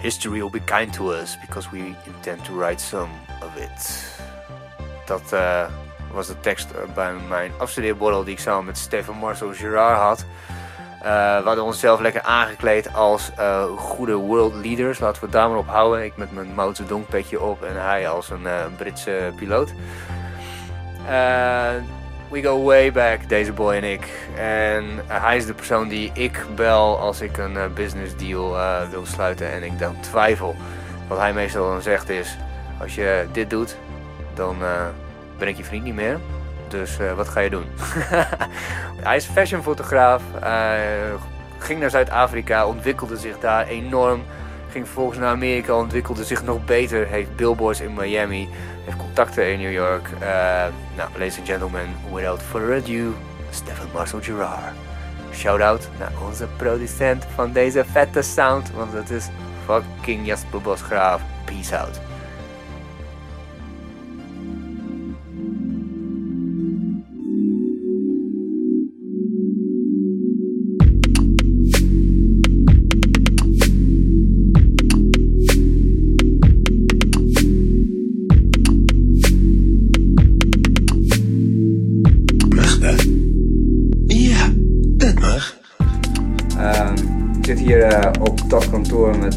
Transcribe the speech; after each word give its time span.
history 0.00 0.40
will 0.40 0.50
be 0.50 0.60
kind 0.64 0.92
to 0.92 1.12
us 1.12 1.36
because 1.40 1.70
we 1.70 1.94
intend 2.06 2.44
to 2.44 2.52
write 2.58 2.80
some 2.80 3.10
of 3.42 3.56
it. 3.56 4.04
Dat 5.06 5.32
eh, 5.32 5.66
was 6.12 6.26
de 6.26 6.40
tekst 6.40 6.70
eh, 6.70 6.94
bij 6.94 7.12
mijn 7.28 7.52
afstudeerborrel 7.58 8.24
die 8.24 8.32
ik 8.32 8.40
samen 8.40 8.64
met 8.64 8.78
Stefan 8.78 9.16
Marcel 9.16 9.52
Gerard 9.54 9.98
had. 9.98 10.24
Uh, 10.98 11.06
we 11.38 11.42
hadden 11.44 11.64
onszelf 11.64 12.00
lekker 12.00 12.22
aangekleed 12.22 12.94
als 12.94 13.30
goede 13.76 14.14
world 14.14 14.54
leaders. 14.54 14.98
Laten 14.98 15.20
we 15.20 15.26
het 15.26 15.34
daar 15.34 15.48
maar 15.48 15.58
op 15.58 15.68
houden. 15.68 16.04
Ik 16.04 16.16
met 16.16 16.32
mijn 16.32 16.54
Mao 16.54 16.74
Zedong 16.74 17.06
petje 17.06 17.40
op 17.40 17.62
en 17.62 17.82
hij 17.82 18.08
als 18.08 18.30
een 18.30 18.46
Britse 18.76 19.32
piloot. 19.36 19.72
We 22.30 22.42
go 22.42 22.62
way 22.62 22.92
back, 22.92 23.28
deze 23.28 23.52
boy 23.52 23.74
en 23.74 23.84
ik. 23.84 24.28
En 24.36 24.84
hij 25.06 25.36
is 25.36 25.46
de 25.46 25.54
persoon 25.54 25.88
die 25.88 26.10
ik 26.14 26.44
bel 26.54 26.98
als 26.98 27.20
ik 27.20 27.36
een 27.36 27.74
business 27.74 28.16
deal 28.16 28.56
wil 28.90 29.06
sluiten 29.06 29.50
en 29.52 29.62
ik 29.62 29.78
dan 29.78 30.00
twijfel. 30.00 30.56
Wat 31.08 31.18
hij 31.18 31.32
meestal 31.32 31.70
dan 31.70 31.82
zegt 31.82 32.08
is, 32.08 32.36
als 32.80 32.94
je 32.94 33.26
dit 33.32 33.50
doet, 33.50 33.76
dan 34.34 34.56
ben 35.38 35.48
ik 35.48 35.56
je 35.56 35.64
vriend 35.64 35.84
niet 35.84 35.94
meer. 35.94 36.18
Dus 36.68 36.98
uh, 36.98 37.12
wat 37.12 37.28
ga 37.28 37.40
je 37.40 37.50
doen? 37.50 37.64
hij 39.06 39.16
is 39.16 39.24
fashionfotograaf. 39.24 40.22
Ging 41.58 41.80
naar 41.80 41.90
Zuid-Afrika, 41.90 42.66
ontwikkelde 42.66 43.16
zich 43.16 43.38
daar 43.38 43.66
enorm. 43.66 44.22
Ging 44.70 44.84
vervolgens 44.84 45.18
naar 45.18 45.30
Amerika, 45.30 45.74
ontwikkelde 45.74 46.24
zich 46.24 46.42
nog 46.42 46.64
beter. 46.64 47.06
Heeft 47.06 47.36
billboards 47.36 47.80
in 47.80 47.94
Miami. 47.94 48.48
Heeft 48.90 49.02
contacten 49.02 49.52
in 49.52 49.58
New 49.58 49.72
York. 49.72 50.08
Uh, 50.08 50.20
nou, 50.96 51.10
ladies 51.12 51.38
and 51.38 51.46
gentlemen, 51.46 51.88
without 52.12 52.42
further 52.42 52.74
ado, 52.74 53.14
Stefan 53.50 53.86
Marcel 53.92 54.20
Gerard. 54.22 54.74
Shout-out 55.32 55.88
naar 55.98 56.12
onze 56.26 56.46
producent 56.56 57.26
van 57.34 57.52
deze 57.52 57.84
vette 57.84 58.22
sound. 58.22 58.70
Want 58.70 58.92
het 58.92 59.10
is 59.10 59.28
fucking 59.64 60.26
Jasper 60.26 60.60
Bosgraaf. 60.60 61.22
Peace 61.44 61.78
out. 61.78 62.09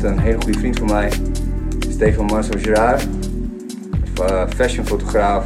Een 0.04 0.20
hele 0.20 0.42
goede 0.42 0.60
vriend 0.60 0.78
van 0.78 0.88
mij, 0.88 1.12
Stefan 1.90 2.26
Marcel 2.26 2.60
Gerard. 2.60 3.08
Fashionfotograaf. 4.56 5.46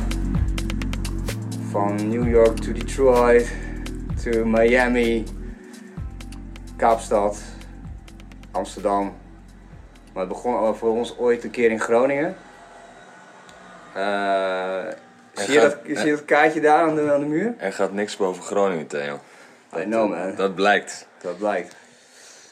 Van 1.70 2.10
New 2.10 2.30
York 2.30 2.58
to 2.58 2.72
Detroit, 2.72 3.52
to 4.24 4.46
Miami, 4.46 5.24
Kaapstad, 6.76 7.42
Amsterdam. 8.52 9.16
Maar 10.14 10.24
het 10.24 10.34
begon 10.34 10.76
voor 10.76 10.90
ons 10.90 11.18
ooit 11.18 11.44
een 11.44 11.52
keer 11.52 11.72
in 11.72 11.80
Groningen. 11.80 12.36
Uh, 13.98 14.86
zie, 15.34 15.54
je 15.54 15.60
dat, 15.60 15.78
zie 15.86 16.06
je 16.06 16.12
dat 16.12 16.26
kaartje 16.26 16.62
daar 16.62 16.88
aan 16.88 16.96
de, 16.96 17.12
aan 17.12 17.20
de 17.20 17.26
muur? 17.26 17.54
Er 17.58 17.74
gaat 17.74 17.94
niks 17.94 18.18
boven 18.18 18.44
Groningen, 18.44 18.88
Theo. 18.88 19.20
I 19.78 19.84
know 19.84 20.10
man. 20.10 20.36
Dat 20.36 20.56
blijkt. 20.56 21.08
Dat 21.22 21.38
blijkt. 21.38 21.76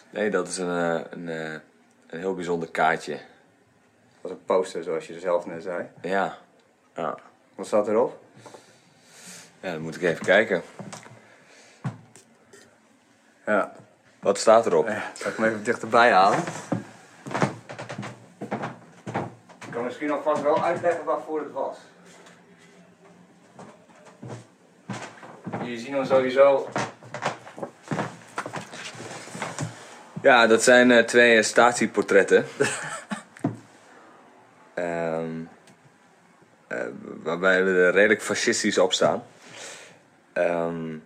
Nee, 0.10 0.30
dat 0.30 0.48
is 0.48 0.58
een, 0.58 0.70
eh, 0.70 1.02
een, 1.10 1.62
een 2.16 2.22
heel 2.22 2.36
bijzonder 2.36 2.70
kaartje. 2.72 3.14
Dat 3.14 3.22
was 4.22 4.32
een 4.32 4.46
poster, 4.46 4.84
zoals 4.84 5.08
je 5.08 5.20
zelf 5.20 5.46
net 5.46 5.64
zei. 5.64 5.90
Ja. 6.02 6.38
ja. 6.96 7.18
Wat 7.56 7.68
staat 7.68 7.88
erop? 7.88 8.20
Ja, 9.60 9.72
dan 9.72 9.82
moet 9.82 9.96
ik 9.96 10.02
even 10.02 10.26
kijken. 10.26 10.62
Ja. 13.46 13.74
Wat 14.20 14.38
staat 14.38 14.66
erop? 14.66 14.88
Ja, 14.88 15.12
zal 15.14 15.32
ik 15.32 15.38
hem 15.38 15.46
even 15.46 15.64
dichterbij 15.64 16.12
halen? 16.12 16.40
Ik 19.66 19.72
kan 19.72 19.84
misschien 19.84 20.12
alvast 20.12 20.42
wel 20.42 20.64
uitleggen 20.64 21.06
waarvoor 21.06 21.40
het 21.40 21.52
was. 21.52 21.78
Jullie 25.60 25.80
zien 25.80 25.94
dan 25.94 26.06
sowieso 26.06 26.68
Ja, 30.26 30.48
dat 30.54 30.64
zijn 30.64 30.90
uh, 30.90 31.00
twee 31.00 31.44
statieportretten. 31.44 32.46
um, 34.76 35.50
uh, 36.72 36.78
waarbij 37.24 37.64
we 37.64 37.72
er 37.72 37.94
redelijk 37.94 38.22
fascistisch 38.22 38.78
op 38.78 38.94
staan. 38.94 39.24
Um, 40.34 41.04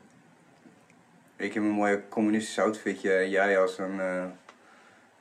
ik 1.35 1.53
heb 1.53 1.63
een 1.63 1.69
mooie 1.69 2.02
communistische 2.09 2.62
outfitje 2.62 3.13
en 3.13 3.30
jij 3.30 3.59
als 3.59 3.78
een 3.78 3.96
uh, 3.96 4.24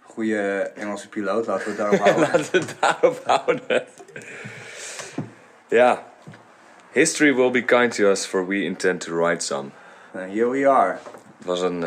goede 0.01 0.73
Engelse 0.75 1.09
piloot. 1.09 1.47
Laten 1.47 1.65
we 1.65 1.71
het 1.71 1.79
daarop 1.79 1.99
houden. 2.05 2.21
Laten 2.21 2.53
we 2.53 2.59
het 2.59 2.77
daarop 2.81 3.23
houden. 3.25 3.87
ja. 5.69 6.07
History 6.93 7.35
will 7.35 7.51
be 7.51 7.65
kind 7.65 7.95
to 7.95 8.11
us, 8.11 8.27
for 8.27 8.47
we 8.47 8.63
intend 8.63 9.01
to 9.01 9.17
write 9.17 9.45
some. 9.45 9.71
here 10.13 10.49
we 10.49 10.69
are. 10.69 10.99
Het 11.37 11.47
was 11.47 11.61
een, 11.61 11.83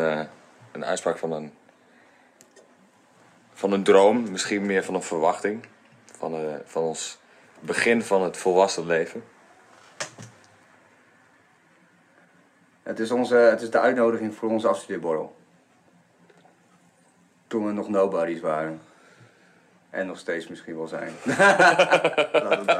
een 0.72 0.84
uitspraak 0.84 1.18
van 1.18 1.32
een 1.32 1.52
van 3.62 3.72
een 3.72 3.82
droom, 3.82 4.30
misschien 4.30 4.66
meer 4.66 4.84
van 4.84 4.94
een 4.94 5.02
verwachting. 5.02 5.66
Van, 6.18 6.34
uh, 6.34 6.40
van 6.64 6.82
ons 6.82 7.18
begin 7.60 8.02
van 8.02 8.22
het 8.22 8.36
volwassen 8.36 8.86
leven. 8.86 9.24
Het 12.82 12.98
is, 12.98 13.10
onze, 13.10 13.34
het 13.34 13.60
is 13.60 13.70
de 13.70 13.78
uitnodiging 13.78 14.34
voor 14.34 14.48
onze 14.48 14.68
afstudeerborrel. 14.68 15.36
Toen 17.46 17.66
we 17.66 17.72
nog 17.72 17.88
nobodies 17.88 18.40
waren. 18.40 18.80
En 19.90 20.06
nog 20.06 20.18
steeds 20.18 20.48
misschien 20.48 20.76
wel 20.76 20.88
zijn. 20.88 21.12
Laat 22.32 22.58
het 22.58 22.66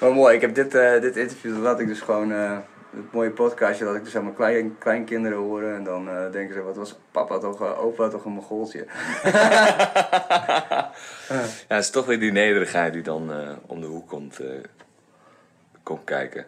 maar 0.00 0.12
mooi, 0.12 0.34
ik 0.34 0.40
heb 0.40 0.54
dit, 0.54 0.74
uh, 0.74 1.00
dit 1.00 1.16
interview, 1.16 1.52
dat 1.52 1.62
laat 1.62 1.80
ik 1.80 1.86
dus 1.86 2.00
gewoon... 2.00 2.30
Uh, 2.30 2.58
het 2.90 3.12
mooie 3.12 3.30
podcastje 3.30 3.84
dat 3.84 3.94
ik 3.94 4.04
dus 4.04 4.14
allemaal 4.14 4.32
klein, 4.32 4.78
kleinkinderen 4.78 5.38
horen. 5.38 5.74
En 5.74 5.84
dan 5.84 6.08
uh, 6.08 6.32
denken 6.32 6.54
ze, 6.54 6.62
wat 6.62 6.76
was 6.76 6.98
papa 7.10 7.38
toch, 7.38 7.62
uh, 7.62 7.84
opa 7.84 8.08
toch 8.08 8.24
een 8.24 8.32
mogoltje. 8.32 8.78
ja, 11.68 11.74
het 11.74 11.84
is 11.84 11.90
toch 11.90 12.06
weer 12.06 12.20
die 12.20 12.32
nederigheid 12.32 12.92
die 12.92 13.02
dan 13.02 13.30
uh, 13.30 13.50
om 13.66 13.80
de 13.80 13.86
hoek 13.86 14.08
komt, 14.08 14.40
komt 15.82 16.04
kijken. 16.04 16.46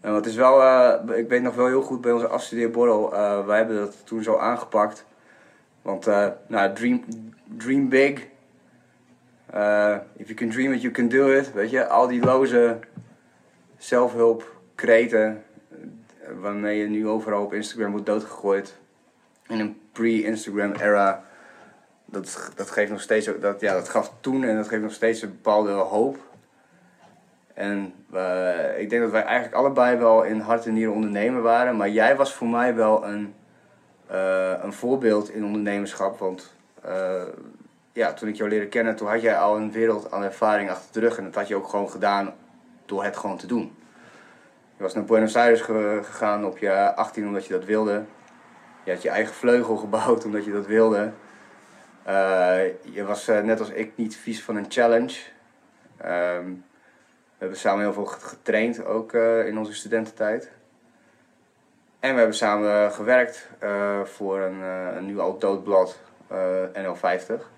En 0.00 0.12
wat 0.12 0.26
is 0.26 0.34
wel, 0.34 0.62
ik 1.14 1.28
weet 1.28 1.42
nog 1.42 1.54
wel 1.54 1.66
heel 1.66 1.82
goed 1.82 2.00
bij 2.00 2.12
onze 2.12 2.28
afstudeerborrel, 2.28 3.10
wij 3.46 3.56
hebben 3.56 3.76
dat 3.76 4.06
toen 4.06 4.22
zo 4.22 4.36
aangepakt. 4.36 5.04
Want, 5.82 6.06
nou, 6.46 6.74
dream, 6.74 7.04
dream 7.56 7.88
big. 7.88 8.26
if 10.16 10.26
you 10.26 10.34
can 10.34 10.50
dream 10.50 10.72
it, 10.72 10.82
you 10.82 10.92
can 10.92 11.08
do 11.08 11.30
it. 11.30 11.52
Weet 11.52 11.70
je, 11.70 11.86
al 11.86 12.08
die 12.08 12.24
loze 12.24 12.78
zelfhulp, 13.78 14.56
kreten, 14.74 15.44
waarmee 16.40 16.78
je 16.78 16.86
nu 16.86 17.08
overal 17.08 17.44
op 17.44 17.52
Instagram 17.52 17.90
wordt 17.90 18.06
doodgegooid. 18.06 18.76
In 19.46 19.60
een 19.60 19.80
pre-Instagram 19.92 20.72
era. 20.72 21.24
Dat, 22.04 22.50
dat 22.54 22.70
geeft 22.70 22.90
nog 22.90 23.00
steeds, 23.00 23.30
dat, 23.40 23.60
ja, 23.60 23.72
dat 23.72 23.88
gaf 23.88 24.12
toen 24.20 24.44
en 24.44 24.56
dat 24.56 24.68
geeft 24.68 24.82
nog 24.82 24.92
steeds 24.92 25.22
een 25.22 25.30
bepaalde 25.30 25.70
hoop. 25.70 26.18
En 27.54 27.94
uh, 28.14 28.80
ik 28.80 28.90
denk 28.90 29.02
dat 29.02 29.10
wij 29.10 29.22
eigenlijk 29.22 29.54
allebei 29.54 29.96
wel 29.96 30.22
in 30.22 30.40
hart 30.40 30.66
en 30.66 30.72
nieren 30.72 30.94
ondernemer 30.94 31.42
waren. 31.42 31.76
Maar 31.76 31.88
jij 31.88 32.16
was 32.16 32.34
voor 32.34 32.48
mij 32.48 32.74
wel 32.74 33.06
een, 33.06 33.34
uh, 34.10 34.52
een 34.62 34.72
voorbeeld 34.72 35.30
in 35.30 35.44
ondernemerschap. 35.44 36.18
Want 36.18 36.54
uh, 36.86 37.22
ja, 37.92 38.12
toen 38.12 38.28
ik 38.28 38.36
jou 38.36 38.50
leerde 38.50 38.66
kennen, 38.66 38.96
toen 38.96 39.08
had 39.08 39.22
jij 39.22 39.38
al 39.38 39.56
een 39.56 39.72
wereld 39.72 40.10
aan 40.10 40.22
ervaring 40.22 40.70
achter 40.70 40.92
de 40.92 41.00
rug. 41.00 41.18
En 41.18 41.24
dat 41.24 41.34
had 41.34 41.48
je 41.48 41.56
ook 41.56 41.68
gewoon 41.68 41.90
gedaan 41.90 42.34
door 42.88 43.04
het 43.04 43.16
gewoon 43.16 43.36
te 43.36 43.46
doen. 43.46 43.76
Je 44.76 44.82
was 44.82 44.94
naar 44.94 45.04
Buenos 45.04 45.36
Aires 45.36 45.60
gegaan 45.60 46.44
op 46.44 46.58
je 46.58 46.94
18 46.94 47.26
omdat 47.26 47.46
je 47.46 47.52
dat 47.52 47.64
wilde. 47.64 48.04
Je 48.84 48.90
had 48.90 49.02
je 49.02 49.08
eigen 49.08 49.34
vleugel 49.34 49.76
gebouwd 49.76 50.24
omdat 50.24 50.44
je 50.44 50.52
dat 50.52 50.66
wilde. 50.66 51.12
Uh, 52.06 52.66
je 52.94 53.04
was 53.04 53.28
uh, 53.28 53.40
net 53.40 53.60
als 53.60 53.70
ik 53.70 53.92
niet 53.96 54.16
vies 54.16 54.42
van 54.42 54.56
een 54.56 54.66
challenge. 54.68 55.16
Um, 56.04 56.64
we 57.38 57.44
hebben 57.44 57.58
samen 57.58 57.82
heel 57.82 57.92
veel 57.92 58.04
getraind, 58.04 58.84
ook 58.84 59.12
uh, 59.12 59.46
in 59.46 59.58
onze 59.58 59.74
studententijd. 59.74 60.50
En 62.00 62.12
we 62.12 62.18
hebben 62.18 62.36
samen 62.36 62.92
gewerkt 62.92 63.48
voor 64.04 64.40
een, 64.40 64.60
een 64.96 65.06
nu 65.06 65.18
al 65.18 65.38
dood 65.38 65.64
blad, 65.64 65.98
NL50 66.72 67.57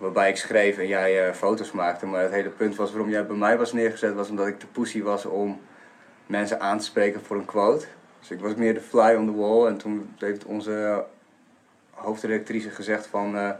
waarbij 0.00 0.28
ik 0.28 0.36
schreef 0.36 0.78
en 0.78 0.86
jij 0.86 1.28
uh, 1.28 1.34
foto's 1.34 1.72
maakte. 1.72 2.06
Maar 2.06 2.22
het 2.22 2.32
hele 2.32 2.48
punt 2.48 2.76
was 2.76 2.90
waarom 2.90 3.10
jij 3.10 3.26
bij 3.26 3.36
mij 3.36 3.58
was 3.58 3.72
neergezet, 3.72 4.14
was 4.14 4.28
omdat 4.28 4.46
ik 4.46 4.60
de 4.60 4.66
poesie 4.66 5.04
was 5.04 5.24
om 5.24 5.60
mensen 6.26 6.60
aan 6.60 6.78
te 6.78 6.84
spreken 6.84 7.24
voor 7.24 7.36
een 7.36 7.44
quote. 7.44 7.86
Dus 8.20 8.30
ik 8.30 8.40
was 8.40 8.54
meer 8.54 8.74
de 8.74 8.80
fly 8.80 9.14
on 9.14 9.26
the 9.26 9.34
wall. 9.34 9.66
En 9.66 9.76
toen 9.76 10.14
heeft 10.18 10.44
onze 10.44 11.04
hoofdredactrice 11.90 12.70
gezegd 12.70 13.06
van... 13.06 13.36
eh, 13.36 13.50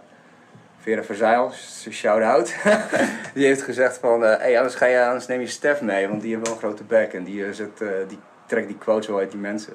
Vera 0.81 1.02
Verzeil, 1.02 1.52
shout-out. 1.90 2.54
die 3.34 3.46
heeft 3.46 3.62
gezegd 3.62 3.98
van... 3.98 4.25
eh 4.25 4.38
hey, 4.38 4.56
anders, 4.56 4.75
ga 4.75 4.86
je, 4.86 5.04
anders 5.04 5.26
neem 5.26 5.40
je 5.40 5.46
Stef 5.46 5.81
mee, 5.81 6.08
want 6.08 6.20
die 6.20 6.34
heeft 6.34 6.46
wel 6.46 6.54
een 6.54 6.62
grote 6.62 6.84
bek. 6.84 7.12
En 7.12 7.25
die, 7.25 7.44
eh, 7.44 7.60
eh, 7.60 8.08
die 8.08 8.19
trekt 8.46 8.66
die 8.66 8.78
quotes 8.78 9.06
wel 9.06 9.19
uit 9.19 9.31
die 9.31 9.40
mensen. 9.40 9.72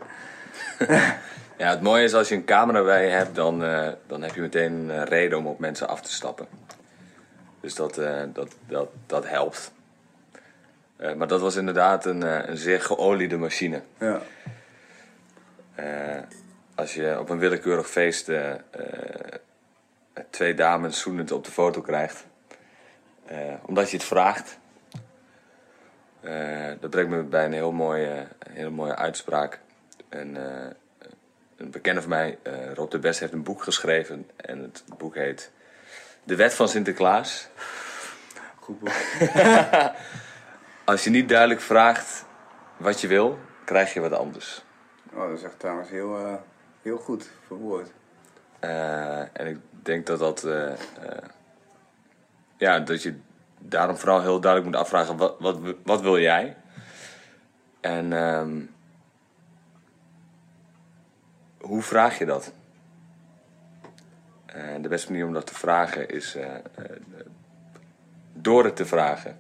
Ja, 1.58 1.70
het 1.70 1.82
mooie 1.82 2.04
is 2.04 2.14
als 2.14 2.30
je 2.30 2.36
een 2.36 2.46
camera 2.46 2.84
bij 2.84 3.06
je 3.06 3.12
hebt, 3.12 3.36
dan, 3.36 3.64
eh, 3.64 3.92
dan 4.08 4.22
heb 4.22 4.36
je 4.36 4.42
meteen 4.42 4.74
een 4.90 5.06
reden 5.06 5.38
om 5.38 5.48
op 5.48 5.60
mensen 5.60 5.88
af 5.88 6.02
te 6.02 6.12
stappen. 6.12 6.48
Dus 7.60 7.76
dat, 7.76 7.98
eh, 7.98 8.22
dat, 8.34 8.56
dat, 8.68 8.90
dat 9.06 9.28
helpt. 9.28 9.72
Eh, 10.96 11.14
maar 11.14 11.28
dat 11.28 11.42
was 11.42 11.56
inderdaad 11.56 12.06
een, 12.06 12.50
een 12.50 12.58
zeer 12.58 12.82
geoliede 12.82 13.38
machine. 13.38 13.82
Ja. 14.00 14.22
Als 16.76 16.94
je 16.94 17.20
op 17.20 17.30
een 17.30 17.40
willekeurig 17.40 17.90
feest 17.90 18.32
twee 20.30 20.54
dames 20.54 21.00
zoenend 21.00 21.32
op 21.32 21.44
de 21.44 21.52
foto 21.52 21.82
krijgt, 21.82 22.26
omdat 23.66 23.90
je 23.90 23.98
het 23.98 24.06
vraagt. 24.06 24.58
Dat 26.80 26.90
brengt 26.90 27.10
me 27.10 27.22
bij 27.22 27.46
een 27.46 27.54
heel 27.54 27.72
mooie, 27.72 28.28
hele 28.50 28.70
mooie 28.70 28.96
uitspraak. 28.96 29.60
En, 30.10 30.38
een 31.58 31.72
bekende 31.72 32.02
van 32.02 32.10
mij, 32.10 32.38
eh, 32.42 32.74
Rob 32.74 32.92
de 32.92 33.00
Best, 33.00 33.20
heeft 33.20 33.34
een 33.34 33.44
boek 33.44 33.64
geschreven. 33.64 34.30
En 34.36 34.60
het 34.62 34.84
boek 34.98 35.16
heet 35.16 35.52
De 36.24 36.36
Wet 36.36 36.54
van 36.54 36.70
Sinterklaas. 36.70 37.48
Goed 38.60 38.80
boek. 38.80 38.94
Als 40.84 41.04
je 41.04 41.10
niet 41.10 41.30
duidelijk 41.30 41.62
vraagt 41.62 42.26
wat 42.78 43.02
je 43.02 43.08
wil, 43.08 43.40
krijg 43.66 43.94
je 43.94 44.00
wat 44.00 44.12
anders. 44.12 44.64
Oh, 45.14 45.30
dat 45.30 45.38
is 45.38 45.44
echt 45.44 45.60
trouwens 45.60 45.90
heel, 45.90 46.18
eh, 46.18 46.34
heel 46.82 46.98
goed 46.98 47.30
verwoord. 47.48 47.92
Eh, 48.60 49.20
en 49.20 49.48
ik 49.48 49.58
denk 49.70 50.06
dat 50.06 50.20
dat. 50.20 50.48
ja, 52.58 52.80
dat 52.80 53.04
je 53.04 53.16
daarom 53.60 53.98
vooral 53.98 54.22
heel 54.22 54.40
duidelijk 54.40 54.72
moet 54.72 54.82
afvragen: 54.82 55.18
wat, 55.18 55.36
wat, 55.40 55.60
wat 55.84 56.02
wil 56.02 56.20
jij? 56.20 56.58
En 57.82 58.14
ehm, 58.14 58.62
hoe 61.66 61.82
vraag 61.82 62.18
je 62.18 62.26
dat? 62.26 62.52
En 64.46 64.82
de 64.82 64.88
beste 64.88 65.12
manier 65.12 65.28
om 65.28 65.34
dat 65.34 65.48
te 65.48 65.56
vragen 65.56 66.10
is 66.10 66.36
eh, 66.36 66.56
eh, 66.56 66.62
door 68.34 68.64
het 68.64 68.76
te 68.76 68.86
vragen. 68.86 69.38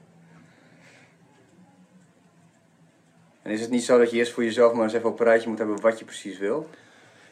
En 3.42 3.52
is 3.52 3.62
het 3.62 3.70
niet 3.70 3.84
zo 3.84 3.98
dat 3.98 4.12
je 4.12 4.18
eerst 4.18 4.34
voor 4.34 4.44
jezelf 4.44 4.74
maar 4.74 4.84
eens 4.84 4.94
even 4.94 5.10
op 5.10 5.20
een 5.20 5.26
rijtje 5.26 5.50
moet 5.50 5.58
hebben 5.58 5.82
wat 5.82 6.00
je 6.00 6.06
precies 6.06 6.38
wil? 6.38 6.70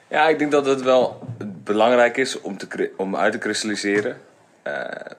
Ja, 0.08 0.28
ik 0.28 0.40
denk 0.40 0.52
dat 0.52 0.66
het 0.66 0.82
wel 0.82 1.28
belangrijk 1.64 2.18
is 2.18 2.42
om, 2.42 2.58
te, 2.58 2.92
om 2.98 3.16
uit 3.16 3.32
te 3.32 3.38
kristalliseren. 3.38 4.22
Eh, 4.62 5.12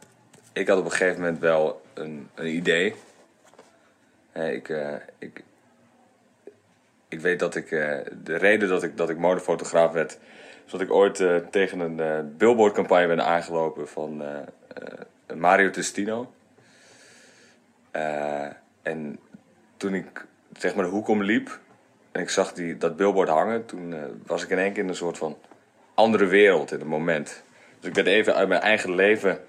ik 0.52 0.68
had 0.68 0.78
op 0.78 0.84
een 0.84 0.90
gegeven 0.90 1.20
moment 1.20 1.40
wel 1.40 1.82
een, 1.94 2.28
een 2.34 2.54
idee. 2.54 2.94
Eh, 4.32 4.52
ik, 4.52 4.68
eh, 4.68 4.94
ik, 5.18 5.42
ik 7.14 7.20
weet 7.20 7.38
dat 7.38 7.54
ik... 7.54 7.70
eh, 7.70 7.98
de 8.22 8.36
reden 8.36 8.68
dat 8.68 8.82
ik, 8.82 8.96
dat 8.96 9.10
ik 9.10 9.18
modefotograaf 9.18 9.92
werd... 9.92 10.18
is 10.66 10.72
dat 10.72 10.80
ik 10.80 10.92
ooit 10.92 11.20
eh, 11.20 11.36
tegen 11.36 11.80
een 11.80 12.00
eh, 12.00 12.18
billboardcampagne 12.36 13.06
ben 13.06 13.24
aangelopen 13.24 13.88
van 13.88 14.22
Mario 15.34 15.70
Testino. 15.70 16.32
En 18.82 19.18
toen 19.76 19.94
ik 19.94 20.24
zeg 20.58 20.74
maar 20.74 20.84
de 20.84 20.90
hoek 20.90 21.08
om 21.08 21.22
liep 21.22 21.58
en 22.12 22.20
ik 22.20 22.30
zag 22.30 22.52
die, 22.52 22.76
dat 22.76 22.96
billboard 22.96 23.28
hangen, 23.28 23.66
toen 23.66 23.94
was 24.26 24.42
ik 24.42 24.50
in 24.50 24.58
één 24.58 24.72
keer 24.72 24.82
in 24.82 24.88
een 24.88 24.94
soort 24.94 25.18
van 25.18 25.38
andere 25.94 26.26
wereld 26.26 26.72
in 26.72 26.78
het 26.78 26.88
moment. 26.88 27.42
Dus 27.80 27.88
ik 27.88 27.94
werd 27.94 28.06
even 28.06 28.34
uit 28.34 28.48
mijn 28.48 28.60
eigen 28.60 28.94
leven 28.94 29.40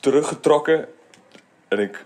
teruggetrokken 0.00 0.88
en 1.68 1.78
ik 1.78 2.04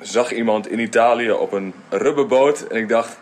zag 0.00 0.32
iemand 0.32 0.68
in 0.68 0.78
Italië 0.78 1.30
op 1.30 1.52
een 1.52 1.74
rubberboot 1.88 2.60
en 2.60 2.76
ik 2.76 2.88
dacht, 2.88 3.18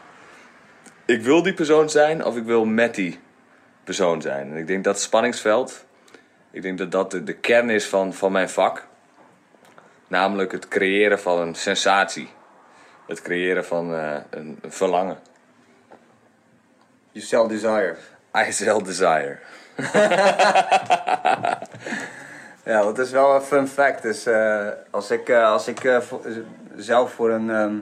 ik 1.04 1.22
wil 1.22 1.42
die 1.42 1.54
persoon 1.54 1.90
zijn 1.90 2.24
of 2.24 2.36
ik 2.36 2.44
wil 2.44 2.64
met 2.64 2.94
die 2.94 3.20
persoon 3.84 4.22
zijn. 4.22 4.50
En 4.50 4.56
ik 4.56 4.66
denk 4.66 4.84
dat 4.84 5.00
spanningsveld, 5.00 5.84
ik 6.50 6.62
denk 6.62 6.78
dat 6.78 6.90
dat 6.90 7.10
de, 7.10 7.24
de 7.24 7.34
kern 7.34 7.70
is 7.70 7.86
van, 7.86 8.14
van 8.14 8.32
mijn 8.32 8.48
vak. 8.48 8.86
Namelijk 10.06 10.52
het 10.52 10.68
creëren 10.68 11.20
van 11.20 11.38
een 11.38 11.54
sensatie. 11.54 12.28
Het 13.06 13.22
creëren 13.22 13.64
van 13.64 13.94
eh, 13.94 14.16
een, 14.30 14.58
een 14.62 14.72
verlangen. 14.72 15.18
You 17.12 17.24
sell 17.24 17.48
desire. 17.48 17.96
I 18.36 18.52
sell 18.52 18.82
desire. 18.82 19.38
Ja, 22.68 22.82
dat 22.82 22.98
is 22.98 23.10
wel 23.10 23.34
een 23.34 23.40
fun 23.40 23.68
fact. 23.68 24.02
Dus 24.02 24.26
eh, 24.26 24.66
als 24.90 25.10
ik, 25.10 25.28
eh, 25.28 25.50
als 25.50 25.68
ik 25.68 25.84
zelf 26.78 27.12
voor 27.12 27.30
een 27.30 27.50
ehm, 27.50 27.74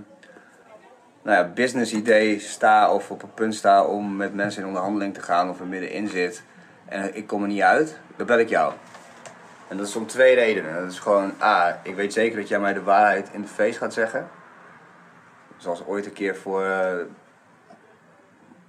nou 1.23 1.37
ja, 1.37 1.45
business 1.55 1.93
idee 1.93 2.39
sta 2.39 2.93
of 2.93 3.11
op 3.11 3.23
een 3.23 3.35
punt 3.35 3.55
sta 3.55 3.85
om 3.85 4.17
met 4.17 4.35
mensen 4.35 4.63
in 4.63 4.69
onderhandeling 4.69 5.15
te 5.15 5.23
gaan 5.23 5.51
of 5.51 5.61
er 5.61 5.67
middenin 5.67 6.09
zit 6.09 6.43
en 6.89 7.17
ik 7.17 7.27
kom 7.27 7.43
er 7.43 7.49
niet 7.49 7.61
uit, 7.61 7.99
dan 8.17 8.27
bel 8.27 8.39
ik 8.39 8.49
jou. 8.49 8.73
En 9.69 9.77
dat 9.77 9.87
is 9.87 9.97
om 9.97 10.07
twee 10.07 10.35
redenen. 10.35 10.75
Dat 10.75 10.93
is 10.93 10.99
gewoon, 10.99 11.33
A, 11.43 11.81
ik 11.83 11.95
weet 11.95 12.13
zeker 12.13 12.39
dat 12.39 12.49
jij 12.49 12.59
mij 12.59 12.73
de 12.73 12.83
waarheid 12.83 13.29
in 13.33 13.41
de 13.43 13.49
face 13.49 13.79
gaat 13.79 13.93
zeggen. 13.93 14.29
Zoals 15.57 15.87
ooit 15.87 16.07
een 16.07 16.13
keer 16.13 16.37
voor 16.37 16.65
eh, 16.65 16.99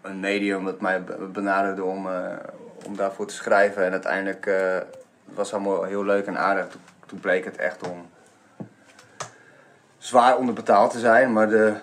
een 0.02 0.20
medium 0.20 0.66
dat 0.66 0.82
mij 0.82 1.04
be- 1.04 1.18
benaderde 1.18 1.84
om, 1.84 2.10
eh, 2.10 2.32
om 2.86 2.96
daarvoor 2.96 3.28
te 3.28 3.34
schrijven. 3.34 3.86
En 3.86 3.92
uiteindelijk 3.92 4.46
eh, 4.46 4.78
was 5.24 5.52
het 5.52 5.60
allemaal 5.60 5.84
heel 5.84 6.04
leuk 6.06 6.26
en 6.26 6.38
aardig. 6.38 6.68
Toen 7.06 7.20
bleek 7.20 7.46
het 7.46 7.58
echt 7.58 7.90
om 7.90 8.10
zwaar 10.08 10.38
onderbetaald 10.38 10.92
te 10.92 11.00
zijn, 11.00 11.34
maar 11.34 11.50
de 11.50 11.74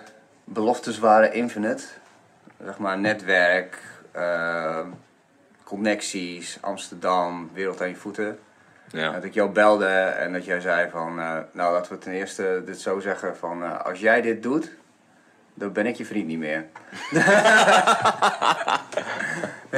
beloftes 0.43 0.99
waren 0.99 1.33
infinite. 1.33 1.83
Zeg 2.63 2.77
maar 2.77 2.99
netwerk, 2.99 3.79
eh, 4.11 4.79
connecties, 5.63 6.57
Amsterdam, 6.61 7.49
wereld 7.53 7.81
aan 7.81 7.89
je 7.89 7.95
voeten. 7.95 8.39
Ja. 8.89 9.11
Dat 9.11 9.23
ik 9.23 9.33
jou 9.33 9.49
belde 9.49 9.87
en 9.87 10.33
dat 10.33 10.45
jij 10.45 10.59
zei 10.59 10.89
van, 10.89 11.19
eh, 11.19 11.37
nou 11.51 11.73
laten 11.73 11.91
we 11.91 11.97
ten 11.97 12.11
eerste 12.11 12.61
dit 12.65 12.79
zo 12.81 12.99
zeggen 12.99 13.37
van, 13.37 13.63
eh, 13.63 13.81
als 13.81 13.99
jij 13.99 14.21
dit 14.21 14.43
doet, 14.43 14.71
dan 15.53 15.73
ben 15.73 15.85
ik 15.85 15.95
je 15.95 16.05
vriend 16.05 16.27
niet 16.27 16.39
meer. 16.39 16.65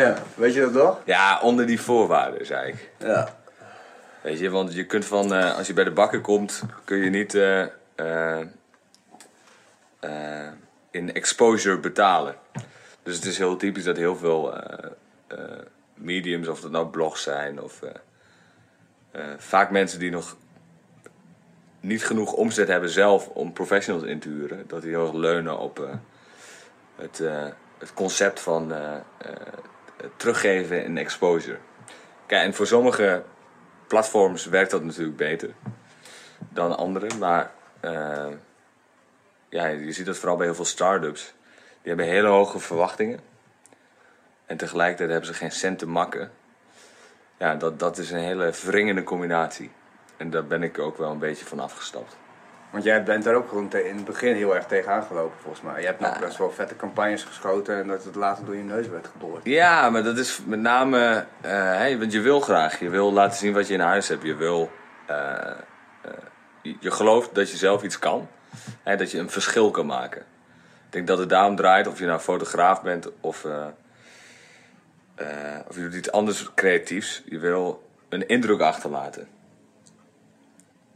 ja, 0.03 0.15
weet 0.35 0.53
je 0.53 0.61
dat 0.61 0.73
toch? 0.73 1.01
ja, 1.05 1.39
onder 1.41 1.65
die 1.65 1.81
voorwaarden, 1.81 2.45
zei 2.45 2.71
ik. 2.71 2.89
Ja. 2.97 3.27
Weet 4.21 4.39
je, 4.39 4.49
want 4.49 4.73
je 4.73 4.85
kunt 4.85 5.05
van, 5.05 5.33
eh, 5.33 5.57
als 5.57 5.67
je 5.67 5.73
bij 5.73 5.83
de 5.83 5.91
bakker 5.91 6.21
komt, 6.21 6.63
kun 6.83 6.97
je 6.97 7.09
niet 7.09 7.37
in 10.91 11.13
exposure 11.13 11.79
betalen. 11.79 12.35
Dus 13.03 13.15
het 13.15 13.25
is 13.25 13.37
heel 13.37 13.57
typisch 13.57 13.83
dat 13.83 13.97
heel 13.97 14.15
veel 14.15 14.57
eh, 14.57 14.89
eh, 15.27 15.59
mediums, 15.93 16.47
of 16.47 16.61
dat 16.61 16.71
nou 16.71 16.87
blogs 16.87 17.23
zijn, 17.23 17.61
of 17.61 17.81
eh, 17.81 17.91
eh, 19.11 19.37
vaak 19.37 19.71
mensen 19.71 19.99
die 19.99 20.11
nog 20.11 20.37
niet 21.79 22.05
genoeg 22.05 22.33
omzet 22.33 22.67
hebben 22.67 22.89
zelf 22.89 23.27
om 23.27 23.53
professionals 23.53 24.03
in 24.03 24.19
te 24.19 24.29
huren, 24.29 24.63
dat 24.67 24.81
die 24.81 24.91
heel 24.91 25.05
erg 25.05 25.13
leunen 25.13 25.59
op 25.59 25.79
eh, 25.79 25.89
het, 26.95 27.19
eh, 27.19 27.45
het 27.77 27.93
concept 27.93 28.39
van 28.39 28.73
eh, 28.73 28.95
eh, 29.17 29.31
teruggeven 30.15 30.83
in 30.83 30.97
exposure. 30.97 31.57
Kijk, 32.25 32.45
en 32.45 32.53
voor 32.53 32.67
sommige 32.67 33.23
platforms 33.87 34.45
werkt 34.45 34.71
dat 34.71 34.83
natuurlijk 34.83 35.17
beter 35.17 35.53
dan 36.49 36.77
andere. 36.77 37.17
Maar 37.19 37.51
eh, 37.79 38.27
ja, 39.49 39.65
je 39.65 39.91
ziet 39.91 40.05
dat 40.05 40.17
vooral 40.17 40.37
bij 40.37 40.45
heel 40.45 40.55
veel 40.55 40.65
start-ups. 40.65 41.33
Die 41.81 41.95
hebben 41.95 42.05
hele 42.05 42.27
hoge 42.27 42.59
verwachtingen. 42.59 43.19
En 44.45 44.57
tegelijkertijd 44.57 45.09
hebben 45.09 45.27
ze 45.27 45.33
geen 45.33 45.51
cent 45.51 45.79
te 45.79 45.87
makken. 45.87 46.31
Ja, 47.37 47.55
dat, 47.55 47.79
dat 47.79 47.97
is 47.97 48.11
een 48.11 48.19
hele 48.19 48.51
wringende 48.65 49.03
combinatie. 49.03 49.71
En 50.17 50.29
daar 50.29 50.45
ben 50.45 50.63
ik 50.63 50.79
ook 50.79 50.97
wel 50.97 51.11
een 51.11 51.19
beetje 51.19 51.45
van 51.45 51.59
afgestapt. 51.59 52.17
Want 52.69 52.83
jij 52.83 53.03
bent 53.03 53.23
daar 53.23 53.35
ook 53.35 53.47
gewoon 53.49 53.71
in 53.73 53.95
het 53.95 54.05
begin 54.05 54.35
heel 54.35 54.55
erg 54.55 54.65
tegenaan 54.65 55.03
gelopen 55.03 55.37
volgens 55.39 55.63
mij. 55.63 55.79
Je 55.81 55.85
hebt 55.87 55.99
nog 55.99 56.13
Ja. 56.13 56.19
best 56.19 56.37
wel 56.37 56.51
vette 56.51 56.75
campagnes 56.75 57.23
geschoten 57.23 57.77
en 57.77 57.87
dat 57.87 58.03
het 58.03 58.15
later 58.15 58.45
door 58.45 58.55
je 58.55 58.63
neus 58.63 58.87
werd 58.87 59.07
geboord. 59.07 59.45
Ja, 59.45 59.89
maar 59.89 60.03
dat 60.03 60.17
is 60.17 60.41
met 60.45 60.59
name, 60.59 61.25
eh, 61.41 61.97
want 61.97 62.11
je 62.11 62.21
wil 62.21 62.39
graag. 62.39 62.79
Je 62.79 62.89
wil 62.89 63.13
laten 63.13 63.37
zien 63.37 63.53
wat 63.53 63.67
je 63.67 63.73
in 63.73 63.79
huis 63.79 64.07
hebt. 64.07 64.23
Je 64.23 64.35
wil, 64.35 64.71
eh, 65.05 65.51
je, 66.79 66.91
gelooft 66.91 67.35
dat 67.35 67.51
je 67.51 67.57
zelf 67.57 67.83
iets 67.83 67.99
kan. 67.99 68.27
Hè, 68.83 68.95
dat 68.95 69.11
je 69.11 69.19
een 69.19 69.29
verschil 69.29 69.71
kan 69.71 69.85
maken. 69.85 70.21
Ik 70.85 70.93
denk 70.93 71.07
dat 71.07 71.17
het 71.17 71.29
daarom 71.29 71.55
draait 71.55 71.87
of 71.87 71.99
je 71.99 72.05
nou 72.05 72.19
fotograaf 72.19 72.81
bent 72.81 73.09
of, 73.21 73.45
eh, 73.45 73.67
eh, 75.15 75.59
of 75.67 75.75
je 75.75 75.81
doet 75.81 75.93
iets 75.93 76.11
anders 76.11 76.53
creatiefs. 76.53 77.23
Je 77.25 77.39
wil 77.39 77.89
een 78.09 78.27
indruk 78.27 78.61
achterlaten. 78.61 79.27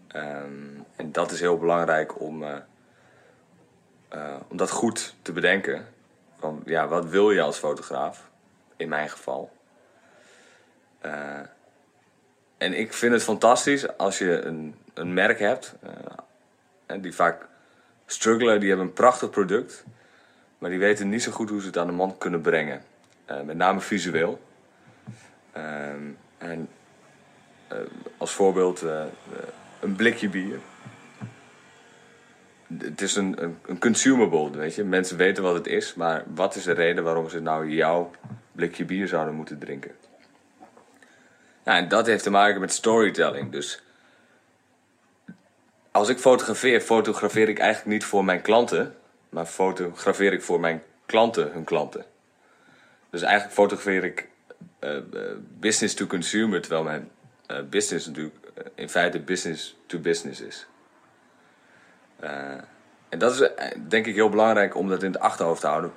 Ehm, 0.07 0.79
en 0.95 1.11
dat 1.11 1.31
is 1.31 1.39
heel 1.39 1.57
belangrijk 1.57 2.21
om, 2.21 2.43
eh, 2.43 4.35
om 4.47 4.57
dat 4.57 4.71
goed 4.71 5.15
te 5.21 5.31
bedenken. 5.31 5.87
ja, 6.65 6.87
wat 6.87 7.05
wil 7.05 7.31
je 7.31 7.41
als 7.41 7.57
fotograaf? 7.57 8.29
In 8.77 8.89
mijn 8.89 9.09
geval. 9.09 9.51
En 12.57 12.73
ik 12.73 12.93
vind 12.93 13.13
het 13.13 13.23
fantastisch 13.23 13.97
als 13.97 14.17
je 14.17 14.41
een, 14.41 14.75
een 14.93 15.13
merk 15.13 15.39
hebt, 15.39 15.75
eh, 16.85 16.95
die 17.01 17.15
vaak 17.15 17.47
struggelen, 18.05 18.59
die 18.59 18.69
hebben 18.69 18.87
een 18.87 18.93
prachtig 18.93 19.29
product, 19.29 19.83
maar 20.57 20.69
die 20.69 20.79
weten 20.79 21.09
niet 21.09 21.23
zo 21.23 21.31
goed 21.31 21.49
hoe 21.49 21.61
ze 21.61 21.67
het 21.67 21.77
aan 21.77 21.87
de 21.87 21.93
man 21.93 22.17
kunnen 22.17 22.41
brengen. 22.41 22.81
Eh, 23.25 23.41
met 23.41 23.57
name 23.57 23.79
visueel. 23.79 24.41
Ehm, 25.51 26.09
en 26.37 26.69
als 28.17 28.31
voorbeeld 28.31 28.85
een 29.79 29.95
blikje 29.95 30.29
bier 30.29 30.59
het 32.77 33.01
is 33.01 33.15
een, 33.15 33.43
een, 33.43 33.57
een, 33.65 33.79
consumable, 33.79 34.49
weet 34.49 34.75
je. 34.75 34.83
Mensen 34.83 35.17
weten 35.17 35.43
wat 35.43 35.53
het 35.53 35.67
is, 35.67 35.93
maar 35.93 36.23
wat 36.33 36.55
is 36.55 36.63
de 36.63 36.71
reden 36.71 37.03
waarom 37.03 37.29
ze 37.29 37.39
nou 37.39 37.69
jouw 37.69 38.11
blikje 38.51 38.85
bier 38.85 39.07
zouden 39.07 39.35
moeten 39.35 39.59
drinken? 39.59 39.91
Nou, 41.63 41.77
en 41.77 41.87
dat 41.87 42.05
heeft 42.05 42.23
te 42.23 42.29
maken 42.29 42.59
met 42.59 42.73
storytelling. 42.73 43.51
Dus 43.51 43.83
als 45.91 46.09
ik 46.09 46.19
fotografeer, 46.19 46.81
fotografeer 46.81 47.49
ik 47.49 47.59
eigenlijk 47.59 47.91
niet 47.91 48.05
voor 48.05 48.25
mijn 48.25 48.41
klanten, 48.41 48.95
maar 49.29 49.45
fotografeer 49.45 50.33
ik 50.33 50.41
voor 50.41 50.59
mijn 50.59 50.83
klanten 51.05 51.51
hun 51.51 51.63
klanten. 51.63 52.05
Dus 53.09 53.21
eigenlijk 53.21 53.53
fotografeer 53.53 54.03
ik 54.03 54.27
uh, 54.79 54.97
business 55.59 55.93
to 55.93 56.05
consumer, 56.05 56.61
terwijl 56.61 56.83
mijn 56.83 57.11
uh, 57.47 57.57
business 57.69 58.07
natuurlijk 58.07 58.35
in 58.75 58.89
feite 58.89 59.19
business 59.19 59.77
to 59.85 59.99
business 59.99 60.41
is. 60.41 60.67
En 63.09 63.19
dat 63.19 63.39
is 63.39 63.49
denk 63.87 64.05
ik 64.05 64.15
heel 64.15 64.29
belangrijk 64.29 64.75
om 64.75 64.89
dat 64.89 65.03
in 65.03 65.11
het 65.11 65.21
achterhoofd 65.21 65.61
te 65.61 65.67
houden. 65.67 65.91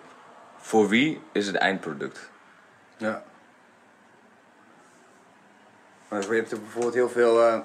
Voor 0.56 0.88
wie 0.88 1.20
is 1.32 1.46
het 1.46 1.56
eindproduct? 1.56 2.30
Ja. 2.96 3.22
Maar 6.08 6.22
je 6.22 6.34
hebt 6.34 6.50
bijvoorbeeld 6.50 6.94
heel 6.94 7.08
veel. 7.08 7.64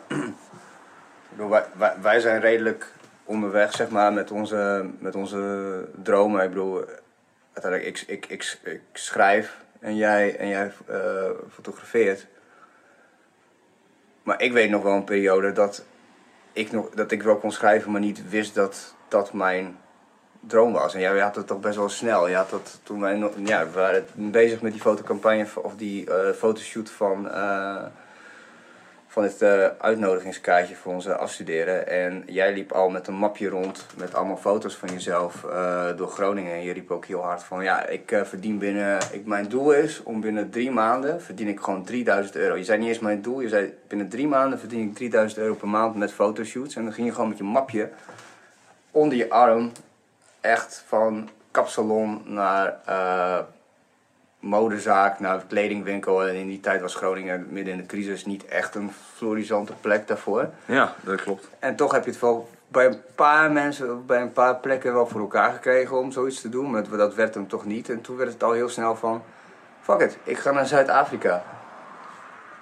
Wij, 1.36 1.94
wij, 2.02 2.20
zijn 2.20 2.42
redelijk 2.42 2.92
onderweg, 3.24 3.76
zeg 3.76 3.90
maar, 3.90 4.14
met 4.14 4.32
onze, 4.32 4.90
met 5.00 5.16
onze 5.16 5.88
dromen. 6.04 6.44
Ik 6.44 6.50
bedoel, 6.50 6.86
uiteindelijk, 7.54 8.02
ik, 8.02 8.08
ik, 8.08 8.26
ik, 8.26 8.60
ik 8.64 8.82
schrijf 8.94 9.58
en 9.80 9.96
jij, 9.96 10.38
en 10.38 10.48
jij 10.48 10.72
uh, 10.90 11.30
fotografeert. 11.52 12.28
Maar 14.24 14.42
ik 14.42 14.52
weet 14.52 14.70
nog 14.70 14.84
wel 14.84 14.94
een 14.94 15.04
periode 15.04 15.52
dat 15.52 15.86
ik, 16.54 16.72
nog, 16.72 16.90
dat 16.90 17.12
ik 17.12 17.24
wel 17.24 17.38
kon 17.38 17.52
schrijven, 17.52 17.92
maar 17.92 18.02
niet 18.02 18.30
wist 18.30 18.56
dat 18.56 18.96
dat 19.08 19.34
mijn 19.34 19.78
droom 20.40 20.74
was. 20.74 20.94
En 20.94 21.00
jij 21.00 21.20
had 21.20 21.36
het 21.36 21.48
toch 21.48 21.60
best 21.60 21.78
wel 21.78 21.90
snel. 21.90 22.28
Je 22.28 22.36
had 22.36 22.50
dat 22.50 22.80
toen 22.84 23.00
wij 23.00 23.32
ja, 23.38 23.66
we 23.66 23.72
waren 23.72 24.06
bezig 24.14 24.62
met 24.62 24.72
die 24.72 24.82
fotocampagne 24.82 25.46
of 25.56 25.76
die 25.76 26.10
uh, 26.10 26.30
fotoshoot 26.36 26.90
van, 26.90 27.26
uh, 27.26 27.86
van 29.20 29.28
het 29.28 29.42
uh, 29.42 29.68
uitnodigingskaartje 29.78 30.76
voor 30.76 30.94
onze 30.94 31.16
afstuderen. 31.16 31.88
En 31.88 32.24
jij 32.26 32.54
liep 32.54 32.72
al 32.72 32.90
met 32.90 33.08
een 33.08 33.16
mapje 33.16 33.50
rond 33.50 33.86
met 33.98 34.14
allemaal 34.14 34.38
foto's 34.38 34.76
van 34.76 34.90
jezelf 34.90 35.46
door 35.96 36.08
Groningen. 36.08 36.54
En 36.54 36.64
je 36.64 36.74
riep 36.74 36.92
ook 36.92 37.06
heel 37.06 37.22
hard 37.22 37.44
van 37.44 37.64
ja, 37.64 37.86
ik 37.86 38.22
verdien 38.24 38.58
binnen. 38.58 39.00
Ik, 39.12 39.26
mijn 39.26 39.50
doel 39.50 39.72
is 39.72 40.04
om 40.04 40.22
binnen 40.22 40.50
drie 40.50 40.72
maanden 40.72 41.22
verdien 41.22 41.48
ik 41.48 41.60
gewoon 41.60 41.84
3000 41.84 42.36
euro. 42.36 42.56
Je 42.56 42.64
zei 42.64 42.80
niet 42.80 42.88
eens 42.88 43.00
mijn 43.00 43.22
doel, 43.22 43.42
je 43.42 43.50
zei 43.50 43.74
binnen 43.88 44.10
drie 44.10 44.28
maanden 44.28 44.60
verdien 44.60 44.88
ik 44.88 44.96
3000 44.96 45.42
euro 45.42 45.54
per 45.54 45.68
maand 45.68 45.96
met 45.96 46.12
fotoshoots. 46.12 46.76
En 46.76 46.84
dan 46.84 46.94
ging 46.94 47.08
je 47.08 47.14
gewoon 47.14 47.30
met 47.30 47.38
je 47.38 47.44
mapje 47.44 47.90
onder 48.92 49.18
je 49.18 49.30
arm 49.30 49.72
echt 50.42 50.84
van 50.88 51.30
kapsalon 51.52 52.22
naar 52.26 52.80
modezaak, 54.39 55.19
naar 55.19 55.43
kledingwinkel. 55.48 56.27
En 56.27 56.36
in 56.36 56.48
die 56.48 56.60
tijd 56.60 56.81
was 56.81 56.96
Groningen 56.96 57.48
midden 57.50 57.74
in 57.74 57.79
de 57.79 57.86
crisis 57.86 58.25
niet 58.25 58.46
echt 58.46 58.75
een 58.75 58.91
florisante 59.15 59.74
plek 59.81 60.08
daarvoor. 60.08 60.50
Ja, 60.65 60.96
dat 61.01 61.22
klopt. 61.22 61.50
En 61.60 61.75
toch 61.75 61.91
heb 61.91 62.03
je 62.03 62.12
het 62.12 62.19
wel 62.19 62.50
bij 62.67 62.86
een 62.86 63.01
paar 63.15 63.51
mensen, 63.51 64.05
bij 64.05 64.22
een 64.22 64.31
paar 64.31 64.55
plekken 64.55 64.93
wel 64.93 65.08
voor 65.08 65.22
elkaar 65.22 65.51
gekregen 65.51 65.98
om 65.98 66.12
zoiets 66.12 66.41
te 66.41 66.50
doen. 66.50 66.72
Maar 66.72 66.89
dat 66.89 67.15
werd 67.15 67.34
hem 67.34 67.48
toch 67.48 67.65
niet. 67.65 67.89
En 67.89 68.01
toen 68.01 68.17
werd 68.17 68.34
het 68.34 68.43
al 68.43 68.51
heel 68.51 68.69
snel 68.69 68.96
van, 68.96 69.24
fuck 69.81 70.00
it, 70.00 70.17
ik 70.24 70.38
ga 70.38 70.51
naar 70.51 70.67
Zuid-Afrika. 70.67 71.43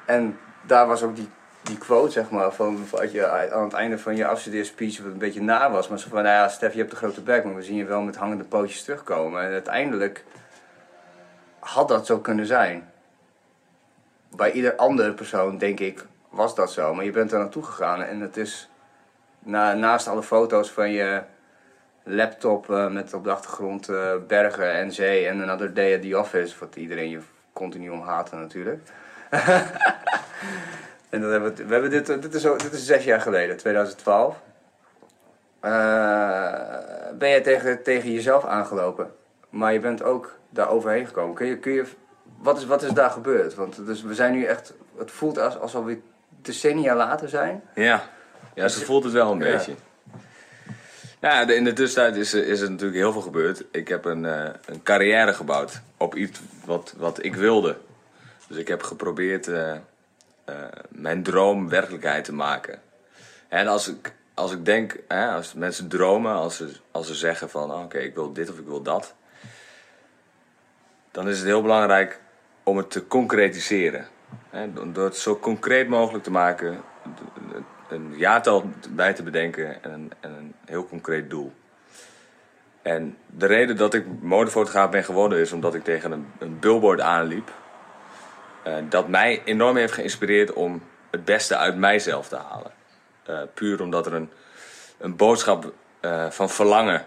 En 0.05 0.39
daar 0.61 0.87
was 0.87 1.03
ook 1.03 1.15
die 1.15 1.29
die 1.67 1.77
quote, 1.77 2.11
zeg 2.11 2.29
maar, 2.29 2.51
van 2.51 2.85
wat 2.89 3.11
je 3.11 3.51
aan 3.51 3.63
het 3.63 3.73
einde 3.73 3.99
van 3.99 4.15
je 4.15 4.27
afstudeerspeech 4.27 4.97
wat 4.97 5.11
een 5.11 5.17
beetje 5.17 5.41
na 5.41 5.71
was. 5.71 5.87
Maar 5.87 5.99
zo 5.99 6.09
van, 6.09 6.23
nou 6.23 6.35
ja, 6.35 6.47
Stef, 6.47 6.71
je 6.71 6.79
hebt 6.79 6.91
de 6.91 6.97
grote 6.97 7.21
bek, 7.21 7.43
maar 7.43 7.55
we 7.55 7.63
zien 7.63 7.75
je 7.75 7.85
wel 7.85 8.01
met 8.01 8.15
hangende 8.15 8.43
pootjes 8.43 8.83
terugkomen. 8.83 9.41
En 9.41 9.51
uiteindelijk 9.51 10.23
had 11.73 11.87
dat 11.87 12.05
zo 12.05 12.19
kunnen 12.19 12.45
zijn. 12.45 12.91
Bij 14.35 14.51
ieder 14.51 14.75
andere 14.75 15.13
persoon, 15.13 15.57
denk 15.57 15.79
ik, 15.79 16.05
was 16.29 16.55
dat 16.55 16.71
zo. 16.71 16.93
Maar 16.93 17.05
je 17.05 17.11
bent 17.11 17.31
er 17.31 17.39
naartoe 17.39 17.63
gegaan 17.63 18.01
en 18.01 18.19
het 18.19 18.37
is 18.37 18.69
na, 19.39 19.73
naast 19.73 20.07
alle 20.07 20.23
foto's 20.23 20.71
van 20.71 20.91
je 20.91 21.21
laptop 22.03 22.69
uh, 22.69 22.87
met 22.87 23.13
op 23.13 23.23
de 23.23 23.31
achtergrond 23.31 23.89
uh, 23.89 24.11
bergen 24.27 24.73
en 24.73 24.91
zee 24.91 25.27
en 25.27 25.41
Another 25.41 25.73
Day 25.73 25.95
at 25.95 26.01
the 26.01 26.19
Office, 26.19 26.55
wat 26.59 26.75
iedereen 26.75 27.09
je 27.09 27.19
continu 27.53 27.89
om 27.89 28.05
natuurlijk. 28.31 28.81
En 31.09 31.21
dan 31.21 31.31
hebben 31.31 31.55
we, 31.55 31.73
hebben 31.73 31.89
dit, 31.89 32.05
dit, 32.05 32.33
is, 32.33 32.41
dit 32.41 32.73
is 32.73 32.85
zes 32.85 33.03
jaar 33.03 33.21
geleden, 33.21 33.57
2012. 33.57 34.41
Uh, 35.61 35.71
eh, 35.71 37.17
ben 37.17 37.29
je 37.29 37.41
tegen, 37.41 37.83
tegen 37.83 38.11
jezelf 38.11 38.45
aangelopen. 38.45 39.11
Maar 39.49 39.73
je 39.73 39.79
bent 39.79 40.03
ook 40.03 40.37
daar 40.57 40.69
overheen 40.69 41.05
gekomen. 41.05 41.35
Kun 41.35 41.47
je, 41.47 41.57
kun 41.57 41.71
je, 41.71 41.85
wat, 42.37 42.57
is, 42.57 42.65
wat 42.65 42.83
is 42.83 42.91
daar 42.91 43.09
gebeurd? 43.09 43.55
Want 43.55 43.85
dus 43.85 44.01
we 44.01 44.13
zijn 44.13 44.33
nu 44.33 44.43
echt, 44.43 44.73
het 44.97 45.11
voelt 45.11 45.37
als, 45.37 45.59
alsof 45.59 45.85
we 45.85 45.99
decennia 46.41 46.95
later 46.95 47.29
zijn. 47.29 47.63
Ja, 47.75 48.09
ja 48.53 48.67
zo 48.67 48.85
voelt 48.85 49.03
het 49.03 49.13
wel 49.13 49.31
een 49.31 49.37
beetje. 49.37 49.73
Ja, 51.21 51.49
in 51.49 51.63
de 51.63 51.73
tussentijd 51.73 52.15
is, 52.15 52.33
is 52.33 52.61
er 52.61 52.69
natuurlijk 52.69 52.97
heel 52.97 53.11
veel 53.11 53.21
gebeurd. 53.21 53.63
Ik 53.71 53.87
heb 53.87 54.05
een, 54.05 54.23
uh, 54.23 54.49
een 54.65 54.83
carrière 54.83 55.33
gebouwd 55.33 55.81
op 55.97 56.15
iets 56.15 56.39
wat, 56.65 56.93
wat 56.97 57.23
ik 57.23 57.35
wilde. 57.35 57.77
Dus 58.47 58.57
ik 58.57 58.67
heb 58.67 58.83
geprobeerd... 58.83 59.47
Uh, 59.47 59.73
uh, 60.49 60.55
mijn 60.89 61.23
droom 61.23 61.69
werkelijkheid 61.69 62.23
te 62.23 62.33
maken. 62.33 62.79
En 63.47 63.67
als 63.67 63.87
ik, 63.87 64.13
als 64.33 64.51
ik 64.51 64.65
denk, 64.65 64.97
hè, 65.07 65.27
als 65.27 65.53
mensen 65.53 65.87
dromen, 65.87 66.35
als 66.35 66.55
ze, 66.55 66.71
als 66.91 67.07
ze 67.07 67.15
zeggen 67.15 67.49
van 67.49 67.71
oh, 67.71 67.83
oké, 67.83 67.97
ik 67.97 68.15
wil 68.15 68.33
dit 68.33 68.49
of 68.49 68.59
ik 68.59 68.65
wil 68.65 68.81
dat, 68.81 69.13
dan 71.17 71.27
is 71.27 71.37
het 71.37 71.47
heel 71.47 71.61
belangrijk 71.61 72.19
om 72.63 72.77
het 72.77 72.91
te 72.91 73.07
concretiseren. 73.07 74.07
Door 74.93 75.03
het 75.03 75.17
zo 75.17 75.39
concreet 75.39 75.87
mogelijk 75.87 76.23
te 76.23 76.31
maken, 76.31 76.81
een 77.89 78.13
jaartal 78.17 78.69
bij 78.89 79.13
te 79.13 79.23
bedenken 79.23 79.83
en 79.83 79.91
een, 79.91 80.11
en 80.19 80.31
een 80.31 80.55
heel 80.65 80.87
concreet 80.87 81.29
doel. 81.29 81.53
En 82.81 83.17
de 83.25 83.45
reden 83.45 83.77
dat 83.77 83.93
ik 83.93 84.05
modefotograaf 84.21 84.89
ben 84.89 85.03
geworden 85.03 85.39
is 85.39 85.51
omdat 85.51 85.73
ik 85.73 85.83
tegen 85.83 86.27
een, 86.39 86.59
billboard 86.59 87.01
aanliep 87.01 87.51
uh, 88.67 88.75
dat 88.89 89.07
mij 89.07 89.41
enorm 89.45 89.75
heeft 89.75 89.93
geïnspireerd 89.93 90.53
om 90.53 90.83
het 91.11 91.25
beste 91.25 91.57
uit 91.57 91.77
mijzelf 91.77 92.27
te 92.27 92.37
halen. 92.37 92.71
Uh, 93.29 93.39
puur 93.53 93.81
omdat 93.81 94.05
er 94.05 94.13
een, 94.13 94.29
een 94.97 95.15
boodschap 95.15 95.73
uh, 96.01 96.29
van 96.29 96.49
verlangen 96.49 97.05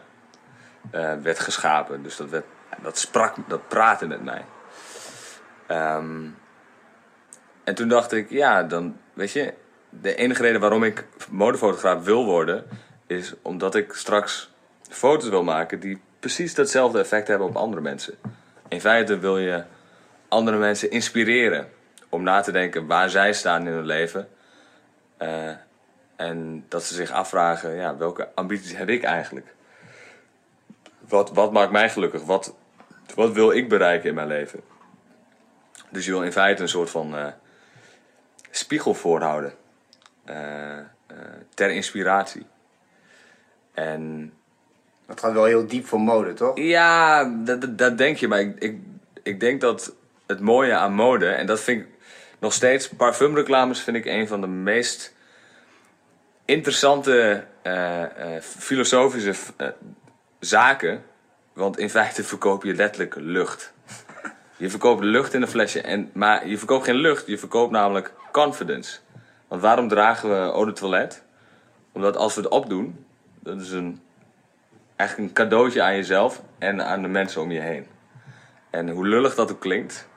werd 1.22 1.38
geschapen. 1.38 2.02
Dus 2.02 2.16
dat, 2.16 2.28
werd, 2.28 2.44
dat 2.82 2.98
sprak, 2.98 3.34
dat 3.48 3.68
praatte 3.68 4.06
met 4.06 4.24
mij. 4.24 4.44
Um, 5.68 6.38
en 7.64 7.74
toen 7.74 7.88
dacht 7.88 8.12
ik, 8.12 8.30
ja, 8.30 8.62
dan 8.62 8.96
weet 9.12 9.32
je, 9.32 9.54
de 9.88 10.14
enige 10.14 10.42
reden 10.42 10.60
waarom 10.60 10.84
ik 10.84 11.06
modefotograaf 11.30 12.04
wil 12.04 12.24
worden, 12.24 12.64
is 13.06 13.34
omdat 13.42 13.74
ik 13.74 13.92
straks 13.92 14.50
foto's 14.88 15.28
wil 15.28 15.44
maken 15.44 15.80
die 15.80 16.00
precies 16.20 16.54
datzelfde 16.54 16.98
effect 16.98 17.28
hebben 17.28 17.46
op 17.46 17.56
andere 17.56 17.82
mensen. 17.82 18.14
In 18.68 18.80
feite 18.80 19.18
wil 19.18 19.38
je 19.38 19.64
andere 20.28 20.56
mensen 20.56 20.90
inspireren 20.90 21.68
om 22.08 22.22
na 22.22 22.40
te 22.40 22.52
denken 22.52 22.86
waar 22.86 23.10
zij 23.10 23.32
staan 23.32 23.66
in 23.66 23.72
hun 23.72 23.86
leven. 23.86 24.28
Uh, 25.18 25.50
en 26.16 26.64
dat 26.68 26.84
ze 26.84 26.94
zich 26.94 27.10
afvragen, 27.10 27.74
ja, 27.74 27.96
welke 27.96 28.28
ambities 28.34 28.76
heb 28.76 28.88
ik 28.88 29.02
eigenlijk? 29.02 29.54
Wat, 31.08 31.30
wat 31.30 31.52
maakt 31.52 31.72
mij 31.72 31.90
gelukkig? 31.90 32.22
Wat, 32.22 32.54
wat 33.14 33.32
wil 33.32 33.50
ik 33.50 33.68
bereiken 33.68 34.08
in 34.08 34.14
mijn 34.14 34.26
leven? 34.26 34.60
Dus 35.90 36.04
je 36.04 36.10
wil 36.10 36.22
in 36.22 36.32
feite 36.32 36.62
een 36.62 36.68
soort 36.68 36.90
van 36.90 37.14
uh, 37.14 37.26
spiegel 38.50 38.94
voorhouden. 38.94 39.54
Uh, 40.30 40.78
ter 41.54 41.70
inspiratie. 41.70 42.46
En... 43.72 44.32
Dat 45.06 45.20
gaat 45.20 45.32
wel 45.32 45.44
heel 45.44 45.66
diep 45.66 45.86
voor 45.86 46.00
mode, 46.00 46.32
toch? 46.32 46.58
Ja, 46.58 47.24
dat, 47.24 47.78
dat 47.78 47.98
denk 47.98 48.16
je. 48.16 48.28
Maar 48.28 48.40
ik, 48.40 48.58
ik, 48.58 48.78
ik 49.22 49.40
denk 49.40 49.60
dat 49.60 49.92
het 50.26 50.40
mooie 50.40 50.74
aan 50.74 50.94
mode. 50.94 51.26
En 51.26 51.46
dat 51.46 51.60
vind 51.60 51.82
ik 51.82 51.88
nog 52.38 52.52
steeds. 52.52 52.88
Parfumreclames 52.88 53.80
vind 53.80 53.96
ik 53.96 54.04
een 54.04 54.28
van 54.28 54.40
de 54.40 54.46
meest 54.46 55.14
interessante 56.44 57.44
uh, 57.62 58.00
uh, 58.00 58.06
filosofische 58.40 59.34
uh, 59.58 59.68
zaken 60.38 61.02
Want 61.60 61.78
in 61.78 61.90
feite 61.90 62.24
verkoop 62.24 62.64
je 62.64 62.74
letterlijk 62.74 63.14
lucht. 63.18 63.72
Je 64.56 64.70
verkoopt 64.70 65.02
lucht 65.02 65.34
in 65.34 65.42
een 65.42 65.48
flesje, 65.48 65.80
en, 65.80 66.10
maar 66.12 66.48
je 66.48 66.58
verkoopt 66.58 66.84
geen 66.84 66.94
lucht, 66.94 67.26
je 67.26 67.38
verkoopt 67.38 67.72
namelijk 67.72 68.12
confidence. 68.32 68.98
Want 69.48 69.62
waarom 69.62 69.88
dragen 69.88 70.28
we 70.28 70.34
eau 70.34 70.66
de 70.66 70.72
toilet? 70.72 71.22
Omdat 71.92 72.16
als 72.16 72.34
we 72.34 72.40
het 72.40 72.50
opdoen, 72.50 73.04
dat 73.40 73.60
is 73.60 73.70
een, 73.70 74.00
eigenlijk 74.96 75.28
een 75.28 75.34
cadeautje 75.34 75.82
aan 75.82 75.96
jezelf 75.96 76.42
en 76.58 76.86
aan 76.86 77.02
de 77.02 77.08
mensen 77.08 77.42
om 77.42 77.50
je 77.50 77.60
heen. 77.60 77.86
En 78.70 78.88
hoe 78.88 79.06
lullig 79.06 79.34
dat 79.34 79.50
ook 79.50 79.60
klinkt, 79.60 80.08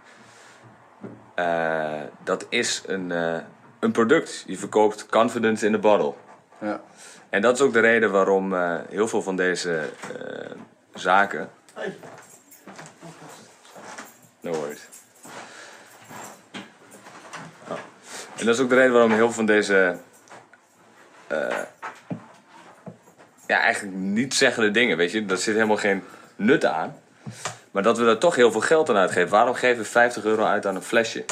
eh, 1.35 2.01
dat 2.23 2.45
is 2.49 2.83
een, 2.85 3.11
eh, 3.11 3.37
een 3.79 3.91
product. 3.91 4.43
Je 4.47 4.57
verkoopt 4.57 5.05
confidence 5.05 5.65
in 5.65 5.73
a 5.73 5.79
bottle. 5.79 6.13
Ja. 6.59 6.81
En 7.29 7.41
dat 7.41 7.55
is 7.55 7.61
ook 7.61 7.73
de 7.73 7.79
reden 7.79 8.11
waarom 8.11 8.53
eh, 8.53 8.75
heel 8.89 9.07
veel 9.07 9.21
van 9.21 9.35
deze 9.35 9.89
zaken. 10.93 11.49
No 14.39 14.51
worries. 14.51 14.87
Oh. 17.67 17.77
En 18.37 18.45
dat 18.45 18.55
is 18.55 18.61
ook 18.61 18.69
de 18.69 18.75
reden 18.75 18.91
waarom 18.91 19.11
heel 19.11 19.25
veel 19.25 19.31
van 19.31 19.45
deze. 19.45 19.97
eh, 21.27 21.57
ja, 23.47 23.59
eigenlijk 23.59 23.95
niet 23.97 24.33
zeggende 24.33 24.71
dingen, 24.71 24.97
weet 24.97 25.11
je. 25.11 25.25
Daar 25.25 25.37
zit 25.37 25.55
helemaal 25.55 25.77
geen 25.77 26.03
nut 26.35 26.65
aan. 26.65 27.01
Maar 27.71 27.83
dat 27.83 27.97
we 27.97 28.05
daar 28.05 28.17
toch 28.17 28.35
heel 28.35 28.51
veel 28.51 28.61
geld 28.61 28.89
aan 28.89 28.95
uitgeven. 28.95 29.29
Waarom 29.29 29.53
geven 29.53 29.83
we 29.83 29.89
50 29.89 30.23
euro 30.23 30.43
uit 30.45 30.65
aan 30.65 30.75
een 30.75 30.81
flesje 30.81 31.25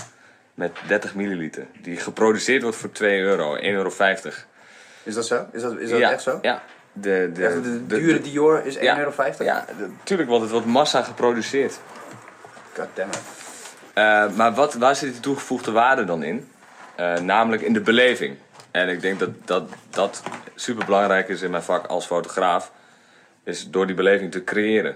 met 0.53 0.72
30 0.88 1.15
milliliter? 1.15 1.68
Die 1.82 1.98
geproduceerd 1.98 2.62
wordt 2.62 2.77
voor 2.77 2.91
2 2.91 3.20
euro, 3.20 3.56
1,50 3.58 3.62
euro. 3.62 3.91
Is 5.03 5.15
dat 5.15 5.25
zo? 5.25 5.46
Is 5.51 5.62
dat, 5.62 5.77
is 5.77 5.89
dat 5.89 6.00
ja, 6.00 6.12
echt 6.12 6.22
zo? 6.22 6.39
Ja. 6.41 6.63
De, 6.93 7.31
de, 7.33 7.62
de, 7.62 7.86
dure 7.88 8.21
Dior 8.21 8.65
is 8.65 8.77
1,50 8.77 8.81
ja, 8.81 8.98
euro? 8.98 9.13
Ja, 9.39 9.65
natuurlijk, 9.98 10.29
want 10.29 10.41
het 10.41 10.51
wordt 10.51 10.65
massa 10.65 11.01
geproduceerd. 11.01 11.79
Goddammit. 12.75 13.21
Eh, 13.93 14.29
maar 14.36 14.53
wat, 14.53 14.74
waar 14.74 14.95
zit 14.95 15.12
die 15.12 15.21
toegevoegde 15.21 15.71
waarde 15.71 16.03
dan 16.03 16.24
in? 16.24 16.50
Eh, 16.95 17.19
namelijk 17.19 17.62
in 17.62 17.74
de 17.74 17.81
beleving. 17.81 18.38
En 18.71 18.89
ik 18.89 19.01
denk 19.01 19.19
dat 19.19 19.29
dat, 19.45 19.69
dat 19.89 20.24
super 20.55 20.86
belangrijk 20.86 21.29
is 21.29 21.41
in 21.41 21.51
mijn 21.51 21.63
vak 21.63 21.88
als 21.88 22.05
fotograaf. 22.05 22.71
Is 23.43 23.69
door 23.69 23.88
die 23.88 23.95
beleving 23.95 24.31
te 24.31 24.43
creëren. 24.43 24.95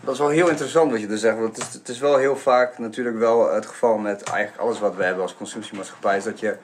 Dat 0.00 0.14
is 0.14 0.20
wel 0.20 0.28
heel 0.28 0.48
interessant 0.48 0.90
wat 0.90 1.00
je 1.00 1.08
er 1.08 1.18
zegt. 1.18 1.38
Want 1.38 1.56
het 1.56 1.66
is, 1.66 1.74
het 1.74 1.88
is 1.88 1.98
wel 1.98 2.16
heel 2.16 2.36
vaak 2.36 2.78
natuurlijk 2.78 3.18
wel 3.18 3.54
het 3.54 3.66
geval 3.66 3.98
met 3.98 4.22
eigenlijk 4.22 4.62
alles 4.62 4.78
wat 4.78 4.96
we 4.96 5.04
hebben 5.04 5.22
als 5.22 5.36
consumptiemaatschappij. 5.36 6.16
Is 6.16 6.24
dat 6.24 6.40
je 6.40 6.56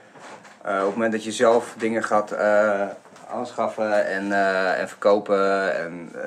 op 0.61 0.67
het 0.67 0.95
moment 0.95 1.12
dat 1.12 1.25
je 1.25 1.33
zelf 1.33 1.75
dingen 1.79 2.02
gaat 2.05 2.31
eh, 2.31 2.87
aanschaffen 3.33 4.07
en, 4.07 4.33
eh, 4.33 4.81
en 4.81 4.88
verkopen. 4.88 5.75
En, 5.79 6.09
eh, 6.14 6.21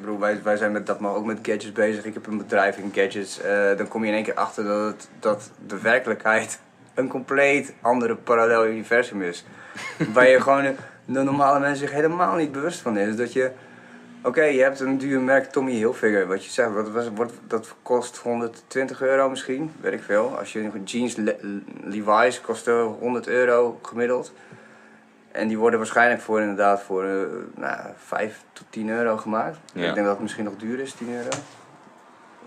bedoel, 0.00 0.18
wij, 0.18 0.42
wij 0.42 0.56
zijn 0.56 0.72
met 0.72 0.86
dat 0.86 1.00
maar 1.00 1.14
ook 1.14 1.24
met 1.24 1.38
gadgets 1.42 1.72
bezig. 1.72 2.04
Ik 2.04 2.14
heb 2.14 2.26
een 2.26 2.38
bedrijf 2.38 2.76
in 2.76 2.92
gadgets. 2.94 3.40
eh, 3.40 3.76
dan 3.76 3.88
kom 3.88 4.02
je 4.02 4.08
in 4.08 4.14
één 4.14 4.24
keer 4.24 4.34
achter 4.34 4.64
dat, 4.64 4.86
het, 4.86 5.08
dat 5.20 5.50
de 5.66 5.80
werkelijkheid 5.80 6.58
een 6.94 7.08
compleet 7.08 7.74
andere 7.80 8.14
parallel 8.14 8.66
universum 8.66 9.22
is. 9.22 9.44
waar 10.14 10.28
je 10.28 10.40
gewoon 10.40 10.76
de 11.04 11.22
normale 11.22 11.58
mensen 11.58 11.78
zich 11.78 11.90
helemaal 11.90 12.36
niet 12.36 12.52
bewust 12.52 12.80
van 12.80 12.98
is. 12.98 13.16
Dat 13.16 13.32
je 13.32 13.50
Oké, 14.26 14.42
je 14.44 14.62
hebt 14.62 14.80
een 14.80 14.98
duur 14.98 15.20
merk 15.20 15.50
Tommy 15.52 15.72
Hilfiger. 15.72 16.26
Wat 16.26 16.44
je 16.44 16.50
zegt, 16.50 16.72
wat, 16.72 16.90
was- 16.90 17.08
wordt, 17.14 17.32
dat 17.46 17.74
kost 17.82 18.16
120 18.16 19.02
euro 19.02 19.28
misschien, 19.28 19.72
weet 19.80 19.92
ik 19.92 20.02
veel. 20.02 20.38
Als 20.38 20.52
je 20.52 20.70
jeans 20.84 21.16
Le- 21.16 21.36
Levi's 21.84 22.40
kosten 22.40 22.82
100 22.82 23.26
euro 23.26 23.78
gemiddeld. 23.82 24.32
En 25.32 25.48
die 25.48 25.58
worden 25.58 25.78
waarschijnlijk 25.78 26.20
voor 26.20 26.40
inderdaad 26.40 26.82
voor 26.82 27.04
eh, 27.04 27.16
nou, 27.54 27.80
5 28.06 28.40
tot 28.52 28.64
10 28.70 28.88
euro 28.88 29.16
gemaakt. 29.16 29.56
Ja. 29.72 29.88
Ik 29.88 29.94
denk 29.94 30.06
dat 30.06 30.14
het 30.14 30.22
misschien 30.22 30.44
nog 30.44 30.56
duur 30.56 30.80
is, 30.80 30.92
10 30.92 31.10
euro. 31.14 31.28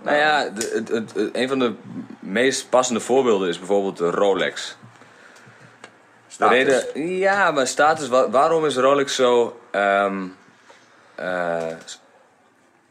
Nou 0.02 0.18
ja, 0.18 0.50
de, 0.50 0.72
het, 0.74 0.88
het, 0.90 1.14
het- 1.14 1.36
een 1.36 1.48
van 1.48 1.60
de 1.60 1.74
meest 2.20 2.70
passende 2.70 3.00
voorbeelden 3.00 3.50
is 3.50 3.58
bijvoorbeeld 3.58 3.98
de 3.98 4.10
Rolex. 4.12 4.78
De 5.82 5.88
Status. 6.28 6.58
reden, 6.94 7.18
ja, 7.18 7.52
maar 7.52 7.68
status, 7.68 8.08
wa- 8.08 8.30
waarom 8.30 8.66
is 8.66 8.76
Rolex 8.78 9.16
zo, 9.16 9.60
ehm, 9.72 10.26
eh, 11.20 11.76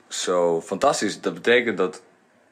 zo 0.08 0.60
fantastisch? 0.60 1.20
Dat 1.20 1.34
betekent 1.34 1.76
dat 1.78 2.02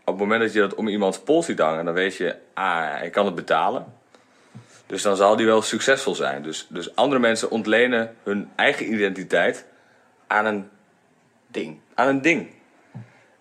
op 0.00 0.12
het 0.12 0.16
moment 0.18 0.40
dat 0.40 0.52
je 0.52 0.60
dat 0.60 0.74
om 0.74 0.88
iemands 0.88 1.18
pols 1.18 1.46
ziet 1.46 1.58
hangen, 1.58 1.84
dan 1.84 1.94
weet 1.94 2.16
je, 2.16 2.36
ah, 2.54 2.98
hij 2.98 3.10
kan 3.10 3.26
het 3.26 3.34
betalen. 3.34 3.94
Dus 4.86 5.02
dan 5.02 5.16
zal 5.16 5.36
die 5.36 5.46
wel 5.46 5.62
succesvol 5.62 6.14
zijn. 6.14 6.42
Dus, 6.42 6.66
dus 6.68 6.96
andere 6.96 7.20
mensen 7.20 7.50
ontlenen 7.50 8.16
hun 8.22 8.50
eigen 8.56 8.92
identiteit 8.92 9.66
aan 10.26 10.46
een 10.46 10.68
Ding. 11.46 11.78
aan 11.94 12.08
een 12.08 12.22
ding. 12.22 12.50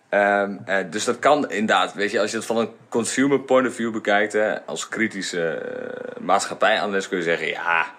Ehm, 0.08 0.56
eh, 0.64 0.84
dus 0.90 1.04
dat 1.04 1.18
kan 1.18 1.50
inderdaad, 1.50 1.94
weet 1.94 2.10
je, 2.10 2.20
als 2.20 2.30
je 2.30 2.36
het 2.36 2.46
van 2.46 2.56
een 2.56 2.70
consumer 2.88 3.40
point 3.40 3.68
of 3.68 3.74
view 3.74 3.92
bekijkt, 3.92 4.32
hè, 4.32 4.62
als 4.62 4.88
kritische 4.88 5.62
uh, 5.62 6.22
maatschappijanalist 6.24 7.08
kun 7.08 7.16
je 7.16 7.22
zeggen, 7.22 7.46
ja, 7.46 7.94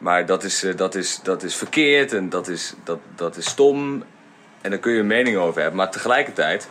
maar 0.00 0.26
dat 0.26 0.42
is, 0.44 0.62
eh, 0.64 0.76
dat 0.76 0.94
is, 0.94 1.20
dat 1.22 1.42
is 1.42 1.56
verkeerd 1.56 2.12
en 2.12 2.28
dat 2.28 2.48
is, 2.48 2.74
dat, 2.84 2.98
dat 3.14 3.36
is 3.36 3.48
stom. 3.48 4.02
En 4.60 4.70
daar 4.70 4.78
kun 4.78 4.92
je 4.92 5.00
een 5.00 5.06
mening 5.06 5.36
over 5.36 5.60
hebben. 5.60 5.78
Maar 5.78 5.90
tegelijkertijd 5.90 6.68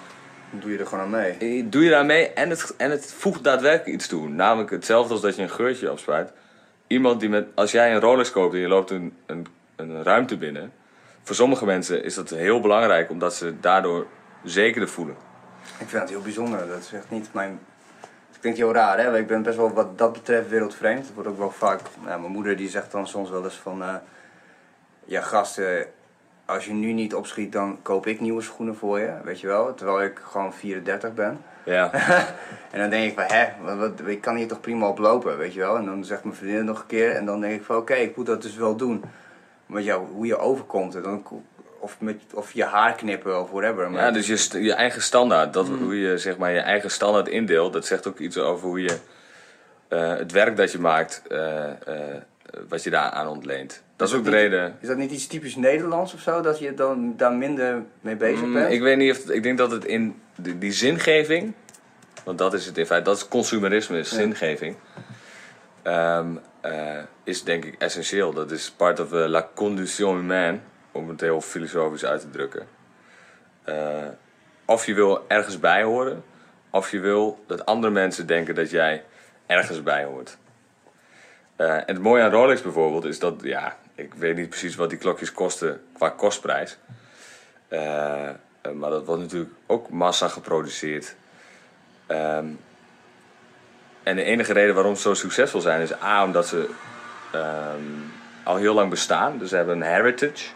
doe 0.52 0.72
je 0.72 0.78
er 0.78 0.88
gewoon 0.88 1.04
aan 1.04 1.10
mee. 1.10 1.38
eh, 1.40 1.66
doe 1.70 1.84
je 1.84 1.90
daarmee 1.90 2.30
en 2.30 2.50
het, 2.50 2.74
en 2.78 2.92
het 2.92 3.14
voegt 3.18 3.44
daadwerkelijk 3.44 3.96
iets 3.96 4.08
toe. 4.08 4.30
Namelijk 4.30 4.70
hetzelfde 4.72 5.14
als 5.14 5.22
dat 5.22 5.36
je 5.36 5.42
een 5.42 5.50
geurtje 5.50 5.92
opspuit. 5.92 6.32
Iemand 6.88 7.20
die 7.20 7.30
met, 7.30 7.48
als 7.56 7.72
jij 7.72 7.94
een 7.94 8.00
Rolex 8.00 8.32
koopt 8.32 8.54
en 8.54 8.60
je 8.60 8.68
loopt 8.68 8.90
een, 8.90 9.18
een, 9.26 9.48
een 9.76 10.04
ruimte 10.04 10.38
binnen. 10.38 10.72
Voor 11.24 11.36
sommige 11.36 11.66
mensen 11.66 12.04
is 12.04 12.16
dat 12.16 12.30
heel 12.30 12.60
belangrijk 12.60 13.10
omdat 13.10 13.36
ze 13.36 13.60
daardoor 13.60 14.08
zekerder 14.44 14.90
voelen. 14.90 15.16
Ik 15.80 15.88
vind 15.90 16.02
het 16.02 16.10
heel 16.10 16.22
bijzonder. 16.22 16.68
Dat 16.68 16.80
is 16.80 16.92
echt 16.94 17.10
niet 17.10 17.30
mijn. 17.32 17.60
Het 18.40 18.48
klinkt 18.48 18.60
heel 18.60 18.74
raar, 18.84 19.00
hè? 19.00 19.18
Ik 19.18 19.28
ben 19.28 19.42
best 19.42 19.58
wel 19.58 19.74
wat 19.74 19.98
dat 19.98 20.14
betreft 20.14 20.50
wereldvreemd. 20.50 21.06
Het 21.06 21.14
wordt 21.14 21.30
ook 21.30 21.38
wel 21.38 21.52
vaak. 21.52 21.80
Nou, 22.06 22.20
mijn 22.20 22.32
moeder 22.32 22.56
die 22.56 22.70
zegt 22.70 22.92
dan 22.92 23.08
soms 23.08 23.30
wel 23.30 23.44
eens 23.44 23.56
van. 23.56 23.84
eh, 23.84 23.96
ja, 25.06 25.22
gasten, 25.22 25.86
als 26.46 26.66
je 26.66 26.74
nu 26.74 26.92
niet 26.92 27.16
opschiet, 27.16 27.52
dan 27.52 27.80
koop 27.82 28.08
ik 28.08 28.20
nieuwe 28.20 28.42
schoenen 28.42 28.76
voor 28.76 29.00
je. 29.00 29.14
Weet 29.24 29.40
je 29.40 29.48
wel? 29.48 29.74
Terwijl 29.74 30.04
ik 30.04 30.20
gewoon 30.24 30.54
34 30.54 31.14
ben. 31.14 31.42
Ja, 31.64 31.92
en 32.72 32.80
dan 32.80 32.90
denk 32.90 33.12
ik 33.12 33.20
van, 33.20 33.38
hè, 33.38 33.76
wat, 33.78 33.92
ik 34.06 34.22
kan 34.22 34.36
hier 34.36 34.48
toch 34.48 34.60
prima 34.62 34.88
op 34.88 34.98
lopen, 34.98 35.38
weet 35.38 35.54
je 35.54 35.60
wel? 35.60 35.78
En 35.78 35.86
dan 35.86 36.06
zegt 36.06 36.24
mijn 36.24 36.36
vriendin 36.36 36.66
nog 36.66 36.80
een 36.80 36.86
keer. 36.86 37.12
En 37.16 37.26
dan 37.26 37.42
denk 37.42 37.54
ik 37.54 37.64
van, 37.64 37.76
oké, 37.76 37.94
ik 37.94 38.16
moet 38.16 38.26
dat 38.26 38.42
dus 38.42 38.56
wel 38.56 38.76
doen. 38.76 39.04
Maar 39.66 39.82
ja, 39.82 40.00
hoe 40.00 40.26
je 40.26 40.38
overkomt, 40.38 40.96
en 40.96 41.02
dan, 41.02 41.24
of, 41.80 41.96
met, 42.00 42.22
of 42.34 42.52
je 42.52 42.64
haar 42.64 42.96
knippen 42.96 43.42
of 43.42 43.50
whatever. 43.52 43.92
Maar 43.92 44.02
ja 44.04 44.12
dus 44.12 44.28
je, 44.52 44.64
je 44.64 44.74
eigen 44.74 45.02
standaard, 45.02 45.54
dat, 45.54 45.68
hoe 45.68 46.00
je 46.00 46.18
zeg 46.18 46.38
maar, 46.38 46.52
je 46.52 46.60
eigen 46.60 46.92
standaard 46.92 47.28
indeelt, 47.28 47.74
dat 47.74 47.86
zegt 47.86 48.08
ook 48.08 48.20
iets 48.20 48.38
over 48.38 48.68
hoe 48.68 48.82
je 48.82 48.98
eh, 49.88 50.16
het 50.18 50.32
werk 50.32 50.58
dat 50.58 50.72
je 50.72 50.80
maakt, 50.80 51.22
eh, 51.28 51.64
eh, 51.70 51.76
wat 52.68 52.84
je 52.84 52.90
daar 52.90 53.10
aan 53.12 53.28
ontleent. 53.28 53.84
Dat 53.96 54.08
is 54.10 54.14
ook 54.16 54.24
de 54.24 54.30
niet- 54.30 54.40
reden. 54.40 54.78
Is 54.82 54.88
dat 54.88 54.98
niet 54.98 55.12
iets 55.12 55.28
typisch 55.28 55.56
Nederlands 55.56 56.14
of 56.14 56.20
zo, 56.20 56.42
dat 56.42 56.60
je 56.60 56.74
dan 56.74 57.14
daar 57.18 57.34
minder 57.34 57.84
mee 58.02 58.16
bezig 58.16 58.46
Mm, 58.46 58.54
bent? 58.54 58.72
ik 58.72 58.82
weet 58.82 58.98
niet 58.98 59.12
of 59.12 59.30
ik 59.30 59.44
denk 59.44 59.58
dat 59.58 59.72
het 59.72 59.86
in 59.86 60.22
die, 60.36 60.58
die 60.58 60.72
zingeving, 60.72 61.54
want 62.24 62.38
dat 62.38 62.54
is 62.54 62.66
het 62.66 62.78
in 62.78 62.86
feite, 62.86 63.06
dat 63.10 63.18
is 63.18 63.28
consumerisme, 63.28 63.98
is 63.98 64.10
Ja. 64.10 64.16
zingeving, 64.16 64.76
ehm, 65.82 66.28
eh, 66.62 66.98
is 67.24 67.44
denk 67.44 67.66
ik 67.66 67.76
essentieel. 67.78 68.34
Dat 68.34 68.52
is 68.52 68.72
part 68.72 69.00
of 69.00 69.12
la 69.12 69.50
condition 69.56 70.16
humaine, 70.16 70.60
om 70.92 71.10
het 71.10 71.22
heel 71.22 71.42
filosofisch 71.42 72.06
uit 72.06 72.22
te 72.22 72.30
drukken. 72.30 72.68
Eh, 73.64 74.08
of 74.66 74.86
je 74.86 74.94
wil 74.94 75.26
ergens 75.28 75.60
bij 75.60 75.84
horen, 75.84 76.24
of 76.70 76.92
je 76.92 77.00
wil 77.00 77.44
dat 77.48 77.66
andere 77.66 77.94
mensen 77.94 78.28
denken 78.28 78.56
dat 78.56 78.70
jij 78.70 79.04
ergens 79.46 79.84
bij 79.84 80.04
hoort. 80.04 80.38
Eh, 81.56 81.76
en 81.76 81.84
het 81.86 82.00
mooie 82.00 82.24
aan 82.24 82.32
Rolex 82.32 82.62
bijvoorbeeld 82.62 83.06
is 83.06 83.20
dat, 83.20 83.34
ja, 83.42 83.78
ik 83.96 84.14
weet 84.14 84.36
niet 84.36 84.50
precies 84.50 84.76
wat 84.76 84.90
die 84.90 84.98
klokjes 84.98 85.32
kosten 85.32 85.82
qua 85.94 86.10
kostprijs. 86.10 86.78
Eh, 87.68 88.30
maar 88.74 88.90
dat 88.90 89.06
wordt 89.06 89.22
natuurlijk 89.22 89.52
ook 89.66 89.90
massa 89.90 90.28
geproduceerd. 90.28 91.16
Ehm, 92.08 92.46
en 94.04 94.16
de 94.16 94.24
enige 94.24 94.54
reden 94.54 94.76
waarom 94.76 94.96
ze 94.96 95.02
zo 95.02 95.14
succesvol 95.14 95.62
zijn 95.62 95.82
is 95.82 96.02
A, 96.02 96.24
omdat 96.24 96.48
ze 96.48 96.70
ehm, 97.32 97.84
al 98.44 98.56
heel 98.56 98.74
lang 98.74 98.90
bestaan. 98.90 99.38
Dus 99.38 99.50
ze 99.50 99.56
hebben 99.56 99.76
een 99.76 99.88
heritage. 99.88 100.50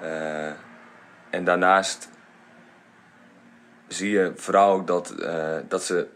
Eh, 0.00 0.46
en 1.30 1.44
daarnaast 1.44 2.08
zie 3.88 4.10
je 4.10 4.32
vooral 4.36 4.72
ook 4.72 4.86
dat, 4.86 5.10
eh, 5.10 5.56
dat 5.68 5.84
ze... 5.84 6.06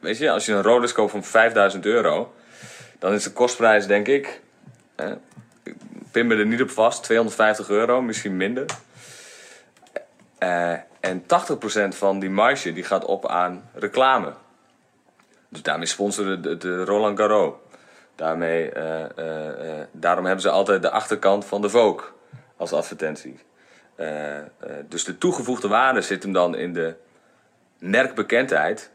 Weet 0.00 0.18
je, 0.18 0.30
als 0.30 0.46
je 0.46 0.52
een 0.52 0.62
Rolex 0.62 0.92
koopt 0.92 1.10
van 1.10 1.24
5000 1.24 1.86
euro... 1.86 2.34
dan 2.98 3.12
is 3.12 3.22
de 3.22 3.32
kostprijs 3.32 3.86
denk 3.86 4.08
ik... 4.08 4.40
ik 5.62 5.74
pin 6.10 6.26
me 6.26 6.36
er 6.36 6.46
niet 6.46 6.62
op 6.62 6.70
vast, 6.70 7.02
250 7.02 7.68
euro, 7.68 8.02
misschien 8.02 8.36
minder. 8.36 8.66
Eh, 10.38 10.72
en 11.00 11.22
80% 11.22 11.24
van 11.88 12.18
die 12.18 12.30
marge 12.30 12.72
die 12.72 12.84
gaat 12.84 13.04
op 13.04 13.28
aan 13.28 13.70
reclame. 13.74 14.32
Dus 15.48 15.62
daarmee 15.62 15.86
sponsoren 15.86 16.42
de, 16.42 16.56
de 16.56 16.84
Roland 16.84 17.18
Garros. 17.18 17.54
Daarmee, 18.14 18.72
daarom 19.92 20.24
hebben 20.24 20.42
ze 20.42 20.50
altijd 20.50 20.82
de 20.82 20.90
achterkant 20.90 21.44
van 21.44 21.60
de 21.60 21.68
Vogue 21.68 22.04
als 22.56 22.72
advertentie. 22.72 23.38
Eh, 23.94 24.36
eh, 24.38 24.44
dus 24.88 25.04
de 25.04 25.18
toegevoegde 25.18 25.68
waarde 25.68 26.00
zit 26.00 26.22
hem 26.22 26.32
dan 26.32 26.56
in 26.56 26.72
de 26.72 26.94
merkbekendheid 27.78 28.90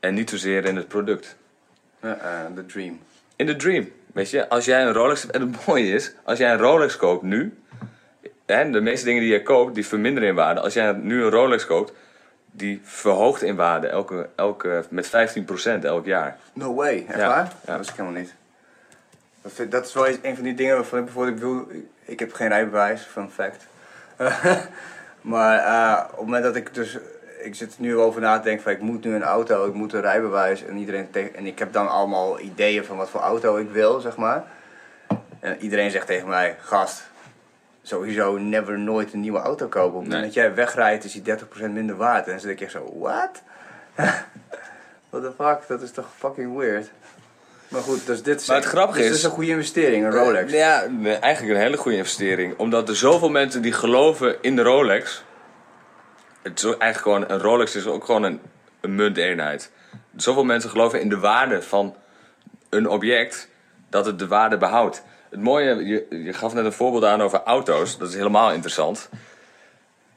en 0.00 0.14
niet 0.14 0.30
zozeer 0.30 0.64
in 0.64 0.76
het 0.76 0.88
product. 0.88 1.36
Eh, 2.00 2.10
The 2.54 2.66
Dream. 2.66 3.00
In 3.36 3.46
de 3.46 3.56
dream. 3.56 3.90
Weet 4.12 4.30
je, 4.30 4.48
als 4.48 4.64
jij 4.64 4.82
een 4.86 4.92
Rolex. 4.92 5.26
En 5.26 5.40
het 5.40 5.66
mooie 5.66 5.92
is, 5.92 6.12
als 6.24 6.38
jij 6.38 6.52
een 6.52 6.58
Rolex 6.58 6.96
koopt 6.96 7.22
nu. 7.22 7.58
En 8.46 8.72
de 8.72 8.80
meeste 8.80 9.04
dingen 9.04 9.22
die 9.22 9.32
je 9.32 9.42
koopt, 9.42 9.74
die 9.74 9.86
verminderen 9.86 10.28
in 10.28 10.34
waarde. 10.34 10.60
Als 10.60 10.74
jij 10.74 10.92
nu 10.92 11.22
een 11.24 11.30
Rolex 11.30 11.66
koopt, 11.66 11.92
die 12.50 12.80
verhoogt 12.84 13.42
in 13.42 13.56
waarde 13.56 13.86
elke, 13.86 14.28
elke, 14.36 14.84
met 14.90 15.06
15% 15.08 15.84
elk 15.84 16.06
jaar. 16.06 16.38
No 16.52 16.74
way, 16.74 17.04
echt 17.08 17.18
Ja, 17.18 17.26
waar? 17.28 17.44
ja. 17.44 17.52
Dat 17.64 17.76
wist 17.76 17.90
ik 17.90 17.96
helemaal 17.96 18.20
niet. 18.20 18.34
Dat, 19.70 19.86
is 19.86 19.92
wel 19.94 20.06
eens- 20.06 20.18
een 20.22 20.34
van 20.34 20.44
die 20.44 20.54
dingen 20.54 20.74
waarvan 20.74 20.98
ik 20.98 21.04
bijvoorbeeld, 21.04 21.36
ik, 21.36 21.42
wil, 21.42 21.82
ik 22.10 22.18
heb 22.18 22.32
geen 22.32 22.48
rijbewijs, 22.48 23.02
fun 23.02 23.30
fact. 23.30 23.66
maar 25.20 25.58
eh, 25.58 26.04
op 26.04 26.16
het 26.16 26.20
moment 26.24 26.44
dat 26.44 26.56
ik 26.56 26.74
dus, 26.74 26.98
ik 27.42 27.54
zit 27.54 27.78
nu 27.78 27.96
over 27.96 28.20
na 28.20 28.36
te 28.36 28.42
denken 28.44 28.62
van 28.62 28.72
ik 28.72 28.80
moet 28.80 29.04
nu 29.04 29.14
een 29.14 29.22
auto, 29.22 29.66
ik 29.66 29.74
moet 29.74 29.92
een 29.92 30.00
rijbewijs 30.00 30.64
en 30.64 30.76
iedereen 30.76 31.10
tegen, 31.10 31.34
en 31.34 31.46
ik 31.46 31.58
heb 31.58 31.72
dan 31.72 31.88
allemaal 31.88 32.40
ideeën 32.40 32.84
van 32.84 32.96
wat 32.96 33.10
voor 33.10 33.20
auto 33.20 33.56
ik 33.56 33.70
wil, 33.70 34.00
zeg 34.00 34.16
maar. 34.16 34.44
En 35.40 35.56
iedereen 35.60 35.90
zegt 35.90 36.06
tegen 36.06 36.28
mij, 36.28 36.56
gast, 36.60 37.02
sowieso 37.82 38.38
never 38.38 38.78
nooit 38.78 39.12
een 39.12 39.20
nieuwe 39.20 39.38
auto 39.38 39.66
kopen. 39.66 39.88
Op 39.88 39.94
het 39.94 40.02
moment 40.02 40.12
Nee. 40.12 40.22
dat 40.22 40.34
jij 40.34 40.54
wegrijdt 40.54 41.04
is 41.04 41.12
die 41.12 41.22
30% 41.22 41.70
minder 41.72 41.96
waard. 41.96 42.24
En 42.24 42.30
dan 42.30 42.40
zit 42.40 42.50
ik 42.50 42.60
echt 42.60 42.70
zo, 42.72 42.98
what? 42.98 43.42
What 45.10 45.22
the 45.22 45.32
fuck, 45.44 45.58
dat 45.68 45.82
is 45.82 45.90
toch 45.90 46.06
fucking 46.16 46.56
weird. 46.56 46.90
Maar 47.70 47.82
goed, 47.82 48.06
dus 48.06 48.22
dit 48.22 48.40
is, 48.40 48.46
Maar 48.46 48.56
het 48.56 48.64
grappige 48.64 48.98
dus 48.98 49.08
is- 49.10 49.16
is 49.16 49.22
een 49.22 49.30
goede 49.30 49.50
investering, 49.50 50.04
een 50.04 50.10
Rolex. 50.10 50.52
Eh, 50.52 50.58
ja, 50.58 50.86
nee, 50.88 51.14
eigenlijk 51.14 51.54
een 51.56 51.62
hele 51.64 51.76
goede 51.76 51.96
investering. 51.96 52.58
Omdat 52.58 52.88
er 52.88 52.96
zoveel 52.96 53.30
mensen 53.30 53.62
die 53.62 53.72
geloven 53.72 54.36
in 54.40 54.56
de 54.56 54.62
Rolex. 54.62 55.24
Het 56.42 56.58
is 56.58 56.64
eigenlijk 56.64 56.96
gewoon, 57.02 57.24
een 57.30 57.38
Rolex 57.44 57.76
is 57.76 57.86
ook 57.86 58.04
gewoon 58.04 58.22
een, 58.22 58.40
een 58.80 58.94
munteenheid. 58.94 59.70
Zoveel 60.16 60.44
mensen 60.44 60.70
geloven 60.70 61.00
in 61.00 61.08
de 61.08 61.18
waarde 61.18 61.62
van 61.62 61.96
een 62.68 62.88
object, 62.88 63.48
dat 63.90 64.06
het 64.06 64.18
de 64.18 64.26
waarde 64.26 64.56
behoudt. 64.56 65.02
Het 65.30 65.40
mooie, 65.40 65.84
je, 65.86 66.06
je 66.24 66.32
gaf 66.32 66.54
net 66.54 66.64
een 66.64 66.72
voorbeeld 66.72 67.04
aan 67.04 67.22
over 67.22 67.42
auto's. 67.44 67.98
Dat 67.98 68.08
is 68.08 68.14
helemaal 68.14 68.52
interessant. 68.52 69.08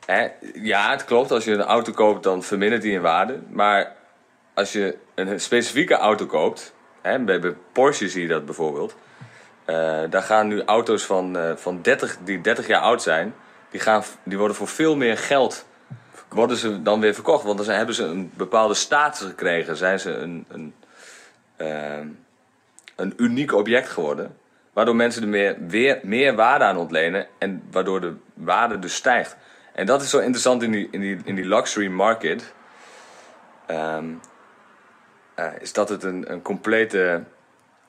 Hè? 0.06 0.28
Ja, 0.54 0.92
het 0.92 1.06
klopt. 1.06 1.32
Als 1.32 1.44
je 1.44 1.52
een 1.52 1.62
auto 1.62 1.92
koopt, 1.92 2.24
dan 2.24 2.44
vermindert 2.44 2.82
die 2.82 2.92
in 2.94 3.02
waarde. 3.02 3.40
Maar 3.50 3.96
als 4.54 4.72
je 4.72 4.98
een 5.16 5.40
specifieke 5.40 5.94
auto 5.96 6.26
koopt... 6.26 6.74
Bij, 7.04 7.40
bij 7.40 7.56
Porsche 7.72 8.10
zie 8.10 8.22
je 8.22 8.28
dat 8.28 8.46
bijvoorbeeld... 8.46 8.96
eh, 9.66 10.02
daar 10.10 10.24
gaan 10.24 10.48
nu 10.48 10.64
auto's 10.64 11.04
van, 11.04 11.38
eh, 11.38 11.56
van 11.56 11.82
30, 11.82 12.18
die 12.24 12.42
30 12.42 12.68
jaar 12.68 12.82
oud 12.82 13.02
zijn... 13.02 13.34
Die, 13.70 13.82
gaan, 13.82 14.04
die 14.24 14.38
worden 14.38 14.56
voor 14.58 14.68
veel 14.68 14.96
meer 14.96 15.18
geld 15.18 15.66
worden 16.34 16.58
ze 16.58 16.82
dan 16.82 17.00
weer 17.00 17.14
verkocht. 17.14 17.44
Want 17.44 17.56
dan 17.56 17.66
zijn- 17.66 17.78
hebben 17.78 17.96
ze 17.96 18.04
een 18.04 18.32
bepaalde 18.36 18.74
status 18.74 19.28
gekregen. 19.28 19.78
Zijn 19.78 20.00
ze 20.00 20.12
een, 20.12 20.46
een, 20.48 20.74
ehm, 21.56 22.08
een 22.96 23.14
uniek 23.18 23.54
object 23.54 23.90
geworden. 23.90 24.38
Waardoor 24.74 24.96
mensen 24.96 25.22
er 25.22 25.28
meer, 25.28 25.56
weer, 25.68 26.00
meer 26.04 26.36
waarde 26.36 26.66
aan 26.66 26.78
ontlenen. 26.78 27.28
En 27.38 27.64
waardoor 27.72 28.02
de 28.02 28.14
waarde 28.34 28.80
dus 28.80 28.96
stijgt. 28.96 29.38
En 29.74 29.86
dat 29.86 30.02
is 30.02 30.10
zo 30.10 30.20
interessant 30.20 30.64
in 30.64 30.72
die, 30.72 30.88
in 30.92 31.00
die, 31.00 31.20
in 31.24 31.36
die 31.36 31.46
luxury 31.46 31.88
market. 31.88 32.54
Ehm, 33.66 34.06
eh, 35.36 35.46
is 35.60 35.74
dat 35.74 35.90
het 35.90 36.04
een, 36.04 36.32
een 36.32 36.42
complete... 36.42 37.24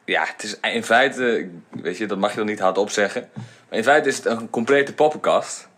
Ja, 0.04 0.24
het 0.24 0.42
is 0.42 0.60
in 0.60 0.84
feite... 0.84 1.48
Weet 1.70 1.98
je, 1.98 2.06
dat 2.06 2.18
mag 2.18 2.30
je 2.30 2.36
dan 2.36 2.46
niet 2.46 2.60
hardop 2.60 2.90
zeggen. 2.90 3.30
Maar 3.68 3.78
in 3.78 3.84
feite 3.84 4.08
is 4.08 4.16
het 4.16 4.24
een 4.24 4.50
complete 4.50 4.94
poppenkast. 4.94 5.68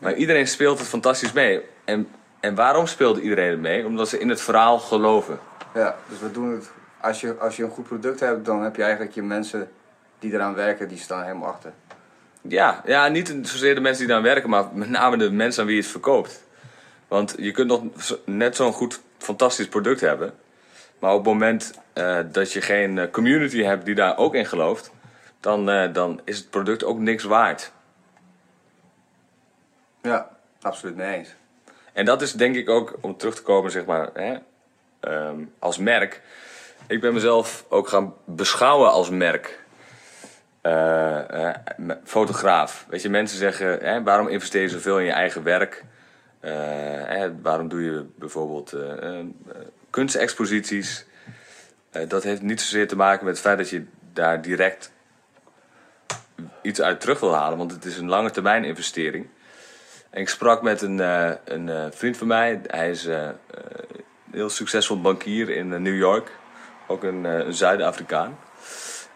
Maar 0.00 0.14
iedereen 0.14 0.48
speelt 0.48 0.78
het 0.78 0.88
fantastisch 0.88 1.32
mee. 1.32 1.60
En, 1.84 2.08
en 2.40 2.54
waarom 2.54 2.86
speelt 2.86 3.18
iedereen 3.18 3.50
het 3.50 3.60
mee? 3.60 3.86
Omdat 3.86 4.08
ze 4.08 4.18
in 4.18 4.28
het 4.28 4.40
verhaal 4.40 4.78
geloven. 4.78 5.38
Ja, 5.74 5.96
dus 6.08 6.18
we 6.18 6.30
doen 6.30 6.52
het. 6.52 6.70
Als 7.00 7.20
je, 7.20 7.34
als 7.38 7.56
je 7.56 7.62
een 7.62 7.70
goed 7.70 7.86
product 7.86 8.20
hebt, 8.20 8.44
dan 8.44 8.62
heb 8.62 8.76
je 8.76 8.82
eigenlijk 8.82 9.14
je 9.14 9.22
mensen 9.22 9.70
die 10.18 10.32
eraan 10.32 10.54
werken, 10.54 10.88
die 10.88 10.98
staan 10.98 11.22
helemaal 11.22 11.48
achter. 11.48 11.72
Ja, 12.42 12.82
ja, 12.84 13.08
niet 13.08 13.34
zozeer 13.42 13.74
de 13.74 13.80
mensen 13.80 14.06
die 14.06 14.14
daar 14.14 14.22
werken, 14.22 14.50
maar 14.50 14.64
met 14.72 14.88
name 14.88 15.16
de 15.16 15.30
mensen 15.30 15.60
aan 15.60 15.66
wie 15.66 15.76
je 15.76 15.82
het 15.82 15.90
verkoopt. 15.90 16.42
Want 17.08 17.34
je 17.38 17.50
kunt 17.50 17.68
nog 17.68 17.82
net 18.24 18.56
zo'n 18.56 18.72
goed, 18.72 19.00
fantastisch 19.18 19.68
product 19.68 20.00
hebben. 20.00 20.34
Maar 21.02 21.12
op 21.12 21.24
het 21.24 21.32
moment 21.32 21.80
eh, 21.92 22.18
dat 22.32 22.52
je 22.52 22.60
geen 22.60 22.98
eh, 22.98 23.10
community 23.10 23.62
hebt 23.62 23.84
die 23.84 23.94
daar 23.94 24.16
ook 24.16 24.34
in 24.34 24.46
gelooft, 24.46 24.92
dan, 25.40 25.70
eh, 25.70 25.92
dan 25.92 26.20
is 26.24 26.38
het 26.38 26.50
product 26.50 26.84
ook 26.84 26.98
niks 26.98 27.24
waard. 27.24 27.72
Ja, 30.02 30.28
absoluut 30.60 30.96
mee 30.96 31.16
eens. 31.16 31.34
En 31.92 32.04
dat 32.04 32.22
is 32.22 32.32
denk 32.32 32.56
ik 32.56 32.68
ook, 32.68 32.98
om 33.00 33.16
terug 33.16 33.34
te 33.34 33.42
komen 33.42 33.70
zeg 33.70 33.84
maar, 33.84 34.08
hè, 34.12 34.36
ehm, 35.00 35.44
als 35.58 35.78
merk. 35.78 36.20
Ik 36.86 37.00
ben 37.00 37.12
mezelf 37.12 37.64
ook 37.68 37.88
gaan 37.88 38.14
beschouwen 38.24 38.90
als 38.90 39.10
merk. 39.10 39.60
Me- 40.62 41.98
fotograaf. 42.04 42.86
Weet 42.88 43.02
je, 43.02 43.08
mensen 43.08 43.38
zeggen, 43.38 43.78
hè, 43.78 44.02
waarom 44.02 44.28
investeer 44.28 44.62
je 44.62 44.68
zoveel 44.68 44.98
in 44.98 45.04
je 45.04 45.12
eigen 45.12 45.42
werk? 45.42 45.84
Hè, 46.40 47.40
waarom 47.40 47.68
doe 47.68 47.82
je 47.82 48.06
bijvoorbeeld 48.16 48.74
kunstexposities? 49.92 51.04
Eh, 51.90 52.08
dat 52.08 52.22
heeft 52.22 52.42
niet 52.42 52.60
zozeer 52.60 52.88
te 52.88 52.96
maken 52.96 53.24
met 53.24 53.34
het 53.34 53.42
feit 53.42 53.58
dat 53.58 53.70
je 53.70 53.84
daar 54.12 54.42
direct 54.42 54.92
iets 56.62 56.80
uit 56.80 57.00
terug 57.00 57.20
wil 57.20 57.34
halen. 57.34 57.58
Want 57.58 57.72
het 57.72 57.84
is 57.84 57.98
een 57.98 58.08
lange 58.08 58.30
termijn 58.30 58.64
investering. 58.64 59.26
En 60.10 60.20
ik 60.20 60.28
sprak 60.28 60.62
met 60.62 60.82
een, 60.82 61.00
eh, 61.00 61.30
een 61.44 61.68
eh, 61.68 61.86
vriend 61.90 62.16
van 62.16 62.26
mij. 62.26 62.60
Hij 62.66 62.90
is 62.90 63.04
een 63.04 63.34
heel 64.30 64.50
succesvol 64.50 65.00
bankier 65.00 65.50
in 65.50 65.82
New 65.82 65.96
York. 65.96 66.30
Ook 66.86 67.02
een, 67.02 67.24
een 67.24 67.54
Zuid-Afrikaan. 67.54 68.38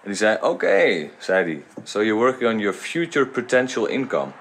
En 0.03 0.13
die 0.13 0.15
zei, 0.15 0.39
oké, 0.41 1.09
zei 1.19 1.45
hij. 1.45 1.65
So 1.83 2.05
you're 2.05 2.21
working 2.21 2.51
on 2.51 2.59
your 2.59 2.77
future 2.77 3.27
potential 3.27 3.87
income. 3.87 4.33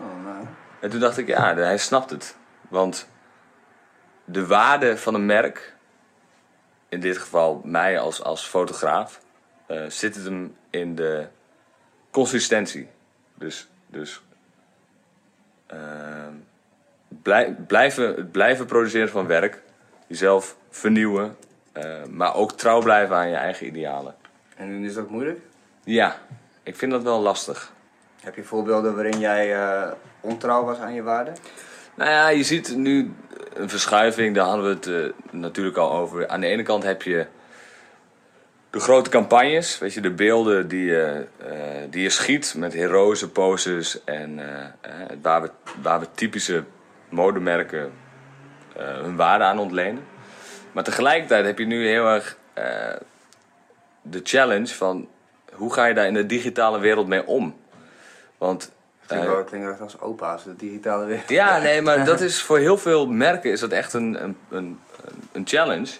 Oh, 0.00 0.24
nou. 0.24 0.46
En 0.80 0.90
toen 0.90 1.00
dacht 1.00 1.18
ik, 1.18 1.26
ja, 1.26 1.54
hij 1.54 1.78
snapt 1.78 2.10
het. 2.10 2.36
Want 2.68 3.08
de 4.30 4.46
waarde 4.46 4.98
van 4.98 5.14
een 5.14 5.26
merk, 5.26 5.74
in 6.88 7.00
dit 7.00 7.18
geval 7.18 7.60
mij 7.64 7.98
als, 7.98 8.22
als 8.22 8.46
fotograaf, 8.46 9.20
eh, 9.66 9.84
zit 9.88 10.14
het 10.14 10.24
hem 10.24 10.56
in 10.70 10.94
de 10.94 11.26
consistentie. 12.10 12.88
Dus, 13.34 13.68
dus 13.86 14.22
ehm, 15.66 16.32
blij- 17.08 17.56
blijven, 17.66 18.30
blijven 18.30 18.66
produceren 18.66 19.08
van 19.08 19.26
werk, 19.26 19.62
jezelf 20.06 20.56
vernieuwen, 20.70 21.36
eh, 21.72 22.04
maar 22.04 22.34
ook 22.34 22.52
trouw 22.52 22.80
blijven 22.80 23.16
aan 23.16 23.28
je 23.28 23.36
eigen 23.36 23.66
idealen. 23.66 24.14
En 24.56 24.84
is 24.84 24.94
dat 24.94 25.10
moeilijk? 25.10 25.40
Ja, 25.84 26.16
ik 26.62 26.76
vind 26.76 26.92
dat 26.92 27.02
wel 27.02 27.20
lastig. 27.20 27.72
Heb 28.20 28.34
je 28.34 28.44
voorbeelden 28.44 28.94
waarin 28.94 29.18
jij 29.18 29.54
eh, 29.54 29.92
ontrouw 30.20 30.64
was 30.64 30.78
aan 30.78 30.94
je 30.94 31.02
waarde? 31.02 31.32
Nou 31.98 32.10
ja, 32.10 32.28
je 32.28 32.42
ziet 32.42 32.76
nu 32.76 33.12
een 33.54 33.68
verschuiving, 33.68 34.34
daar 34.34 34.46
hadden 34.46 34.64
we 34.64 34.70
het 34.70 34.86
eh, 34.86 35.32
natuurlijk 35.32 35.76
al 35.76 35.92
over. 35.92 36.28
Aan 36.28 36.40
de 36.40 36.46
ene 36.46 36.62
kant 36.62 36.82
heb 36.82 37.02
je 37.02 37.26
de 38.70 38.80
grote 38.80 39.10
campagnes, 39.10 39.78
weet 39.78 39.94
je, 39.94 40.00
de 40.00 40.10
beelden 40.10 40.68
die 40.68 40.84
je, 40.84 41.26
eh, 41.38 41.56
die 41.90 42.02
je 42.02 42.10
schiet 42.10 42.54
met 42.56 42.72
heroïsche 42.72 43.28
poses 43.28 44.04
en 44.04 44.38
eh, 44.38 44.64
eh, 44.80 45.16
waar, 45.22 45.42
we, 45.42 45.50
waar 45.82 46.00
we 46.00 46.06
typische 46.14 46.64
modemerken 47.08 47.92
eh, 48.76 49.00
hun 49.00 49.16
waarde 49.16 49.44
aan 49.44 49.58
ontlenen. 49.58 50.04
Maar 50.72 50.84
tegelijkertijd 50.84 51.44
heb 51.44 51.58
je 51.58 51.66
nu 51.66 51.86
heel 51.88 52.06
erg 52.06 52.36
eh, 52.52 52.94
de 54.02 54.20
challenge 54.22 54.74
van 54.74 55.08
hoe 55.52 55.72
ga 55.72 55.86
je 55.86 55.94
daar 55.94 56.06
in 56.06 56.14
de 56.14 56.26
digitale 56.26 56.78
wereld 56.78 57.06
mee 57.06 57.26
om? 57.26 57.56
Want 58.38 58.72
Wel, 59.08 59.44
klinkt 59.44 59.70
echt 59.70 59.80
als 59.80 60.00
opa's, 60.00 60.44
de 60.44 60.56
digitale 60.56 61.04
wereld. 61.04 61.28
ja, 61.28 61.58
nee, 61.62 61.82
maar 61.82 62.04
dat 62.04 62.20
is 62.20 62.42
voor 62.42 62.58
heel 62.58 62.78
veel 62.78 63.06
merken 63.06 63.50
is 63.50 63.60
dat 63.60 63.70
echt 63.70 63.92
een, 63.92 64.22
een, 64.22 64.36
een, 64.48 64.80
een 65.32 65.46
challenge. 65.46 65.90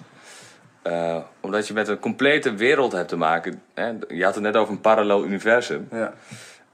Eh, 0.82 1.16
omdat 1.40 1.66
je 1.66 1.74
met 1.74 1.88
een 1.88 1.98
complete 1.98 2.54
wereld 2.54 2.92
hebt 2.92 3.08
te 3.08 3.16
maken. 3.16 3.62
Hè? 3.74 3.92
Je 4.08 4.24
had 4.24 4.34
het 4.34 4.42
net 4.42 4.56
over 4.56 4.72
een 4.72 4.80
parallel 4.80 5.24
universum. 5.24 5.88
Ja. 5.90 6.12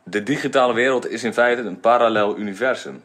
De 0.02 0.22
digitale 0.22 0.74
wereld 0.74 1.08
is 1.08 1.24
in 1.24 1.32
feite 1.32 1.62
een 1.62 1.80
parallel 1.80 2.38
universum. 2.38 3.02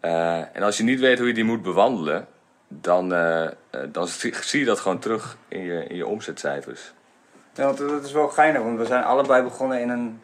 Eh, 0.00 0.56
en 0.56 0.62
als 0.62 0.76
je 0.76 0.82
niet 0.82 1.00
weet 1.00 1.18
hoe 1.18 1.26
je 1.26 1.34
die 1.34 1.44
moet 1.44 1.62
bewandelen, 1.62 2.26
dan, 2.68 3.08
dan 3.88 4.08
zie, 4.08 4.34
zie 4.40 4.60
je 4.60 4.66
dat 4.66 4.80
gewoon 4.80 4.98
terug 4.98 5.36
in 5.48 5.62
je, 5.62 5.84
in 5.84 5.96
je 5.96 6.06
omzetcijfers. 6.06 6.92
Ja, 7.54 7.64
want 7.64 7.78
dat 7.78 8.04
is 8.04 8.12
wel 8.12 8.28
geinig, 8.28 8.62
want 8.62 8.78
we 8.78 8.84
zijn 8.84 9.04
allebei 9.04 9.42
begonnen 9.42 9.80
in 9.80 9.88
een, 9.88 10.20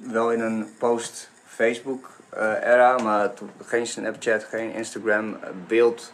wel 0.00 0.32
in 0.32 0.40
een 0.40 0.74
post-Facebook 0.78 2.10
eh, 2.28 2.52
era, 2.62 2.98
maar 2.98 3.30
geen 3.64 3.86
Snapchat, 3.86 4.44
geen 4.44 4.72
Instagram, 4.72 5.34
eh, 5.34 5.48
beeld. 5.66 6.12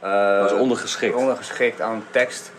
Dat 0.00 0.50
is 0.50 0.58
ondergeschikt. 0.58 1.14
ondergeschikt 1.14 1.80
aan 1.80 2.04
tekst. 2.10 2.50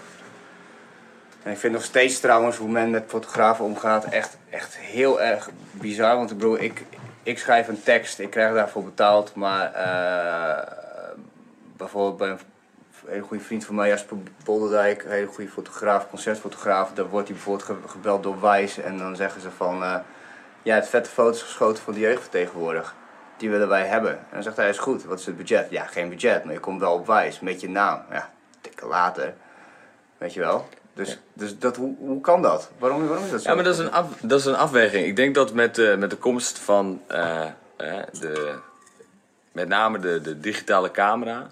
En 1.44 1.52
ik 1.52 1.58
vind 1.58 1.74
nog 1.74 1.84
steeds 1.84 2.20
trouwens 2.20 2.58
hoe 2.58 2.70
men 2.70 2.90
met 2.90 3.04
fotografen 3.08 3.66
omgaat 3.66 4.06
echt, 4.06 4.38
echt 4.50 4.78
heel 4.78 5.22
erg 5.22 5.50
bizar. 5.72 6.16
Want 6.16 6.32
ik 6.32 6.38
bedoel, 6.38 6.60
ik, 6.60 6.84
ik 7.24 7.40
schrijf 7.40 7.68
een 7.68 7.84
tekst, 7.84 8.20
ik 8.20 8.30
krijg 8.30 8.54
daarvoor 8.54 8.84
betaald. 8.84 9.36
Maar 9.36 9.72
bijvoorbeeld 11.78 12.18
bij 12.18 12.30
een 12.30 12.40
hele 13.08 13.22
goede 13.22 13.43
vriend 13.43 13.65
van 13.65 13.76
mij, 13.76 13.88
Jasper 13.88 14.17
Bolderdijk, 14.43 15.04
een 15.04 15.12
hele 15.12 15.28
goede 15.28 15.50
fotograaf, 15.50 16.10
concertfotograaf. 16.10 16.91
Daar 16.93 17.10
wordt 17.10 17.28
hij 17.28 17.36
bijvoorbeeld 17.36 17.65
ge- 17.67 17.89
gebeld 17.89 18.24
door 18.24 18.41
Wijs 18.41 18.78
en 18.78 18.98
dan 18.98 19.15
zeggen 19.15 19.41
ze 19.41 19.52
van... 19.52 19.84
eh 19.84 19.96
ja, 20.62 20.76
het 20.76 20.88
vette 20.88 21.10
foto's 21.10 21.41
geschoten 21.41 21.84
van 21.84 21.93
de 21.93 22.00
jeugd 22.00 22.22
van 22.22 22.32
tegenwoordig. 22.32 22.96
Die 23.38 23.50
willen 23.50 23.67
wij 23.67 23.86
hebben. 23.86 24.12
En 24.12 24.26
dan 24.32 24.43
zegt 24.43 24.58
hij, 24.58 24.70
is 24.70 24.78
goed, 24.78 25.04
wat 25.04 25.20
is 25.20 25.26
het 25.26 25.38
budget? 25.38 25.67
Ja, 25.70 25.86
geen 25.86 26.10
budget, 26.10 26.43
maar 26.43 26.54
je 26.54 26.60
komt 26.60 26.80
wel 26.80 26.93
op 26.93 27.08
Wijs 27.08 27.39
met 27.39 27.62
je 27.62 27.70
naam. 27.70 28.02
Ja, 28.12 28.30
tikken 28.62 28.88
later. 28.88 29.34
Weet 30.17 30.34
je 30.34 30.39
wel? 30.39 30.67
Dus, 30.93 31.20
dus 31.34 31.60
dat, 31.60 31.76
hoe, 31.76 31.96
hoe 32.00 32.22
kan 32.22 32.41
dat? 32.41 32.72
Waarom, 32.78 33.08
waarom 33.08 33.26
is 33.26 33.32
dat 33.32 33.41
zo? 33.41 33.50
Ja, 33.50 33.56
maar 33.56 33.63
dat 33.63 33.74
is 33.74 33.80
een, 33.80 33.91
af, 33.91 34.06
dat 34.22 34.39
is 34.39 34.46
een 34.46 34.56
afweging. 34.56 35.06
Ik 35.06 35.15
denk 35.15 35.36
dat 35.36 35.54
met, 35.54 35.76
de 35.76 35.96
met 36.00 36.10
de 36.10 36.15
komst 36.15 36.60
van 36.60 37.02
eh, 37.08 37.43
eh, 37.78 38.04
de, 38.20 38.56
met 39.52 39.67
name 39.67 40.00
de, 40.00 40.22
de 40.22 40.39
digitale 40.39 40.91
camera, 40.91 41.48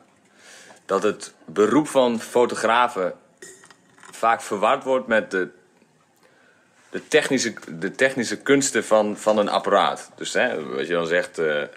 dat 0.85 1.03
het 1.03 1.33
beroep 1.45 1.87
van 1.87 2.19
fotografen 2.19 3.13
vaak 4.11 4.41
verward 4.41 4.83
wordt 4.83 5.07
met 5.07 5.31
de, 5.31 5.49
de, 6.89 7.07
technische, 7.07 7.53
de 7.79 7.91
technische 7.91 8.37
kunsten 8.37 8.85
van, 8.85 9.17
van 9.17 9.37
een 9.37 9.49
apparaat. 9.49 10.11
Dus 10.15 10.33
hè, 10.33 10.63
wat 10.75 10.87
je 10.87 10.93
dan 10.93 11.07
zegt, 11.07 11.37
eh, 11.37 11.61
eh, 11.61 11.67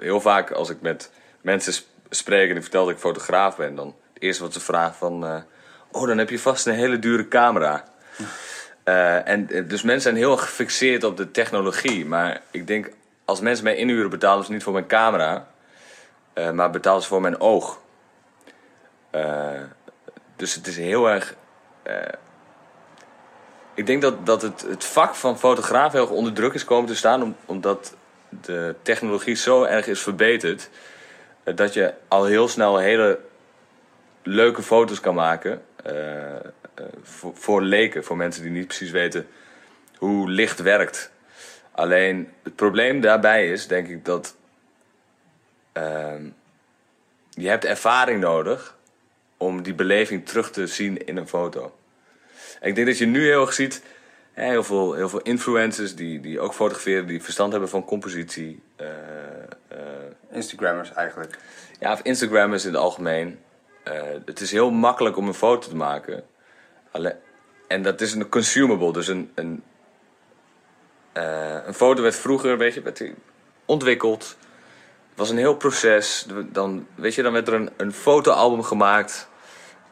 heel 0.00 0.20
vaak 0.20 0.50
als 0.50 0.70
ik 0.70 0.80
met 0.80 1.10
mensen 1.40 1.72
sp- 1.72 1.86
spreek 2.10 2.50
en 2.50 2.56
ik 2.56 2.62
vertel 2.62 2.84
dat 2.84 2.94
ik 2.94 3.00
fotograaf 3.00 3.56
ben, 3.56 3.74
dan 3.74 3.94
het 4.12 4.22
eerste 4.22 4.42
wat 4.42 4.52
ze 4.52 4.60
vragen 4.60 4.94
van, 4.94 5.26
eh, 5.26 5.36
oh 5.90 6.06
dan 6.06 6.18
heb 6.18 6.30
je 6.30 6.38
vast 6.38 6.66
een 6.66 6.74
hele 6.74 6.98
dure 6.98 7.28
camera. 7.28 7.90
En 9.24 9.46
dus 9.46 9.82
mensen 9.82 10.00
zijn 10.00 10.16
heel 10.16 10.36
gefixeerd 10.36 11.04
op 11.04 11.16
de 11.16 11.30
technologie. 11.30 12.06
Maar 12.06 12.40
ik 12.50 12.66
denk, 12.66 12.90
als 13.24 13.40
mensen 13.40 13.64
mij 13.64 13.76
inhuren, 13.76 14.10
betalen 14.10 14.44
ze 14.44 14.52
niet 14.52 14.62
voor 14.62 14.72
mijn 14.72 14.86
camera, 14.86 15.46
maar 16.52 16.70
betalen 16.70 17.02
ze 17.02 17.08
voor 17.08 17.20
mijn 17.20 17.40
oog. 17.40 17.81
Eh, 19.12 19.60
dus 20.36 20.54
het 20.54 20.66
is 20.66 20.76
heel 20.76 21.08
erg. 21.10 21.34
eh, 21.82 22.12
ik 23.74 23.86
denk 23.86 24.02
dat, 24.02 24.26
dat 24.26 24.42
het, 24.42 24.60
het 24.60 24.84
vak 24.84 25.14
van 25.14 25.38
fotograaf 25.38 25.92
heel 25.92 26.00
erg 26.00 26.10
onder 26.10 26.32
druk 26.32 26.54
is 26.54 26.64
komen 26.64 26.86
te 26.86 26.96
staan, 26.96 27.22
om, 27.22 27.36
omdat 27.44 27.96
de 28.28 28.74
technologie 28.82 29.34
zo 29.34 29.62
erg 29.62 29.86
is 29.86 30.00
verbeterd. 30.00 30.70
eh, 31.44 31.56
dat 31.56 31.74
je 31.74 31.94
al 32.08 32.24
heel 32.24 32.48
snel 32.48 32.78
hele 32.78 33.18
leuke 34.22 34.62
foto's 34.62 35.00
kan 35.00 35.14
maken. 35.14 35.62
voor, 37.02 37.36
voor 37.36 37.62
leken, 37.62 38.04
voor 38.04 38.16
mensen 38.16 38.42
die 38.42 38.52
niet 38.52 38.66
precies 38.66 38.90
weten 38.90 39.26
hoe 39.96 40.30
licht 40.30 40.60
werkt. 40.60 41.10
Alleen 41.72 42.32
het 42.42 42.56
probleem 42.56 43.00
daarbij 43.00 43.50
is, 43.50 43.66
denk 43.66 43.88
ik, 43.88 44.04
dat 44.04 44.36
ehm, 45.72 46.28
je 47.30 47.48
hebt 47.48 47.64
ervaring 47.64 48.20
nodig 48.20 48.76
om 49.42 49.62
die 49.62 49.74
beleving 49.74 50.26
terug 50.26 50.50
te 50.50 50.66
zien 50.66 51.06
in 51.06 51.16
een 51.16 51.28
foto. 51.28 51.74
En 52.60 52.68
ik 52.68 52.74
denk 52.74 52.86
dat 52.86 52.98
je 52.98 53.06
nu 53.06 53.26
heel 53.26 53.40
erg 53.40 53.52
ziet, 53.52 53.82
heel, 54.32 54.64
veel, 54.64 54.92
heel 54.94 55.08
veel 55.08 55.20
influencers 55.20 55.94
die, 55.94 56.20
die 56.20 56.40
ook 56.40 56.54
fotograferen, 56.54 57.06
die 57.06 57.22
verstand 57.22 57.52
hebben 57.52 57.68
van 57.70 57.84
compositie. 57.84 58.62
eh, 58.76 58.88
eh, 59.68 59.78
Instagrammers 60.30 60.92
eigenlijk. 60.92 61.38
ja, 61.80 61.92
of 61.92 62.00
Instagrammers 62.02 62.64
in 62.64 62.72
het 62.72 62.80
algemeen. 62.80 63.38
Eh, 63.82 64.02
het 64.24 64.40
is 64.40 64.52
heel 64.52 64.70
makkelijk 64.70 65.16
om 65.16 65.26
een 65.28 65.34
foto 65.34 65.68
te 65.68 65.76
maken. 65.76 66.24
Alle- 66.90 67.16
en 67.68 67.82
dat 67.82 68.00
is 68.00 68.12
een 68.14 68.28
consumable, 68.28 68.92
dus 68.92 69.08
een, 69.08 69.30
een, 69.34 69.62
een 71.66 71.74
foto 71.74 72.02
werd 72.02 72.16
vroeger, 72.16 72.58
weet 72.58 72.74
je, 72.74 72.82
werd 72.82 73.02
ontwikkeld. 73.64 74.36
Het 75.08 75.20
was 75.20 75.30
een 75.30 75.36
heel 75.36 75.56
proces. 75.56 76.26
Dan, 76.52 76.86
weet 76.94 77.14
je, 77.14 77.22
dan 77.22 77.32
werd 77.32 77.48
er 77.48 77.54
een, 77.54 77.70
een 77.76 77.92
fotoalbum 77.92 78.62
gemaakt 78.62 79.28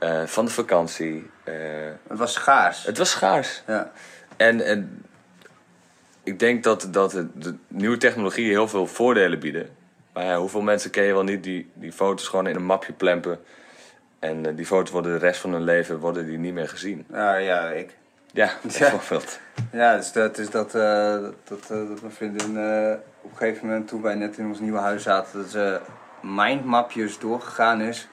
eh, 0.01 0.25
van 0.27 0.45
de 0.45 0.51
vakantie. 0.51 1.31
Eh, 1.45 1.55
Het 2.09 2.19
was 2.19 2.33
schaars. 2.33 2.85
het 2.85 2.99
was 2.99 3.11
schaars. 3.11 3.63
Ja. 3.67 3.91
En, 4.37 4.61
en 4.65 5.05
ik 6.23 6.39
denk 6.39 6.63
dat, 6.65 6.89
dat 6.91 7.11
de, 7.11 7.27
de 7.35 7.55
nieuwe 7.69 7.97
technologieën 7.97 8.49
heel 8.51 8.69
veel 8.69 8.87
voordelen 8.87 9.39
bieden. 9.39 9.69
Maar 10.13 10.25
ja, 10.25 10.37
hoeveel 10.39 10.61
mensen 10.61 10.91
ken 10.91 11.05
je 11.05 11.13
wel 11.13 11.23
niet 11.25 11.43
die, 11.43 11.71
die 11.75 11.93
foto's 11.93 12.29
gewoon 12.29 12.47
in 12.47 12.57
een 12.57 12.65
mapje 12.65 12.93
plempen. 12.93 13.39
En 14.19 14.47
eh, 14.47 14.57
die 14.57 14.67
foto's 14.67 14.91
worden 14.91 15.13
de 15.13 15.19
rest 15.19 15.41
van 15.41 15.53
hun 15.53 15.65
leven 15.65 15.99
worden 15.99 16.27
die 16.27 16.39
niet 16.39 16.55
meer 16.55 16.69
gezien. 16.69 17.07
Ja, 17.13 17.35
ja, 17.37 17.69
ik. 17.69 17.97
Ja, 18.33 18.51
Ja. 18.69 18.91
bijvoorbeeld. 18.91 19.39
Ja, 19.73 19.97
dus 19.97 20.13
dat 20.13 20.39
is 20.39 20.51
dat, 20.51 20.71
dat, 20.73 21.33
dat, 21.49 21.69
dat 21.69 22.01
mijn 22.01 22.13
vriendin 22.13 22.51
op 23.23 23.31
een 23.31 23.37
gegeven 23.37 23.67
moment 23.67 23.89
toen 23.89 24.03
wij 24.03 24.15
net 24.15 24.39
in 24.39 24.47
ons 24.47 24.61
nieuwe 24.61 24.79
huis 24.79 25.03
zaten, 25.03 25.41
dat 25.41 25.51
ze 25.51 25.81
mindmapjes 26.23 27.19
doorgegaan 27.19 27.81
is. 27.81 28.09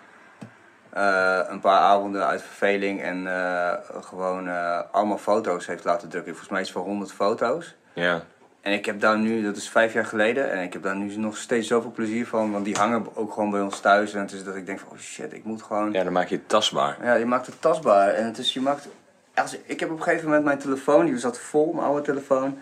Eh, 0.98 1.40
een 1.48 1.60
paar 1.60 1.80
avonden 1.80 2.26
uit 2.26 2.42
verveling 2.42 3.02
en 3.02 3.28
eh, 3.28 3.74
gewoon 4.02 4.48
eh, 4.48 4.80
allemaal 4.92 5.18
foto's 5.18 5.68
heeft 5.68 5.84
laten 5.84 6.10
drukken. 6.10 6.32
Volgens 6.32 6.52
mij 6.52 6.62
is 6.62 6.68
het 6.68 6.78
voor 6.78 6.86
100 6.86 7.12
foto's. 7.12 7.76
Ja. 7.94 8.24
En 8.62 8.74
ik 8.74 8.86
heb 8.86 9.00
daar 9.00 9.18
nu, 9.20 9.44
dat 9.44 9.56
is 9.56 9.70
vijf 9.70 9.94
jaar 9.94 10.06
geleden, 10.06 10.52
en 10.52 10.64
ik 10.64 10.74
heb 10.74 10.84
daar 10.84 10.96
nu 10.96 11.16
nog 11.18 11.38
steeds 11.38 11.68
zoveel 11.68 11.92
plezier 11.92 12.28
van, 12.28 12.52
want 12.52 12.66
die 12.66 12.76
hangen 12.76 13.08
ook 13.14 13.34
gewoon 13.34 13.52
bij 13.52 13.62
ons 13.62 13.80
thuis. 13.80 14.14
En 14.14 14.20
het 14.20 14.32
is 14.32 14.44
dat 14.44 14.56
ik 14.56 14.66
denk 14.66 14.80
van, 14.80 14.90
oh 14.92 14.98
shit, 14.98 15.34
ik 15.34 15.44
moet 15.44 15.62
gewoon... 15.62 15.92
ja, 15.92 16.04
dan 16.04 16.14
maak 16.14 16.28
je 16.28 16.36
het 16.36 16.50
tastbaar. 16.50 16.98
Ja, 17.04 17.14
je 17.14 17.26
maakt 17.26 17.46
het 17.46 17.62
tastbaar. 17.62 18.10
En 18.10 18.26
het 18.26 18.38
is, 18.38 18.54
je 18.54 18.62
maakt... 18.62 18.88
Als, 19.36 19.58
ik 19.66 19.80
heb 19.80 19.92
op 19.92 19.98
een 19.98 20.04
gegeven 20.04 20.26
moment 20.26 20.46
mijn 20.46 20.60
telefoon, 20.60 21.06
die 21.06 21.18
zat 21.18 21.40
vol, 21.40 21.74
mijn 21.74 21.88
oude 21.88 22.02
telefoon. 22.02 22.60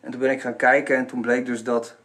En 0.00 0.10
toen 0.10 0.20
ben 0.20 0.30
ik 0.30 0.40
gaan 0.40 0.56
kijken 0.56 0.96
en 0.96 1.06
toen 1.06 1.20
bleek 1.20 1.46
dus 1.46 1.64
dat 1.64 1.96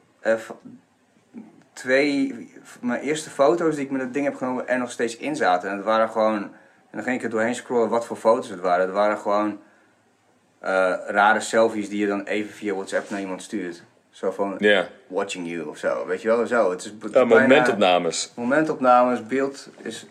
twee, 1.76 2.50
mijn 2.82 3.02
eerste 3.02 3.30
foto's 3.30 3.76
die 3.76 3.86
ik 3.86 3.92
met 3.92 4.02
dat 4.02 4.14
ding 4.14 4.26
heb 4.26 4.36
genomen 4.36 4.68
er 4.68 4.78
nog 4.80 4.92
steeds 4.92 5.18
in 5.18 5.36
zaten. 5.36 5.70
En 5.70 5.76
het 5.76 5.86
waren 5.86 6.10
gewoon, 6.10 6.36
en 6.44 6.52
dan 6.92 7.04
ging 7.04 7.16
ik 7.18 7.24
er 7.24 7.30
doorheen 7.30 7.56
scrollen 7.56 7.90
wat 7.90 8.06
voor 8.06 8.18
foto's 8.18 8.50
het 8.50 8.60
waren. 8.60 8.86
Het 8.86 8.94
waren 8.94 9.18
gewoon 9.18 9.60
eh, 10.60 10.94
rare 11.08 11.40
selfies 11.40 11.90
die 11.90 12.00
je 12.00 12.08
dan 12.08 12.24
even 12.24 12.54
via 12.54 12.74
WhatsApp 12.74 13.10
naar 13.10 13.20
iemand 13.20 13.42
stuurt. 13.44 13.84
Zo 14.10 14.32
van, 14.32 14.56
Ja. 14.60 14.88
watching 15.08 15.50
you 15.50 15.68
of 15.68 15.78
zo, 15.78 16.06
weet 16.06 16.22
je 16.22 16.28
wel, 16.28 16.48
zo. 16.48 16.72
Het 16.72 16.84
is 16.86 16.98
bijna- 16.98 17.26
momentopnames. 17.26 18.32
Momentopnames, 18.36 19.26
beeld 19.26 19.70
is... 19.82 20.06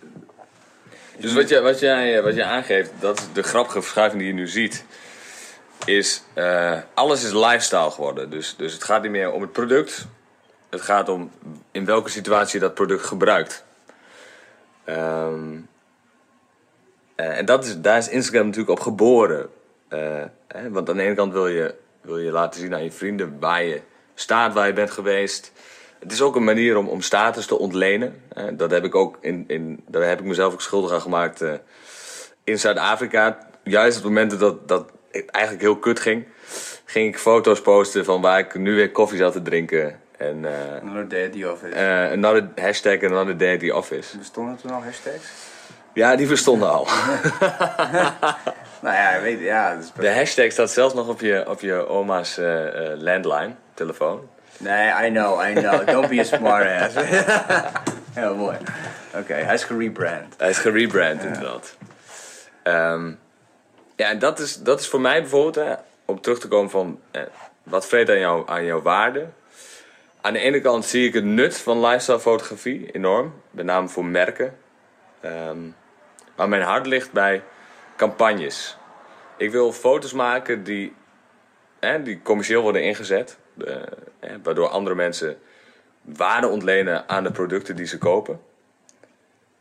Dus 1.18 1.32
wat 1.34 1.48
jij, 1.48 1.62
wat, 1.62 1.78
jij, 1.80 2.22
wat 2.22 2.34
jij 2.34 2.44
aangeeft, 2.44 2.90
dat 3.00 3.18
is 3.18 3.26
de 3.32 3.42
grappige 3.42 3.80
verschuiving 3.82 4.20
die 4.22 4.30
je 4.30 4.36
nu 4.38 4.48
ziet, 4.48 4.84
is 5.84 6.22
eh, 6.32 6.78
alles 6.94 7.24
is 7.24 7.32
lifestyle 7.32 7.90
geworden. 7.90 8.30
Dus, 8.30 8.54
dus 8.56 8.72
het 8.72 8.84
gaat 8.84 9.02
niet 9.02 9.10
meer 9.10 9.32
om 9.32 9.40
het 9.42 9.52
product. 9.52 10.06
Het 10.74 10.82
gaat 10.82 11.08
om 11.08 11.30
in 11.70 11.84
welke 11.84 12.10
situatie 12.10 12.58
je 12.58 12.64
dat 12.64 12.74
product 12.74 13.04
gebruikt. 13.04 13.64
Ehm, 14.84 15.56
eh, 17.14 17.38
en 17.38 17.44
dat 17.44 17.64
is, 17.64 17.80
daar 17.80 17.98
is 17.98 18.08
Instagram 18.08 18.44
natuurlijk 18.44 18.78
op 18.78 18.80
geboren. 18.80 19.48
Eh, 19.88 20.24
hè, 20.48 20.70
want 20.70 20.88
aan 20.88 20.96
de 20.96 21.02
ene 21.02 21.14
kant 21.14 21.32
wil 21.32 21.48
je, 21.48 21.74
wil 22.00 22.18
je 22.18 22.30
laten 22.30 22.60
zien 22.60 22.74
aan 22.74 22.84
je 22.84 22.92
vrienden 22.92 23.36
waar 23.40 23.62
je 23.62 23.80
staat, 24.14 24.54
waar 24.54 24.66
je 24.66 24.72
bent 24.72 24.90
geweest. 24.90 25.52
Het 25.98 26.12
is 26.12 26.22
ook 26.22 26.36
een 26.36 26.44
manier 26.44 26.76
om, 26.76 26.88
om 26.88 27.00
status 27.00 27.46
te 27.46 27.58
ontlenen. 27.58 28.22
Dat 28.52 28.70
heb 28.70 28.84
ik 28.84 28.94
ook 28.94 29.18
in, 29.20 29.44
in, 29.46 29.84
daar 29.86 30.02
heb 30.02 30.20
ik 30.20 30.26
mezelf 30.26 30.52
ook 30.52 30.62
schuldig 30.62 30.92
aan 30.92 31.00
gemaakt 31.00 31.40
eh, 31.40 31.52
in 32.44 32.58
Zuid-Afrika. 32.58 33.48
Juist 33.62 33.96
op 33.96 34.02
het 34.02 34.12
moment 34.12 34.38
dat, 34.38 34.68
dat 34.68 34.90
eigenlijk 35.10 35.60
heel 35.60 35.78
kut 35.78 36.00
ging, 36.00 36.26
ging 36.84 37.08
ik 37.08 37.18
foto's 37.18 37.60
posten 37.60 38.04
van 38.04 38.20
waar 38.20 38.38
ik 38.38 38.54
nu 38.54 38.74
weer 38.74 38.90
koffie 38.90 39.18
zat 39.18 39.32
te 39.32 39.42
drinken. 39.42 40.02
En 40.16 40.44
eh 40.44 40.80
Another 40.82 41.08
day 41.08 41.26
at 41.26 41.32
the 41.32 41.50
office. 41.52 41.74
eh, 41.74 42.12
another 42.12 42.48
hashtag 42.56 43.02
another 43.02 43.36
day 43.36 43.54
at 43.54 43.60
the 43.60 43.74
office. 43.74 44.18
Bestonden 44.18 44.56
toen 44.56 44.70
al 44.70 44.82
hashtags? 44.82 45.24
Ja, 45.92 46.16
die 46.16 46.26
bestonden 46.26 46.70
al. 46.70 46.86
Nou 48.80 48.96
ja, 48.96 49.20
weet 49.20 49.38
je, 49.38 49.44
ja. 49.44 49.72
Is 49.72 49.92
De 49.92 50.14
hashtag 50.14 50.52
staat 50.52 50.70
zelfs 50.70 50.94
nog 50.94 51.08
op 51.08 51.20
je, 51.20 51.44
op 51.48 51.60
je 51.60 51.88
oma's 51.88 52.38
eh, 52.38 52.64
landline, 52.96 53.54
telefoon. 53.74 54.28
Nee, 54.58 55.06
I 55.06 55.10
know, 55.10 55.48
I 55.48 55.52
know. 55.52 55.86
Don't 55.86 56.08
be 56.08 56.20
a 56.20 56.24
smart 56.24 56.66
ass. 56.82 56.94
Heel 58.20 58.34
mooi. 58.34 58.56
Oké, 59.14 59.34
hij 59.34 59.54
is 59.54 59.64
gerebrand. 59.64 60.34
Hij 60.36 60.48
is 60.50 60.58
gerebrand 60.58 61.22
inderdaad. 61.22 61.76
Ehm, 62.62 63.12
ja, 63.96 64.08
en 64.08 64.18
dat 64.18 64.38
is, 64.38 64.56
dat 64.56 64.80
is 64.80 64.88
voor 64.88 65.00
mij 65.00 65.20
bijvoorbeeld, 65.20 65.66
hè, 65.66 65.74
om 66.04 66.20
terug 66.20 66.38
te 66.38 66.48
komen 66.48 66.70
van 66.70 67.00
eh, 67.10 67.22
wat 67.62 67.86
vreet 67.86 68.08
aan, 68.10 68.18
jou, 68.18 68.42
aan 68.46 68.64
jouw 68.64 68.82
waarde. 68.82 69.26
Aan 70.24 70.32
de 70.32 70.38
ene 70.38 70.60
kant 70.60 70.84
zie 70.84 71.06
ik 71.06 71.14
het 71.14 71.24
nut 71.24 71.58
van 71.58 71.80
lifestyle 71.80 72.20
fotografie 72.20 72.90
enorm, 72.90 73.34
met 73.50 73.64
name 73.64 73.88
voor 73.88 74.04
merken. 74.04 74.58
Ehm, 75.20 75.58
maar 76.36 76.48
mijn 76.48 76.62
hart 76.62 76.86
ligt 76.86 77.12
bij 77.12 77.42
campagnes. 77.96 78.76
Ik 79.36 79.50
wil 79.50 79.72
foto's 79.72 80.12
maken 80.12 80.64
die, 80.64 80.94
hè, 81.80 82.02
die 82.02 82.22
commercieel 82.22 82.62
worden 82.62 82.82
ingezet, 82.82 83.38
eh, 83.66 83.76
waardoor 84.42 84.68
andere 84.68 84.94
mensen 84.94 85.38
waarde 86.00 86.48
ontlenen 86.48 87.08
aan 87.08 87.24
de 87.24 87.30
producten 87.30 87.76
die 87.76 87.86
ze 87.86 87.98
kopen. 87.98 88.40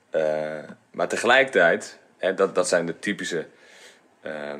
Eh, 0.09 0.63
maar 0.91 1.07
tegelijkertijd, 1.07 1.99
hè, 2.17 2.33
dat, 2.33 2.55
dat 2.55 2.67
zijn 2.67 2.85
de 2.85 2.99
typische 2.99 3.45
eh, 4.21 4.53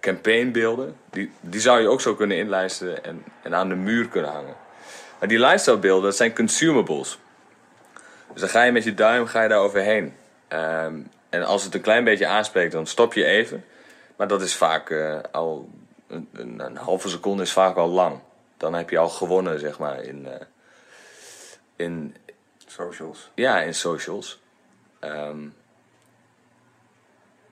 campaignbeelden. 0.00 0.96
Die, 1.10 1.32
die 1.40 1.60
zou 1.60 1.80
je 1.80 1.88
ook 1.88 2.00
zo 2.00 2.14
kunnen 2.14 2.36
inlijsten 2.36 3.04
en, 3.04 3.24
en 3.42 3.54
aan 3.54 3.68
de 3.68 3.74
muur 3.74 4.08
kunnen 4.08 4.30
hangen. 4.30 4.68
Maar 5.20 5.28
die 5.28 5.38
lifestylebeelden, 5.38 6.04
dat 6.04 6.16
zijn 6.16 6.34
consumables. 6.34 7.18
Dus 8.32 8.40
dan 8.40 8.48
ga 8.48 8.62
je 8.62 8.72
met 8.72 8.84
je 8.84 8.94
duim 8.94 9.26
ga 9.26 9.42
je 9.42 9.48
daar 9.48 9.58
overheen. 9.58 10.14
Ehm, 10.48 11.00
en 11.28 11.44
als 11.44 11.64
het 11.64 11.74
een 11.74 11.80
klein 11.80 12.04
beetje 12.04 12.26
aanspreekt, 12.26 12.72
dan 12.72 12.86
stop 12.86 13.14
je 13.14 13.24
even. 13.24 13.64
Maar 14.16 14.28
dat 14.28 14.42
is 14.42 14.54
vaak 14.54 14.90
eh, 14.90 15.18
al 15.32 15.68
een, 16.08 16.28
een, 16.32 16.60
een, 16.64 16.76
halve 16.76 17.08
seconde 17.08 17.42
is 17.42 17.52
vaak 17.52 17.76
al 17.76 17.88
lang. 17.88 18.20
Dan 18.56 18.74
heb 18.74 18.90
je 18.90 18.98
al 18.98 19.08
gewonnen, 19.08 19.60
zeg 19.60 19.78
maar, 19.78 20.02
in, 20.02 20.26
uh, 20.26 20.32
in 21.76 22.16
socials. 22.66 23.30
Ja, 23.34 23.60
in 23.60 23.74
socials. 23.74 24.40
Um, 25.00 25.54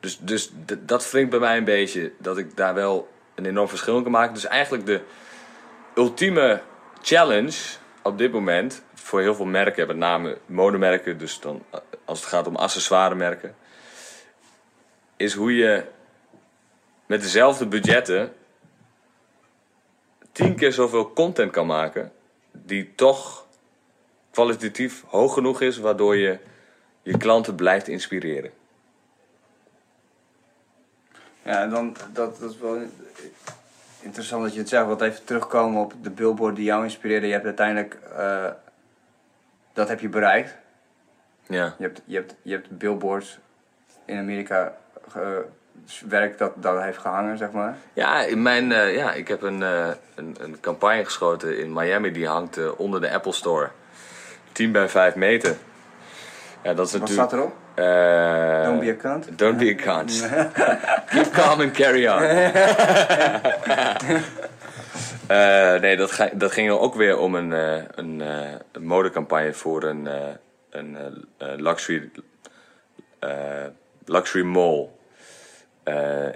dus 0.00 0.18
dus 0.20 0.50
dat 0.78 1.11
wringt 1.11 1.31
bij 1.31 1.38
mij 1.38 1.57
een 1.57 1.64
beetje 1.64 2.12
dat 2.18 2.38
ik 2.38 2.57
daar 2.57 2.74
wel 2.74 3.09
een 3.35 3.46
enorm 3.46 3.68
verschil 3.68 3.96
in 3.96 4.02
kan 4.02 4.12
maken. 4.12 4.35
Dus 4.35 4.44
eigenlijk 4.44 4.87
de 4.87 5.00
ultieme 5.94 6.61
challenge 7.02 7.76
op 8.02 8.18
dit 8.18 8.32
moment 8.32 8.82
voor 8.94 9.20
heel 9.20 9.34
veel 9.34 9.44
merken, 9.44 9.87
met 9.87 9.96
name 9.96 10.38
modemerken, 10.46 11.18
dus 11.18 11.40
dan 11.40 11.62
als 12.04 12.20
het 12.20 12.28
gaat 12.28 12.46
om 12.46 12.56
accessoiremerken, 12.56 13.56
is 15.16 15.34
hoe 15.34 15.56
je 15.56 15.84
met 17.06 17.22
dezelfde 17.22 17.66
budgetten 17.66 18.32
tien 20.32 20.56
keer 20.56 20.72
zoveel 20.72 21.12
content 21.12 21.52
kan 21.52 21.66
maken, 21.66 22.12
die 22.52 22.94
toch 22.94 23.46
kwalitatief 24.30 25.04
hoog 25.06 25.34
genoeg 25.34 25.61
is, 25.61 25.78
waardoor 25.78 26.16
je 26.16 26.38
je 27.02 27.16
klanten 27.16 27.54
blijft 27.54 27.88
inspireren. 27.88 28.50
Ja, 31.42 31.66
dan, 31.66 31.96
dat, 32.12 32.38
dat 32.38 32.50
is 32.50 32.58
wel 32.58 32.82
interessant 34.09 34.42
dat 34.42 34.53
je 34.53 34.59
het 34.59 34.68
zegt. 34.68 34.87
Wat 34.87 35.03
even 35.03 35.25
terugkomen 35.25 35.81
op 35.81 35.92
de 36.03 36.11
billboard 36.11 36.57
die 36.57 36.64
jou 36.64 36.85
inspireerde. 36.85 37.27
Je 37.27 37.33
hebt 37.33 37.44
uiteindelijk, 37.44 37.99
uh, 38.18 38.44
dat 39.73 39.88
heb 39.88 40.01
je 40.01 40.09
bereikt. 40.09 40.57
Ja. 41.47 41.75
Je 41.79 41.85
hebt, 41.85 42.03
je 42.05 42.14
hebt, 42.14 42.35
je 42.42 42.53
hebt 42.53 42.79
billboards 42.79 43.38
in 44.05 44.18
Amerika 44.18 44.77
werk 46.09 46.38
dat, 46.38 46.53
dat 46.57 46.83
heeft 46.83 46.99
gehangen, 46.99 47.38
zeg 47.38 47.51
maar? 47.51 47.77
Ja, 47.92 48.23
in 48.23 48.42
mijn, 48.42 48.71
uh, 48.71 48.97
ja 48.97 49.12
ik 49.12 49.29
heb 49.29 49.42
een, 49.42 49.61
uh, 49.61 49.88
een, 50.14 50.37
een, 50.40 50.61
campagne 50.61 51.05
geschoten 51.05 51.59
in 51.59 51.73
Miami. 51.73 52.12
Die 52.12 52.27
hangt 52.27 52.59
uh, 52.59 52.81
onder 52.81 53.01
de 53.01 53.12
Apple 53.12 53.33
Store. 53.33 53.71
10 54.53 54.73
bij 54.73 54.88
5 54.88 55.14
meter. 55.14 55.57
Ja, 56.62 56.75
dat 56.75 56.87
is 56.87 56.92
Wat 56.92 57.01
natuurlijk, 57.01 57.29
staat 57.29 57.40
erop? 57.40 57.57
Uh, 57.78 58.64
don't 58.64 58.80
be 58.80 58.88
a 58.90 58.94
cunt. 58.94 59.36
Don't 59.36 59.58
be 59.58 59.70
a 59.70 59.74
cunt. 59.74 60.10
Keep 61.10 61.32
calm 61.32 61.60
and 61.60 61.72
carry 61.72 62.08
on. 62.08 62.22
uh, 65.30 65.80
nee, 65.82 65.96
dat, 65.96 66.10
ga, 66.10 66.30
dat 66.32 66.52
ging 66.52 66.70
ook 66.70 66.94
weer 66.94 67.18
om 67.18 67.34
een, 67.34 67.50
uh, 67.50 67.82
een, 67.94 68.20
een 68.72 68.86
modecampagne 68.86 69.52
voor 69.52 69.82
een, 69.82 70.08
een 70.70 70.96
luxury, 71.38 72.10
luxury 74.04 74.44
mall. 74.44 74.88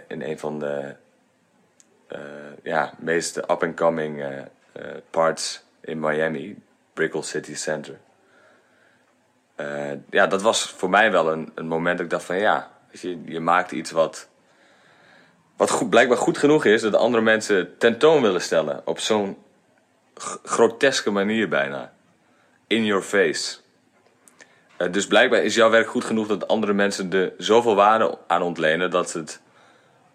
in 0.09 0.23
een 0.23 0.39
van 0.39 0.59
de 0.59 0.95
ja, 2.63 2.93
meest 2.99 3.37
up-and-coming 3.37 4.25
parts 5.11 5.65
in 5.81 6.01
Miami, 6.01 6.57
Brickell 6.93 7.23
City 7.23 7.55
Center. 7.55 7.99
Uh, 9.63 9.99
ja, 10.11 10.27
dat 10.27 10.43
was 10.43 10.71
voor 10.77 10.91
mij 10.91 11.13
wel 11.13 11.33
een, 11.33 11.53
een 11.55 11.67
moment 11.67 11.97
dat 11.97 12.05
ik 12.05 12.13
dacht 12.13 12.25
van 12.25 12.39
ja, 12.39 12.71
je, 12.91 13.23
je 13.25 13.41
maakt 13.41 13.73
iets 13.73 13.91
wat, 13.91 14.29
wat 15.57 15.71
goed, 15.71 15.91
blijkbaar 15.91 16.19
goed 16.19 16.39
genoeg 16.39 16.65
is 16.65 16.83
dat 16.83 16.95
andere 16.95 17.23
mensen 17.23 17.79
tentoon 17.79 18.23
willen 18.23 18.41
stellen. 18.41 18.83
Op 18.85 18.99
zo'n 18.99 19.37
groteske 20.45 21.11
manier 21.11 21.49
bijna. 21.49 21.93
In 22.67 22.85
your 22.85 23.03
face. 23.03 23.59
Uh, 24.79 24.93
dus 24.93 25.07
blijkbaar 25.07 25.43
is 25.43 25.55
jouw 25.55 25.71
werk 25.71 25.89
goed 25.89 26.05
genoeg 26.05 26.27
dat 26.27 26.49
andere 26.49 26.73
mensen 26.73 27.13
er 27.13 27.33
zoveel 27.39 27.75
waarde 27.75 28.19
aan 28.27 28.43
ontlenen 28.43 28.91
dat 28.91 29.11
ze 29.11 29.19
het 29.19 29.41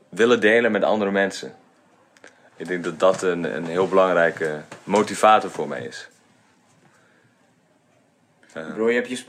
willen 0.10 0.39
delen 0.39 0.71
met 0.71 0.83
andere 0.83 1.12
mensen. 1.12 1.55
Ik 2.55 2.67
denk 2.67 2.83
dat 2.83 2.99
dat 2.99 3.21
een, 3.21 3.55
een 3.55 3.65
heel 3.65 3.88
belangrijke 3.88 4.62
motivator 4.83 5.49
voor 5.49 5.67
mij 5.67 5.81
is. 5.81 6.10
Bro, 8.74 8.89
je 8.89 8.96
hebt 8.96 9.10
je 9.10 9.24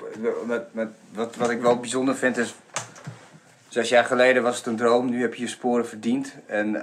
met, 0.47 0.75
met, 0.75 0.88
wat, 1.12 1.37
wat 1.37 1.51
ik 1.51 1.61
wel 1.61 1.79
bijzonder 1.79 2.17
vind 2.17 2.37
is. 2.37 2.55
Zes 3.69 3.88
jaar 3.88 4.05
geleden 4.05 4.43
was 4.43 4.57
het 4.57 4.67
een 4.67 4.77
droom, 4.77 5.11
nu 5.11 5.21
heb 5.21 5.35
je 5.35 5.43
je 5.43 5.49
sporen 5.49 5.88
verdiend. 5.88 6.35
En 6.47 6.69
uh, 6.75 6.83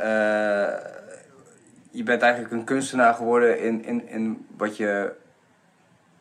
je 1.91 2.03
bent 2.03 2.21
eigenlijk 2.21 2.53
een 2.53 2.63
kunstenaar 2.63 3.13
geworden 3.13 3.59
in, 3.59 3.85
in, 3.85 4.07
in 4.07 4.45
wat 4.57 4.77
je. 4.77 5.11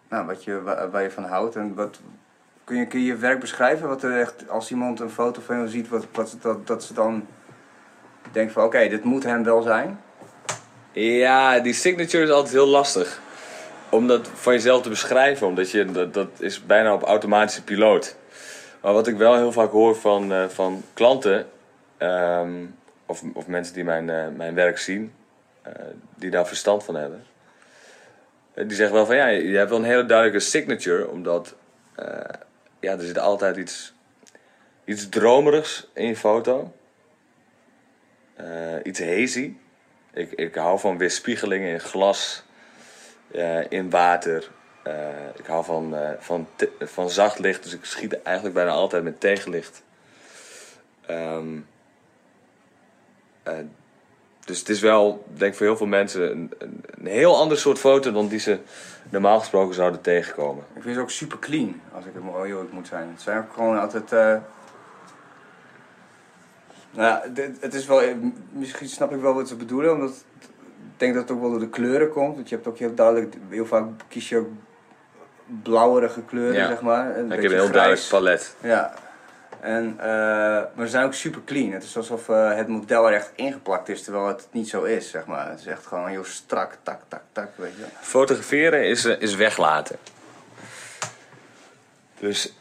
Nou, 0.09 0.27
wat 0.27 0.45
je, 0.45 0.63
waar, 0.63 0.91
waar 0.91 1.03
je 1.03 1.11
van 1.11 1.25
houdt. 1.25 1.57
En 1.57 1.75
wat, 1.75 2.01
kun, 2.65 2.77
je, 2.77 2.87
kun 2.87 3.01
je 3.01 3.07
je 3.07 3.17
werk 3.17 3.41
beschrijven? 3.41 3.89
Wat 3.89 4.03
er 4.03 4.21
echt, 4.21 4.49
als 4.49 4.71
iemand 4.71 5.01
een 5.01 5.11
foto 5.11 5.41
van 5.41 5.61
je 5.61 5.69
ziet, 5.69 5.89
wat, 5.89 6.07
wat, 6.13 6.37
dat, 6.41 6.67
dat 6.67 6.85
ze 6.85 6.95
dan 6.95 7.27
denkt 8.33 8.53
van 8.53 8.65
oké, 8.65 8.77
okay, 8.77 8.89
dit 8.89 9.05
moet 9.05 9.25
hem 9.25 9.45
wel 9.45 9.63
zijn? 9.63 10.01
Ja, 10.93 11.59
die 11.59 11.73
signature 11.73 12.25
is 12.25 12.31
altijd 12.31 12.53
heel 12.53 12.67
lastig 12.67 13.23
om 13.95 14.07
dat 14.07 14.29
van 14.29 14.53
jezelf 14.53 14.83
te 14.83 14.89
beschrijven, 14.89 15.47
omdat 15.47 15.71
je, 15.71 15.85
dat, 15.85 16.15
dat 16.15 16.29
is 16.39 16.67
bijna 16.67 16.95
op 16.95 17.03
automatische 17.03 17.65
piloot. 17.65 18.17
Maar 18.83 18.93
wat 18.93 19.07
ik 19.07 19.17
wel 19.17 19.37
heel 19.37 19.53
vaak 19.53 19.71
hoor 19.71 19.97
van, 19.97 20.33
uh, 20.33 20.49
van 20.49 20.83
klanten, 20.95 21.47
um, 21.99 22.75
of, 23.07 23.23
of 23.35 23.47
mensen 23.47 23.75
die 23.75 23.85
mijn, 23.85 24.09
uh, 24.09 24.27
mijn 24.37 24.55
werk 24.55 24.79
zien, 24.79 25.13
uh, 25.67 25.73
die 26.17 26.31
daar 26.31 26.47
verstand 26.47 26.85
van 26.85 26.95
hebben, 26.95 27.25
die 28.55 28.77
zeggen 28.77 28.95
wel 28.95 29.07
van 29.07 29.17
ja, 29.17 29.27
je 29.27 29.57
hebt 29.57 29.71
wel 29.71 29.79
een 29.79 29.85
hele 29.85 30.07
duidelijke 30.07 30.41
signature, 30.41 31.09
omdat 31.09 31.55
ja, 32.81 32.93
er 32.93 33.07
zit 33.07 33.19
altijd 33.19 33.57
iets, 33.57 33.95
iets 34.85 35.09
dromerigs 35.09 35.89
in 35.93 36.07
je 36.07 36.17
foto, 36.17 36.73
iets 38.83 39.01
hazy. 39.01 39.55
Ik, 40.13 40.33
ik 40.33 40.55
hou 40.55 40.79
van 40.79 40.99
weerspiegelingen 40.99 41.71
in 41.73 41.81
glas. 41.81 42.45
Uh, 43.35 43.71
in 43.71 43.91
water. 43.91 44.51
Uh, 44.87 44.95
ik 45.37 45.47
hou 45.47 45.65
van, 45.65 45.95
uh, 45.95 46.11
van, 46.19 46.47
van 46.81 47.11
zacht 47.11 47.39
licht, 47.39 47.63
dus 47.63 47.75
ik 47.75 47.85
schiet 47.85 48.23
eigenlijk 48.23 48.55
bijna 48.55 48.71
altijd 48.71 49.03
met 49.03 49.21
tegenlicht. 49.21 49.83
Um, 51.11 51.67
dus 54.45 54.59
het 54.59 54.69
is 54.69 54.81
wel, 54.81 55.25
denk 55.37 55.53
ik 55.53 55.59
voor 55.59 55.67
heel 55.67 55.77
veel 55.77 55.87
mensen, 55.87 56.31
een, 56.31 56.53
een, 56.59 57.07
heel 57.07 57.37
ander 57.37 57.59
soort 57.59 57.79
foto 57.79 58.13
dan 58.13 58.29
die 58.29 58.39
ze 58.39 58.59
normaal 59.11 59.39
gesproken 59.39 59.75
zouden 59.75 60.01
tegenkomen. 60.01 60.65
Ik 60.75 60.83
vind 60.83 60.95
ze 60.95 61.01
ook 61.01 61.11
super 61.11 61.39
clean, 61.39 61.81
als 61.93 62.05
ik 62.05 62.13
heel 62.23 62.45
eerlijk 62.45 62.73
moet 62.73 62.87
zijn. 62.87 63.09
Het 63.09 63.23
zijn 63.23 63.39
ook 63.39 63.53
gewoon 63.53 63.81
altijd. 63.81 64.11
Nou, 66.91 67.33
het 67.61 67.75
is 67.75 67.87
wel, 67.87 68.03
misschien 68.53 68.89
snap 68.89 69.13
ik 69.13 69.21
wel 69.21 69.35
wat 69.35 69.49
ze 69.49 69.57
bedoelen, 69.57 69.93
omdat 69.93 70.25
denk 70.97 71.15
dat 71.15 71.23
het 71.23 71.33
ook 71.33 71.41
wel 71.41 71.51
door 71.51 71.61
de 71.61 71.69
kleuren 71.69 72.11
komt. 72.11 72.35
Want 72.35 72.49
je 72.49 72.55
hebt 72.55 72.67
ook 72.67 72.79
heel 72.79 72.95
duidelijk, 72.95 73.35
heel 73.49 73.67
vaak 73.67 73.85
kies 74.09 74.29
je 74.29 74.39
ook 74.39 74.49
blauwerige 75.63 76.23
kleuren, 76.23 76.55
ja. 76.55 76.67
zeg 76.67 76.81
maar. 76.81 77.17
Een 77.17 77.33
ik 77.33 77.43
heb 77.43 77.51
een 77.51 77.59
heel 77.59 77.71
duidelijk 77.71 78.07
palet. 78.09 78.57
Ja. 78.61 78.95
En, 79.61 79.95
uh, 79.97 80.05
maar 80.75 80.85
ze 80.85 80.89
zijn 80.89 81.05
ook 81.05 81.15
super 81.15 81.41
clean. 81.45 81.73
Het 81.73 81.83
is 81.83 81.97
alsof 81.97 82.29
uh, 82.29 82.55
het 82.55 82.69
model 82.69 83.09
er 83.09 83.15
echt 83.15 83.33
ingeplakt 83.35 83.89
is, 83.89 84.03
terwijl 84.03 84.27
het 84.27 84.49
niet 84.51 84.69
zo 84.69 84.83
is, 84.83 85.11
zeg 85.11 85.27
maar. 85.27 85.51
Het 85.51 85.61
is 85.61 85.67
echt 85.67 85.87
gewoon 85.87 86.09
heel 86.09 86.25
strak, 86.25 86.79
tak, 86.83 87.01
tak, 87.09 87.23
tak, 87.33 87.49
weet 87.57 87.73
je 87.77 87.85
Fotograferen 88.01 88.89
is, 88.89 89.05
uh, 89.05 89.21
is 89.21 89.35
weglaten. 89.35 89.97
Dus 92.19 92.55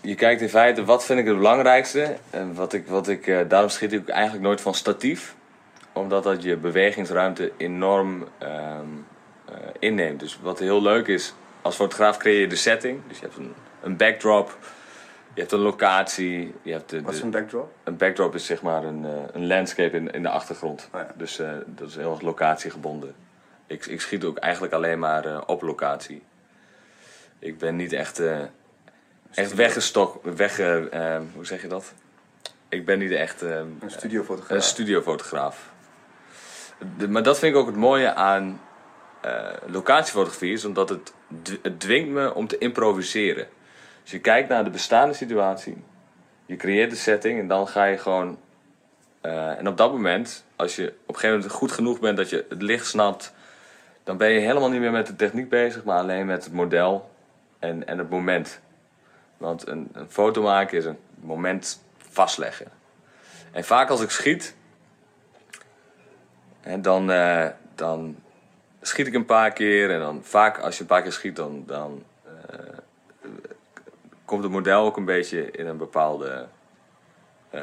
je 0.00 0.14
kijkt 0.14 0.40
in 0.40 0.48
feite, 0.48 0.84
wat 0.84 1.04
vind 1.04 1.18
ik 1.18 1.26
het 1.26 1.36
belangrijkste? 1.36 2.16
En 2.30 2.54
wat 2.54 2.72
ik, 2.72 2.86
wat 2.86 3.08
ik, 3.08 3.48
daarom 3.48 3.70
schiet 3.70 3.92
ik 3.92 4.08
eigenlijk 4.08 4.44
nooit 4.44 4.60
van 4.60 4.74
statief 4.74 5.34
omdat 5.96 6.22
dat 6.22 6.42
je 6.42 6.56
bewegingsruimte 6.56 7.52
enorm 7.56 8.26
um, 8.42 9.06
uh, 9.50 9.54
inneemt. 9.78 10.20
Dus 10.20 10.38
wat 10.42 10.58
heel 10.58 10.82
leuk 10.82 11.06
is, 11.06 11.34
als 11.62 11.74
fotograaf 11.74 12.16
creëer 12.16 12.40
je 12.40 12.46
de 12.46 12.56
setting. 12.56 13.00
Dus 13.08 13.18
je 13.18 13.24
hebt 13.24 13.36
een, 13.36 13.54
een 13.82 13.96
backdrop, 13.96 14.58
je 15.34 15.40
hebt 15.40 15.52
een 15.52 15.58
locatie. 15.58 16.54
Je 16.62 16.72
hebt 16.72 16.90
de, 16.90 17.02
Wat 17.02 17.14
is 17.14 17.20
een 17.20 17.30
backdrop? 17.30 17.72
Een 17.84 17.96
backdrop 17.96 18.34
is 18.34 18.46
zeg 18.46 18.62
maar 18.62 18.84
een, 18.84 19.02
uh, 19.04 19.10
een 19.32 19.46
landscape 19.46 19.96
in, 19.96 20.10
in 20.10 20.22
de 20.22 20.28
achtergrond. 20.28 20.88
Oh 20.92 21.00
ja. 21.00 21.08
Dus 21.14 21.40
uh, 21.40 21.50
dat 21.66 21.88
is 21.88 21.96
heel 21.96 22.10
erg 22.10 22.20
locatiegebonden. 22.20 23.14
Ik, 23.66 23.86
ik 23.86 24.00
schiet 24.00 24.24
ook 24.24 24.38
eigenlijk 24.38 24.72
alleen 24.72 24.98
maar 24.98 25.46
op 25.46 25.62
locatie. 25.62 26.22
Ik 27.38 27.58
ben 27.58 27.76
niet 27.76 27.92
echt, 27.92 28.22
echt 29.34 29.54
weggestok, 29.54 30.24
weg, 30.24 30.56
hoe 31.34 31.46
zeg 31.46 31.62
je 31.62 31.68
dat? 31.68 31.92
Ik 32.68 32.84
ben 32.84 32.98
niet 32.98 33.10
echt 33.10 33.40
een 33.40 33.80
studiofotograaf. 33.86 34.56
Een 34.56 34.62
studiofotograaf. 34.62 35.74
Maar 37.08 37.22
dat 37.22 37.38
vind 37.38 37.54
ik 37.54 37.60
ook 37.60 37.66
het 37.66 37.76
mooie 37.76 38.14
aan 38.14 38.60
uh, 39.24 39.48
locatiefotografie, 39.66 40.52
is 40.52 40.64
omdat 40.64 40.88
het, 40.88 41.12
het 41.62 41.80
dwingt 41.80 42.10
me 42.10 42.34
om 42.34 42.46
te 42.46 42.58
improviseren. 42.58 43.48
Dus 44.02 44.10
je 44.10 44.18
kijkt 44.18 44.48
naar 44.48 44.64
de 44.64 44.70
bestaande 44.70 45.14
situatie, 45.14 45.84
je 46.46 46.56
creëert 46.56 46.90
de 46.90 46.96
setting 46.96 47.40
en 47.40 47.48
dan 47.48 47.68
ga 47.68 47.84
je 47.84 47.98
gewoon 47.98 48.38
Eh, 49.26 49.58
en 49.58 49.68
op 49.68 49.76
dat 49.76 49.92
moment, 49.92 50.44
als 50.56 50.76
je 50.76 50.88
op 50.88 51.14
een 51.14 51.14
gegeven 51.14 51.36
moment 51.36 51.52
goed 51.52 51.72
genoeg 51.72 52.00
bent 52.00 52.16
dat 52.16 52.30
je 52.30 52.46
het 52.48 52.62
licht 52.62 52.86
snapt, 52.86 53.34
dan 54.04 54.16
ben 54.16 54.28
je 54.28 54.40
helemaal 54.40 54.70
niet 54.70 54.80
meer 54.80 54.90
met 54.90 55.06
de 55.06 55.16
techniek 55.16 55.48
bezig, 55.48 55.84
maar 55.84 55.98
alleen 55.98 56.26
met 56.26 56.44
het 56.44 56.52
model 56.52 57.10
en, 57.58 57.86
en 57.86 57.98
het 57.98 58.10
moment. 58.10 58.60
Want 59.36 59.66
een, 59.66 59.88
een 59.92 60.10
foto 60.10 60.42
maken 60.42 60.78
is 60.78 60.84
een 60.84 60.98
moment 61.20 61.82
vastleggen. 62.10 62.66
En 63.52 63.64
vaak 63.64 63.90
als 63.90 64.00
ik 64.00 64.10
schiet, 64.10 64.56
en 66.66 66.82
dan, 66.82 67.10
eh, 67.10 67.46
dan 67.74 68.16
schiet 68.80 69.06
ik 69.06 69.14
een 69.14 69.24
paar 69.24 69.52
keer. 69.52 69.90
En 69.90 70.00
dan 70.00 70.24
vaak 70.24 70.58
als 70.58 70.74
je 70.74 70.80
een 70.80 70.86
paar 70.86 71.02
keer 71.02 71.12
schiet, 71.12 71.36
dan, 71.36 71.64
dan 71.66 72.04
eh, 72.24 72.78
komt 74.24 74.42
het 74.42 74.52
model 74.52 74.84
ook 74.84 74.96
een 74.96 75.04
beetje 75.04 75.50
in 75.50 75.66
een 75.66 75.76
bepaalde 75.76 76.46
eh, 77.50 77.60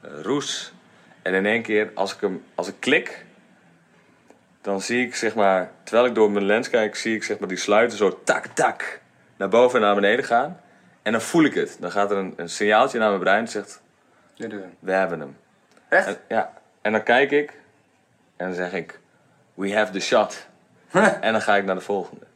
roes. 0.00 0.72
En 1.22 1.34
in 1.34 1.46
één 1.46 1.62
keer, 1.62 1.90
als 1.94 2.14
ik, 2.14 2.20
hem, 2.20 2.44
als 2.54 2.68
ik 2.68 2.74
klik, 2.78 3.24
dan 4.60 4.80
zie 4.80 5.06
ik 5.06 5.14
zeg 5.14 5.34
maar, 5.34 5.70
terwijl 5.82 6.06
ik 6.06 6.14
door 6.14 6.30
mijn 6.30 6.44
lens 6.44 6.70
kijk, 6.70 6.96
zie 6.96 7.14
ik 7.14 7.24
zeg 7.24 7.38
maar 7.38 7.48
die 7.48 7.56
sluiten 7.56 7.98
zo 7.98 8.20
tak 8.24 8.46
tak 8.46 9.00
naar 9.36 9.48
boven 9.48 9.78
en 9.78 9.84
naar 9.84 9.94
beneden 9.94 10.24
gaan. 10.24 10.60
En 11.02 11.12
dan 11.12 11.20
voel 11.20 11.44
ik 11.44 11.54
het. 11.54 11.76
Dan 11.80 11.90
gaat 11.90 12.10
er 12.10 12.16
een, 12.16 12.32
een 12.36 12.48
signaaltje 12.48 12.98
naar 12.98 13.08
mijn 13.08 13.20
brein 13.20 13.44
dat 13.44 13.52
zegt, 13.52 13.82
we 14.78 14.92
hebben 14.92 15.20
hem. 15.20 15.36
Echt? 15.88 16.06
En, 16.06 16.16
ja, 16.28 16.52
en 16.82 16.92
dan 16.92 17.02
kijk 17.02 17.30
ik 17.30 17.57
en 18.38 18.46
dan 18.46 18.54
zeg 18.54 18.72
ik, 18.72 19.00
we 19.54 19.74
have 19.74 19.92
the 19.92 20.00
shot. 20.00 20.46
en 21.20 21.32
dan 21.32 21.42
ga 21.42 21.56
ik 21.56 21.64
naar 21.64 21.74
de 21.74 21.80
volgende. 21.80 22.26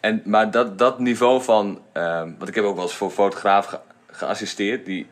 En, 0.00 0.22
maar 0.24 0.50
dat, 0.50 0.78
dat 0.78 0.98
niveau 0.98 1.42
van, 1.42 1.82
ehm, 1.92 2.30
want 2.38 2.48
ik 2.48 2.54
heb 2.54 2.64
ook 2.64 2.74
wel 2.74 2.84
eens 2.84 2.94
voor 2.94 3.10
fotografen 3.10 3.70
ge- 3.70 4.14
geassisteerd, 4.14 4.84
die, 4.84 5.06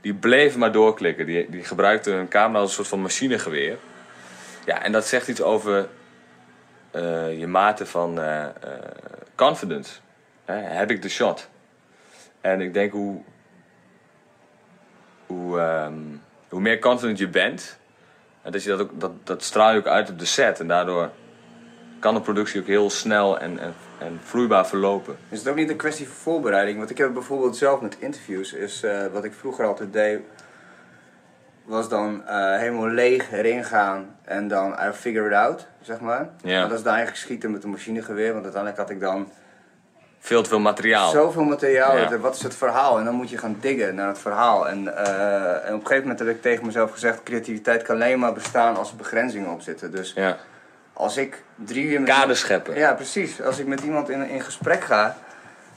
die 0.00 0.14
bleven 0.14 0.58
maar 0.58 0.72
doorklikken. 0.72 1.26
Die, 1.26 1.50
die 1.50 1.64
gebruikten 1.64 2.14
hun 2.14 2.28
camera 2.28 2.58
als 2.60 2.68
een 2.68 2.74
soort 2.74 2.88
van 2.88 3.00
machinegeweer. 3.00 3.76
Ja, 4.64 4.82
en 4.82 4.92
dat 4.92 5.06
zegt 5.06 5.28
iets 5.28 5.42
over 5.42 5.88
eh, 6.90 7.38
je 7.38 7.46
mate 7.46 7.86
van 7.86 8.20
eh, 8.20 8.44
confidence. 9.34 9.92
Hè? 10.44 10.54
Heb 10.54 10.90
ik 10.90 11.02
de 11.02 11.08
shot? 11.08 11.48
En 12.40 12.60
ik 12.60 12.74
denk 12.74 12.92
hoe, 12.92 13.20
hoe, 15.26 15.58
ehm, 15.60 15.94
hoe 16.48 16.60
meer 16.60 16.78
confident 16.78 17.18
je 17.18 17.28
bent, 17.28 17.78
en 18.46 18.52
dat, 18.52 18.62
je 18.62 18.68
dat, 18.68 18.80
ook, 18.80 19.00
dat, 19.00 19.12
dat 19.24 19.42
straal 19.42 19.72
je 19.72 19.78
ook 19.78 19.86
uit 19.86 20.10
op 20.10 20.18
de 20.18 20.24
set. 20.24 20.60
En 20.60 20.68
daardoor 20.68 21.10
kan 21.98 22.14
de 22.14 22.20
productie 22.20 22.60
ook 22.60 22.66
heel 22.66 22.90
snel 22.90 23.38
en, 23.38 23.58
en, 23.58 23.74
en 23.98 24.20
vloeibaar 24.22 24.66
verlopen. 24.66 25.16
Is 25.28 25.38
het 25.38 25.48
ook 25.48 25.56
niet 25.56 25.70
een 25.70 25.76
kwestie 25.76 26.06
van 26.06 26.16
voorbereiding? 26.16 26.78
Want 26.78 26.90
ik 26.90 26.98
heb 26.98 27.12
bijvoorbeeld 27.12 27.56
zelf 27.56 27.80
met 27.80 27.96
interviews, 27.98 28.52
is 28.52 28.82
eh, 28.82 29.06
wat 29.12 29.24
ik 29.24 29.32
vroeger 29.32 29.66
altijd 29.66 29.92
deed, 29.92 30.20
was 31.64 31.88
dan 31.88 32.26
eh, 32.26 32.58
helemaal 32.58 32.88
leeg 32.88 33.32
erin 33.32 33.64
gaan 33.64 34.16
en 34.22 34.48
dan 34.48 34.72
I 34.88 34.92
figure 34.92 35.26
it 35.26 35.34
out, 35.34 35.66
zeg 35.80 36.00
maar. 36.00 36.28
Ja. 36.42 36.62
Dat 36.62 36.78
is 36.78 36.82
dan 36.82 36.92
eigenlijk 36.92 37.22
schieten 37.22 37.50
met 37.50 37.64
een 37.64 37.70
machinegeweer, 37.70 38.32
want 38.32 38.44
uiteindelijk 38.44 38.82
had 38.82 38.90
ik 38.90 39.00
dan 39.00 39.28
Veel 40.26 40.42
te 40.42 40.48
veel 40.48 40.58
materiaal. 40.60 41.10
zoveel 41.10 41.44
materiaal. 41.44 41.96
Ja. 41.96 42.18
Wat 42.18 42.34
is 42.34 42.42
het 42.42 42.54
verhaal? 42.54 42.98
En 42.98 43.04
dan 43.04 43.14
moet 43.14 43.30
je 43.30 43.38
gaan 43.38 43.56
diggen 43.60 43.94
naar 43.94 44.08
het 44.08 44.18
verhaal. 44.18 44.68
En, 44.68 44.96
eh, 44.96 45.50
en 45.68 45.74
op 45.74 45.80
een 45.80 45.86
gegeven 45.86 46.00
moment 46.02 46.18
heb 46.18 46.28
ik 46.28 46.42
tegen 46.42 46.66
mezelf 46.66 46.90
gezegd, 46.90 47.22
creativiteit 47.22 47.82
kan 47.82 47.94
alleen 47.94 48.18
maar 48.18 48.32
bestaan 48.32 48.76
als 48.76 48.90
er 48.90 48.96
begrenzingen 48.96 49.50
op 49.50 49.60
zitten. 49.60 49.90
Dus 49.90 50.12
Ja. 50.14 50.36
als 50.92 51.16
ik 51.16 51.42
drie 51.54 51.84
uur 51.86 52.00
met 52.00 52.08
Kaders 52.08 52.40
scheppen. 52.40 52.74
ja, 52.76 52.94
precies. 52.94 53.42
Als 53.42 53.58
ik 53.58 53.66
met 53.66 53.80
iemand 53.80 54.08
in, 54.08 54.28
in 54.28 54.40
gesprek 54.40 54.84
ga, 54.84 55.16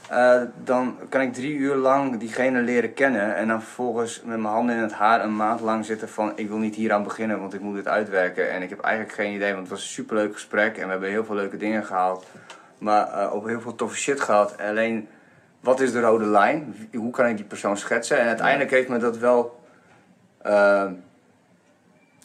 eh, 0.08 0.40
dan 0.64 0.96
kan 1.08 1.20
ik 1.20 1.34
drie 1.34 1.54
uur 1.54 1.74
lang 1.74 2.18
diegene 2.18 2.60
leren 2.60 2.94
kennen. 2.94 3.36
En 3.36 3.48
dan 3.48 3.62
vervolgens 3.62 4.22
met 4.24 4.38
mijn 4.38 4.54
handen 4.54 4.76
in 4.76 4.82
het 4.82 4.92
haar 4.92 5.24
een 5.24 5.36
maand 5.36 5.60
lang 5.60 5.84
zitten 5.84 6.08
van... 6.08 6.32
ik 6.34 6.48
wil 6.48 6.58
niet 6.58 6.74
hier 6.74 6.92
aan 6.92 7.02
beginnen, 7.04 7.40
want 7.40 7.54
ik 7.54 7.60
moet 7.60 7.74
dit 7.74 7.88
uitwerken. 7.88 8.50
En 8.50 8.62
ik 8.62 8.70
heb 8.70 8.80
eigenlijk 8.80 9.14
geen 9.14 9.34
idee, 9.34 9.50
want 9.50 9.60
het 9.62 9.70
was 9.70 9.82
een 9.82 9.88
superleuk 9.88 10.32
gesprek. 10.32 10.76
En 10.76 10.84
we 10.84 10.90
hebben 10.90 11.08
heel 11.08 11.24
veel 11.24 11.34
leuke 11.34 11.56
dingen 11.56 11.84
gehaald. 11.84 12.26
Maar 12.80 13.12
eh, 13.12 13.34
ook 13.34 13.48
heel 13.48 13.60
veel 13.60 13.74
toffe 13.74 13.96
shit 13.96 14.20
gehad. 14.20 14.54
Alleen, 14.60 15.08
wat 15.60 15.80
is 15.80 15.92
de 15.92 16.00
rode 16.00 16.24
lijn? 16.24 16.88
Hoe 16.94 17.10
kan 17.12 17.26
ik 17.26 17.36
die 17.36 17.44
persoon 17.46 17.76
schetsen? 17.76 18.18
En 18.20 18.26
uiteindelijk 18.26 18.70
heeft 18.70 18.88
me 18.88 18.98
dat 18.98 19.16
wel... 19.18 19.60
eh, 20.42 20.86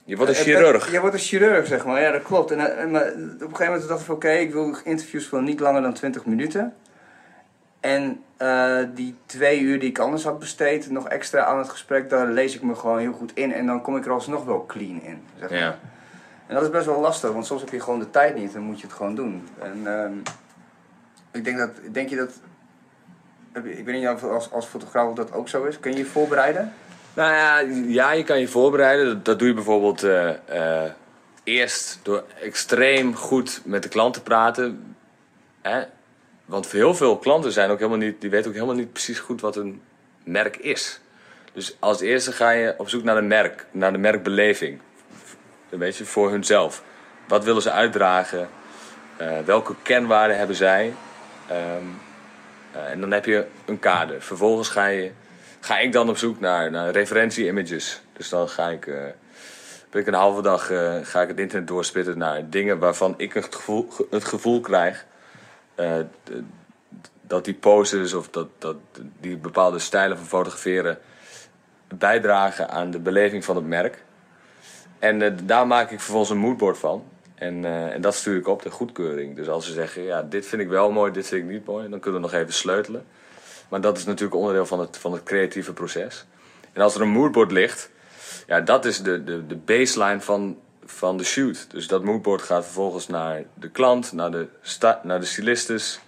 Je 0.03 0.15
wordt 0.15 0.31
een 0.31 0.37
het- 0.37 0.45
chirurg. 0.45 0.91
Je 0.91 0.99
wordt 0.99 1.15
een 1.15 1.21
chirurg, 1.21 1.67
zeg 1.67 1.85
maar. 1.85 2.01
Ja, 2.01 2.11
dat 2.11 2.21
klopt. 2.23 2.51
En, 2.51 2.77
eh, 2.77 2.87
maar 2.87 3.01
op 3.01 3.11
een 3.17 3.39
gegeven 3.39 3.65
moment 3.65 3.87
dacht 3.87 3.99
ik 3.99 4.05
van, 4.05 4.15
oké, 4.15 4.29
ik 4.31 4.51
wil 4.53 4.75
interviews 4.83 5.27
van 5.27 5.43
niet 5.43 5.59
langer 5.59 5.81
dan 5.81 5.93
20 5.93 6.25
minuten. 6.25 6.73
En 7.79 8.21
eh, 8.37 8.77
die 8.93 9.15
twee 9.25 9.59
uur 9.59 9.79
die 9.79 9.89
ik 9.89 9.99
anders 9.99 10.23
had 10.23 10.39
besteed, 10.39 10.89
nog 10.91 11.07
extra 11.09 11.43
aan 11.43 11.57
het 11.57 11.69
gesprek, 11.69 12.09
daar 12.09 12.27
lees 12.27 12.55
ik 12.55 12.61
me 12.61 12.75
gewoon 12.75 12.99
heel 12.99 13.13
goed 13.13 13.31
in. 13.33 13.53
En 13.53 13.65
dan 13.65 13.81
kom 13.81 13.97
ik 13.97 14.05
er 14.05 14.11
alsnog 14.11 14.45
wel 14.45 14.65
clean 14.65 15.01
in, 15.01 15.21
zeg 15.39 15.49
maar. 15.49 15.59
Ja. 15.59 15.77
En 16.47 16.53
dat 16.55 16.63
is 16.63 16.69
best 16.69 16.85
wel 16.85 16.99
lastig, 16.99 17.31
want 17.31 17.45
soms 17.45 17.61
heb 17.61 17.69
je 17.69 17.79
gewoon 17.79 17.99
de 17.99 18.09
tijd 18.09 18.35
niet 18.35 18.55
en 18.55 18.61
moet 18.61 18.79
je 18.79 18.85
het 18.87 18.95
gewoon 18.95 19.15
doen. 19.15 19.47
En 19.61 19.81
ehm, 19.99 20.11
ik 21.35 21.43
denk 21.43 21.57
dat, 21.57 21.69
denk 21.91 22.09
je 22.09 22.15
dat, 22.15 22.31
ik 23.63 23.85
weet 23.85 23.95
niet 23.95 24.07
of 24.07 24.23
als, 24.23 24.51
als 24.51 24.65
fotograaf 24.65 25.13
dat 25.13 25.33
ook 25.33 25.49
zo 25.49 25.63
is. 25.63 25.79
Kun 25.79 25.91
je 25.91 25.97
je 25.97 26.05
voorbereiden? 26.05 26.73
Nou 27.13 27.33
ja, 27.33 27.59
ja, 27.87 28.11
je 28.11 28.23
kan 28.23 28.39
je 28.39 28.47
voorbereiden. 28.47 29.23
Dat, 29.23 29.39
doe 29.39 29.47
je 29.47 29.53
bijvoorbeeld 29.53 30.03
eh, 30.03 30.83
eh, 30.83 30.91
eerst 31.43 31.99
door 32.03 32.23
extreem 32.41 33.15
goed 33.15 33.61
met 33.63 33.83
de 33.83 33.89
klant 33.89 34.13
te 34.13 34.21
praten. 34.21 34.95
Hè? 35.61 35.83
Want 36.45 36.71
heel 36.71 36.95
veel 36.95 37.17
klanten 37.17 37.51
zijn 37.51 37.69
ook 37.69 37.77
helemaal 37.77 37.97
niet, 37.97 38.21
die 38.21 38.29
weten 38.29 38.47
ook 38.47 38.53
helemaal 38.53 38.75
niet 38.75 38.91
precies 38.91 39.19
goed 39.19 39.41
wat 39.41 39.55
een 39.55 39.81
merk 40.23 40.57
is. 40.57 40.99
Dus 41.53 41.77
als 41.79 42.01
eerste 42.01 42.31
ga 42.31 42.49
je 42.49 42.73
op 42.77 42.89
zoek 42.89 43.03
naar 43.03 43.17
een 43.17 43.27
merk, 43.27 43.65
naar 43.71 43.91
de 43.91 43.97
merkbeleving. 43.97 44.79
Een 45.69 45.79
beetje 45.79 46.05
voor 46.05 46.29
hunzelf. 46.29 46.83
Wat 47.27 47.43
willen 47.43 47.61
ze 47.61 47.71
uitdragen? 47.71 48.49
Eh, 49.17 49.39
welke 49.45 49.75
kenwaarden 49.81 50.37
hebben 50.37 50.55
zij? 50.55 50.93
Ehm, 51.47 51.83
eh, 52.71 52.91
en 52.91 52.99
dan 52.99 53.11
heb 53.11 53.25
je 53.25 53.45
een 53.65 53.79
kader. 53.79 54.21
Vervolgens 54.21 54.69
ga, 54.69 54.85
je, 54.85 55.11
ga 55.59 55.79
ik 55.79 55.91
dan 55.91 56.09
op 56.09 56.17
zoek 56.17 56.39
naar, 56.39 56.71
naar 56.71 56.91
referentie-images. 56.91 58.01
Dus 58.13 58.29
dan 58.29 58.49
ga 58.49 58.69
ik, 58.69 58.87
eh, 58.87 59.03
ben 59.89 60.01
ik 60.01 60.07
een 60.07 60.13
halve 60.13 60.41
dag 60.41 60.71
eh, 60.71 60.95
ga 61.03 61.21
ik 61.21 61.27
het 61.27 61.39
internet 61.39 61.67
doorspitten 61.67 62.17
naar 62.17 62.49
dingen 62.49 62.79
waarvan 62.79 63.13
ik 63.17 63.33
het 63.33 63.55
gevoel, 63.55 63.87
het 64.09 64.25
gevoel 64.25 64.59
krijg 64.59 65.05
dat 67.21 67.45
die 67.45 67.53
poses 67.53 68.13
of 68.13 68.29
dat, 68.29 68.47
dat 68.57 68.75
die 69.19 69.37
bepaalde 69.37 69.79
stijlen 69.79 70.17
van 70.17 70.25
fotograferen 70.25 70.97
bijdragen 71.87 72.69
aan 72.69 72.91
de 72.91 72.99
beleving 72.99 73.45
van 73.45 73.55
het 73.55 73.65
merk. 73.65 74.03
En 74.99 75.45
daar 75.45 75.67
maak 75.67 75.91
ik 75.91 75.99
vervolgens 75.99 76.29
een 76.29 76.37
moodboard 76.37 76.77
van. 76.77 77.03
En, 77.45 77.65
eh, 77.65 77.93
en 77.93 78.01
dat 78.01 78.15
stuur 78.15 78.37
ik 78.37 78.47
op 78.47 78.61
de 78.61 78.69
goedkeuring. 78.69 79.35
Dus 79.35 79.47
als 79.47 79.65
ze 79.65 79.71
zeggen, 79.71 80.03
ja, 80.03 80.21
dit 80.21 80.45
vind 80.45 80.61
ik 80.61 80.67
wel 80.67 80.91
mooi, 80.91 81.11
dit 81.11 81.27
vind 81.27 81.43
ik 81.43 81.49
niet 81.49 81.65
mooi, 81.65 81.89
dan 81.89 81.99
kunnen 81.99 82.21
we 82.21 82.27
nog 82.27 82.35
even 82.41 82.53
sleutelen. 82.53 83.05
Maar 83.69 83.81
dat 83.81 83.97
is 83.97 84.05
natuurlijk 84.05 84.35
onderdeel 84.35 84.65
van 84.65 84.79
het, 84.79 84.97
van 84.97 85.11
het 85.13 85.23
creatieve 85.23 85.73
proces. 85.73 86.25
En 86.73 86.81
als 86.81 86.95
er 86.95 87.01
een 87.01 87.09
moodboard 87.09 87.51
ligt, 87.51 87.89
ja, 88.47 88.61
dat 88.61 88.85
is 88.85 89.01
de, 89.01 89.23
de, 89.23 89.47
de 89.47 89.55
baseline 89.55 90.21
van, 90.21 90.57
van 90.85 91.17
de 91.17 91.23
shoot. 91.23 91.71
Dus 91.71 91.87
dat 91.87 92.03
moodboard 92.03 92.41
gaat 92.41 92.63
vervolgens 92.63 93.07
naar 93.07 93.43
de 93.53 93.69
klant, 93.69 94.11
naar 94.13 94.31
de, 94.31 94.47
sta, 94.61 94.99
naar 95.03 95.19
de 95.19 95.25
stylistes. 95.25 95.99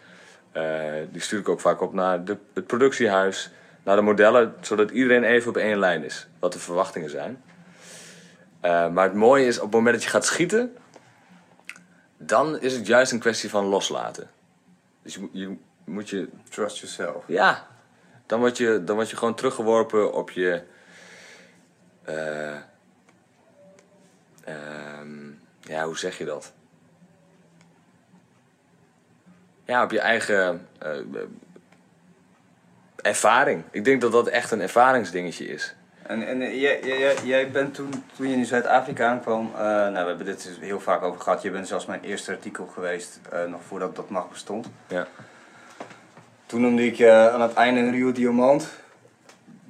Eh, 0.52 0.64
die 1.12 1.22
stuur 1.22 1.40
ik 1.40 1.50
ook 1.50 1.62
vaak 1.62 1.82
op 1.82 1.94
naar 1.94 2.24
de, 2.24 2.38
het 2.54 2.68
productiehuis, 2.68 3.52
naar 3.84 3.96
de 3.96 4.02
modellen, 4.02 4.54
zodat 4.62 4.92
iedereen 4.92 5.24
even 5.24 5.50
op 5.50 5.58
één 5.58 5.80
lijn 5.80 6.04
is, 6.04 6.28
wat 6.40 6.54
de 6.54 6.60
verwachtingen 6.60 7.10
zijn. 7.10 7.42
Eh, 8.60 8.90
maar 8.90 9.04
het 9.04 9.14
mooie 9.14 9.46
is, 9.46 9.58
op 9.58 9.64
het 9.64 9.74
moment 9.74 9.96
dat 9.96 10.04
je 10.04 10.10
gaat 10.10 10.26
schieten, 10.26 10.76
dan 12.18 12.60
is 12.60 12.74
het 12.76 12.88
juist 12.88 13.12
een 13.12 13.20
kwestie 13.20 13.50
van 13.50 13.66
loslaten. 13.66 14.30
Dus 15.02 15.14
je, 15.14 15.20
moet- 15.20 15.30
je 15.34 15.58
moet 15.84 16.10
je 16.10 16.30
Trust 16.50 16.78
yourself. 16.78 17.24
ja, 17.28 17.68
dan 18.26 18.40
word 18.40 18.58
je, 18.58 18.84
dan 18.84 18.96
word 18.96 19.10
je 19.10 19.18
gewoon 19.18 19.36
teruggeworpen 19.36 20.14
op 20.14 20.32
je. 20.32 20.64
eh, 22.04 22.56
ehm, 24.44 25.28
ja, 25.62 25.86
hoe 25.86 25.98
zeg 25.98 26.18
je 26.18 26.26
dat? 26.26 26.54
Ja, 29.66 29.84
op 29.84 29.92
je 29.92 30.00
eigen 30.00 30.68
eh, 30.80 30.96
ervaring. 32.96 33.64
Ik 33.72 33.84
denk 33.86 34.02
dat 34.02 34.12
dat 34.12 34.28
echt 34.28 34.52
een 34.52 34.62
ervaringsdingetje 34.62 35.46
is. 35.48 35.76
En, 36.08 36.28
en 36.28 36.42
eh, 36.42 36.62
jij, 36.62 36.80
jij, 36.84 37.16
jij- 37.24 37.52
bent 37.52 37.74
toen, 37.74 37.90
toen 38.16 38.28
je 38.28 38.36
in 38.36 38.46
Zuid-Afrika 38.46 39.08
aankwam, 39.08 39.52
eh, 39.56 39.60
nou, 39.62 39.92
we 39.94 40.08
hebben 40.08 40.26
dit 40.26 40.44
dus 40.44 40.58
heel 40.60 40.80
vaak 40.80 41.04
over 41.04 41.22
gehad. 41.22 41.42
Je 41.42 41.52
bent 41.52 41.68
zelfs 41.68 41.86
mijn 41.86 42.02
eerste 42.04 42.32
artikel 42.32 42.66
geweest, 42.66 43.20
eh, 43.32 43.44
nog 43.46 43.62
voordat 43.68 43.96
dat 43.96 44.10
mag 44.10 44.30
bestond. 44.30 44.70
Ja. 44.88 45.08
Toen 46.46 46.62
noemde 46.62 46.86
ik 46.86 46.96
je 46.96 47.12
aan 47.34 47.42
het 47.42 47.54
einde 47.54 47.80
een 47.80 47.92
Rio 47.92 48.12
Diamant. 48.12 48.70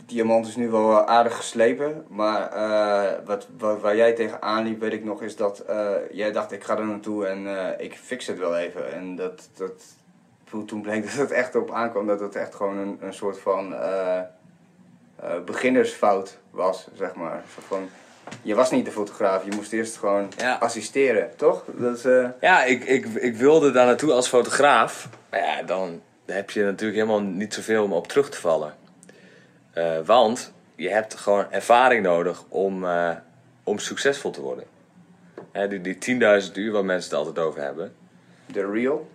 Diamant 0.06 0.48
is 0.48 0.56
nu 0.56 0.70
wel 0.70 1.08
aardig 1.08 1.36
geslepen, 1.36 2.06
maar 2.08 2.50
wat, 3.26 3.48
wat, 3.58 3.82
waar 3.82 3.96
jij 3.96 4.14
tegenaan 4.14 4.64
liep, 4.64 4.80
weet 4.80 4.94
ik 4.94 5.04
nog, 5.04 5.22
is 5.22 5.36
dat 5.36 5.64
jij 6.12 6.32
dacht 6.32 6.52
ik 6.52 6.64
ga 6.64 6.78
er 6.78 6.86
naartoe 6.86 7.26
en 7.28 7.48
ik 7.80 7.94
fix 7.98 8.28
het 8.28 8.38
wel 8.38 8.58
even. 8.58 8.94
En 8.94 9.16
dat, 9.16 9.50
dat, 9.58 9.84
toen- 10.50 10.66
toen 10.66 10.82
bleek 10.82 11.04
dat 11.10 11.14
het 11.14 11.32
echt 11.32 11.56
op 11.56 11.72
aankwam 11.72 12.08
dat 12.08 12.20
het 12.20 12.36
echt 12.36 12.56
gewoon 12.56 12.78
een, 12.78 12.98
een 13.02 13.14
soort 13.14 13.40
van 13.40 13.76
eh, 15.22 15.40
beginnersfout 15.46 16.38
was, 16.52 16.88
zeg 16.94 17.14
maar. 17.16 17.44
Van, 17.68 17.90
je 18.42 18.56
was 18.56 18.72
niet 18.72 18.86
de 18.86 18.92
fotograaf, 18.92 19.46
je 19.46 19.52
moest 19.56 19.74
eerst 19.74 19.98
gewoon 19.98 20.32
Ja. 20.38 20.56
assisteren, 20.56 21.32
toch? 21.36 21.64
Dat 21.68 21.98
is, 21.98 22.06
eh, 22.06 22.28
Ja, 22.42 22.64
ik, 22.64 22.84
ik, 22.84 23.06
ik 23.06 23.36
wilde 23.36 23.72
daar 23.72 23.86
naartoe 23.86 24.12
als 24.12 24.28
fotograaf. 24.28 25.10
Maar 25.30 25.40
ja, 25.40 25.64
dan 25.64 26.02
heb 26.26 26.50
je 26.52 26.64
natuurlijk 26.64 27.00
helemaal 27.00 27.22
niet 27.22 27.54
zoveel 27.54 27.84
om 27.84 27.94
op 27.94 28.08
terug 28.08 28.30
te 28.30 28.40
vallen. 28.40 28.74
Eh, 29.74 29.98
want 30.06 30.54
je 30.76 30.90
hebt 30.90 31.14
gewoon 31.16 31.46
ervaring 31.52 32.04
nodig 32.04 32.44
om, 32.50 32.86
om 33.64 33.80
succesvol 33.80 34.32
te 34.32 34.42
worden. 34.42 34.64
Hè, 35.52 35.68
die 35.68 35.82
die 35.82 35.98
10.000 36.50 36.52
uur 36.58 36.72
waar 36.72 36.86
mensen 36.86 37.10
het 37.10 37.20
altijd 37.28 37.46
over 37.46 37.62
hebben. 37.62 37.96
de 38.46 38.72
real. 38.72 39.08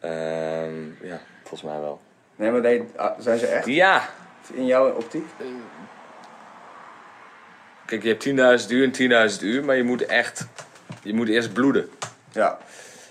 Ehm, 0.00 0.84
ja, 1.02 1.20
volgens 1.40 1.62
mij 1.62 1.80
wel. 1.80 2.00
Nee, 2.36 2.50
maar 2.50 2.80
ah, 2.96 3.20
zijn 3.20 3.38
ze 3.38 3.46
echt 3.46 3.66
Ja, 3.66 4.08
in 4.54 4.66
jouw 4.66 4.90
optiek? 4.90 5.26
kijk, 7.86 8.02
je 8.02 8.08
hebt 8.08 8.64
10.000 8.64 8.70
uur 8.70 8.92
en 8.92 9.30
10.000 9.32 9.42
uur, 9.42 9.64
maar 9.64 9.76
je 9.76 9.82
moet 9.82 10.06
echt, 10.06 10.46
je 11.02 11.14
moet 11.14 11.28
eerst 11.28 11.52
bloeden. 11.52 11.88
Ja, 12.32 12.58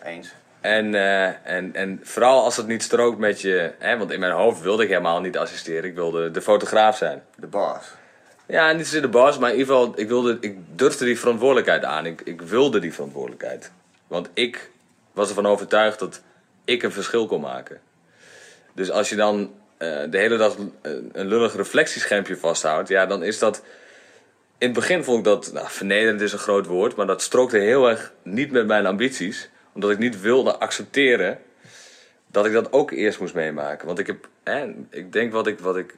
eens. 0.03 0.33
En, 0.61 0.95
eh, 0.95 1.55
en, 1.55 1.75
en 1.75 1.99
vooral 2.03 2.43
als 2.43 2.57
het 2.57 2.67
niet 2.67 2.83
strookt 2.83 3.17
met 3.17 3.41
je. 3.41 3.71
Hè, 3.79 3.97
want 3.97 4.11
in 4.11 4.19
mijn 4.19 4.31
hoofd 4.31 4.61
wilde 4.61 4.83
ik 4.83 4.89
helemaal 4.89 5.21
niet 5.21 5.37
assisteren. 5.37 5.83
Ik 5.83 5.95
wilde 5.95 6.31
de 6.31 6.41
fotograaf 6.41 6.97
zijn. 6.97 7.23
De 7.35 7.47
baas. 7.47 7.91
Ja, 8.45 8.71
niet 8.71 8.85
zozeer 8.85 9.01
de 9.01 9.07
baas, 9.07 9.37
maar 9.37 9.51
in 9.51 9.57
ieder 9.57 9.75
geval, 9.75 9.93
ik, 9.95 10.07
wilde, 10.07 10.37
ik 10.39 10.57
durfde 10.75 11.05
die 11.05 11.19
verantwoordelijkheid 11.19 11.85
aan. 11.85 12.05
Ik, 12.05 12.21
ik 12.21 12.41
wilde 12.41 12.79
die 12.79 12.93
verantwoordelijkheid. 12.93 13.71
Want 14.07 14.29
ik 14.33 14.69
was 15.11 15.29
ervan 15.29 15.45
overtuigd 15.45 15.99
dat 15.99 16.21
ik 16.65 16.83
een 16.83 16.91
verschil 16.91 17.27
kon 17.27 17.41
maken. 17.41 17.79
Dus 18.73 18.91
als 18.91 19.09
je 19.09 19.15
dan 19.15 19.39
eh, 19.41 19.47
de 20.09 20.17
hele 20.17 20.37
dag 20.37 20.57
een, 20.57 21.09
een 21.11 21.27
lullig 21.27 21.55
reflectieschermpje 21.55 22.37
vasthoudt, 22.37 22.89
ja, 22.89 23.05
dan 23.05 23.23
is 23.23 23.39
dat. 23.39 23.63
In 24.57 24.67
het 24.67 24.75
begin 24.75 25.03
vond 25.03 25.17
ik 25.17 25.23
dat, 25.23 25.51
nou, 25.53 25.65
vernederend 25.69 26.21
is 26.21 26.33
een 26.33 26.39
groot 26.39 26.65
woord, 26.65 26.95
maar 26.95 27.07
dat 27.07 27.21
strookte 27.21 27.57
heel 27.57 27.89
erg 27.89 28.13
niet 28.23 28.51
met 28.51 28.67
mijn 28.67 28.85
ambities. 28.85 29.49
Omdat 29.73 29.91
ik 29.91 29.97
niet 29.97 30.21
wilde 30.21 30.57
accepteren 30.57 31.39
dat 32.27 32.45
ik 32.45 32.53
dat 32.53 32.73
ook 32.73 32.91
eerst 32.91 33.19
moest 33.19 33.33
meemaken. 33.33 33.87
Want 33.87 33.99
ik 33.99 34.07
heb, 34.07 34.27
hè, 34.43 34.73
ik 34.89 35.13
denk 35.13 35.31
wat 35.31 35.47
ik, 35.47 35.59
wat 35.59 35.77
ik 35.77 35.95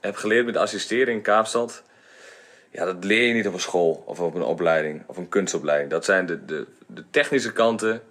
heb 0.00 0.16
geleerd 0.16 0.46
met 0.46 0.56
assisteren 0.56 1.14
in 1.14 1.22
Kaapstad. 1.22 1.82
Ja, 2.70 2.84
dat 2.84 3.04
leer 3.04 3.26
je 3.26 3.34
niet 3.34 3.46
op 3.46 3.52
een 3.52 3.60
school 3.60 4.02
of 4.06 4.20
op 4.20 4.34
een 4.34 4.42
opleiding 4.42 5.02
of 5.06 5.16
een 5.16 5.28
kunstopleiding. 5.28 5.90
Dat 5.90 6.04
zijn 6.04 6.26
de, 6.26 6.44
de, 6.44 6.66
de 6.86 7.04
technische 7.10 7.52
kanten, 7.52 8.02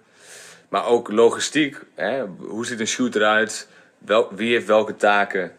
maar 0.68 0.86
ook 0.86 1.10
logistiek. 1.10 1.76
Hè? 1.94 2.24
Hoe 2.26 2.66
ziet 2.66 2.80
een 2.80 2.86
shoot 2.86 3.14
eruit? 3.14 3.68
Wel, 4.06 4.34
wie 4.34 4.52
heeft 4.52 4.66
welke 4.66 4.96
taken? 4.96 5.52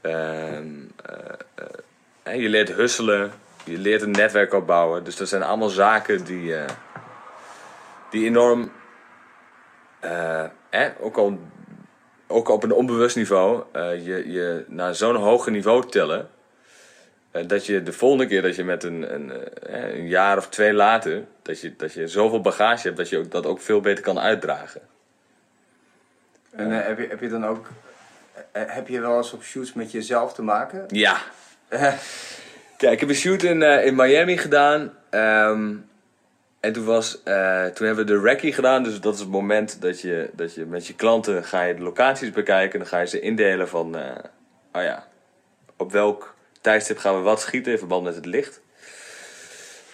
Ehm, 0.00 0.66
eh, 1.04 1.14
eh, 2.22 2.40
je 2.40 2.48
leert 2.48 2.72
husselen, 2.72 3.32
je 3.64 3.78
leert 3.78 4.02
een 4.02 4.10
netwerk 4.10 4.52
opbouwen. 4.52 5.04
Dus 5.04 5.16
dat 5.16 5.28
zijn 5.28 5.42
allemaal 5.42 5.68
zaken 5.68 6.24
die, 6.24 6.56
eh, 6.56 6.68
die 8.10 8.26
enorm, 8.26 8.72
eh, 10.00 10.44
ook 11.00 11.16
al 11.16 11.38
ook 12.26 12.48
op 12.48 12.62
een 12.62 12.72
onbewust 12.72 13.16
niveau, 13.16 13.62
je, 13.72 14.30
je 14.30 14.64
naar 14.68 14.94
zo'n 14.94 15.16
hoger 15.16 15.52
niveau 15.52 15.88
tillen. 15.88 16.28
dat 17.46 17.66
je 17.66 17.82
de 17.82 17.92
volgende 17.92 18.26
keer 18.26 18.42
dat 18.42 18.56
je 18.56 18.64
met 18.64 18.84
een, 18.84 19.14
een, 19.14 19.32
een 19.94 20.08
jaar 20.08 20.36
of 20.36 20.48
twee 20.48 20.72
later, 20.72 21.24
dat 21.42 21.60
je, 21.60 21.76
dat 21.76 21.92
je 21.92 22.08
zoveel 22.08 22.40
bagage 22.40 22.86
hebt 22.86 22.96
dat 22.96 23.08
je 23.08 23.28
dat 23.28 23.46
ook 23.46 23.60
veel 23.60 23.80
beter 23.80 24.04
kan 24.04 24.18
uitdragen. 24.18 24.80
En 26.50 26.80
eh, 26.80 26.86
heb, 26.86 26.98
je, 26.98 27.06
heb 27.08 27.20
je 27.20 27.28
dan 27.28 27.46
ook... 27.46 27.68
eh, 28.52 28.62
heb 28.66 28.88
je 28.88 29.00
wel 29.00 29.16
eens 29.16 29.32
op 29.32 29.42
shoots 29.42 29.72
met 29.72 29.92
jezelf 29.92 30.32
te 30.32 30.42
maken? 30.42 30.84
Ja. 30.88 31.16
Kijk, 32.76 32.92
ik 32.92 33.00
heb 33.00 33.08
een 33.08 33.14
shoot 33.14 33.42
in, 33.42 33.62
eh, 33.62 33.86
in 33.86 33.94
Miami 33.94 34.38
gedaan. 34.38 34.92
ehm, 35.10 35.74
en 36.60 36.72
toen, 36.72 36.84
was, 36.84 37.22
eh, 37.22 37.64
toen 37.64 37.86
hebben 37.86 38.06
we 38.06 38.12
de 38.12 38.20
recce 38.20 38.52
gedaan. 38.52 38.82
Dus 38.82 39.00
dat 39.00 39.14
is 39.14 39.20
het 39.20 39.28
moment 39.28 39.80
dat 39.82 40.00
je, 40.00 40.30
dat 40.32 40.54
je 40.54 40.64
met 40.66 40.86
je 40.86 40.94
klanten 40.94 41.44
ga 41.44 41.62
je 41.62 41.74
de 41.74 41.82
locaties 41.82 42.30
bekijken. 42.30 42.78
Dan 42.78 42.88
ga 42.88 42.98
je 42.98 43.06
ze 43.06 43.20
indelen 43.20 43.68
van, 43.68 43.96
eh, 43.96 44.24
oh 44.72 44.82
ja, 44.82 45.06
op 45.76 45.92
welk 45.92 46.34
tijdstip 46.60 46.98
gaan 46.98 47.14
we 47.14 47.20
wat 47.20 47.40
schieten 47.40 47.72
in 47.72 47.78
verband 47.78 48.04
met 48.04 48.14
het 48.14 48.26
licht. 48.26 48.60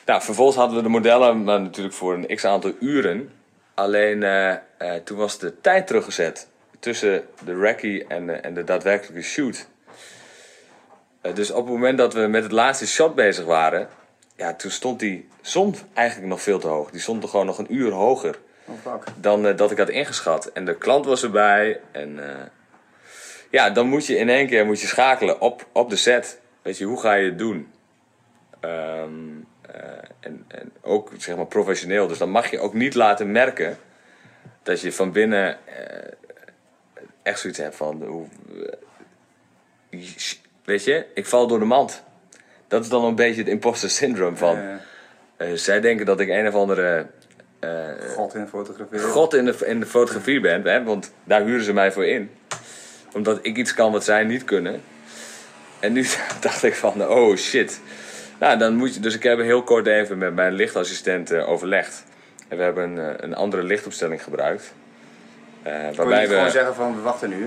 Nou, 0.06 0.22
vervolgens 0.22 0.56
hadden 0.56 0.76
we 0.76 0.82
de 0.82 0.88
modellen, 0.88 1.44
maar 1.44 1.60
natuurlijk 1.60 1.94
voor 1.94 2.14
een 2.14 2.36
x 2.36 2.44
aantal 2.44 2.72
uren. 2.80 3.30
Alleen 3.74 4.18
eh, 4.78 4.94
toen 4.94 5.16
was 5.16 5.38
de 5.38 5.60
tijd 5.60 5.86
teruggezet 5.86 6.48
tussen 6.78 7.24
de 7.44 7.58
recce 7.58 8.04
en, 8.08 8.30
eh, 8.30 8.44
en 8.44 8.54
de 8.54 8.64
daadwerkelijke 8.64 9.22
shoot. 9.22 9.66
Eh, 11.20 11.34
dus 11.34 11.50
op 11.50 11.64
het 11.64 11.74
moment 11.74 11.98
dat 11.98 12.14
we 12.14 12.20
met 12.20 12.42
het 12.42 12.52
laatste 12.52 12.86
shot 12.86 13.14
bezig 13.14 13.44
waren, 13.44 13.88
ja, 14.36 14.54
toen 14.54 14.70
stond 14.70 15.00
die 15.00 15.28
zon 15.40 15.74
eigenlijk 15.94 16.28
nog 16.28 16.42
veel 16.42 16.58
te 16.58 16.66
hoog. 16.66 16.90
Die 16.90 17.00
stond 17.00 17.22
er 17.22 17.28
gewoon 17.28 17.46
nog 17.46 17.58
een 17.58 17.74
uur 17.74 17.92
hoger 17.92 18.38
Oh 18.68 18.94
dan 19.20 19.46
eh, 19.46 19.56
dat 19.56 19.70
ik 19.70 19.78
had 19.78 19.88
ingeschat. 19.88 20.46
En 20.46 20.64
de 20.64 20.76
klant 20.78 21.04
was 21.04 21.22
erbij. 21.22 21.80
En 21.92 22.20
ja, 23.50 23.70
dan 23.70 23.86
moet 23.86 24.06
je 24.06 24.16
in 24.16 24.28
één 24.28 24.46
keer 24.46 24.66
moet 24.66 24.80
je 24.80 24.86
schakelen 24.86 25.40
op, 25.40 25.66
op 25.72 25.90
de 25.90 25.96
set. 25.96 26.40
Weet 26.62 26.78
je, 26.78 26.84
hoe 26.84 27.00
ga 27.00 27.14
je 27.14 27.24
het 27.24 27.38
doen? 27.38 27.68
Ehm, 28.60 29.10
eh, 29.60 29.80
en, 30.20 30.44
en 30.48 30.72
ook 30.80 31.10
zeg 31.18 31.36
maar 31.36 31.46
professioneel. 31.46 32.06
Dus 32.06 32.18
dan 32.18 32.30
mag 32.30 32.50
je 32.50 32.58
ook 32.58 32.74
niet 32.74 32.94
laten 32.94 33.32
merken 33.32 33.78
dat 34.66 34.80
je 34.80 34.92
van 34.92 35.12
binnen 35.12 35.58
eh, 35.64 36.12
echt 37.22 37.40
zoiets 37.40 37.58
hebt 37.58 37.76
van. 37.76 38.02
Hoe, 38.02 38.26
weet 40.64 40.84
je, 40.84 41.06
ik 41.14 41.26
val 41.26 41.46
door 41.46 41.58
de 41.58 41.64
mand. 41.64 42.02
Dat 42.68 42.82
is 42.82 42.88
dan 42.88 43.04
een 43.04 43.14
beetje 43.14 43.40
het 43.40 43.50
imposter 43.50 43.90
syndroom 43.90 44.36
van. 44.36 44.58
Eh, 45.36 45.52
zij 45.52 45.80
denken 45.80 46.06
dat 46.06 46.20
ik 46.20 46.28
een 46.28 46.46
of 46.46 46.54
andere 46.54 47.06
eh, 47.58 47.88
God 48.14 48.34
in 48.34 48.46
fotograferen. 48.46 49.08
god 49.08 49.34
in 49.34 49.44
de, 49.44 49.56
in 49.66 49.80
de 49.80 49.86
fotografie 49.86 50.40
ben, 50.40 50.62
hè, 50.62 50.84
want 50.84 51.12
daar 51.24 51.44
huren 51.44 51.64
ze 51.64 51.72
mij 51.72 51.92
voor 51.92 52.06
in. 52.06 52.30
Omdat 53.12 53.38
ik 53.42 53.56
iets 53.56 53.74
kan 53.74 53.92
wat 53.92 54.04
zij 54.04 54.24
niet 54.24 54.44
kunnen. 54.44 54.82
En 55.80 55.92
nu 55.92 56.06
dacht 56.40 56.62
ik 56.62 56.74
van, 56.74 57.08
oh 57.08 57.36
shit. 57.36 57.80
Nou, 58.40 58.58
dan 58.58 58.74
moet 58.74 58.94
je, 58.94 59.00
dus 59.00 59.14
ik 59.14 59.22
heb 59.22 59.38
heel 59.38 59.62
kort 59.62 59.86
even 59.86 60.18
met 60.18 60.34
mijn 60.34 60.52
lichtassistent 60.52 61.32
overlegd. 61.32 62.04
En 62.48 62.56
we 62.56 62.62
hebben 62.62 62.84
een, 62.84 62.98
eh, 62.98 63.14
een 63.16 63.34
andere 63.34 63.62
lichtopstelling 63.62 64.22
gebruikt. 64.22 64.74
Kon 65.62 66.08
je 66.08 66.14
niet 66.14 66.28
gewoon 66.28 66.44
we... 66.44 66.50
zeggen 66.50 66.74
van, 66.74 66.94
we 66.94 67.00
wachten 67.00 67.28
nu? 67.28 67.46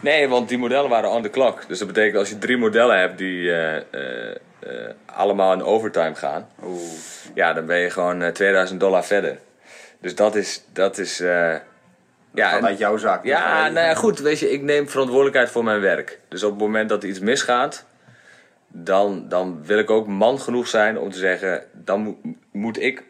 Nee, 0.00 0.28
want 0.28 0.48
die 0.48 0.58
modellen 0.58 0.90
waren 0.90 1.10
on 1.10 1.22
the 1.22 1.30
clock. 1.30 1.68
Dus 1.68 1.78
dat 1.78 1.88
betekent 1.88 2.16
als 2.16 2.28
je 2.28 2.38
drie 2.38 2.56
modellen 2.56 2.98
hebt 2.98 3.18
die 3.18 3.52
eh, 4.66 4.70
allemaal 5.04 5.52
in 5.52 5.62
overtime 5.62 6.14
gaan. 6.14 6.48
Oeh. 6.64 6.80
Ja, 7.34 7.52
dan 7.52 7.66
ben 7.66 7.78
je 7.78 7.90
gewoon 7.90 8.22
eh, 8.22 8.32
2000 8.32 8.80
dollar 8.80 9.04
verder. 9.04 9.38
Dus 10.00 10.14
dat 10.14 10.34
is. 10.34 10.64
Dat 10.72 10.98
is 10.98 11.18
ja, 11.18 12.72
jouw 12.76 12.96
zaak. 12.96 13.24
ja, 13.24 13.64
Dus, 13.64 13.72
nou 13.72 13.86
ja, 13.86 13.94
goed. 13.94 14.18
Weet 14.18 14.38
je, 14.38 14.50
ik 14.50 14.62
neem 14.62 14.88
verantwoordelijkheid 14.88 15.50
voor 15.50 15.64
mijn 15.64 15.80
werk. 15.80 16.20
Dus 16.28 16.42
op 16.42 16.50
het 16.50 16.60
moment 16.60 16.88
dat 16.88 17.02
er 17.02 17.08
iets 17.08 17.18
misgaat, 17.18 17.84
dan, 18.68 19.28
dan 19.28 19.64
wil 19.64 19.78
ik 19.78 19.90
ook 19.90 20.06
man 20.06 20.40
genoeg 20.40 20.68
zijn 20.68 20.98
om 20.98 21.10
te 21.10 21.18
zeggen: 21.18 21.62
dan 21.72 22.00
moet, 22.00 22.16
moet 22.52 22.80
ik 22.80 23.02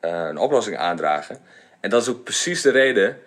eh, 0.00 0.26
een 0.28 0.38
oplossing 0.38 0.76
aandragen. 0.76 1.38
En 1.80 1.90
dat 1.90 2.02
is 2.02 2.08
ook 2.08 2.24
precies 2.24 2.62
de 2.62 2.70
reden 2.70 3.18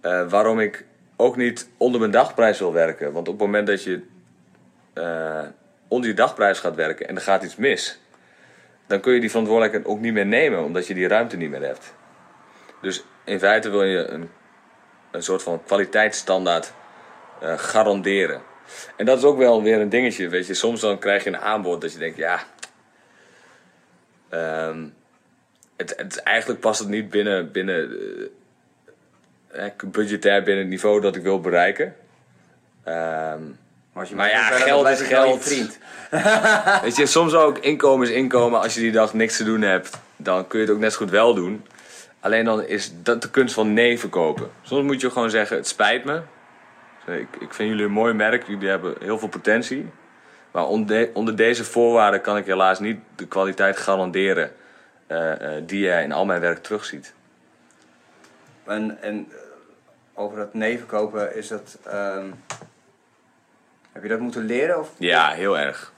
eh, 0.00 0.28
waarom 0.28 0.60
ik 0.60 0.84
ook 1.16 1.36
niet 1.36 1.68
onder 1.76 2.00
mijn 2.00 2.12
dagprijs 2.12 2.58
wil 2.58 2.72
werken. 2.72 3.12
Want 3.12 3.28
op 3.28 3.34
het 3.34 3.46
moment 3.46 3.66
dat 3.66 3.82
je 3.82 4.02
eh, 4.92 5.42
onder 5.88 6.08
je 6.08 6.14
dagprijs 6.14 6.58
gaat 6.58 6.74
werken 6.74 7.08
en 7.08 7.14
er 7.14 7.22
gaat 7.22 7.42
iets 7.42 7.56
mis, 7.56 8.00
dan 8.86 9.00
kun 9.00 9.12
je 9.12 9.20
die 9.20 9.30
verantwoordelijkheid 9.30 9.86
ook 9.86 10.00
niet 10.00 10.12
meer 10.12 10.26
nemen, 10.26 10.64
omdat 10.64 10.86
je 10.86 10.94
die 10.94 11.08
ruimte 11.08 11.36
niet 11.36 11.50
meer 11.50 11.62
hebt. 11.62 11.94
Dus 12.80 13.04
in 13.24 13.38
feite 13.38 13.70
wil 13.70 13.84
je 13.84 14.06
een, 14.06 14.30
een 15.10 15.22
soort 15.22 15.42
van 15.42 15.62
kwaliteitsstandaard 15.64 16.72
garanderen. 17.40 18.42
En 18.96 19.04
dat 19.04 19.18
is 19.18 19.24
ook 19.24 19.38
wel 19.38 19.62
weer 19.62 19.80
een 19.80 19.88
dingetje, 19.88 20.28
weet 20.28 20.46
je. 20.46 20.54
Soms 20.54 20.80
dan 20.80 20.98
krijg 20.98 21.24
je 21.24 21.30
een 21.30 21.38
aanbod 21.38 21.80
dat 21.80 21.92
je 21.92 21.98
denkt, 21.98 22.16
ja... 22.16 22.40
ehm, 24.28 24.86
het, 25.76 25.94
het, 25.96 26.16
eigenlijk 26.16 26.60
past 26.60 26.80
het 26.80 26.88
niet 26.88 27.10
binnen, 27.10 27.52
binnen 27.52 27.90
eh, 29.52 29.64
eh, 29.64 29.72
budgetair 29.84 30.42
binnen 30.42 30.62
het 30.62 30.72
niveau 30.72 31.00
dat 31.00 31.16
ik 31.16 31.22
wil 31.22 31.40
bereiken. 31.40 31.94
Ehm, 32.84 33.42
Maar, 33.92 34.30
ja, 34.30 34.42
geld 34.42 34.88
is 34.88 34.98
wel 35.08 35.24
je 35.24 35.30
geld. 35.30 35.44
vriend. 35.44 35.78
Weet 36.82 36.96
je, 36.96 37.06
soms 37.06 37.34
ook 37.34 37.58
inkomen 37.58 38.08
is 38.08 38.14
inkomen. 38.14 38.60
Als 38.60 38.74
je 38.74 38.80
die 38.80 38.92
dag 38.92 39.14
niks 39.14 39.36
te 39.36 39.44
doen 39.44 39.62
hebt, 39.62 40.00
dan 40.16 40.46
kun 40.46 40.58
je 40.58 40.64
het 40.66 40.74
ook 40.74 40.80
net 40.80 40.92
zo 40.92 40.98
goed 40.98 41.10
wel 41.10 41.34
doen. 41.34 41.64
Alleen 42.20 42.44
dan 42.44 42.66
is 42.66 42.92
dat 43.02 43.22
de 43.22 43.30
kunst 43.30 43.54
van 43.54 43.72
nee 43.72 43.98
verkopen. 43.98 44.50
Soms 44.62 44.82
moet 44.82 45.00
je 45.00 45.10
gewoon 45.10 45.30
zeggen, 45.30 45.56
het 45.56 45.66
spijt 45.66 46.04
me. 46.04 46.20
Ik, 47.06 47.28
ik 47.40 47.54
vind 47.54 47.68
jullie 47.68 47.84
een 47.84 47.90
mooi 47.90 48.12
merk, 48.12 48.46
jullie 48.46 48.68
hebben 48.68 48.94
heel 49.00 49.18
veel 49.18 49.28
potentie. 49.28 49.90
Maar 50.50 50.66
onder, 50.66 51.10
onder 51.12 51.36
deze 51.36 51.64
voorwaarden 51.64 52.20
kan 52.20 52.36
ik 52.36 52.46
helaas 52.46 52.78
niet 52.78 52.98
de 53.16 53.26
kwaliteit 53.26 53.76
garanderen 53.76 54.52
die 55.66 55.80
je 55.80 56.02
in 56.02 56.12
al 56.12 56.24
mijn 56.24 56.40
werk 56.40 56.62
terugziet. 56.62 57.14
En, 58.64 59.02
en 59.02 59.26
eh, 59.30 59.36
over 60.14 60.38
dat 60.38 60.54
nee 60.54 60.78
verkopen, 60.78 61.36
is 61.36 61.48
dat... 61.48 61.78
ehm, 61.84 62.26
heb 63.92 64.02
je 64.02 64.08
dat 64.08 64.20
moeten 64.20 64.44
leren? 64.44 64.78
Of? 64.78 64.90
Ja, 64.98 65.30
heel 65.30 65.58
erg. 65.58 65.92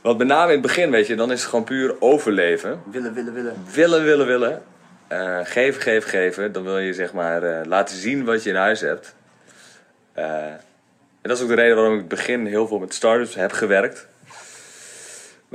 Want 0.00 0.18
met 0.18 0.26
name 0.26 0.46
in 0.46 0.58
het 0.58 0.66
begin, 0.66 0.90
weet 0.90 1.06
je, 1.06 1.14
dan 1.14 1.32
is 1.32 1.40
het 1.40 1.48
gewoon 1.48 1.64
puur 1.64 1.94
overleven. 2.00 2.82
Willen, 2.90 3.14
willen, 3.14 3.32
willen. 3.32 3.64
Willen, 3.72 4.04
willen, 4.04 4.26
willen. 4.26 4.62
Eh, 5.08 5.40
geven, 5.42 5.82
geven, 5.82 6.08
geven. 6.10 6.52
Dan 6.52 6.62
wil 6.62 6.78
je 6.78 6.92
zeg 6.92 7.12
maar 7.12 7.42
eh, 7.42 7.66
laten 7.66 7.96
zien 7.96 8.24
wat 8.24 8.42
je 8.42 8.50
in 8.50 8.56
huis 8.56 8.80
hebt. 8.80 9.14
Eh, 10.12 10.50
en 11.20 11.32
dat 11.32 11.36
is 11.36 11.42
ook 11.42 11.48
de 11.48 11.54
reden 11.54 11.76
waarom 11.76 11.92
ik 11.92 12.00
in 12.02 12.06
het 12.08 12.16
begin 12.16 12.46
heel 12.46 12.66
veel 12.66 12.78
met 12.78 12.94
startups 12.94 13.34
heb 13.34 13.52
gewerkt. 13.52 14.08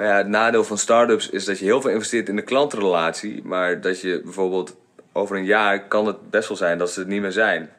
Maar 0.01 0.09
ja, 0.09 0.17
het 0.17 0.27
nadeel 0.27 0.63
van 0.63 0.77
startups 0.77 1.29
is 1.29 1.45
dat 1.45 1.59
je 1.59 1.65
heel 1.65 1.81
veel 1.81 1.89
investeert 1.91 2.29
in 2.29 2.35
de 2.35 2.41
klantrelatie. 2.41 3.43
Maar 3.43 3.81
dat 3.81 4.01
je 4.01 4.21
bijvoorbeeld 4.23 4.75
over 5.11 5.37
een 5.37 5.45
jaar 5.45 5.87
kan 5.87 6.05
het 6.05 6.29
best 6.29 6.47
wel 6.47 6.57
zijn 6.57 6.77
dat 6.77 6.91
ze 6.91 6.99
het 6.99 7.07
niet 7.07 7.21
meer 7.21 7.31
zijn. 7.31 7.69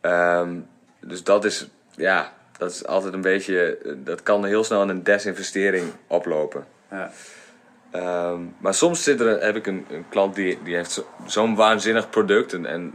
Ehm, 0.00 0.58
dus 1.00 1.24
dat 1.24 1.44
is, 1.44 1.68
ja, 1.90 2.32
dat 2.58 2.70
is 2.70 2.86
altijd 2.86 3.14
een 3.14 3.20
beetje, 3.20 3.78
dat 3.96 4.22
kan 4.22 4.44
heel 4.44 4.64
snel 4.64 4.82
in 4.82 4.88
een 4.88 5.02
desinvestering 5.02 5.92
oplopen. 6.06 6.66
Ja. 6.90 7.10
Ehm, 7.90 8.40
maar 8.58 8.74
soms 8.74 9.02
zit 9.02 9.20
er, 9.20 9.42
heb 9.42 9.56
ik 9.56 9.66
een, 9.66 9.86
een 9.90 10.04
klant 10.08 10.34
die, 10.34 10.58
die 10.64 10.74
heeft 10.74 10.90
zo- 10.90 11.06
zo'n 11.26 11.54
waanzinnig 11.54 12.10
product. 12.10 12.52
En, 12.52 12.66
en 12.66 12.94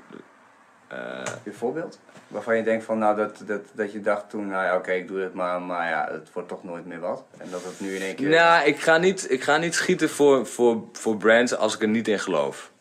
eh, 0.87 0.97
Heb 1.17 1.39
je 1.43 1.53
voorbeeld? 1.53 1.99
Waarvan 2.35 2.57
je 2.57 2.63
denkt 2.63 2.85
van, 2.85 2.97
nou, 2.97 3.15
dat, 3.15 3.41
dat, 3.45 3.61
dat 3.73 3.91
je 3.91 4.01
dacht 4.01 4.29
toen, 4.29 4.47
nou 4.47 4.63
ja, 4.63 4.75
oké, 4.75 4.91
ik 4.91 5.07
doe 5.07 5.19
het 5.19 5.33
maar, 5.33 5.61
maar 5.61 5.89
ja, 5.89 6.07
het 6.11 6.33
wordt 6.33 6.49
toch 6.49 6.63
nooit 6.63 6.85
meer 6.85 6.99
wat. 6.99 7.25
En 7.37 7.49
dat 7.49 7.63
het 7.63 7.79
nu 7.79 7.95
in 7.95 8.01
één 8.01 8.15
keer... 8.15 8.29
nou, 8.29 8.65
ik 8.65 8.79
ga 8.79 8.97
niet, 8.97 9.31
ik 9.31 9.43
ga 9.43 9.57
niet 9.57 9.75
schieten 9.75 10.09
voor, 10.09 10.45
voor, 10.45 10.83
voor 10.91 11.17
brands 11.17 11.55
als 11.55 11.75
ik 11.75 11.81
er 11.81 11.87
niet 11.87 12.07
in 12.07 12.19
geloof. 12.19 12.71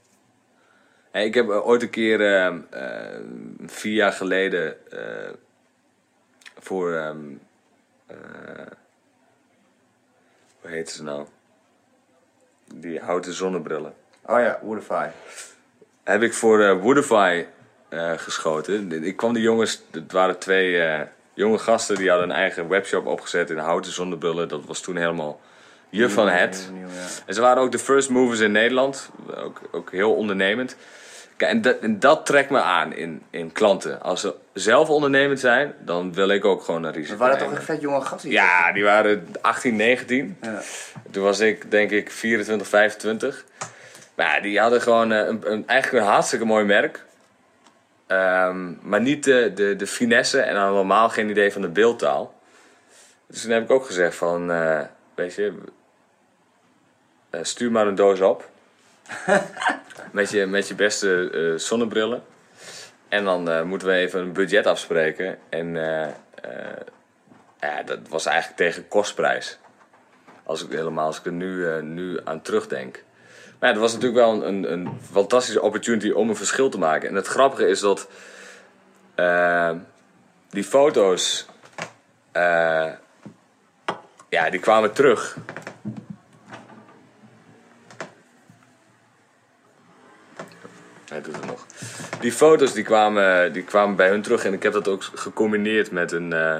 Hey, 1.11 1.24
ik 1.24 1.34
heb 1.34 1.48
eh, 1.48 1.66
ooit 1.66 1.82
een 1.82 1.90
keer, 1.90 2.34
ehm, 2.34 2.61
eh, 2.70 3.20
vier 3.66 3.92
jaar 3.92 4.12
geleden, 4.12 4.90
eh, 4.90 5.32
voor, 6.59 6.92
ehm, 6.94 7.18
eh, 8.07 8.16
hoe 10.61 10.70
heet 10.70 10.90
ze 10.90 11.02
nou? 11.02 11.26
Die 12.74 13.00
houten 13.00 13.32
zonnebrillen. 13.32 13.94
Oh 14.22 14.40
ja, 14.40 14.59
Woodify. 14.62 15.09
heb 16.02 16.22
ik 16.22 16.32
voor 16.34 16.78
Woodify 16.78 17.44
geschoten. 18.16 19.05
Ik 19.05 19.16
kwam 19.16 19.32
die 19.32 19.42
jongens, 19.42 19.82
het 19.90 20.12
waren 20.12 20.38
twee 20.38 20.78
eh, 20.78 21.01
jonge 21.34 21.59
gasten, 21.59 21.97
die 21.97 22.09
hadden 22.09 22.30
een 22.30 22.36
eigen 22.36 22.68
webshop 22.68 23.07
opgezet 23.07 23.51
in 23.51 23.57
houten 23.57 23.92
zonnebrillen. 23.92 24.49
Dat 24.49 24.64
was 24.64 24.80
toen 24.80 24.97
helemaal 24.97 25.40
je 25.88 26.11
van 26.11 26.28
het. 26.28 26.68
Nieuw, 26.72 26.80
nieuw, 26.80 26.88
ja. 26.88 27.07
En 27.26 27.34
ze 27.34 27.40
waren 27.40 27.62
ook 27.62 27.72
de 27.72 27.78
first 27.78 28.11
movers 28.11 28.40
in 28.40 28.53
Nederland, 28.53 29.11
ook, 29.36 29.61
ook 29.72 29.90
heel 29.90 30.14
ondernemend. 30.14 30.76
Kijk, 31.36 31.51
en, 31.51 31.62
dat, 31.62 31.78
en 31.78 32.01
dat 32.01 32.26
trekt 32.26 32.51
me 32.51 32.61
aan 32.61 32.92
in, 32.92 33.22
in 33.30 33.53
klanten. 33.53 34.03
Als 34.03 34.20
ze 34.20 34.34
zelf 34.53 34.88
ondernemend 34.88 35.40
zijn, 35.40 35.74
dan 35.80 36.14
wil 36.14 36.28
ik 36.28 36.45
ook 36.45 36.62
gewoon 36.62 36.84
een 36.84 36.92
risico 36.92 37.11
Dat 37.11 37.18
waren 37.18 37.36
toch 37.38 37.47
nemen. 37.47 37.61
echt 37.61 37.70
vet 37.70 37.80
jonge 37.80 38.01
gasten? 38.01 38.30
Ja, 38.30 38.72
die 38.72 38.84
waren 38.84 39.28
18, 39.40 39.76
19. 39.76 40.36
Ja. 40.40 40.61
Toen 41.11 41.22
was 41.22 41.40
ik 41.40 41.70
denk 41.70 41.90
ik 41.90 42.11
24, 42.11 42.68
25. 42.68 43.45
Maar 44.14 44.34
ja, 44.36 44.40
die 44.40 44.61
hadden 44.61 44.80
gewoon 44.80 45.12
eh, 45.12 45.18
een, 45.18 45.53
een, 45.53 45.66
eigenlijk 45.66 46.05
een 46.05 46.11
hartstikke 46.11 46.45
mooi 46.45 46.64
merk. 46.64 47.05
Ehm, 48.07 48.72
maar 48.88 49.00
niet 49.00 49.24
de, 49.24 49.52
de, 49.55 49.76
de 49.76 49.86
finesse 49.86 50.40
en 50.40 50.55
dan 50.55 50.72
normaal 50.72 51.09
geen 51.09 51.30
idee 51.30 51.52
van 51.52 51.62
de 51.62 51.68
beeldtaal. 51.68 52.34
Dus 53.26 53.42
toen 53.42 53.50
heb 53.50 53.62
ik 53.62 53.70
ook 53.70 53.86
gezegd 53.86 54.16
van, 54.16 54.50
eh, 54.50 54.80
weet 55.14 55.34
je, 55.34 55.55
eh, 57.30 57.40
stuur 57.42 57.70
maar 57.70 57.86
een 57.86 57.94
doos 57.94 58.20
op. 58.20 58.50
met, 60.12 60.30
je, 60.30 60.46
met 60.46 60.68
je 60.68 60.74
beste 60.74 61.30
eh, 61.30 61.59
zonnebrillen. 61.59 62.22
En 63.09 63.24
dan 63.24 63.66
moeten 63.66 63.88
we 63.88 63.94
even 63.94 64.20
een 64.20 64.32
budget 64.32 64.66
afspreken. 64.66 65.38
En 65.48 65.74
ja, 67.61 67.82
dat 67.84 67.98
was 68.09 68.26
eigenlijk 68.26 68.57
tegen 68.57 68.88
kostprijs. 68.88 69.59
Als 70.44 70.64
ik, 70.64 70.70
helemaal 70.70 71.07
als 71.07 71.18
ik 71.18 71.26
er 71.26 71.32
nu, 71.32 71.82
nu 71.82 72.20
aan 72.24 72.42
terugdenk. 72.42 73.02
Maar 73.59 73.68
ja, 73.68 73.74
dat 73.74 73.90
was 73.90 73.92
natuurlijk 73.92 74.20
wel 74.20 74.32
een, 74.32 74.48
een, 74.48 74.72
een 74.72 74.88
fantastische 75.12 75.62
opportunity 75.62 76.11
om 76.11 76.28
een 76.28 76.36
verschil 76.36 76.68
te 76.68 76.78
maken. 76.78 77.09
En 77.09 77.14
het 77.14 77.26
grappige 77.26 77.68
is 77.68 77.80
dat 77.80 78.09
eh, 79.14 79.70
die 80.48 80.64
foto's, 80.64 81.46
eh, 82.32 82.90
ja, 84.28 84.50
die 84.50 84.61
kwamen 84.61 84.92
terug. 84.92 85.36
Hij 91.09 91.22
doet 91.22 91.36
het 91.36 91.46
nog. 91.46 91.66
Die 92.20 92.32
foto's 92.32 92.72
die 92.72 92.84
kwamen, 92.84 93.52
die 93.52 93.62
kwamen 93.62 93.96
bij 93.96 94.09
hun 94.09 94.22
terug 94.22 94.44
en 94.44 94.52
ik 94.52 94.62
heb 94.62 94.72
dat 94.72 94.88
ook 94.88 95.02
gecombineerd 95.02 95.90
met 95.90 96.12
een, 96.12 96.32
eh, 96.32 96.57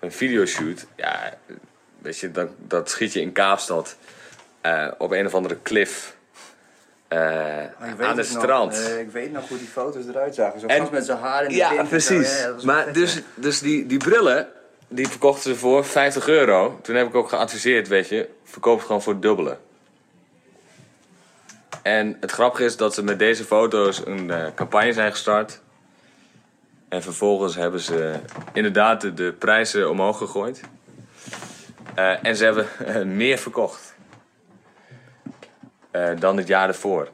een 0.00 0.12
videoshoot. 0.12 0.86
Ja, 0.96 1.38
weet 1.98 2.18
je, 2.18 2.30
dat, 2.30 2.48
dat 2.58 2.90
schiet 2.90 3.12
je 3.12 3.20
in 3.20 3.32
Kaapstad 3.32 3.96
eh, 4.66 4.92
op 4.98 5.10
een 5.10 5.26
of 5.26 5.34
andere 5.34 5.62
cliff 5.62 6.16
eh, 7.08 7.18
weet 7.18 8.06
aan 8.06 8.18
het 8.18 8.32
nog. 8.32 8.42
strand. 8.42 8.74
Eh, 8.86 8.98
ik 9.00 9.10
weet 9.10 9.32
nog 9.32 9.48
hoe 9.48 9.58
die 9.58 9.66
foto's 9.66 10.06
eruit 10.06 10.34
zagen. 10.34 10.60
Zo 10.60 10.66
En- 10.66 10.88
met 10.90 11.04
zijn 11.06 11.18
haar 11.18 11.42
in 11.42 11.48
de 11.48 11.54
Ja, 11.54 11.74
zo. 11.76 11.82
precies. 11.84 12.40
Ja, 12.40 12.54
maar 12.62 12.92
dus, 12.92 13.22
dus 13.34 13.60
die, 13.60 13.86
die 13.86 13.98
brillen, 13.98 14.48
die 14.88 15.08
verkochten 15.08 15.42
ze 15.52 15.58
voor 15.58 15.84
50 15.84 16.28
euro. 16.28 16.78
Toen 16.82 16.94
heb 16.94 17.06
ik 17.06 17.14
ook 17.14 17.28
geadviseerd, 17.28 17.88
weet 17.88 18.08
je, 18.08 18.28
verkoop 18.44 18.76
het 18.76 18.86
gewoon 18.86 19.02
voor 19.02 19.12
het 19.12 19.22
dubbele. 19.22 19.56
En 21.82 22.16
het 22.20 22.30
grappige 22.30 22.64
is 22.64 22.76
dat 22.76 22.94
ze 22.94 23.02
met 23.02 23.18
deze 23.18 23.44
foto's 23.44 24.02
een 24.06 24.32
campagne 24.54 24.92
zijn 24.92 25.10
gestart. 25.10 25.60
En 26.88 27.02
vervolgens 27.02 27.54
hebben 27.54 27.80
ze 27.80 28.14
inderdaad 28.52 29.00
de, 29.00 29.14
de 29.14 29.32
prijzen 29.38 29.90
omhoog 29.90 30.18
gegooid. 30.18 30.60
En 32.22 32.36
ze 32.36 32.44
hebben 32.44 33.16
meer 33.16 33.38
verkocht. 33.38 33.95
Eh, 35.96 36.20
dan 36.20 36.36
het 36.36 36.46
jaar 36.46 36.68
ervoor. 36.68 37.08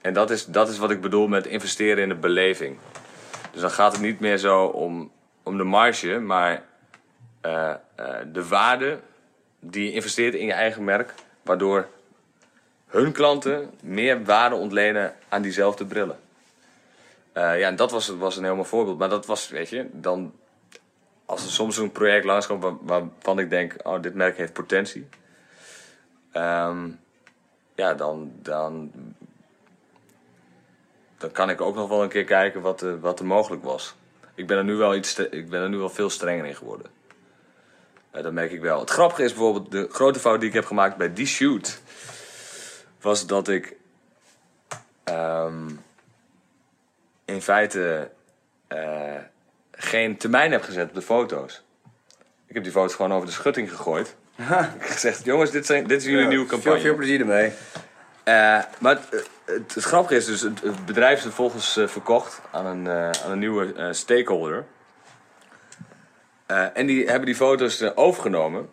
En 0.00 0.14
dat 0.14 0.30
is, 0.30 0.44
dat 0.44 0.68
is 0.68 0.78
wat 0.78 0.90
ik 0.90 1.00
bedoel 1.00 1.26
met 1.26 1.46
investeren 1.46 2.02
in 2.02 2.08
de 2.08 2.14
beleving. 2.14 2.78
Dus 3.52 3.60
dan 3.60 3.70
gaat 3.70 3.92
het 3.92 4.00
niet 4.00 4.20
meer 4.20 4.38
zo 4.38 4.64
om, 4.64 5.10
om 5.42 5.56
de 5.56 5.64
marge, 5.64 6.18
maar 6.18 6.62
eh, 7.40 7.70
eh, 7.70 7.76
de 8.32 8.48
waarde 8.48 8.98
die 9.60 9.84
je 9.84 9.92
investeert 9.92 10.34
in 10.34 10.46
je 10.46 10.52
eigen 10.52 10.84
merk, 10.84 11.14
waardoor 11.42 11.88
hun 12.86 13.12
klanten 13.12 13.70
meer 13.82 14.24
waarde 14.24 14.54
ontlenen 14.54 15.14
aan 15.28 15.42
diezelfde 15.42 15.84
brillen. 15.84 16.18
Ja, 17.34 17.56
en 17.56 17.76
dat 17.76 17.90
was, 17.90 18.08
was 18.08 18.36
een 18.36 18.54
mooi 18.54 18.68
voorbeeld. 18.68 18.98
Maar 18.98 19.08
dat 19.08 19.26
was, 19.26 19.48
weet 19.48 19.68
je, 19.68 19.86
dan 19.92 20.32
als 21.24 21.44
er 21.44 21.50
soms 21.50 21.76
een 21.76 21.92
project 21.92 22.24
langskomt 22.24 22.62
waar- 22.62 22.76
waarvan 22.80 23.38
ik 23.38 23.50
denk, 23.50 23.74
oh, 23.82 24.02
dit 24.02 24.14
merk 24.14 24.36
heeft 24.36 24.52
potentie. 24.52 25.08
Ehm, 26.32 26.88
ja, 27.76 27.94
dan, 27.94 28.32
dan, 28.42 28.90
dan 31.18 31.30
kan 31.32 31.50
ik 31.50 31.60
ook 31.60 31.74
nog 31.74 31.88
wel 31.88 32.02
een 32.02 32.08
keer 32.08 32.24
kijken 32.24 32.60
wat, 32.60 32.80
er- 32.80 33.00
wat 33.00 33.18
er 33.20 33.26
mogelijk 33.26 33.62
was. 33.64 33.94
Ik 34.34 34.46
ben 34.46 34.56
er 34.58 34.64
nu 34.64 34.74
wel, 34.74 34.94
iets, 34.94 35.18
ik 35.18 35.48
ben 35.48 35.60
er 35.62 35.68
nu 35.68 35.76
wel 35.76 35.88
veel 35.88 36.10
strenger 36.10 36.44
in 36.46 36.54
geworden. 36.56 36.90
Eh, 38.10 38.22
dat 38.22 38.32
merk 38.32 38.52
ik 38.52 38.60
wel. 38.60 38.80
Het 38.80 38.90
grappige 38.90 39.22
is 39.22 39.32
bijvoorbeeld, 39.32 39.70
de 39.70 39.88
grote 39.90 40.18
fout 40.18 40.40
die 40.40 40.48
ik 40.48 40.54
heb 40.54 40.64
gemaakt 40.64 40.96
bij 40.96 41.12
die 41.12 41.26
shoot, 41.26 41.80
was 43.00 43.26
dat 43.26 43.48
ik 43.48 43.76
ehm, 45.04 45.70
in 47.24 47.42
feite 47.42 48.10
eh, 48.66 49.18
geen 49.70 50.16
termijn 50.16 50.52
heb 50.52 50.62
gezet 50.62 50.88
op 50.88 50.94
de 50.94 51.02
foto's. 51.02 51.62
Ik 52.46 52.54
heb 52.54 52.62
die 52.62 52.72
foto's 52.72 52.94
gewoon 52.94 53.12
over 53.12 53.26
de 53.26 53.32
schutting 53.32 53.70
gegooid. 53.70 54.16
gezegd, 54.78 55.24
jongens, 55.24 55.50
dit, 55.50 55.66
zijn, 55.66 55.86
dit 55.86 55.98
is 56.00 56.04
jullie 56.04 56.20
Ja, 56.22 56.28
nieuwe 56.28 56.46
veel, 56.46 56.58
campagne. 56.58 56.80
veel 56.80 56.94
plezier 56.94 57.20
ermee. 57.20 57.52
Eh, 58.24 58.62
maar 58.78 58.94
het, 59.10 59.28
het, 59.44 59.74
het 59.74 59.84
grappige 59.84 60.14
is 60.16 60.24
dus, 60.24 60.40
het, 60.40 60.86
bedrijf 60.86 61.16
is 61.16 61.22
vervolgens 61.22 61.76
eh, 61.76 61.86
verkocht 61.86 62.40
aan 62.50 62.66
een, 62.66 62.86
eh, 62.86 63.10
aan 63.24 63.30
een 63.30 63.38
nieuwe 63.38 63.72
eh, 63.74 63.88
stakeholder. 63.90 64.64
Eh, 66.46 66.66
en 66.74 66.86
die 66.86 67.06
hebben 67.06 67.26
die 67.26 67.34
foto's 67.34 67.82
overgenomen. 67.94 68.68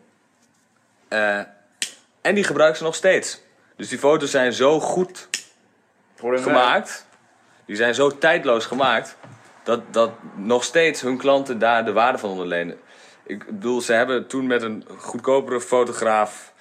En 2.22 2.36
die 2.36 2.43
gebruiken 2.43 2.78
ze 2.78 2.84
nog 2.84 2.95
steeds. 2.95 3.41
Dus 3.76 3.89
die 3.89 3.97
foto's 3.99 4.32
zijn 4.32 4.53
zo 4.53 4.80
goed 4.80 5.28
gemaakt. 6.18 7.05
Die 7.66 7.76
zijn 7.76 7.95
zo 7.95 8.18
tijdloos 8.18 8.66
gemaakt. 8.66 9.18
Dat, 9.64 9.93
dat 9.93 10.11
nog 10.36 10.64
steeds 10.64 11.01
hun 11.01 11.18
klanten 11.18 11.59
daar 11.59 11.86
de 11.86 11.91
waarde 11.91 12.18
van 12.18 12.30
onderlenen. 12.30 12.80
Ik 13.24 13.45
bedoel, 13.45 13.82
ze 13.82 13.93
hebben 13.93 14.28
toen 14.28 14.47
met 14.47 14.61
een 14.61 14.86
goedkopere 14.97 15.61
fotograaf 15.61 16.53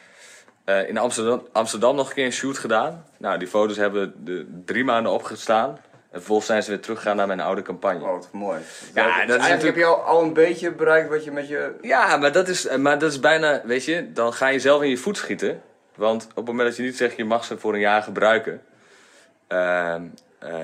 eh, 0.65 0.89
in 0.89 0.99
Amsterdam, 0.99 1.47
Amsterdam 1.53 1.97
nog 1.97 2.09
een 2.09 2.15
keer 2.15 2.25
een 2.25 2.33
shoot 2.33 2.59
gedaan. 2.59 3.05
Nou, 3.19 3.39
die 3.39 3.49
foto's 3.49 3.77
hebben 3.77 4.25
de 4.25 4.63
drie 4.65 4.85
maanden 4.85 5.13
opgestaan. 5.13 5.69
En 6.11 6.19
vervolgens 6.19 6.47
zijn 6.47 6.63
ze 6.63 6.71
weer 6.71 6.81
teruggegaan 6.81 7.17
naar 7.17 7.27
mijn 7.27 7.41
oude 7.41 7.63
campagne. 7.63 8.05
Oh, 8.05 8.11
wat 8.11 8.29
mooi. 8.33 8.61
Ja, 8.95 9.27
dat 9.27 9.41
is 9.41 9.47
eigenlijk 9.47 9.63
heb 9.63 9.77
je 9.77 9.85
al, 9.85 10.03
al 10.03 10.23
een 10.23 10.33
beetje 10.33 10.73
bereikt 10.73 11.09
wat 11.09 11.25
je 11.25 11.31
met 11.31 11.49
je... 11.49 11.75
Ja, 11.81 12.17
maar 12.17 12.33
dat, 12.33 12.49
is, 12.49 12.77
maar 12.77 12.99
dat 12.99 13.11
is 13.11 13.21
bijna, 13.21 13.61
weet 13.65 13.85
je, 13.85 14.13
dan 14.13 14.33
ga 14.33 14.49
je 14.49 14.61
zelf 14.61 14.83
in 14.83 14.89
je 14.89 14.97
voet 14.97 15.17
schieten. 15.17 15.63
Want 15.95 16.25
op 16.25 16.37
het 16.37 16.47
moment 16.47 16.69
dat 16.69 16.77
je 16.77 16.83
niet 16.83 16.97
zegt 16.97 17.17
je 17.17 17.25
mag 17.25 17.45
ze 17.45 17.59
voor 17.59 17.75
een 17.75 17.81
jaar 17.81 18.03
gebruiken, 18.03 18.63
ehm, 19.47 20.03
eh, 20.39 20.55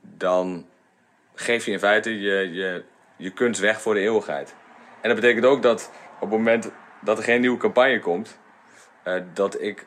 dan 0.00 0.66
geef 1.34 1.64
je 1.64 1.72
in 1.72 1.78
feite 1.78 2.20
je, 2.20 2.52
je, 2.52 2.84
je 3.16 3.30
kunst 3.30 3.60
weg 3.60 3.80
voor 3.80 3.94
de 3.94 4.00
eeuwigheid. 4.00 4.54
En 5.02 5.08
dat 5.08 5.20
betekent 5.20 5.44
ook 5.44 5.62
dat 5.62 5.90
op 6.14 6.20
het 6.20 6.30
moment 6.30 6.70
dat 7.00 7.18
er 7.18 7.24
geen 7.24 7.40
nieuwe 7.40 7.58
campagne 7.58 8.00
komt, 8.00 8.38
eh, 9.02 9.14
dat 9.32 9.60
ik 9.62 9.86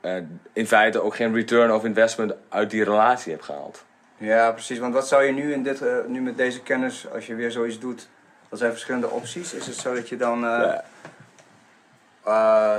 eh, 0.00 0.16
in 0.52 0.66
feite 0.66 1.00
ook 1.00 1.14
geen 1.16 1.34
return 1.34 1.72
of 1.72 1.84
investment 1.84 2.34
uit 2.48 2.70
die 2.70 2.84
relatie 2.84 3.32
heb 3.32 3.40
gehaald. 3.42 3.84
Ja, 4.16 4.52
precies. 4.52 4.78
Want 4.78 4.94
wat 4.94 5.08
zou 5.08 5.22
je 5.22 5.32
nu, 5.32 5.52
in 5.52 5.62
dit, 5.62 5.82
eh, 5.82 5.96
nu 6.06 6.20
met 6.20 6.36
deze 6.36 6.62
kennis, 6.62 7.10
als 7.12 7.26
je 7.26 7.34
weer 7.34 7.50
zoiets 7.50 7.78
doet, 7.78 8.08
wat 8.48 8.58
zijn 8.58 8.70
verschillende 8.70 9.10
opties? 9.10 9.54
Is 9.54 9.66
het 9.66 9.76
zo 9.76 9.94
dat 9.94 10.08
je 10.08 10.16
dan... 10.16 10.40
Ja. 10.40 10.84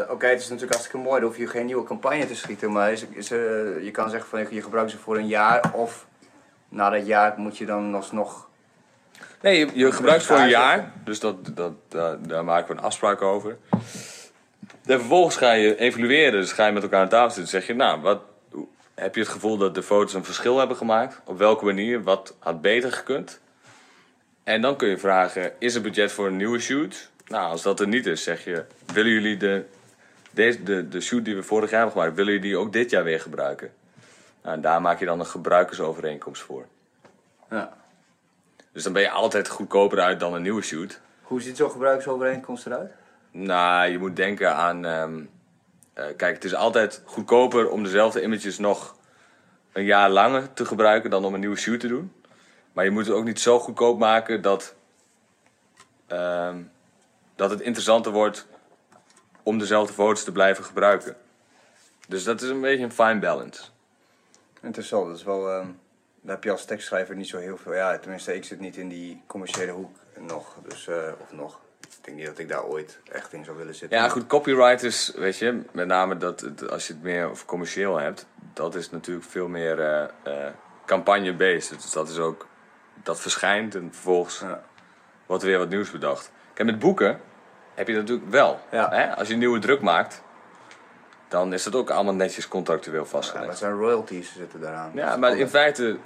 Oké, 0.10 0.26
het 0.28 0.40
is 0.40 0.44
natuurlijk 0.50 0.72
hartstikke 0.72 0.98
mooi, 0.98 1.20
dan 1.20 1.30
hoef 1.30 1.38
je 1.38 1.48
geen 1.48 1.66
nieuwe 1.66 1.84
campagne 1.84 2.28
te 2.28 2.36
schieten, 2.36 2.72
maar 2.72 2.92
is, 2.92 3.06
is, 3.06 3.32
er- 3.32 3.84
je 3.84 3.92
kan 3.92 4.10
zeggen 4.10 4.30
van 4.30 4.48
je 4.56 4.62
gebruikt 4.62 4.92
ze 4.92 4.98
voor 4.98 5.18
een 5.18 5.28
jaar 5.28 5.72
of 5.74 6.08
na 6.70 6.90
dat 6.90 7.06
jaar 7.06 7.34
moet 7.38 7.58
je 7.58 7.66
dan 7.66 7.96
alsnog... 7.96 8.47
Nee, 9.42 9.60
je, 9.60 9.70
je 9.74 9.92
gebruikt 9.92 10.22
het 10.22 10.32
voor 10.32 10.44
een 10.44 10.50
jaar, 10.50 10.92
dus 11.04 11.20
dat, 11.20 11.36
dat, 11.56 11.74
daar, 11.88 12.28
daar 12.28 12.44
maken 12.44 12.68
we 12.68 12.80
een 12.80 12.86
afspraak 12.86 13.22
over. 13.22 13.58
En 14.86 15.00
vervolgens 15.00 15.38
ga 15.38 15.52
je 15.52 15.78
evalueren, 15.78 16.40
dus 16.40 16.52
ga 16.52 16.66
je 16.66 16.72
met 16.72 16.84
elkaar 16.84 17.02
aan 17.02 17.10
tafel 17.10 17.30
zitten. 17.30 17.52
zeg 17.52 17.68
je, 17.68 17.74
nou, 17.74 18.02
wat, 18.02 18.22
heb 18.96 19.16
je 19.16 19.22
het 19.22 19.30
gevoel 19.30 19.58
dat 19.58 19.76
de 19.76 19.84
foto's 19.84 20.14
een 20.14 20.24
verschil 20.24 20.58
hebben 20.58 20.78
gemaakt? 20.78 21.22
Op 21.26 21.38
welke 21.38 21.66
manier? 21.66 22.04
Wat 22.04 22.36
had 22.40 22.62
beter 22.62 22.92
gekund? 22.92 23.40
En 24.44 24.62
dan 24.62 24.76
kun 24.76 24.88
je 24.88 24.98
vragen, 24.98 25.52
is 25.60 25.76
er 25.76 25.82
budget 25.82 26.12
voor 26.12 26.28
een 26.28 26.38
nieuwe 26.38 26.60
shoot? 26.60 27.10
Nou, 27.28 27.52
als 27.52 27.62
dat 27.62 27.80
er 27.80 27.88
niet 27.88 28.06
is, 28.06 28.24
zeg 28.24 28.44
je, 28.44 28.66
willen 28.94 29.12
jullie 29.12 29.38
de, 29.38 29.66
deze, 30.32 30.64
de, 30.64 30.88
de 30.88 31.02
shoot 31.02 31.26
die 31.26 31.36
we 31.36 31.44
vorig 31.44 31.70
jaar 31.70 31.80
hebben 31.80 31.98
gemaakt, 31.98 32.16
willen 32.16 32.34
jullie 32.34 32.50
die 32.50 32.58
ook 32.58 32.74
dit 32.74 32.90
jaar 32.90 33.04
weer 33.04 33.22
gebruiken? 33.22 33.72
Nou, 34.44 34.56
en 34.56 34.62
daar 34.62 34.82
maak 34.82 35.00
je 35.00 35.06
dan 35.06 35.20
een 35.20 35.26
gebruikersovereenkomst 35.26 36.42
voor. 36.42 36.66
Ja. 37.50 37.74
Dus 38.78 38.86
dan 38.86 38.96
ben 38.96 39.02
je 39.02 39.12
altijd 39.12 39.50
goedkoper 39.50 40.00
uit 40.00 40.20
dan 40.20 40.34
een 40.34 40.42
nieuwe 40.42 40.62
shoot. 40.62 41.00
Hoe 41.22 41.42
ziet 41.42 41.58
zo'n 41.58 41.72
gebruiksovereenkomst 41.72 42.66
eruit? 42.66 42.92
Nou, 43.32 43.90
je 43.90 43.98
moet 43.98 44.16
denken 44.16 44.56
aan. 44.56 44.86
ehm, 44.86 45.24
eh, 45.94 46.06
kijk, 46.18 46.36
het 46.36 46.44
is 46.44 46.56
altijd 46.56 47.02
goedkoper 47.06 47.70
om 47.70 47.84
dezelfde 47.84 48.22
images 48.22 48.58
nog 48.58 48.96
een 49.72 49.84
jaar 49.84 50.10
langer 50.10 50.54
te 50.54 50.66
gebruiken 50.66 51.10
dan 51.10 51.26
om 51.26 51.34
een 51.34 51.40
nieuwe 51.40 51.58
shoot 51.58 51.80
te 51.80 51.88
doen. 51.88 52.14
Maar 52.74 52.86
je 52.86 52.92
moet 52.92 53.06
het 53.06 53.16
ook 53.16 53.24
niet 53.24 53.40
zo 53.40 53.60
goedkoop 53.60 54.00
maken 54.00 54.42
dat, 54.42 54.76
ehm, 56.08 56.62
dat 57.36 57.50
het 57.50 57.62
interessanter 57.62 58.12
wordt 58.12 58.48
om 59.44 59.58
dezelfde 59.60 59.94
foto's 59.94 60.24
te 60.24 60.32
blijven 60.32 60.64
gebruiken. 60.64 61.16
Dus 62.08 62.24
dat 62.24 62.42
is 62.42 62.50
een 62.50 62.62
beetje 62.62 62.84
een 62.84 62.92
fine 62.92 63.20
balance. 63.20 63.64
Interessant, 64.62 65.08
dat 65.08 65.18
is 65.18 65.24
wel... 65.24 65.50
ehm, 65.50 65.68
daar 66.22 66.36
heb 66.36 66.44
je 66.44 66.52
als 66.52 66.66
tekstschrijver 66.66 67.16
niet 67.16 67.28
zo 67.28 67.38
heel 67.38 67.58
veel... 67.58 67.74
Ja, 67.74 67.98
tenminste, 67.98 68.36
ik 68.36 68.44
zit 68.44 68.60
niet 68.60 68.78
in 68.78 68.88
die 68.88 69.24
commerciële 69.28 69.72
hoek 69.72 69.96
nog, 70.20 70.56
dus... 70.68 70.88
eh, 70.88 71.12
of 71.22 71.32
nog. 71.32 71.60
Ik 71.82 72.04
denk 72.14 72.18
niet 72.18 72.26
dat 72.26 72.38
ik 72.38 72.50
daar 72.50 72.64
ooit 72.64 73.00
echt 73.12 73.34
in 73.34 73.44
zou 73.46 73.58
willen 73.58 73.76
zitten. 73.76 73.98
Ja, 73.98 74.10
goed, 74.10 74.28
copywriters, 74.28 75.12
weet 75.16 75.38
je, 75.38 75.62
met 75.72 75.88
name 75.88 76.18
dat 76.18 76.40
het, 76.40 76.70
als 76.70 76.88
je 76.88 76.94
het 76.94 77.02
meer 77.02 77.30
over 77.30 77.46
commercieel 77.46 78.00
hebt, 78.00 78.26
dat 78.54 78.76
is 78.76 78.90
natuurlijk 78.90 79.26
veel 79.26 79.48
meer 79.48 79.80
eh, 80.24 80.46
campagne-based. 80.86 81.70
Dus 81.82 81.92
dat 81.92 82.10
is 82.10 82.18
ook, 82.18 82.48
dat 83.04 83.20
verschijnt 83.20 83.76
en 83.76 83.90
vervolgens 83.94 84.40
Ja. 84.40 84.64
wordt 85.26 85.44
er 85.44 85.50
weer 85.50 85.58
wat 85.58 85.70
nieuws 85.70 85.92
bedacht. 85.92 86.32
Kijk, 86.54 86.70
met 86.70 86.80
boeken 86.80 87.20
heb 87.74 87.88
je 87.88 87.94
dat 87.94 88.02
natuurlijk 88.02 88.32
wel. 88.32 88.60
Ja. 88.72 88.90
Hè? 88.90 89.16
Als 89.16 89.28
je 89.28 89.34
een 89.34 89.40
nieuwe 89.40 89.60
druk 89.60 89.82
maakt, 89.82 90.22
dan 91.28 91.54
is 91.54 91.64
dat 91.64 91.76
ook 91.76 91.90
allemaal 91.90 92.14
netjes 92.14 92.48
contractueel 92.48 93.02
Ja, 93.04 93.08
vastgelegd. 93.10 93.48
dat 93.48 93.58
zijn 93.58 93.72
royalties 93.74 94.34
zitten 94.36 94.60
daaraan. 94.62 94.92
Ja, 94.94 95.18
maar 95.18 95.38
in 95.38 95.50
feite, 95.50 95.98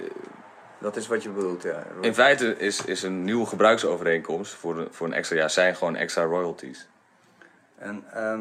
Dat 0.78 0.96
is 0.96 1.06
wat 1.06 1.22
je 1.22 1.28
bedoelt, 1.28 1.62
ja. 1.62 1.82
in 2.00 2.14
feite 2.14 2.56
is, 2.56 2.84
is 2.84 3.02
een 3.02 3.24
nieuwe 3.24 3.46
gebruiksovereenkomst 3.46 4.52
voor, 4.54 4.74
de, 4.74 4.86
voor 4.90 5.06
een 5.06 5.12
extra 5.12 5.36
jaar 5.36 5.50
zijn 5.50 5.76
gewoon 5.76 5.96
extra 5.96 6.22
royalties. 6.22 6.88
En 7.78 8.04
ehm, 8.12 8.40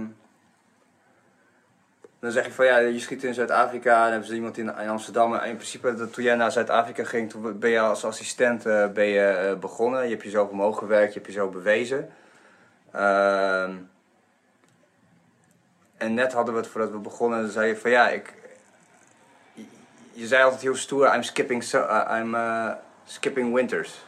dan 2.19 2.31
zeg 2.31 2.45
je 2.45 2.51
van 2.51 2.65
ja, 2.65 2.77
je 2.77 2.99
schiet 2.99 3.23
in 3.23 3.33
Zuid-Afrika 3.33 4.03
en 4.05 4.09
hebben 4.09 4.27
ze 4.27 4.33
iemand 4.35 4.57
in, 4.57 4.67
in 4.79 4.89
Amsterdam. 4.89 5.35
En 5.35 5.49
in 5.49 5.55
principe, 5.55 5.95
dat- 5.95 6.13
toen 6.13 6.23
jij 6.23 6.35
naar 6.35 6.51
Zuid-Afrika 6.51 7.03
ging, 7.03 7.29
toen 7.29 7.59
ben 7.59 7.69
je 7.69 7.79
als 7.79 8.05
assistent 8.05 8.65
eh, 8.65 8.87
ben 8.87 9.05
je, 9.05 9.25
eh, 9.25 9.57
begonnen. 9.59 10.03
Je 10.03 10.09
hebt 10.09 10.23
jezelf 10.23 10.49
omhoog 10.49 10.77
gewerkt, 10.77 11.13
je 11.13 11.19
hebt 11.19 11.31
jezelf 11.31 11.51
bewezen. 11.51 12.09
Ehm, 12.91 13.71
en 16.01 16.13
net 16.13 16.33
hadden 16.33 16.53
we 16.53 16.59
het 16.59 16.69
voordat 16.69 16.91
we 16.91 16.97
begonnen, 16.97 17.51
zei 17.51 17.67
je 17.67 17.77
van 17.77 17.91
ja, 17.91 18.09
ik. 18.09 18.33
je- 20.13 20.27
zei 20.27 20.43
altijd 20.43 20.61
heel 20.61 20.75
stoer, 20.75 21.15
I'm 21.15 21.23
skipping, 21.23 21.63
so- 21.63 21.87
uh, 21.87 22.17
I'm, 22.19 22.35
eh, 22.35 22.71
skipping 23.03 23.53
winters. 23.53 24.05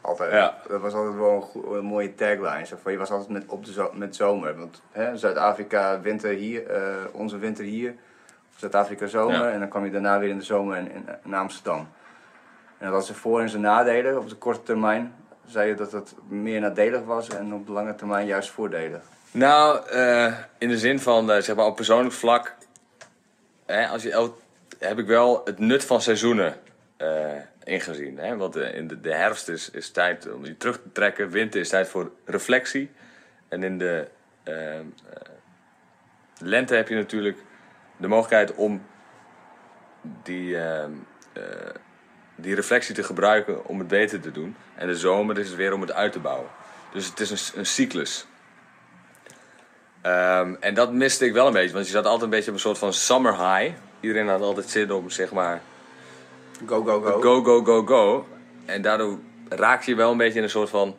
Altijd. 0.00 0.32
Ja. 0.32 0.54
Dat 0.68 0.80
was 0.80 0.92
altijd 0.94 1.14
wel 1.14 1.50
een, 1.72 1.84
mooie 1.84 2.14
tagline. 2.14 2.66
Zo 2.66 2.76
van, 2.82 2.92
je 2.92 2.98
was 2.98 3.10
altijd 3.10 3.28
met, 3.30 3.44
op 3.46 3.64
de 3.64 3.72
zo- 3.72 3.90
met 3.94 4.16
zomer. 4.16 4.58
Want 4.58 4.82
hè, 4.90 5.16
Zuid-Afrika 5.16 6.00
winter 6.00 6.30
hier, 6.30 6.66
eh, 6.66 6.82
onze 7.12 7.38
winter 7.38 7.64
hier. 7.64 7.94
Zuid-Afrika 8.56 9.06
zomer. 9.06 9.36
Ja. 9.36 9.50
En 9.50 9.58
dan 9.58 9.68
kwam 9.68 9.84
je 9.84 9.90
daarna 9.90 10.18
weer 10.18 10.28
in 10.28 10.38
de 10.38 10.44
zomer 10.44 10.76
in, 10.76 10.90
in, 10.92 11.08
in 11.24 11.34
Amsterdam. 11.34 11.78
En 12.78 12.86
dat 12.86 12.92
had 12.94 13.04
zijn 13.06 13.18
voor- 13.18 13.40
en 13.40 13.48
zijn 13.48 13.62
nadelen. 13.62 14.18
Op 14.18 14.28
de 14.28 14.34
korte 14.36 14.62
termijn 14.62 15.14
zei 15.46 15.68
je 15.68 15.74
dat 15.74 15.92
het 15.92 16.14
meer 16.28 16.60
nadelig 16.60 17.04
was. 17.04 17.28
En 17.28 17.54
op 17.54 17.66
de 17.66 17.72
lange 17.72 17.94
termijn 17.94 18.26
juist 18.26 18.50
voordelen. 18.50 19.02
Nou, 19.36 19.88
eh, 19.88 20.34
in 20.58 20.68
de 20.68 20.78
zin 20.78 21.00
van, 21.00 21.30
eh, 21.30 21.42
zeg 21.42 21.56
maar 21.56 21.66
op 21.66 21.76
persoonlijk 21.76 22.14
vlak, 22.14 22.56
hè, 23.66 23.86
als 23.88 24.02
je 24.02 24.32
heb 24.78 24.98
ik 24.98 25.06
wel 25.06 25.40
het 25.44 25.58
nut 25.58 25.84
van 25.84 26.00
seizoenen 26.00 26.56
eh, 26.96 27.32
ingezien. 27.64 28.18
Hè? 28.18 28.36
Want 28.36 28.56
in 28.56 28.86
de, 28.86 29.00
de 29.00 29.14
herfst 29.14 29.48
is, 29.48 29.70
is 29.70 29.90
tijd 29.90 30.32
om 30.32 30.44
je 30.44 30.56
terug 30.56 30.76
te 30.82 30.92
trekken, 30.92 31.30
winter 31.30 31.60
is 31.60 31.68
tijd 31.68 31.88
voor 31.88 32.10
reflectie. 32.24 32.90
En 33.48 33.62
in 33.62 33.78
de 33.78 34.08
eh, 34.42 34.78
eh, 34.78 34.84
lente 36.38 36.74
heb 36.74 36.88
je 36.88 36.94
natuurlijk 36.94 37.38
de 37.96 38.08
mogelijkheid 38.08 38.54
om 38.54 38.86
die, 40.22 40.56
eh, 40.56 40.82
eh, 40.82 40.90
die 42.34 42.54
reflectie 42.54 42.94
te 42.94 43.02
gebruiken 43.02 43.66
om 43.66 43.78
het 43.78 43.88
beter 43.88 44.20
te 44.20 44.32
doen. 44.32 44.56
En 44.74 44.86
de 44.86 44.96
zomer 44.96 45.38
is 45.38 45.48
het 45.48 45.56
weer 45.56 45.72
om 45.72 45.80
het 45.80 45.92
uit 45.92 46.12
te 46.12 46.20
bouwen. 46.20 46.48
Dus 46.92 47.06
het 47.06 47.20
is 47.20 47.30
een, 47.30 47.58
een 47.58 47.66
cyclus. 47.66 48.26
Ehm, 50.06 50.54
en 50.60 50.74
dat 50.74 50.92
miste 50.92 51.26
ik 51.26 51.32
wel 51.32 51.46
een 51.46 51.52
beetje, 51.52 51.72
want 51.72 51.86
je 51.86 51.92
zat 51.92 52.04
altijd 52.04 52.22
een 52.22 52.30
beetje 52.30 52.48
op 52.48 52.54
een 52.54 52.60
soort 52.62 52.78
van 52.78 52.92
summer 52.92 53.32
high. 53.32 53.74
Iedereen 54.00 54.28
had 54.28 54.40
altijd 54.40 54.68
zin 54.68 54.92
om, 54.92 55.10
zeg 55.10 55.32
maar, 55.32 55.60
Go, 56.66 56.82
go, 56.84 57.00
go. 57.00 57.20
go, 57.20 57.42
go, 57.42 57.64
go, 57.64 57.84
go. 57.84 58.26
En 58.64 58.82
daardoor 58.82 59.18
raak 59.48 59.82
je 59.82 59.94
wel 59.94 60.10
een 60.10 60.16
beetje 60.16 60.38
in 60.38 60.42
een 60.42 60.50
soort 60.50 60.70
van 60.70 60.96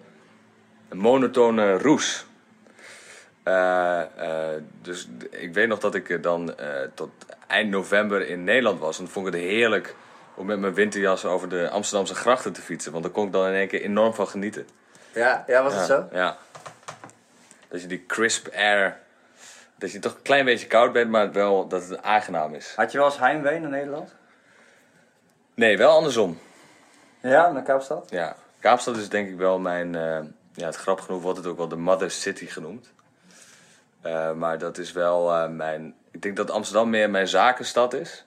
monotone 0.93 1.78
roes. 1.78 2.26
Eh, 3.43 4.01
eh, 4.01 4.62
dus 4.82 5.08
ik 5.30 5.53
weet 5.53 5.68
nog 5.68 5.80
dat 5.80 5.95
ik 5.95 6.10
eh, 6.10 6.22
dan 6.22 6.55
tot 6.93 7.10
eind 7.47 7.70
november 7.70 8.28
in 8.28 8.43
Nederland 8.43 8.80
was. 8.80 8.97
En 8.97 9.03
dan 9.03 9.14
vond 9.14 9.28
ik 9.28 9.34
het 9.34 9.41
heerlijk 9.41 9.95
om 10.36 10.45
met 10.45 10.60
mijn 10.60 10.74
winterjas 10.74 11.26
over 11.26 11.49
de 11.49 11.70
Amsterdamse 11.70 12.16
grachten 12.16 12.53
te 12.53 12.62
fietsen. 12.62 12.91
Want 12.91 13.03
daar 13.03 13.14
kon 13.14 13.26
ik 13.26 13.32
dan 13.32 13.47
in 13.47 13.53
één 13.53 13.68
keer 13.68 13.82
enorm 13.82 14.14
van 14.14 14.28
genieten. 14.28 14.68
Ja, 15.14 15.43
ja, 15.47 15.64
was 15.64 15.74
het 15.74 15.88
Ja, 15.88 15.95
zo? 15.95 16.08
Ja. 16.12 16.38
Dat 17.70 17.82
je 17.82 17.88
die 17.88 18.05
crisp 18.05 18.47
air. 18.53 18.99
Dat 19.76 19.91
je 19.91 19.99
toch 19.99 20.15
een 20.15 20.22
klein 20.22 20.45
beetje 20.45 20.68
koud 20.68 20.93
bent, 20.93 21.09
maar 21.09 21.32
wel 21.32 21.68
dat 21.68 21.88
het 21.88 22.01
aangenaam 22.01 22.53
is. 22.53 22.74
Had 22.76 22.91
je 22.91 22.97
wel 22.97 23.07
eens 23.07 23.20
heimwee 23.20 23.59
naar 23.59 23.70
Nederland? 23.70 24.15
Nee, 25.53 25.78
wel 25.78 25.91
andersom. 25.91 26.39
Ja, 27.22 27.51
naar 27.51 27.63
Kaapstad? 27.63 28.09
Ja. 28.09 28.36
Kaapstad 28.59 28.97
is 28.97 29.09
denk 29.09 29.30
ik 29.30 29.38
wel 29.38 29.59
mijn. 29.59 29.95
eh, 29.95 30.20
ja, 30.53 30.65
het 30.65 30.76
grappig 30.76 31.05
genoeg 31.05 31.22
wordt 31.22 31.38
het 31.38 31.47
ook 31.47 31.57
wel 31.57 31.68
de 31.68 31.76
Mother 31.76 32.11
City 32.11 32.45
genoemd. 32.45 32.93
Eh, 34.01 34.34
maar 34.34 34.57
dat 34.57 34.78
is 34.78 34.91
wel 34.91 35.34
eh, 35.34 35.49
mijn. 35.49 35.95
Ik 36.11 36.22
denk 36.22 36.36
dat 36.38 36.51
Amsterdam 36.51 36.89
meer 36.89 37.09
mijn 37.09 37.28
zakenstad 37.28 37.93
is. 37.93 38.26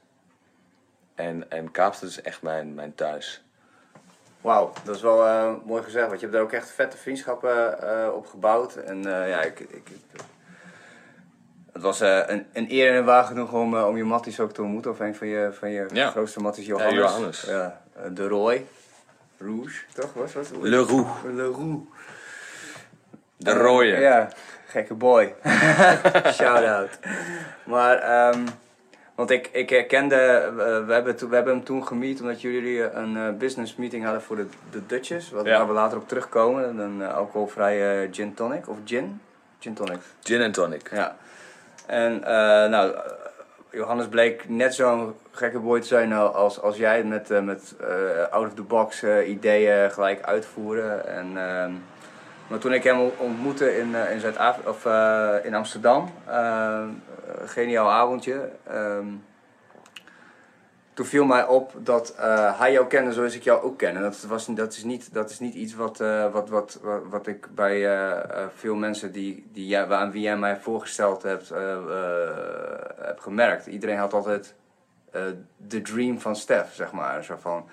En, 1.14 1.50
en 1.50 1.70
Kaapstad 1.70 2.08
is 2.08 2.22
echt 2.22 2.42
mijn, 2.42 2.74
mijn 2.74 2.94
thuis. 2.94 3.42
Wauw, 4.40 4.72
dat 4.84 4.96
is 4.96 5.02
wel 5.02 5.26
eh, 5.26 5.52
mooi 5.64 5.82
gezegd, 5.82 6.06
want 6.06 6.20
je 6.20 6.26
hebt 6.26 6.32
daar 6.38 6.42
ook 6.46 6.52
echt 6.52 6.70
vette 6.70 6.96
vriendschappen 6.96 7.82
eh, 7.82 8.08
op 8.14 8.26
gebouwd. 8.26 8.74
En 8.76 8.96
eh, 9.22 9.28
ja, 9.28 9.40
ik, 9.42 9.60
ik, 9.60 9.70
ik- 9.70 10.20
het 11.72 11.82
was 11.82 12.00
een, 12.00 12.46
een 12.52 12.66
eer 12.72 12.90
en 12.90 12.96
een 12.96 13.04
waar 13.04 13.24
genoeg 13.24 13.52
om, 13.52 13.76
om 13.76 13.96
je 13.96 14.04
matties 14.04 14.40
ook 14.40 14.52
te 14.52 14.62
ontmoeten. 14.62 14.90
Of 14.90 15.00
een 15.00 15.14
van 15.14 15.26
je, 15.26 15.48
van 15.52 15.70
je 15.70 15.86
Ja. 15.92 16.10
grootste 16.10 16.40
matties, 16.40 16.66
Johannes. 16.66 16.94
Johannes. 16.94 17.40
Ja, 17.42 17.80
de 18.12 18.28
Roy. 18.28 18.66
Rouge, 19.38 19.80
toch? 19.94 20.12
Was 20.14 20.32
wat? 20.32 20.50
Le 20.62 20.76
Roux. 20.78 21.08
Le 21.32 21.44
Roux. 21.44 21.84
De 23.36 23.52
rode. 23.52 23.86
Ja, 23.86 24.28
gekke 24.66 24.94
boy. 24.94 25.34
Shout-out. 26.38 26.98
Maar, 27.64 27.96
ehm, 27.98 28.46
want 29.14 29.30
ik, 29.30 29.48
ik 29.52 29.70
herkende, 29.70 30.14
eh, 30.14 30.54
we, 30.86 30.92
hebben 30.92 31.28
we 31.28 31.34
hebben 31.34 31.54
hem 31.54 31.64
toen 31.64 31.86
gemeet 31.86 32.20
omdat 32.20 32.40
jullie 32.40 32.90
een 32.90 33.16
eh, 33.16 33.32
business 33.38 33.76
meeting 33.76 34.04
hadden 34.04 34.22
voor 34.22 34.36
de, 34.36 34.46
de 34.70 34.86
Dutchess. 34.86 35.30
Wat, 35.30 35.44
Ja. 35.46 35.58
Waar 35.58 35.66
we 35.66 35.72
later 35.72 35.98
op 35.98 36.08
terugkomen. 36.08 36.78
Een 36.78 36.98
uh, 36.98 37.14
alcoholvrije 37.14 38.08
gin 38.10 38.34
tonic. 38.34 38.68
Of 38.68 38.76
gin? 38.84 39.20
Gin 39.58 39.74
tonic. 39.74 39.98
Gin 40.22 40.40
en 40.40 40.52
tonic. 40.52 40.90
Ja. 40.92 41.16
En 41.86 42.24
eh, 42.24 42.70
nou, 42.70 42.94
eh, 42.94 43.00
Johannes 43.70 44.08
bleek 44.08 44.48
net 44.48 44.74
zo'n 44.74 45.14
gekke 45.30 45.58
boy 45.58 45.80
te 45.80 45.86
zijn 45.86 46.12
als, 46.12 46.60
als 46.60 46.76
jij. 46.76 47.04
Met, 47.04 47.30
eh, 47.30 47.40
met 47.40 47.74
eh, 47.80 47.88
out-of-the-box 48.30 49.02
eh, 49.02 49.28
ideeën 49.28 49.90
gelijk 49.90 50.22
uitvoeren. 50.22 51.06
En 51.06 51.26
ehm, 51.36 51.72
Maar 52.48 52.58
toen 52.58 52.72
ik 52.72 52.84
hem 52.84 53.10
ontmoette 53.16 53.78
in, 53.78 53.94
in, 54.12 54.20
zuid 54.20 54.36
of, 54.66 54.84
in 55.44 55.54
Amsterdam, 55.54 56.12
uh, 56.28 56.82
geniaal 57.44 57.90
avondje. 57.90 58.50
Um, 58.70 59.24
toen 60.94 61.06
viel 61.06 61.24
mij 61.24 61.46
op 61.46 61.72
dat 61.78 62.14
hij 62.58 62.72
jou 62.72 62.86
kende 62.86 63.12
zoals 63.12 63.34
ik 63.34 63.42
jou 63.42 63.62
ook 63.62 63.78
ken. 63.78 63.96
En 63.96 64.02
dat, 64.02 64.20
was, 64.20 64.46
dat, 64.46 64.72
is, 64.72 64.84
niet, 64.84 65.14
dat 65.14 65.30
is 65.30 65.38
niet 65.38 65.54
iets 65.54 65.74
wat, 65.74 65.98
wat, 66.32 66.48
wat, 66.48 66.78
wat, 66.82 67.02
wat, 67.10 67.26
ik 67.26 67.54
bij 67.54 68.06
veel 68.54 68.74
mensen 68.74 69.12
die, 69.12 69.48
die, 69.52 69.78
aan 69.78 70.10
wie 70.10 70.22
jij 70.22 70.36
mij 70.36 70.56
voorgesteld 70.56 71.22
hebt, 71.22 71.48
heb 72.98 73.18
gemerkt. 73.18 73.66
Iedereen 73.66 73.98
had 73.98 74.12
altijd 74.12 74.54
de 75.56 75.82
dream 75.82 76.20
van 76.20 76.36
Stef, 76.36 76.74
zeg 76.74 76.92
maar. 76.92 77.24
Zo 77.24 77.36
van, 77.38 77.68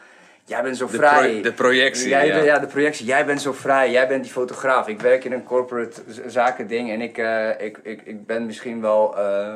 Jij 0.48 0.64
bent 0.64 0.78
zo 0.78 0.88
vrij. 0.88 1.42
de 1.42 1.54
projectie. 1.54 2.10
Jij, 2.10 2.28
ja. 2.28 2.38
ja. 2.38 2.60
de 2.60 2.68
projectie. 2.68 3.06
Jij 3.06 3.26
bent 3.26 3.42
zo 3.42 3.54
vrij. 3.54 3.92
Jij 3.92 4.08
bent 4.08 4.24
die 4.24 4.32
fotograaf. 4.32 4.88
Ik 4.88 5.02
werk 5.02 5.24
in 5.24 5.32
een 5.32 5.44
corporate 5.44 6.02
zaken 6.26 6.68
ding 6.68 6.92
en 6.92 7.02
ik, 7.02 7.18
uh, 7.18 7.50
ik, 7.62 7.80
ik, 7.84 8.02
ik 8.04 8.26
ben 8.26 8.46
misschien 8.46 8.82
wel 8.82 9.16
uh, 9.18 9.56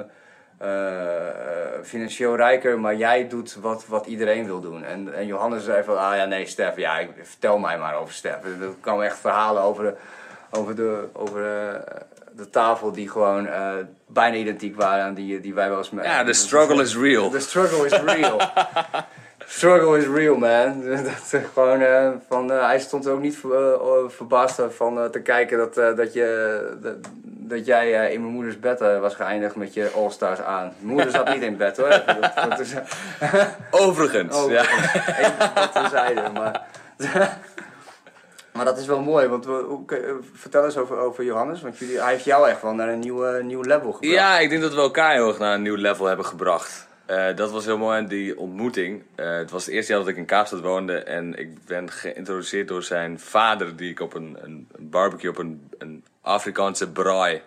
uh, 0.61 0.67
financieel 1.83 2.35
rijker, 2.35 2.79
maar 2.79 2.95
jij 2.95 3.27
doet 3.27 3.55
wat, 3.61 3.85
wat 3.87 4.05
iedereen 4.05 4.45
wil 4.45 4.59
doen. 4.59 4.83
En, 4.83 5.13
en 5.15 5.25
Johannes 5.25 5.63
zei 5.63 5.83
van, 5.83 5.97
ah 5.97 6.15
ja, 6.15 6.25
nee, 6.25 6.45
Stef, 6.45 6.77
ja, 6.77 6.99
ik, 6.99 7.09
vertel 7.21 7.57
mij 7.57 7.77
maar 7.77 7.95
over 7.95 8.13
Stef. 8.13 8.43
Er 8.43 8.73
kwamen 8.79 9.05
echt 9.05 9.17
verhalen 9.17 9.61
over 9.61 9.83
de, 9.83 9.95
over 10.51 10.75
de, 10.75 11.07
over 11.13 11.41
de 12.35 12.49
tafel 12.49 12.91
die 12.91 13.09
gewoon 13.09 13.47
bijna 14.07 14.35
identiek 14.35 14.75
waren 14.75 15.03
aan 15.03 15.13
die, 15.13 15.39
die 15.39 15.53
wij 15.53 15.69
wel 15.69 15.77
eens 15.77 15.89
met. 15.89 16.05
Ja, 16.05 16.23
the 16.23 16.33
struggle 16.33 16.81
is 16.81 16.95
real. 16.95 17.29
The 17.29 17.39
struggle 17.39 17.85
is 17.85 17.99
real. 18.15 18.39
Struggle 19.51 19.97
is 19.97 20.07
real, 20.07 20.35
man. 20.35 20.81
dat, 21.03 21.41
gewoon, 21.53 21.81
uh, 21.81 22.09
van, 22.27 22.51
uh, 22.51 22.65
hij 22.65 22.79
stond 22.79 23.07
ook 23.07 23.21
niet 23.21 23.37
uh, 23.45 23.73
verbaasd 24.07 24.61
van 24.69 25.11
te 25.11 25.21
kijken 25.21 25.57
dat, 25.57 25.75
dat, 25.97 26.13
je, 26.13 26.77
dat, 26.81 26.95
dat 27.23 27.65
jij 27.65 28.11
in 28.11 28.21
mijn 28.21 28.33
moeders 28.33 28.59
bed 28.59 28.79
was 28.79 29.15
geëindigd 29.15 29.55
met 29.55 29.73
je 29.73 29.91
All-Stars 29.95 30.41
aan. 30.41 30.73
Mijn 30.79 30.93
moeder 30.93 31.11
zat 31.11 31.29
niet 31.33 31.41
in 31.41 31.57
bed 31.57 31.77
hoor. 31.77 31.89
dat, 32.21 32.49
dat 32.49 32.59
is, 32.59 32.73
Overigens, 33.71 34.35
Overigens, 34.41 34.93
ja. 34.93 35.17
Even 35.17 35.51
wat 35.55 35.73
terzijde, 35.73 36.29
maar... 36.33 36.67
Maar 38.51 38.65
dat 38.65 38.77
is 38.77 38.85
wel 38.85 39.01
mooi, 39.01 39.27
want 39.27 39.45
we, 39.45 40.19
vertel 40.33 40.65
eens 40.65 40.77
over, 40.77 40.97
over 40.97 41.23
Johannes, 41.23 41.61
want 41.61 41.77
jullie, 41.77 42.01
hij 42.01 42.11
heeft 42.11 42.23
jou 42.23 42.49
echt 42.49 42.61
wel 42.61 42.73
naar 42.73 42.89
een 42.89 42.99
nieuw, 42.99 43.41
nieuw 43.41 43.61
level 43.61 43.91
gebracht. 43.91 44.13
Ja, 44.13 44.39
ik 44.39 44.49
denk 44.49 44.61
dat 44.61 44.73
we 44.73 44.81
elkaar 44.81 45.13
heel 45.13 45.27
erg 45.27 45.39
naar 45.39 45.53
een 45.53 45.61
nieuw 45.61 45.75
level 45.75 46.05
hebben 46.05 46.25
gebracht. 46.25 46.87
Uh, 47.11 47.35
dat 47.35 47.51
was 47.51 47.65
heel 47.65 47.77
mooi 47.77 48.07
die 48.07 48.37
ontmoeting. 48.37 49.03
Uh, 49.15 49.35
het 49.35 49.51
was 49.51 49.65
het 49.65 49.73
eerste 49.73 49.91
jaar 49.91 50.01
dat 50.01 50.09
ik 50.09 50.17
in 50.17 50.25
Kaapstad 50.25 50.59
woonde 50.59 50.97
en 50.97 51.39
ik 51.39 51.65
ben 51.65 51.91
geïntroduceerd 51.91 52.67
door 52.67 52.83
zijn 52.83 53.19
vader, 53.19 53.75
die 53.75 53.89
ik 53.89 53.99
op 53.99 54.13
een, 54.13 54.37
een, 54.41 54.67
een 54.71 54.89
barbecue 54.89 55.29
op 55.29 55.37
een, 55.37 55.69
een 55.77 56.03
Afrikaanse 56.21 56.91
braai 56.91 57.41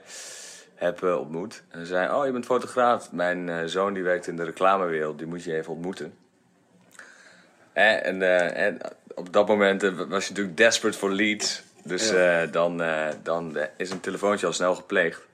heb 0.75 1.03
uh, 1.03 1.19
ontmoet. 1.19 1.63
En 1.69 1.79
hij 1.79 1.87
zei: 1.87 2.15
Oh, 2.15 2.27
je 2.27 2.33
bent 2.33 2.45
fotograaf. 2.45 3.13
Mijn 3.13 3.69
zoon 3.69 3.95
die 3.95 4.03
werkt 4.03 4.27
in 4.27 4.37
de 4.37 4.45
reclamewereld, 4.45 5.19
die 5.19 5.27
moet 5.27 5.45
je 5.45 5.55
even 5.55 5.73
ontmoeten. 5.73 6.15
En, 7.73 8.23
en 8.55 8.79
op 9.15 9.33
dat 9.33 9.49
moment 9.49 9.83
was 9.83 10.25
je 10.25 10.31
natuurlijk 10.31 10.57
desperate 10.57 10.99
for 10.99 11.13
leads. 11.13 11.63
Dus 11.85 12.13
dan, 12.51 12.83
dan 13.23 13.57
is 13.77 13.91
een 13.91 14.01
telefoontje 14.01 14.47
al 14.47 14.53
snel 14.53 14.75
gepleegd. 14.75 15.27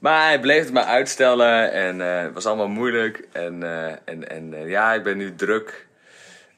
Maar 0.00 0.26
hij 0.26 0.40
bleef 0.40 0.64
het 0.64 0.72
maar 0.72 0.84
uitstellen 0.84 1.72
en 1.72 1.98
uh, 1.98 2.22
het 2.22 2.34
was 2.34 2.46
allemaal 2.46 2.68
moeilijk. 2.68 3.28
En, 3.32 3.62
uh, 3.62 3.86
en, 4.04 4.28
en 4.28 4.52
uh, 4.52 4.68
ja, 4.68 4.92
ik 4.92 5.02
ben 5.02 5.16
nu 5.16 5.34
druk. 5.34 5.86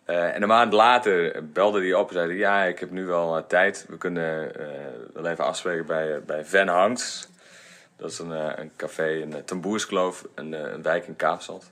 en 0.05 0.43
een 0.43 0.49
maand 0.49 0.72
later 0.72 1.45
belde 1.53 1.80
hij 1.80 1.95
op 1.95 2.09
en 2.09 2.14
zei: 2.14 2.34
Ja, 2.34 2.62
ik 2.62 2.78
heb 2.78 2.90
nu 2.90 3.07
wel 3.07 3.47
tijd. 3.47 3.86
We 3.88 3.99
kunnen 3.99 4.53
wel 5.12 5.26
even 5.26 5.45
afspreken 5.45 5.86
bij, 5.86 6.22
bij 6.26 6.45
Van 6.45 6.68
Hangs. 6.68 7.28
Dat 7.97 8.11
is 8.11 8.18
een, 8.18 8.61
een 8.61 8.72
café 8.76 9.09
in 9.09 9.45
Tamboerskloof, 9.45 10.26
een, 10.34 10.53
een 10.53 10.82
wijk 10.82 11.07
in 11.07 11.16
Kaapstad. 11.16 11.70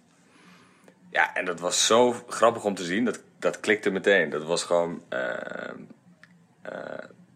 Ja, 1.11 1.35
en 1.35 1.45
dat 1.45 1.61
was 1.61 1.87
zo 1.87 2.13
grappig 2.29 2.65
om 2.65 2.75
te 2.75 2.85
zien. 2.85 3.05
Dat, 3.05 3.21
dat 3.39 3.61
klikte 3.61 3.91
meteen. 3.91 4.31
Dat 4.31 4.45
was 4.45 4.65
gewoon 4.65 5.03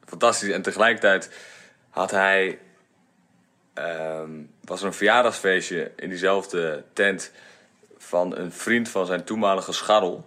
fantastisch. 0.04 0.50
En 0.50 0.62
tegelijkertijd 0.62 1.30
had 1.90 2.10
hij 2.10 2.58
um, 3.74 4.50
was 4.64 4.80
er 4.80 4.86
een 4.86 4.92
verjaardagsfeestje 4.92 5.92
in 5.96 6.08
diezelfde 6.08 6.84
tent 6.92 7.32
van 7.98 8.36
een 8.36 8.52
vriend 8.52 8.88
van 8.88 9.06
zijn 9.06 9.24
toenmalige 9.24 9.72
scharrel, 9.72 10.26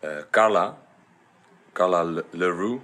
uh, 0.00 0.10
Carla, 0.30 0.76
Carla 1.72 2.22
Leroux. 2.30 2.82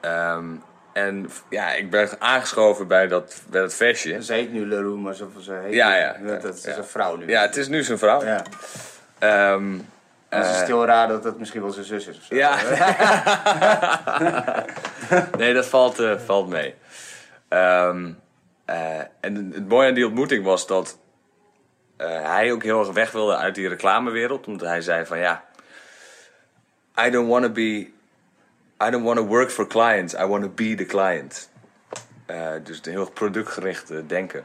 Um, 0.00 0.62
en 0.92 1.30
ja, 1.50 1.72
ik 1.72 1.90
ben 1.90 2.08
aangeschoven 2.18 2.86
bij 2.86 3.08
dat, 3.08 3.42
bij 3.50 3.60
dat 3.60 3.74
feestje. 3.74 4.22
Ze 4.22 4.32
heet 4.32 4.52
nu 4.52 4.66
Leroux, 4.66 5.02
maar 5.02 5.14
ze, 5.14 5.26
ze 5.40 5.52
heet 5.52 5.74
ja, 5.74 5.96
ja, 5.96 6.16
dat, 6.22 6.42
dat 6.42 6.56
is 6.56 6.64
ja. 6.64 6.76
een 6.76 6.84
vrouw 6.84 7.16
nu. 7.16 7.26
Ja, 7.26 7.40
het 7.40 7.56
is 7.56 7.68
nu 7.68 7.82
zijn 7.82 7.98
vrouw. 7.98 8.24
Ja. 8.24 8.44
Um, 9.52 9.88
het 10.28 10.54
is 10.54 10.66
heel 10.66 10.84
raar 10.84 11.08
dat 11.08 11.24
het 11.24 11.38
misschien 11.38 11.62
wel 11.62 11.70
zijn 11.70 11.84
zus 11.84 12.06
is 12.06 12.16
of 12.16 12.24
zo. 12.24 12.34
Ja. 12.34 12.56
nee, 15.38 15.54
dat 15.54 15.66
valt, 15.66 16.00
uh, 16.00 16.18
valt 16.18 16.48
mee. 16.48 16.74
Um, 17.48 18.18
uh, 18.66 18.98
en 19.20 19.50
het 19.52 19.68
mooie 19.68 19.88
aan 19.88 19.94
die 19.94 20.06
ontmoeting 20.06 20.44
was 20.44 20.66
dat 20.66 20.98
uh, 21.98 22.06
hij 22.22 22.52
ook 22.52 22.62
heel 22.62 22.78
erg 22.78 22.92
weg 22.92 23.10
wilde 23.10 23.36
uit 23.36 23.54
die 23.54 23.68
reclamewereld. 23.68 24.46
Omdat 24.46 24.68
hij 24.68 24.80
zei 24.80 25.06
van 25.06 25.18
ja, 25.18 25.44
I 27.06 27.10
don't 27.10 27.28
want 27.28 27.44
to 27.44 27.50
be, 27.50 27.90
I 28.86 28.90
don't 28.90 29.04
want 29.04 29.16
to 29.16 29.26
work 29.26 29.50
for 29.50 29.66
clients, 29.66 30.14
I 30.14 30.24
want 30.24 30.42
to 30.42 30.48
be 30.48 30.74
the 30.74 30.84
client. 30.84 31.50
Uh, 32.30 32.52
dus 32.62 32.80
heel 32.82 33.10
productgericht 33.10 34.08
denken. 34.08 34.44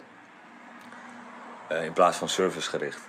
in 1.69 1.93
plaats 1.93 2.17
van 2.17 2.29
servicegericht. 2.29 3.01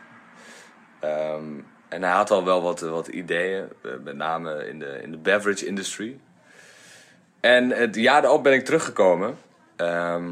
Um, 1.05 1.67
en 1.89 2.03
hij 2.03 2.13
had 2.13 2.31
al 2.31 2.45
wel 2.45 2.63
wat, 2.63 2.81
wat 2.81 3.09
ideeën, 3.09 3.69
met 4.05 4.17
name 4.17 4.69
in 4.69 4.79
de, 4.79 5.03
in 5.03 5.11
de 5.11 5.19
beverage 5.19 5.67
industry. 5.67 6.21
En 7.41 7.71
het 7.71 7.95
jaar 7.95 8.23
daarop 8.23 8.43
ben 8.43 8.53
ik 8.53 8.65
teruggekomen. 8.65 9.39
Uh, 9.77 10.25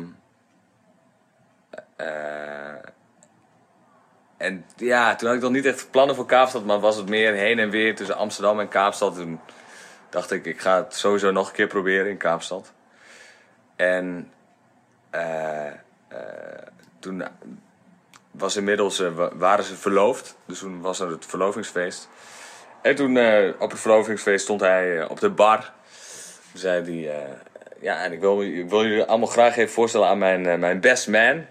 en 4.37 4.65
ja, 4.77 5.15
toen 5.15 5.29
had 5.29 5.37
ik 5.37 5.43
nog 5.43 5.53
niet 5.53 5.67
echt 5.67 5.91
plannen 5.91 6.17
voor 6.17 6.27
Kaapstad, 6.27 6.65
maar 6.65 6.81
was 6.81 6.97
het 6.97 7.09
meer 7.09 7.33
heen 7.33 7.59
en 7.59 7.71
weer 7.71 7.95
tussen 7.95 8.17
Amsterdam 8.17 8.61
en 8.61 8.69
Kaapstad. 8.69 9.15
Toen 9.15 9.41
dacht 10.11 10.31
ik, 10.31 10.45
ik 10.45 10.61
ga 10.61 10.77
het 10.77 10.95
sowieso 10.95 11.31
nog 11.31 11.49
een 11.49 11.55
keer 11.55 11.67
proberen 11.67 12.11
in 12.11 12.17
Kaapstad. 12.17 12.73
En 13.77 14.33
uh, 15.15 15.67
uh, 16.13 16.19
toen 16.99 17.25
was 18.31 18.57
inmiddels, 18.57 19.03
waren 19.33 19.65
ze 19.65 19.77
verloofd, 19.77 20.37
dus 20.45 20.59
toen 20.59 20.81
was 20.81 21.01
er 21.01 21.11
het 21.11 21.27
verlovingsfeest. 21.27 22.09
En 22.83 22.95
toen 22.95 23.19
op 23.59 23.71
het 23.71 23.81
verlovingsfeest 23.81 24.45
stond 24.45 24.61
hij 24.61 25.09
op 25.09 25.21
de 25.21 25.31
bar. 25.31 25.73
Toen 26.51 26.61
zei 26.61 26.83
hij, 26.85 27.27
ja, 27.81 28.03
en 28.03 28.13
ik 28.13 28.21
wil, 28.21 28.43
ik 28.43 28.69
wil 28.69 28.83
jullie 28.87 29.05
allemaal 29.05 29.29
graag 29.29 29.57
even 29.57 29.73
voorstellen 29.73 30.09
aan 30.09 30.19
mijn, 30.19 30.61
mijn 30.61 30.81
best 30.81 31.09
man. 31.09 31.47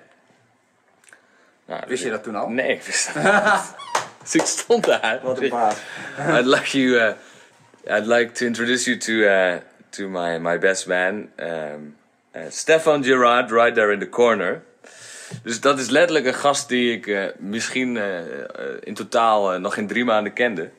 Nou, 1.68 1.84
wist 1.88 2.04
je 2.04 2.10
dat 2.10 2.24
toen 2.24 2.36
al? 2.36 2.50
Nee, 2.50 2.72
ik 2.72 2.82
wist 2.82 3.14
dat 3.14 3.24
niet. 3.24 3.76
dus 4.24 4.36
ik 4.36 4.46
stond 4.46 4.86
daar. 4.86 5.20
Wat 5.24 5.42
een 5.42 5.50
baas. 5.50 5.76
I'd 6.40 6.46
like 6.46 6.80
you, 6.80 6.96
uh, 6.96 7.98
I'd 7.98 8.06
like 8.06 8.32
to 8.32 8.46
introduce 8.46 8.90
you 8.90 8.98
to, 8.98 9.12
uh, 9.14 9.56
to 9.90 10.10
my, 10.10 10.38
my 10.38 10.60
best 10.60 10.88
man. 10.88 11.30
Um, 11.38 11.96
uh, 12.36 12.42
Stefan 12.50 13.04
Gerard, 13.04 13.52
right 13.52 13.76
there 13.76 13.92
in 13.92 14.00
the 14.00 14.10
corner. 14.10 14.62
Dus 15.44 15.62
dat 15.62 15.80
is 15.80 15.90
letterlijk 15.90 16.26
een 16.26 16.34
gast 16.34 16.68
die 16.68 16.94
ik 16.94 17.06
uh, 17.06 17.26
misschien 17.38 17.96
uh, 17.96 18.20
in 18.80 18.94
totaal 18.94 19.60
nog 19.60 19.74
geen 19.74 19.88
drie 19.88 20.06
maanden 20.06 20.34
kende. 20.34 20.70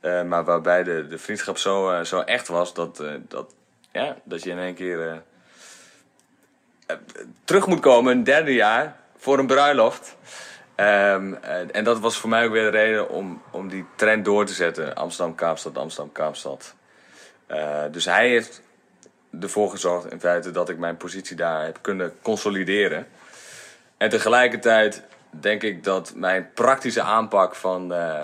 maar 0.00 0.44
waarbij 0.44 0.82
de, 0.82 1.06
de 1.06 1.18
vriendschap 1.18 1.58
zo, 1.58 2.04
zo 2.04 2.20
echt 2.20 2.48
was 2.48 2.74
dat, 2.74 3.02
dat, 3.28 3.54
ja, 3.92 4.16
dat 4.24 4.42
je 4.42 4.50
in 4.50 4.58
één 4.58 4.74
keer 4.74 5.22
terug 7.44 7.66
moet 7.66 7.80
komen, 7.80 8.12
een 8.12 8.24
derde 8.24 8.54
jaar, 8.54 8.96
voor 9.22 9.38
een 9.38 9.46
bruiloft. 9.46 10.16
Um, 10.76 11.34
en 11.72 11.84
dat 11.84 12.00
was 12.00 12.16
voor 12.16 12.30
mij 12.30 12.44
ook 12.44 12.52
weer 12.52 12.70
de 12.70 12.78
reden 12.78 13.08
om, 13.08 13.42
om 13.50 13.68
die 13.68 13.84
trend 13.96 14.24
door 14.24 14.46
te 14.46 14.52
zetten. 14.52 14.94
Amsterdam-Kaapstad, 14.94 15.78
Amsterdam-Kaapstad. 15.78 16.74
Uh, 17.48 17.82
dus 17.90 18.04
hij 18.04 18.28
heeft 18.28 18.62
ervoor 19.40 19.70
gezorgd 19.70 20.12
in 20.12 20.20
feite 20.20 20.50
dat 20.50 20.68
ik 20.68 20.78
mijn 20.78 20.96
positie 20.96 21.36
daar 21.36 21.64
heb 21.64 21.78
kunnen 21.80 22.12
consolideren. 22.22 23.06
En 23.96 24.08
tegelijkertijd 24.08 25.02
denk 25.30 25.62
ik 25.62 25.84
dat 25.84 26.12
mijn 26.14 26.50
praktische 26.54 27.02
aanpak 27.02 27.54
van 27.54 27.92
uh, 27.92 28.20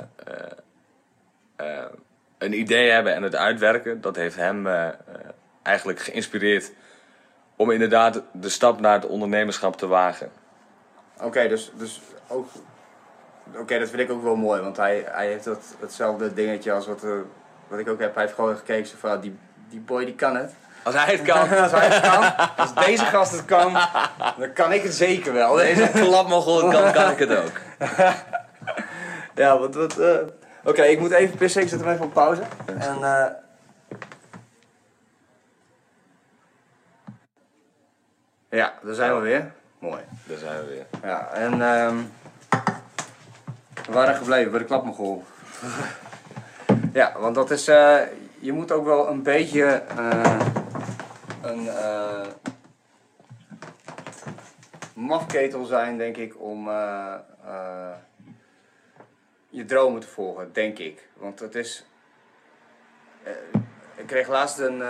een 2.38 2.59
idee 2.59 2.90
hebben 2.90 3.14
en 3.14 3.22
het 3.22 3.36
uitwerken, 3.36 4.01
dat 4.01 4.16
heeft 4.16 4.36
hem 4.36 4.66
eigenlijk 5.62 6.01
geïnspireerd 6.01 6.72
om 7.57 7.70
inderdaad 7.70 8.22
de 8.32 8.49
stap 8.49 8.80
naar 8.80 8.94
het 8.94 9.07
ondernemerschap 9.07 9.76
te 9.76 9.86
wagen. 9.86 10.38
Oké, 11.20 11.48
dus, 11.48 11.72
dus 11.74 12.00
ook. 12.28 12.48
Oké, 13.56 13.78
dat 13.78 13.88
vind 13.88 14.00
ik 14.00 14.10
ook 14.10 14.22
wel 14.22 14.36
mooi, 14.36 14.60
want 14.62 14.76
hij, 14.76 15.04
hij 15.06 15.26
heeft 15.26 15.44
dat, 15.44 15.74
hetzelfde 15.80 16.34
dingetje 16.34 16.72
als 16.72 16.86
wat, 16.86 17.04
uh, 17.04 17.12
wat 17.68 17.78
ik 17.78 17.88
ook 17.88 18.00
heb. 18.00 18.14
Hij 18.14 18.22
heeft 18.22 18.34
gewoon 18.34 18.56
gekeken 18.56 18.98
van 18.98 19.20
die, 19.20 19.38
die 19.68 19.80
boy 19.80 20.04
die 20.04 20.14
kan 20.14 20.36
het. 20.36 20.52
Als 20.82 20.94
hij 20.94 21.14
het 21.14 21.22
kan. 21.22 21.40
als 21.62 21.70
hij 21.70 21.86
het 21.88 22.00
kan, 22.00 22.36
als 22.64 22.86
deze 22.86 23.04
gast 23.04 23.32
het 23.32 23.44
kan, 23.44 23.72
dan 24.38 24.52
kan 24.52 24.72
ik 24.72 24.82
het 24.82 24.94
zeker 24.94 25.32
wel. 25.32 25.54
Deze 25.54 25.90
klapmogel 25.92 26.68
kan, 26.68 26.92
kan 26.92 27.10
ik 27.10 27.18
het 27.18 27.36
ook. 27.36 27.60
Ja, 29.34 29.58
wat... 29.58 29.74
wat 29.74 29.98
eh, 29.98 30.16
Oké, 30.64 30.82
ik 30.82 31.00
moet 31.00 31.10
even 31.10 31.36
pissen. 31.36 31.62
Ik 31.62 31.68
zet 31.68 31.80
hem 31.80 31.88
even 31.88 32.04
op 32.04 32.12
pauze. 32.12 32.42
En... 32.78 33.02
eh 33.02 33.26
Ja, 38.50 38.72
daar 38.82 38.94
zijn 38.94 39.14
we 39.14 39.20
weer. 39.20 39.52
Mooi. 39.79 40.03
Daar 40.26 40.39
zijn 40.39 40.61
we 40.61 40.66
weer. 40.66 40.87
Ja, 41.03 41.29
en 41.29 41.62
ehm 41.62 41.97
we 43.87 43.93
waren 43.93 44.14
gebleven 44.14 44.51
bij 44.51 44.61
de 44.61 44.66
klapmogol. 44.66 45.24
ja, 46.93 47.18
want 47.18 47.35
dat 47.35 47.51
is, 47.51 47.68
eh, 47.68 47.99
je 48.39 48.53
moet 48.53 48.72
ook 48.72 48.85
wel 48.85 49.09
een 49.09 49.22
beetje 49.22 49.64
eh, 49.64 50.39
een 51.43 51.68
eh 51.68 52.26
mafketel 54.95 55.64
zijn, 55.64 55.99
denk 55.99 56.16
ik, 56.16 56.41
om 56.41 56.68
je 59.49 59.64
dromen 59.66 60.01
te 60.01 60.09
volgen, 60.09 60.53
denk 60.53 60.79
ik. 60.79 61.09
Want 61.14 61.41
het 61.41 61.55
is, 61.55 61.87
ik 63.97 64.07
kreeg 64.07 64.29
laatst 64.29 64.59
een 64.59 64.83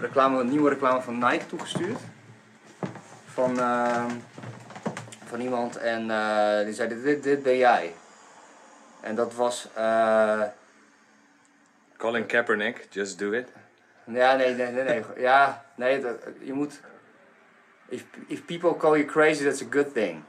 reclame, 0.00 0.40
een 0.40 0.48
nieuwe 0.48 0.68
reclame 0.68 1.00
van 1.00 1.18
Nike 1.18 1.46
toegestuurd. 1.46 2.00
Van, 3.32 3.58
ehm, 3.60 4.10
van 5.24 5.40
iemand 5.40 5.76
en 5.76 6.10
eh, 6.10 6.64
die 6.64 6.74
zei: 6.74 6.88
dit, 6.88 7.02
dit, 7.02 7.22
dit 7.22 7.42
ben 7.42 7.56
jij. 7.56 7.94
En 9.00 9.14
dat 9.14 9.34
was. 9.34 9.68
eh, 9.74 10.42
Colin 11.96 12.26
Kaepernick, 12.26 12.86
just 12.90 13.18
do 13.18 13.32
it. 13.32 13.48
ja, 14.04 14.34
nee, 14.36 14.54
nee, 14.54 14.70
nee. 14.72 14.84
nee. 14.84 15.04
Ja, 15.16 15.64
nee, 15.74 16.00
dat, 16.00 16.16
je 16.40 16.52
moet. 16.52 16.80
If, 17.88 18.04
if 18.26 18.44
people 18.44 18.76
call 18.76 18.96
you 18.96 19.04
crazy, 19.04 19.44
that's 19.44 19.62
a 19.62 19.66
good 19.70 19.92
thing. 19.92 20.22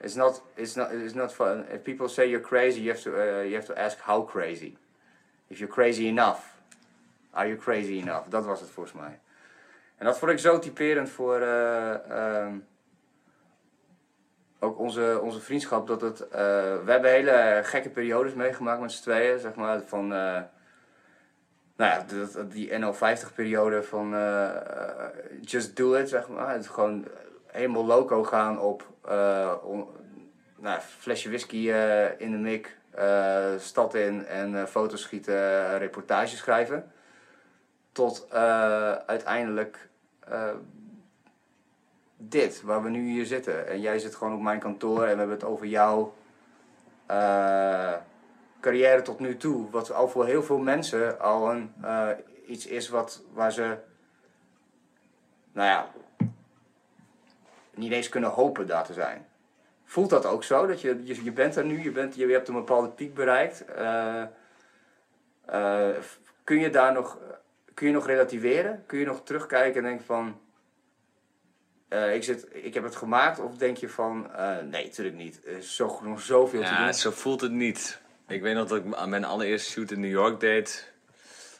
It's 0.00 0.14
not, 0.14 0.42
it's 0.54 0.74
not, 0.74 0.90
it's 0.92 1.14
not 1.14 1.32
fun. 1.32 1.64
If 1.72 1.82
people 1.82 2.08
say 2.08 2.28
you're 2.28 2.46
crazy, 2.48 2.80
you 2.80 2.90
have 2.90 3.02
to, 3.02 3.10
uh, 3.10 3.42
you 3.42 3.54
have 3.54 3.66
to 3.66 3.74
ask 3.74 3.98
how 4.00 4.22
crazy. 4.22 4.76
If 5.48 5.58
you're 5.58 5.72
crazy 5.74 6.06
enough, 6.08 6.38
are 7.32 7.48
you 7.48 7.56
crazy 7.58 7.98
enough? 7.98 8.28
Dat 8.28 8.44
was 8.44 8.60
het 8.60 8.70
volgens 8.70 8.94
mij. 8.94 9.18
En 9.96 10.06
dat 10.06 10.18
vond 10.18 10.30
ik 10.30 10.38
zo 10.38 10.58
typerend 10.58 11.10
voor 11.10 11.40
eh, 11.40 12.10
ehm, 12.10 12.54
ook 14.58 14.78
onze, 14.78 15.20
onze 15.22 15.40
vriendschap. 15.40 15.86
Dat 15.86 16.00
het, 16.00 16.28
eh, 16.28 16.40
we 16.84 16.90
hebben 16.90 17.10
hele 17.10 17.60
gekke 17.62 17.90
periodes 17.90 18.34
meegemaakt 18.34 18.80
met 18.80 18.92
z'n 18.92 19.02
tweeën, 19.02 19.38
zeg 19.38 19.54
maar. 19.54 19.80
Van, 19.86 20.14
eh, 20.14 20.40
nou 21.76 21.90
ja, 21.90 22.04
die 22.48 22.72
NL50-periode 22.72 23.82
van 23.82 24.14
just 25.40 25.76
do 25.76 25.94
it, 25.94 26.08
zeg 26.08 26.28
maar. 26.28 26.52
Het 26.52 26.68
gewoon 26.68 27.06
helemaal 27.46 27.84
loco 27.84 28.24
gaan 28.24 28.60
op 28.60 28.86
nou, 30.56 30.80
flesje 30.80 31.28
whisky 31.28 31.70
in 32.18 32.30
de 32.30 32.38
mik, 32.38 32.76
stad 33.58 33.94
in 33.94 34.26
en 34.26 34.60
eh, 34.60 34.64
foto's 34.64 35.00
schieten, 35.00 35.78
reportages 35.78 36.38
schrijven. 36.38 36.90
Tot 37.96 38.26
eh, 38.30 38.92
uiteindelijk 38.92 39.88
eh, 40.28 40.50
dit, 42.16 42.62
waar 42.62 42.82
we 42.82 42.88
nu 42.88 43.08
hier 43.08 43.26
zitten. 43.26 43.68
En 43.68 43.80
jij 43.80 43.98
zit 43.98 44.14
gewoon 44.14 44.34
op 44.34 44.40
mijn 44.40 44.58
kantoor 44.58 45.02
en 45.02 45.12
we 45.12 45.18
hebben 45.18 45.36
het 45.36 45.44
over 45.44 45.66
jouw 45.66 46.14
eh, 47.06 47.92
carrière 48.60 49.02
tot 49.02 49.18
nu 49.18 49.36
toe. 49.36 49.70
Wat 49.70 49.92
al 49.92 50.08
voor 50.08 50.26
heel 50.26 50.42
veel 50.42 50.58
mensen 50.58 51.20
al 51.20 51.50
een, 51.50 51.74
iets 52.46 52.66
is 52.66 52.88
wat, 52.88 53.22
waar 53.32 53.52
ze, 53.52 53.76
nou 55.52 55.68
ja, 55.68 55.90
niet 57.74 57.92
eens 57.92 58.08
kunnen 58.08 58.30
hopen 58.30 58.66
daar 58.66 58.84
te 58.84 58.92
zijn. 58.92 59.26
Voelt 59.84 60.10
dat 60.10 60.26
ook 60.26 60.44
zo? 60.44 60.66
Dat 60.66 60.80
je, 60.80 61.22
je, 61.24 61.32
bent 61.32 61.56
er 61.56 61.64
nu, 61.64 61.82
je, 61.82 61.92
bent, 61.92 62.14
je 62.14 62.26
hebt 62.26 62.48
een 62.48 62.54
bepaalde 62.54 62.88
piek 62.88 63.14
bereikt. 63.14 63.64
Kun 66.44 66.58
je 66.60 66.70
daar 66.70 66.92
nog, 66.92 67.18
kun 67.76 67.86
je 67.86 67.92
nog 67.92 68.06
relativeren? 68.06 68.84
Kun 68.86 68.98
je 68.98 69.04
nog 69.06 69.22
terugkijken 69.24 69.76
en 69.76 69.88
denken 69.88 70.06
van, 70.06 70.40
eh, 71.88 72.14
ik, 72.14 72.24
zit, 72.24 72.46
ik 72.52 72.74
heb 72.74 72.82
het 72.82 72.96
gemaakt? 72.96 73.38
Of 73.40 73.56
denk 73.56 73.76
je 73.76 73.88
van, 73.88 74.34
eh, 74.34 74.58
nee, 74.58 74.84
natuurlijk 74.84 75.16
niet. 75.16 75.40
Er 75.44 75.56
is 75.56 75.76
zo, 75.76 76.00
nog 76.02 76.20
zoveel 76.20 76.60
te 76.60 76.66
Ja, 76.66 76.84
doen. 76.84 76.94
zo 76.94 77.10
voelt 77.10 77.40
het 77.40 77.52
niet. 77.52 78.00
Ik 78.28 78.42
weet 78.42 78.54
nog 78.54 78.68
dat 78.68 78.84
ik 78.84 78.94
aan 78.94 79.08
mijn 79.08 79.24
allereerste 79.24 79.70
shoot 79.70 79.90
in 79.90 80.00
New 80.00 80.10
York 80.10 80.40
deed. 80.40 80.92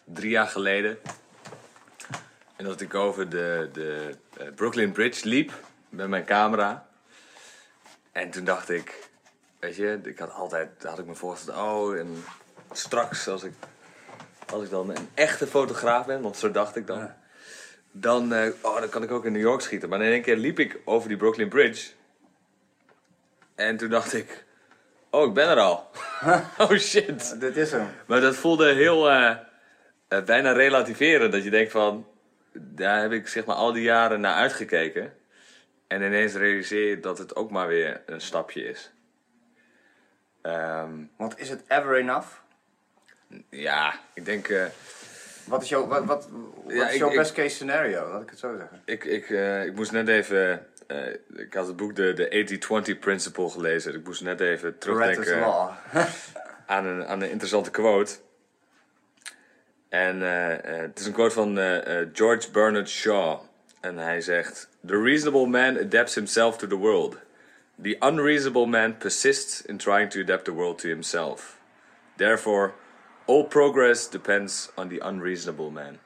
Drie 0.05 0.31
jaar 0.31 0.47
geleden. 0.47 0.99
En 2.57 2.65
dat 2.65 2.81
ik 2.81 2.95
over 2.95 3.29
de, 3.29 3.69
de 3.73 4.15
eh, 4.39 4.47
Brooklyn 4.55 4.93
Bridge 4.93 5.29
liep 5.29 5.53
met 5.89 6.09
mijn 6.09 6.25
camera. 6.25 6.89
En 8.13 8.31
toen 8.31 8.45
dacht 8.45 8.69
ik, 8.71 9.09
weet 9.59 9.77
je, 9.77 10.01
ik 10.03 10.19
had 10.19 10.33
altijd, 10.33 10.83
had 10.83 10.99
ik 10.99 11.07
me 11.07 11.15
voorgesteld, 11.15 11.57
oh, 11.57 11.97
en 11.99 12.25
straks 12.73 13.29
als 13.29 13.43
ik, 13.43 13.53
als 14.53 14.65
ik 14.65 14.71
dan 14.71 14.91
een 14.91 15.09
echte 15.15 15.47
fotograaf 15.47 16.07
ben, 16.07 16.23
want 16.23 16.37
zo 16.37 16.51
dacht 16.51 16.77
ik 16.77 16.87
dan. 16.87 16.99
Ja. 16.99 17.17
Dan, 17.93 18.33
eh, 18.33 18.51
oh, 18.63 18.81
dan 18.81 18.89
kan 18.89 19.03
ik 19.03 19.11
ook 19.11 19.25
in 19.25 19.33
New 19.33 19.41
York 19.41 19.61
schieten. 19.61 19.89
Maar 19.89 20.03
in 20.03 20.13
één 20.13 20.23
keer 20.23 20.37
liep 20.37 20.59
ik 20.59 20.81
over 20.85 21.09
die 21.09 21.17
Brooklyn 21.17 21.49
Bridge. 21.49 21.91
En 23.55 23.77
toen 23.77 23.91
dacht 23.91 24.13
ik, 24.13 24.45
oh, 25.11 25.27
ik 25.29 25.35
ben 25.35 25.49
er 25.49 25.59
al. 25.59 25.91
oh 26.59 26.71
shit. 26.71 27.41
Dit 27.41 27.57
is 27.57 27.73
hem. 27.73 27.89
Maar 28.07 28.21
dat 28.21 28.37
voelde 28.37 28.73
heel 28.73 29.11
eh, 29.11 29.37
eh, 30.09 30.25
bijna 30.25 30.53
relativeren. 30.53 31.31
Dat 31.31 31.45
je 31.45 31.51
denkt 31.51 31.73
van, 31.73 32.07
daar 32.53 33.01
heb 33.01 33.13
ik 33.13 33.29
zeg 33.29 33.45
maar 33.45 33.57
al 33.57 33.73
die 33.73 33.83
jaren 33.83 34.21
naar 34.21 34.35
uitgekeken. 34.35 35.13
En 35.87 36.03
ineens 36.03 36.35
realiseer 36.35 36.89
je 36.89 37.01
dat 37.01 37.19
het 37.19 37.37
ook 37.37 37.51
maar 37.51 37.69
weer 37.69 38.03
een 38.07 38.21
stapje 38.21 38.65
is. 38.65 38.93
Ehm, 40.43 40.91
Want 41.17 41.39
is 41.39 41.49
het 41.49 41.63
ever 41.69 41.97
enough? 41.97 42.27
Ja, 43.51 44.01
ik 44.15 44.25
denk, 44.25 44.49
eh, 44.49 44.65
Wat 45.45 45.63
is 45.63 45.69
jouw, 45.69 45.87
wat, 45.87 46.05
wat, 46.05 46.29
wat 46.65 46.75
Ja, 46.75 46.87
is 46.87 46.93
ik- 46.93 46.99
jouw 46.99 47.11
ik- 47.11 47.17
best 47.17 47.33
case 47.33 47.55
scenario? 47.55 48.09
Laat 48.09 48.23
ik 48.23 48.31
het 48.31 48.39
zo 48.39 48.57
zeggen. 48.59 48.83
ik, 48.85 49.05
ik, 49.05 49.31
eh, 49.31 49.65
ik 49.65 49.75
moest 49.75 49.93
net 49.93 50.09
even, 50.09 50.67
eh, 50.87 51.07
ik 51.37 51.55
had 51.55 51.67
het 51.67 51.77
boek 51.77 51.97
de, 51.97 52.13
de 52.13 52.29
80-20 52.29 52.99
Principle 52.99 53.51
gelezen. 53.51 53.95
Ik 53.95 54.05
moest 54.05 54.23
net 54.23 54.41
even 54.41 54.79
terugdenken. 54.79 55.39
law. 55.41 55.71
aan 56.67 56.87
een, 56.87 57.07
aan 57.07 57.23
een 57.23 57.31
interessante 57.31 57.71
quote. 57.71 58.15
En 59.89 60.21
het 60.21 60.99
is 61.01 61.07
een 61.07 61.13
quote 61.13 61.35
van 61.35 61.57
George 62.13 62.51
Bernard 62.51 62.89
Shaw. 62.89 63.41
En 63.81 63.97
hij 63.97 64.21
zegt: 64.21 64.69
The 64.87 65.03
reasonable 65.03 65.47
man 65.47 65.79
adapts 65.79 66.15
himself 66.15 66.57
to 66.57 66.67
the 66.67 66.75
world. 66.77 67.17
The 67.83 67.97
unreasonable 68.01 68.67
man 68.67 68.97
persists 68.97 69.63
in 69.63 69.77
trying 69.77 70.11
to 70.11 70.21
adapt 70.21 70.45
the 70.45 70.53
world 70.53 70.79
to 70.79 70.89
himself. 70.89 71.59
Therefore, 72.17 72.73
all 73.27 73.45
progress 73.45 74.11
depends 74.11 74.71
on 74.77 74.89
the 74.89 75.01
unreasonable 75.09 75.71
man. 75.71 75.99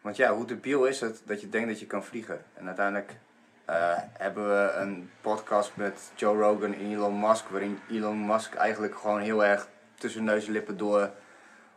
Want 0.00 0.16
ja, 0.16 0.34
hoe 0.34 0.46
debiel 0.46 0.84
is 0.84 1.00
het 1.00 1.22
dat 1.24 1.40
je 1.40 1.48
denkt 1.48 1.68
dat 1.68 1.80
je 1.80 1.86
kan 1.86 2.04
vliegen? 2.04 2.44
En 2.54 2.66
uiteindelijk 2.66 3.16
eh, 3.64 3.92
hebben 4.12 4.48
we 4.48 4.72
een 4.72 5.10
podcast 5.20 5.76
met 5.76 6.12
Joe 6.14 6.36
Rogan 6.36 6.74
en 6.74 6.90
Elon 6.92 7.20
Musk, 7.20 7.48
waarin 7.48 7.78
Elon 7.90 8.26
Musk 8.26 8.54
eigenlijk 8.54 8.94
gewoon 8.94 9.20
heel 9.20 9.44
erg 9.44 9.68
tussen 9.94 10.24
neus 10.24 10.46
en 10.46 10.52
lippen 10.52 10.76
door 10.76 11.10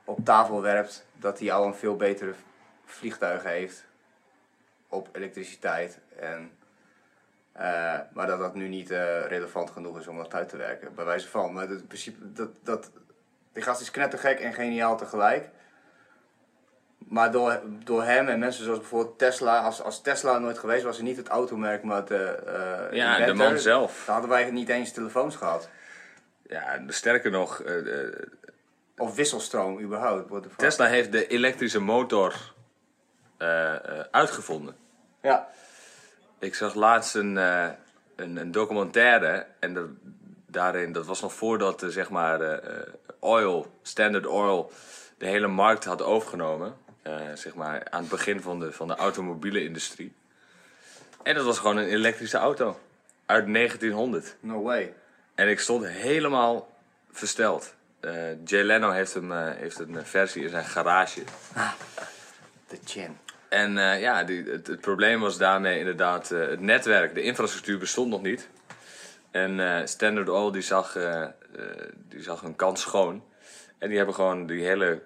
op 0.03 0.25
tafel 0.25 0.61
werpt 0.61 1.05
dat 1.13 1.39
hij 1.39 1.51
al 1.51 1.65
een 1.65 1.75
veel 1.75 1.95
betere 1.95 2.33
vliegtuigen 2.85 3.49
heeft 3.49 3.85
op 4.89 5.09
elektriciteit. 5.11 5.99
En, 6.19 6.51
eh, 7.51 7.99
maar 8.13 8.27
dat 8.27 8.39
dat 8.39 8.55
nu 8.55 8.67
niet 8.67 8.91
eh, 8.91 9.25
relevant 9.25 9.69
genoeg 9.69 9.99
is 9.99 10.07
om 10.07 10.17
dat 10.17 10.33
uit 10.33 10.49
te 10.49 10.57
werken, 10.57 10.95
bij 10.95 11.05
wijze 11.05 11.27
van. 11.27 11.53
Maar 11.53 11.69
het 11.69 11.87
principe, 11.87 12.31
dat, 12.33 12.49
dat, 12.63 12.91
die 13.57 13.65
gast 13.65 13.81
is 13.81 13.91
knettergek 13.91 14.39
en 14.39 14.53
geniaal 14.53 14.97
tegelijk. 14.97 15.49
Maar 16.97 17.31
door, 17.31 17.61
door 17.83 18.03
hem 18.03 18.27
en 18.27 18.39
mensen 18.39 18.63
zoals 18.63 18.79
bijvoorbeeld 18.79 19.17
Tesla, 19.17 19.61
als, 19.61 19.81
als 19.81 20.01
Tesla 20.01 20.37
nooit 20.37 20.57
geweest 20.57 20.83
was, 20.83 20.97
en 20.97 21.03
niet 21.03 21.17
het 21.17 21.27
automerk, 21.27 21.83
maar 21.83 22.05
de, 22.05 22.25
eh, 22.25 22.97
Ja, 22.97 23.25
de 23.25 23.33
man 23.33 23.59
zelf. 23.59 24.03
Dan 24.05 24.13
hadden 24.13 24.31
wij 24.31 24.51
niet 24.51 24.69
eens 24.69 24.91
telefoons 24.91 25.35
gehad. 25.35 25.69
Ja, 26.47 26.81
sterker 26.87 27.31
nog, 27.31 27.61
eh, 27.61 28.03
eh, 28.03 28.13
Of 28.97 29.15
wisselstroom 29.15 29.79
überhaupt. 29.79 30.57
Tesla 30.57 30.85
heeft 30.85 31.11
de 31.11 31.27
elektrische 31.27 31.79
motor 31.79 32.53
uitgevonden. 34.11 34.75
Ja. 35.21 35.47
Ik 36.39 36.55
zag 36.55 36.73
laatst 36.73 37.15
een, 37.15 37.35
een, 37.35 38.37
een 38.37 38.51
documentaire 38.51 39.45
en 39.59 39.73
dat, 39.73 39.87
daarin, 40.47 40.91
dat 40.91 41.05
was 41.05 41.21
nog 41.21 41.33
voordat 41.33 41.83
eh, 41.83 41.89
zeg 41.89 42.09
maar 42.09 42.41
eh, 42.41 42.77
eh, 42.77 42.87
oil, 43.19 43.71
Standard 43.81 44.25
Oil, 44.25 44.71
de 45.17 45.25
hele 45.25 45.47
markt 45.47 45.85
had 45.85 46.01
overgenomen. 46.01 46.85
Zeg 47.33 47.55
maar 47.55 47.87
aan 47.89 48.01
het 48.01 48.09
begin 48.09 48.41
van 48.41 48.59
de, 48.59 48.71
van 48.71 48.87
de 48.87 48.95
automobiele 48.95 49.63
industrie. 49.63 50.13
En 51.23 51.35
dat 51.35 51.45
was 51.45 51.57
gewoon 51.57 51.77
een 51.77 51.87
elektrische 51.87 52.37
auto 52.37 52.79
uit 53.25 53.53
1900. 53.53 54.35
No 54.39 54.61
way. 54.61 54.93
En 55.35 55.49
ik 55.49 55.59
stond 55.59 55.85
helemaal 55.85 56.69
versteld. 57.11 57.75
Eh, 57.99 58.45
Jay 58.45 58.63
Leno 58.63 58.91
heeft, 58.91 59.13
hem, 59.13 59.31
heeft 59.31 59.79
een 59.79 60.05
versie 60.05 60.43
in 60.43 60.49
zijn 60.49 60.65
garage. 60.65 61.23
De 62.67 62.77
chin. 62.85 63.17
En 63.49 63.73
ja, 63.99 64.23
die, 64.23 64.43
het, 64.43 64.67
het 64.67 64.81
probleem 64.81 65.19
was 65.19 65.37
daarmee 65.37 65.79
inderdaad 65.79 66.29
het 66.29 66.61
netwerk. 66.61 67.13
De 67.13 67.21
infrastructuur 67.21 67.77
bestond 67.77 68.09
nog 68.09 68.21
niet. 68.21 68.49
En 69.31 69.59
eh, 69.59 69.85
Standard 69.85 70.29
Oil 70.29 70.51
die 70.51 70.61
zag, 70.61 70.95
eh, 70.95 71.27
die 71.95 72.23
zag 72.23 72.41
een 72.41 72.55
kans 72.55 72.81
schoon. 72.81 73.23
En 73.77 73.87
die 73.87 73.97
hebben 73.97 74.15
gewoon 74.15 74.45
die 74.45 74.65
hele 74.65 75.01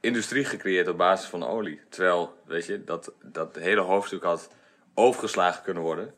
industrie 0.00 0.44
gecreëerd 0.44 0.88
op 0.88 0.96
basis 0.96 1.28
van 1.28 1.46
olie. 1.46 1.80
Terwijl, 1.88 2.38
weet 2.44 2.66
je, 2.66 2.84
dat, 2.84 3.12
dat 3.22 3.56
hele 3.56 3.80
hoofdstuk 3.80 4.22
had 4.22 4.48
overgeslagen 4.94 5.62
kunnen 5.62 5.82
worden. 5.82 6.14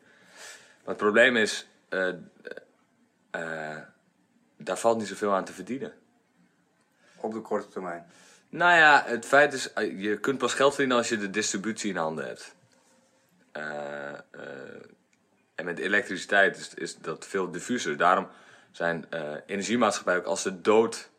Maar 0.79 0.95
het 0.95 0.97
probleem 0.97 1.37
is, 1.37 1.69
daar 4.57 4.79
valt 4.79 4.99
niet 4.99 5.09
zoveel 5.09 5.35
aan 5.35 5.45
te 5.45 5.53
verdienen. 5.53 5.93
Op 7.17 7.33
de 7.33 7.41
korte 7.41 7.69
termijn. 7.69 8.07
Nou 8.49 8.77
ja, 8.77 9.03
het 9.07 9.27
feit 9.27 9.53
is, 9.53 9.71
je 9.97 10.19
kunt 10.21 10.39
pas 10.39 10.55
geld 10.55 10.71
verdienen 10.71 10.97
als 10.97 11.09
je 11.09 11.19
de 11.19 11.31
distributie 11.31 11.91
in 11.91 11.97
handen 11.97 12.27
hebt. 12.27 12.55
Eh, 13.53 14.13
en 15.59 15.65
met 15.65 15.79
elektriciteit 15.79 16.57
is, 16.57 16.75
is 16.75 16.97
dat 16.97 17.27
veel 17.27 17.51
diffuser. 17.51 17.97
Daarom 17.97 18.29
zijn 18.71 19.07
eh, 19.11 19.33
energiemaatschappijen 19.47 20.21
ook 20.21 20.27
als 20.27 20.43
de 20.43 20.61
dood 20.61 21.11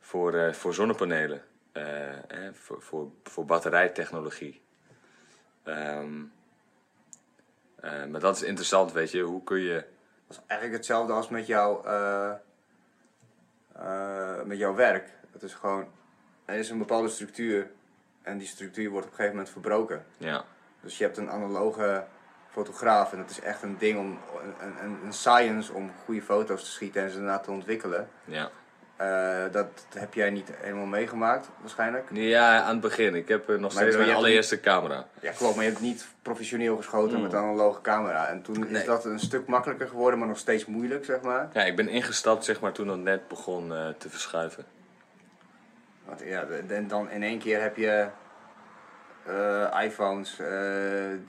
voor, 0.00 0.34
eh, 0.34 0.52
voor 0.52 0.74
zonnepanelen. 0.74 1.42
eh, 1.72 2.48
voor, 2.52 2.82
voor, 2.82 3.10
voor 3.22 3.44
batterijtechnologie. 3.44 4.60
Ehm, 5.62 6.22
eh, 7.80 8.04
maar 8.04 8.20
dat 8.20 8.36
is 8.36 8.42
interessant, 8.42 8.92
weet 8.92 9.10
je. 9.10 9.20
Hoe 9.22 9.44
kun 9.44 9.58
je... 9.60 9.84
Dat 10.26 10.36
is 10.36 10.42
eigenlijk 10.46 10.78
hetzelfde 10.78 11.12
als 11.12 11.28
met, 11.28 11.46
jou, 11.46 11.86
met 14.44 14.58
jouw 14.58 14.74
werk. 14.74 15.10
Het 15.32 15.42
is 15.42 15.54
gewoon, 15.54 15.88
er 16.44 16.58
is 16.58 16.70
een 16.70 16.78
bepaalde 16.78 17.08
structuur 17.08 17.70
en 18.22 18.38
die 18.38 18.46
structuur 18.48 18.90
wordt 18.90 19.06
op 19.06 19.12
een 19.12 19.16
gegeven 19.16 19.36
moment 19.36 19.52
verbroken. 19.52 20.04
Ja, 20.18 20.44
Dus 20.80 20.98
je 20.98 21.04
hebt 21.04 21.16
een 21.16 21.30
analoge 21.30 22.06
fotograaf 22.56 23.12
en 23.12 23.18
het 23.18 23.30
is 23.30 23.40
echt 23.40 23.62
een 23.62 23.76
ding 23.78 23.98
om, 23.98 24.18
een, 24.60 24.74
een, 24.84 24.98
een 25.04 25.12
science 25.12 25.72
om 25.72 25.90
goede 26.04 26.22
foto's 26.22 26.64
te 26.64 26.70
schieten 26.70 27.02
en 27.02 27.10
ze 27.10 27.16
daarna 27.16 27.38
te 27.38 27.50
ontwikkelen. 27.50 28.08
ja. 28.24 28.50
Eh, 28.96 29.52
dat 29.52 29.66
heb 29.94 30.14
jij 30.14 30.30
niet 30.30 30.50
helemaal 30.56 30.86
meegemaakt, 30.86 31.48
waarschijnlijk. 31.60 32.08
Ja, 32.12 32.60
aan 32.62 32.70
het 32.70 32.80
begin. 32.80 33.14
Ik 33.14 33.28
heb 33.28 33.48
eh, 33.48 33.56
nog 33.56 33.72
steeds 33.72 33.96
mijn 33.96 34.14
allereerste 34.14 34.60
camera. 34.60 35.06
Ja, 35.20 35.32
klopt, 35.32 35.54
maar 35.54 35.64
je 35.64 35.70
hebt 35.70 35.82
niet 35.82 36.06
professioneel 36.22 36.76
geschoten 36.76 37.22
met 37.22 37.32
een 37.32 37.38
analoge 37.38 37.80
camera. 37.80 38.26
En 38.28 38.42
toen 38.42 38.56
Mm. 38.58 38.70
Nee. 38.70 38.80
is 38.80 38.86
dat 38.86 39.04
een 39.04 39.18
stuk 39.20 39.46
makkelijker 39.46 39.88
geworden, 39.88 40.18
maar 40.18 40.28
nog 40.28 40.38
steeds 40.38 40.66
moeilijk, 40.66 41.04
zeg 41.04 41.20
maar. 41.20 41.48
Ja, 41.52 41.62
ik 41.64 41.76
ben 41.76 41.88
ingestapt 41.88 42.44
zeg 42.44 42.60
maar 42.60 42.72
toen 42.72 42.88
het 42.88 43.00
net 43.00 43.28
begon 43.28 43.74
eh, 43.74 43.88
te 43.98 44.08
verschuiven. 44.10 44.64
Want 46.04 46.20
ja, 46.24 46.44
en 46.68 46.88
dan 46.88 47.10
in 47.10 47.22
één 47.22 47.38
keer 47.38 47.60
heb 47.60 47.76
je 47.76 48.06
iPhones 49.82 50.36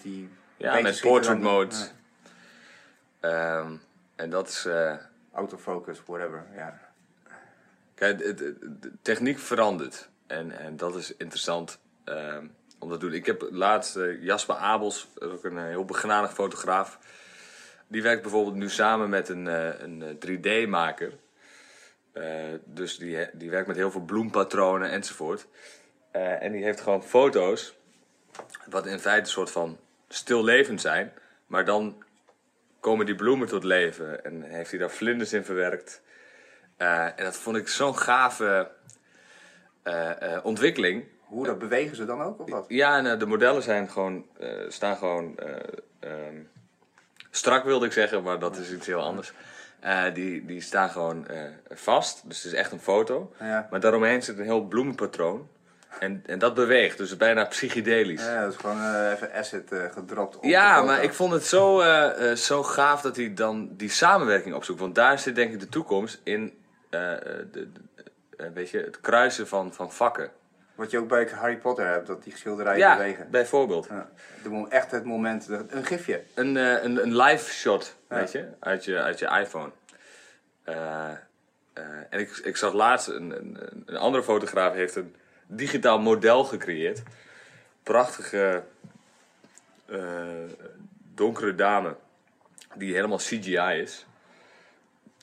die. 0.01 0.29
Ja, 0.57 0.81
met 0.81 1.01
portrait 1.01 1.39
mode. 1.41 1.75
ja, 1.75 1.95
Ehm, 3.19 3.75
en 4.15 4.29
dat 4.29 4.47
is... 4.47 4.65
eh, 4.65 4.95
autofocus, 5.33 6.01
whatever. 6.05 6.45
Ja. 6.55 6.79
kijk, 7.95 8.17
de 8.37 8.91
techniek 9.01 9.39
verandert. 9.39 10.09
En, 10.27 10.59
en 10.59 10.77
dat 10.77 10.95
is 10.95 11.15
interessant 11.15 11.79
ehm, 12.03 12.47
om 12.79 12.89
te 12.91 12.97
doen. 12.97 13.13
Ik 13.13 13.25
heb 13.25 13.47
laatst 13.51 13.95
eh, 13.95 14.23
Jasper 14.23 14.55
Abels, 14.55 15.07
dat 15.13 15.31
ook 15.31 15.43
een 15.43 15.57
eh, 15.57 15.63
heel 15.63 15.85
begenadigd 15.85 16.33
fotograaf. 16.33 16.99
Die 17.87 18.01
werkt 18.01 18.21
bijvoorbeeld 18.21 18.55
nu 18.55 18.69
samen 18.69 19.09
met 19.09 19.29
een, 19.29 19.45
een 19.83 20.01
eh, 20.19 20.37
3D-maker. 20.37 21.13
Eh, 22.11 22.23
dus 22.65 22.97
die, 22.97 23.27
die 23.33 23.49
werkt 23.49 23.67
met 23.67 23.75
heel 23.75 23.91
veel 23.91 24.01
bloempatronen 24.01 24.89
enzovoort. 24.91 25.47
En 26.11 26.51
die 26.51 26.63
heeft 26.63 26.81
gewoon 26.81 27.03
foto's, 27.03 27.73
wat 28.69 28.85
in 28.85 28.99
feite 28.99 29.19
een 29.21 29.31
soort 29.31 29.51
van 29.51 29.77
stillevend 30.07 30.81
zijn. 30.81 31.13
Maar 31.45 31.65
dan 31.65 32.03
komen 32.79 33.05
die 33.05 33.15
bloemen 33.15 33.47
tot 33.47 33.63
leven 33.63 34.25
en 34.25 34.41
heeft 34.41 34.69
hij 34.69 34.79
daar 34.79 34.91
vlinders 34.91 35.33
in 35.33 35.43
verwerkt. 35.43 36.01
Eh, 36.77 37.05
en 37.05 37.23
dat 37.23 37.37
vond 37.37 37.57
ik 37.57 37.67
zo'n 37.67 37.97
gave 37.97 38.71
eh, 39.87 40.35
eh, 40.35 40.45
ontwikkeling. 40.45 41.03
Hoe 41.19 41.45
dat 41.45 41.59
bewegen 41.59 41.95
ze 41.95 42.05
dan 42.05 42.21
ook 42.21 42.39
of 42.39 42.49
wat? 42.49 42.65
Ja, 42.67 42.97
en 42.97 43.19
de 43.19 43.25
modellen 43.25 43.63
zijn 43.63 43.89
gewoon, 43.89 44.25
staan 44.67 44.97
gewoon 44.97 45.37
eh, 45.37 45.55
ehm, 45.99 46.35
strak, 47.31 47.63
wilde 47.63 47.85
ik 47.85 47.91
zeggen, 47.91 48.23
maar 48.23 48.39
dat 48.39 48.57
is 48.57 48.71
iets 48.71 48.87
heel 48.87 49.01
anders. 49.01 49.33
Die, 50.13 50.45
die 50.45 50.61
staan 50.61 50.89
gewoon 50.89 51.27
vast, 51.69 52.21
dus 52.25 52.43
het 52.43 52.53
is 52.53 52.59
echt 52.59 52.71
een 52.71 52.79
foto. 52.79 53.33
Ja. 53.39 53.67
Maar 53.71 53.79
daaromheen 53.79 54.23
zit 54.23 54.37
een 54.37 54.43
heel 54.43 54.61
bloemenpatroon. 54.61 55.47
En, 55.99 56.23
en 56.25 56.39
dat 56.39 56.53
beweegt, 56.53 56.97
dus 56.97 57.17
bijna 57.17 57.45
psychedelisch. 57.45 58.21
Ja, 58.25 58.41
dat 58.43 58.51
is 58.53 58.59
gewoon 58.59 58.81
eh, 58.81 59.11
even 59.11 59.33
acid 59.33 59.71
eh, 59.71 59.91
gedropt 59.91 60.35
op 60.37 60.43
Ja, 60.43 60.81
maar 60.81 61.03
ik 61.03 61.13
vond 61.13 61.33
het 61.33 61.45
zo, 61.45 61.79
eh, 61.81 62.31
zo 62.35 62.63
gaaf 62.63 63.01
dat 63.01 63.15
hij 63.15 63.33
dan 63.33 63.69
die 63.71 63.89
samenwerking 63.89 64.55
opzoekt. 64.55 64.79
Want 64.79 64.95
daar 64.95 65.19
zit 65.19 65.35
denk 65.35 65.53
ik 65.53 65.59
de 65.59 65.69
toekomst 65.69 66.19
in 66.23 66.57
de, 66.89 67.47
de- 67.51 67.71
weet 68.53 68.69
je, 68.69 68.77
het 68.79 69.01
kruisen 69.01 69.47
van, 69.47 69.73
van 69.73 69.91
vakken. 69.91 70.31
Wat 70.75 70.91
je 70.91 70.97
ook 70.99 71.07
bij 71.07 71.29
Harry 71.35 71.57
Potter 71.57 71.87
hebt, 71.87 72.07
dat 72.07 72.23
die 72.23 72.37
schilderijen 72.37 72.79
Ja, 72.79 72.97
bewegen. 72.97 73.27
bijvoorbeeld. 73.31 73.87
Ja. 73.89 74.09
De 74.43 74.65
echt 74.69 74.91
het 74.91 75.03
moment, 75.03 75.47
een 75.69 75.85
gifje. 75.85 76.21
Een, 76.33 76.55
een, 76.55 77.01
een 77.03 77.15
live 77.15 77.51
shot, 77.53 77.95
Ja. 78.09 78.15
weet 78.15 78.31
je, 78.31 78.45
uit 78.59 78.85
je, 78.85 79.01
uit 79.01 79.19
je 79.19 79.39
iPhone. 79.39 79.71
En 82.09 82.19
ik, 82.19 82.39
ik 82.43 82.57
zag 82.57 82.73
laatst, 82.73 83.07
een, 83.07 83.31
een, 83.31 83.57
een 83.85 83.97
andere 83.97 84.23
fotograaf 84.23 84.73
heeft 84.73 84.95
een 84.95 85.15
digitaal 85.47 85.99
model 85.99 86.43
gecreëerd. 86.43 87.01
Prachtige 87.83 88.63
eh, 89.85 89.99
donkere 91.13 91.55
dame, 91.55 91.95
die 92.75 92.93
helemaal 92.93 93.17
CGI 93.17 93.79
is. 93.81 94.05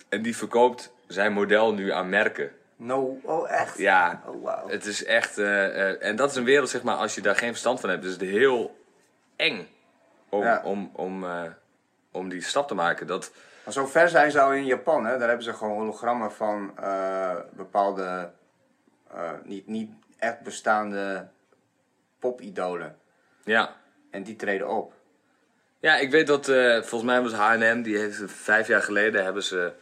En 0.08 0.22
die 0.22 0.36
verkoopt 0.36 0.92
zijn 1.06 1.32
model 1.32 1.74
nu 1.74 1.92
aan 1.92 2.08
merken. 2.08 2.50
No, 2.76 3.18
oh 3.22 3.50
echt? 3.50 3.78
Ja, 3.78 4.22
Oh 4.26 4.42
wauw. 4.42 4.68
het 4.68 4.84
is 4.86 5.04
echt... 5.04 5.38
eh, 5.38 5.90
eh, 5.90 6.02
en 6.02 6.16
dat 6.16 6.30
is 6.30 6.36
een 6.36 6.44
wereld, 6.44 6.68
zeg 6.68 6.82
maar, 6.82 6.96
als 6.96 7.14
je 7.14 7.20
daar 7.20 7.36
geen 7.36 7.48
verstand 7.50 7.80
van 7.80 7.90
hebt, 7.90 8.04
is 8.04 8.12
het 8.12 8.20
heel 8.20 8.76
eng 9.36 9.68
om, 10.28 10.42
Ja. 10.42 10.60
om, 10.64 10.90
om, 10.92 11.24
om 12.10 12.28
die 12.28 12.42
stap 12.42 12.68
te 12.68 12.74
maken. 12.74 13.06
Dat, 13.06 13.32
Maar 13.64 13.72
zo 13.74 13.86
ver 13.86 14.08
zijn 14.08 14.30
ze 14.30 14.40
al 14.40 14.52
in 14.52 14.64
Japan, 14.64 15.04
hè? 15.06 15.18
daar 15.18 15.28
hebben 15.28 15.44
ze 15.44 15.54
gewoon 15.54 15.78
hologrammen 15.78 16.32
van 16.32 16.74
bepaalde, 17.52 18.30
niet, 19.44 19.66
niet 19.66 19.90
echt 20.24 20.40
bestaande 20.40 21.28
popidolen. 22.18 22.98
ja. 23.44 23.76
En 24.10 24.22
die 24.22 24.36
treden 24.36 24.68
op. 24.68 24.92
ja, 25.80 25.96
ik 25.96 26.10
weet 26.10 26.26
dat, 26.26 26.48
eh, 26.48 26.72
volgens 26.82 27.02
mij 27.02 27.22
was 27.22 27.32
H&M, 27.32 27.82
die 27.82 27.98
heeft 27.98 28.22
vijf 28.26 28.66
jaar 28.66 28.82
geleden, 28.82 29.24
hebben 29.24 29.42
ze 29.42 29.72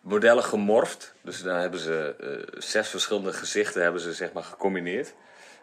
modellen 0.00 0.44
gemorfd. 0.44 1.14
Dus 1.22 1.42
dan 1.42 1.56
hebben 1.56 1.80
ze 1.80 2.14
eh, 2.20 2.60
zes 2.60 2.88
verschillende 2.88 3.32
gezichten 3.32 3.82
hebben 3.82 4.00
ze, 4.00 4.12
zeg 4.12 4.32
maar, 4.32 4.42
gecombineerd. 4.42 5.14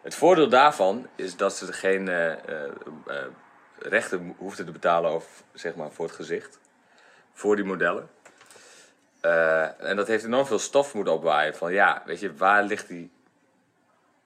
Het 0.02 0.14
voordeel 0.14 0.48
daarvan 0.48 1.08
is 1.16 1.36
dat 1.36 1.56
ze 1.56 1.72
geen 1.72 2.08
eh, 2.08 2.32
rechten 3.78 4.34
hoefden 4.38 4.66
te 4.66 4.72
betalen 4.72 5.14
of, 5.14 5.42
zeg 5.52 5.74
maar, 5.74 5.90
voor 5.90 6.06
het 6.06 6.14
gezicht. 6.14 6.58
Voor 7.32 7.56
die 7.56 7.64
modellen. 7.64 8.08
En 9.78 9.96
dat 9.96 10.06
heeft 10.06 10.24
enorm 10.24 10.46
veel 10.46 10.58
stof 10.58 10.94
moeten 10.94 11.12
opwaaien. 11.12 11.54
Van 11.54 11.72
ja, 11.72 12.02
weet 12.06 12.20
je, 12.20 12.36
waar 12.36 12.62
ligt 12.62 12.88
die 12.88 13.10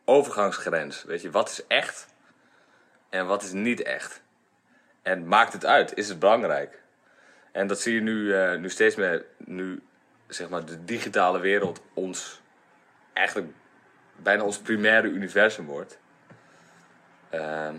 overgangsgrens? 0.05 1.05
Weet 1.05 1.23
je, 1.23 1.31
wat 1.31 1.49
is 1.49 1.67
echt 1.67 2.07
en 3.09 3.27
wat 3.27 3.43
is 3.43 3.53
niet 3.53 3.83
echt? 3.83 4.23
En 5.03 5.27
maakt 5.27 5.53
het 5.53 5.67
uit? 5.67 5.97
Is 5.97 6.09
het 6.09 6.19
belangrijk? 6.19 6.83
En 7.53 7.67
dat 7.67 7.81
zie 7.81 7.95
je 7.95 8.01
nu, 8.01 8.35
eh, 8.35 8.59
nu 8.59 8.71
steeds 8.71 8.97
meer, 8.97 9.25
nu 9.37 9.83
zeg 10.27 10.49
maar 10.49 10.65
de 10.65 10.85
digitale 10.85 11.41
wereld 11.41 11.83
ons 11.95 12.41
eigenlijk 13.13 13.53
bijna 14.17 14.43
ons 14.43 14.59
primaire 14.59 15.09
universum 15.09 15.67
wordt. 15.67 15.99
Ehm, 17.31 17.75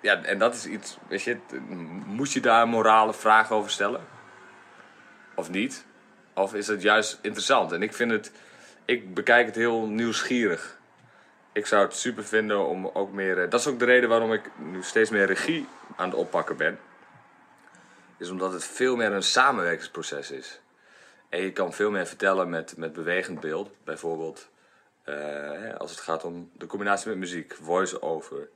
ja, 0.00 0.22
en 0.22 0.38
dat 0.38 0.54
is 0.54 0.66
iets, 0.66 0.98
weet 1.08 1.22
je, 1.22 1.38
moet 2.06 2.32
je 2.32 2.40
daar 2.40 2.68
morale 2.68 3.14
vraag 3.14 3.50
over 3.50 3.70
stellen? 3.70 4.06
Of 5.34 5.50
niet? 5.50 5.84
Of 6.34 6.54
is 6.54 6.66
het 6.66 6.82
juist 6.82 7.18
interessant? 7.22 7.72
En 7.72 7.82
ik 7.82 7.94
vind 7.94 8.10
het, 8.10 8.32
ik 8.88 9.14
bekijk 9.14 9.46
het 9.46 9.54
heel 9.54 9.86
nieuwsgierig. 9.86 10.78
Ik 11.52 11.66
zou 11.66 11.84
het 11.84 11.94
super 11.94 12.24
vinden 12.24 12.66
om 12.66 12.86
ook 12.86 13.12
meer. 13.12 13.42
eh, 13.42 13.50
Dat 13.50 13.60
is 13.60 13.66
ook 13.66 13.78
de 13.78 13.84
reden 13.84 14.08
waarom 14.08 14.32
ik 14.32 14.50
nu 14.58 14.82
steeds 14.82 15.10
meer 15.10 15.26
regie 15.26 15.66
aan 15.96 16.08
het 16.08 16.18
oppakken 16.18 16.56
ben. 16.56 16.78
Is 18.16 18.30
omdat 18.30 18.52
het 18.52 18.64
veel 18.64 18.96
meer 18.96 19.12
een 19.12 19.22
samenwerkingsproces 19.22 20.30
is. 20.30 20.60
En 21.28 21.40
je 21.40 21.52
kan 21.52 21.72
veel 21.72 21.90
meer 21.90 22.06
vertellen 22.06 22.48
met, 22.50 22.76
met 22.76 22.92
bewegend 22.92 23.40
beeld. 23.40 23.70
Bijvoorbeeld 23.84 24.48
eh, 25.02 25.74
als 25.74 25.90
het 25.90 26.00
gaat 26.00 26.24
om 26.24 26.50
de 26.54 26.66
combinatie 26.66 27.08
met 27.08 27.18
muziek, 27.18 27.54
voice-over, 27.62 28.48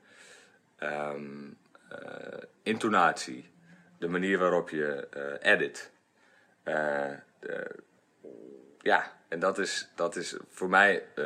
ehm, 0.78 1.50
eh, 1.88 2.38
intonatie, 2.62 3.50
de 3.98 4.08
manier 4.08 4.38
waarop 4.38 4.70
je 4.70 5.08
edit. 5.42 5.90
De- 6.64 7.18
ja, 8.82 9.12
en 9.28 9.38
dat 9.38 9.58
is, 9.58 9.88
dat 9.94 10.16
is 10.16 10.36
voor 10.50 10.68
mij 10.68 11.02
eh, 11.14 11.24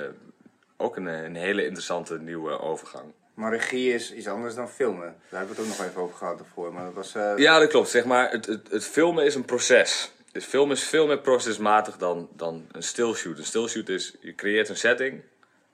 ook 0.77 0.97
een, 0.97 1.07
een 1.07 1.37
hele 1.37 1.62
interessante 1.65 2.19
nieuwe 2.19 2.59
overgang. 2.61 3.12
Maar 3.35 3.51
regie 3.51 3.93
is 3.95 4.12
iets 4.12 4.28
anders 4.28 4.55
dan 4.55 4.69
filmen. 4.69 5.16
Daar 5.28 5.39
hebben 5.39 5.57
we 5.57 5.62
het 5.62 5.70
ook 5.73 5.78
nog 5.78 5.87
even 5.89 6.03
over 6.03 6.16
gehad 6.16 6.39
ervoor. 6.41 6.73
Maar 6.73 6.85
dat 6.85 6.95
was... 6.95 7.15
eh, 7.15 7.33
Ja, 7.37 7.59
dat 7.59 7.69
klopt. 7.69 7.89
Zeg 7.89 8.05
maar, 8.05 8.31
het, 8.31 8.47
het, 8.47 8.70
het 8.70 8.85
filmen 8.85 9.24
is 9.24 9.35
een 9.35 9.45
proces. 9.45 10.11
Dus 10.33 10.45
filmen 10.45 10.77
is 10.77 10.83
veel 10.85 11.07
meer 11.07 11.19
procesmatig 11.19 11.97
dan, 11.97 12.28
dan 12.33 12.66
een 12.73 12.83
stillshoot. 12.83 13.39
Een 13.39 13.45
stillshoot 13.45 13.89
is, 13.89 14.15
je 14.20 14.35
creëert 14.35 14.69
een 14.69 14.77
setting, 14.77 15.23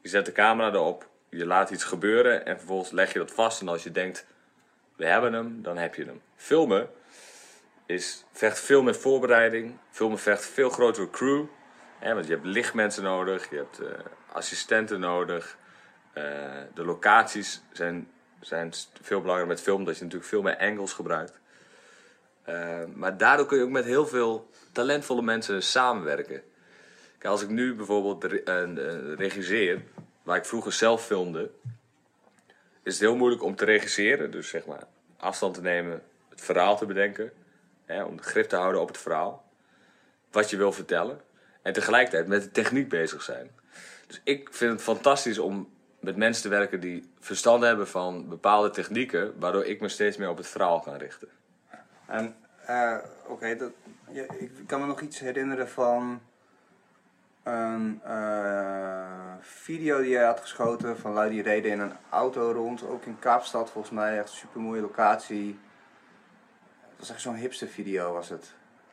je 0.00 0.08
zet 0.08 0.24
de 0.26 0.32
camera 0.32 0.72
erop, 0.72 1.08
je 1.28 1.46
laat 1.46 1.70
iets 1.70 1.84
gebeuren 1.84 2.46
en 2.46 2.56
vervolgens 2.58 2.90
leg 2.90 3.12
je 3.12 3.18
dat 3.18 3.30
vast. 3.30 3.60
En 3.60 3.68
als 3.68 3.82
je 3.82 3.90
denkt, 3.90 4.26
we 4.96 5.06
hebben 5.06 5.32
hem, 5.32 5.62
dan 5.62 5.76
heb 5.76 5.94
je 5.94 6.04
hem. 6.04 6.20
Filmen 6.36 6.88
is, 7.86 8.24
vecht 8.32 8.60
veel 8.60 8.82
meer 8.82 8.94
voorbereiding. 8.94 9.78
Filmen 9.90 10.18
vecht 10.18 10.44
veel 10.46 10.70
grotere 10.70 11.10
crew. 11.10 11.44
Want 12.02 12.26
je 12.26 12.32
hebt 12.32 12.44
lichtmensen 12.44 13.02
nodig, 13.02 13.50
je 13.50 13.56
hebt 13.56 13.78
eh, 13.78 13.88
assistenten 14.32 15.00
nodig. 15.00 15.56
Eh, 16.12 16.24
de 16.74 16.84
locaties 16.84 17.62
zijn, 17.72 18.10
zijn 18.40 18.72
veel 19.02 19.20
belangrijker 19.20 19.54
met 19.54 19.64
film, 19.64 19.84
dat 19.84 19.96
je 19.96 20.02
natuurlijk 20.02 20.30
veel 20.30 20.42
meer 20.42 20.58
angles 20.58 20.92
gebruikt. 20.92 21.40
Eh, 22.42 22.84
maar 22.94 23.16
daardoor 23.16 23.46
kun 23.46 23.58
je 23.58 23.64
ook 23.64 23.70
met 23.70 23.84
heel 23.84 24.06
veel 24.06 24.50
talentvolle 24.72 25.22
mensen 25.22 25.62
samenwerken. 25.62 26.42
Kijk, 27.18 27.32
als 27.32 27.42
ik 27.42 27.48
nu 27.48 27.74
bijvoorbeeld 27.74 28.24
re- 28.24 29.14
regisseer, 29.14 29.82
waar 30.22 30.36
ik 30.36 30.44
vroeger 30.44 30.72
zelf 30.72 31.06
filmde, 31.06 31.50
is 32.82 32.92
het 32.92 33.00
heel 33.00 33.16
moeilijk 33.16 33.42
om 33.42 33.56
te 33.56 33.64
regisseren. 33.64 34.30
Dus 34.30 34.48
zeg 34.48 34.66
maar 34.66 34.82
afstand 35.16 35.54
te 35.54 35.60
nemen, 35.60 36.02
het 36.28 36.40
verhaal 36.40 36.76
te 36.76 36.86
bedenken, 36.86 37.32
hè, 37.84 38.04
om 38.04 38.16
de 38.16 38.22
grip 38.22 38.48
te 38.48 38.56
houden 38.56 38.80
op 38.80 38.88
het 38.88 38.98
verhaal, 38.98 39.44
wat 40.30 40.50
je 40.50 40.56
wil 40.56 40.72
vertellen. 40.72 41.20
En 41.62 41.72
tegelijkertijd 41.72 42.26
met 42.26 42.42
de 42.42 42.50
techniek 42.50 42.88
bezig 42.88 43.22
zijn. 43.22 43.50
Dus 44.06 44.20
ik 44.24 44.48
vind 44.52 44.72
het 44.72 44.82
fantastisch 44.82 45.38
om 45.38 45.68
met 46.00 46.16
mensen 46.16 46.42
te 46.42 46.48
werken 46.48 46.80
die 46.80 47.12
verstand 47.20 47.62
hebben 47.62 47.88
van 47.88 48.28
bepaalde 48.28 48.70
technieken, 48.70 49.34
waardoor 49.38 49.64
ik 49.64 49.80
me 49.80 49.88
steeds 49.88 50.16
meer 50.16 50.28
op 50.28 50.36
het 50.36 50.46
verhaal 50.46 50.80
kan 50.80 50.96
richten. 50.96 51.28
En, 52.06 52.34
eh, 52.66 52.96
oké, 53.26 53.56
dat 53.56 53.70
ik 54.38 54.50
kan 54.66 54.80
me 54.80 54.86
nog 54.86 55.00
iets 55.00 55.18
herinneren 55.18 55.68
van 55.68 56.20
een 57.42 58.00
eh, 58.04 59.34
video 59.40 60.00
die 60.00 60.10
jij 60.10 60.24
had 60.24 60.40
geschoten 60.40 60.98
van 60.98 61.12
lui 61.12 61.30
die 61.30 61.42
reden 61.42 61.70
in 61.70 61.80
een 61.80 61.92
auto 62.10 62.52
rond, 62.52 62.88
ook 62.88 63.04
in 63.04 63.18
Kaapstad 63.18 63.70
volgens 63.70 63.94
mij, 63.94 64.18
echt 64.18 64.30
een 64.30 64.36
super 64.36 64.60
mooie 64.60 64.80
locatie. 64.80 65.58
Het 66.90 66.98
was 66.98 67.10
echt 67.10 67.20
zo'n 67.20 67.34
hipster 67.34 67.68
video 67.68 68.12
was 68.12 68.28
het. 68.28 68.52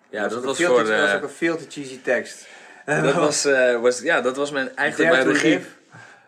Ja, 0.10 0.28
dat 0.28 0.44
was 0.44 0.64
voor. 0.64 0.84
dat 0.84 1.00
was 1.00 1.14
ook 1.14 1.24
een 1.24 1.30
veel 1.30 1.58
te 1.58 1.66
cheesy 1.70 2.02
tekst. 2.02 2.48
Dat 2.86 3.14
was, 3.14 3.46
eh, 3.46 3.82
was, 3.82 4.00
ja, 4.00 4.22
dat 4.22 4.36
was 4.36 4.52
mijn, 4.52 4.76
eigenlijk 4.76 5.12
mijn 5.12 5.28
regie. 5.28 5.66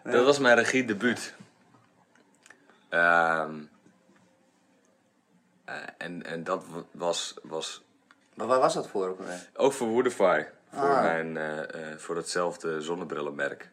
Dat 0.04 0.26
was 0.26 0.40
mijn 0.40 0.56
regiedebuut. 0.56 1.34
Ehm 2.90 3.54
eh, 5.66 5.76
en, 5.98 6.26
en 6.26 6.44
dat 6.44 6.66
wa- 6.68 6.84
was, 6.92 7.34
was 7.44 7.84
Maar 8.34 8.48
waar 8.48 8.60
was 8.60 8.74
dat 8.74 8.88
voor 8.88 9.08
ook 9.08 9.20
alweer? 9.20 9.48
ook 9.56 9.74
voor 9.74 9.88
Woodify. 9.88 10.44
Voor, 10.74 10.90
Ah. 10.90 11.02
mijn, 11.02 11.38
eh, 11.38 11.98
voor 11.98 12.16
hetzelfde 12.16 12.82
zonnebrillenmerk. 12.82 13.70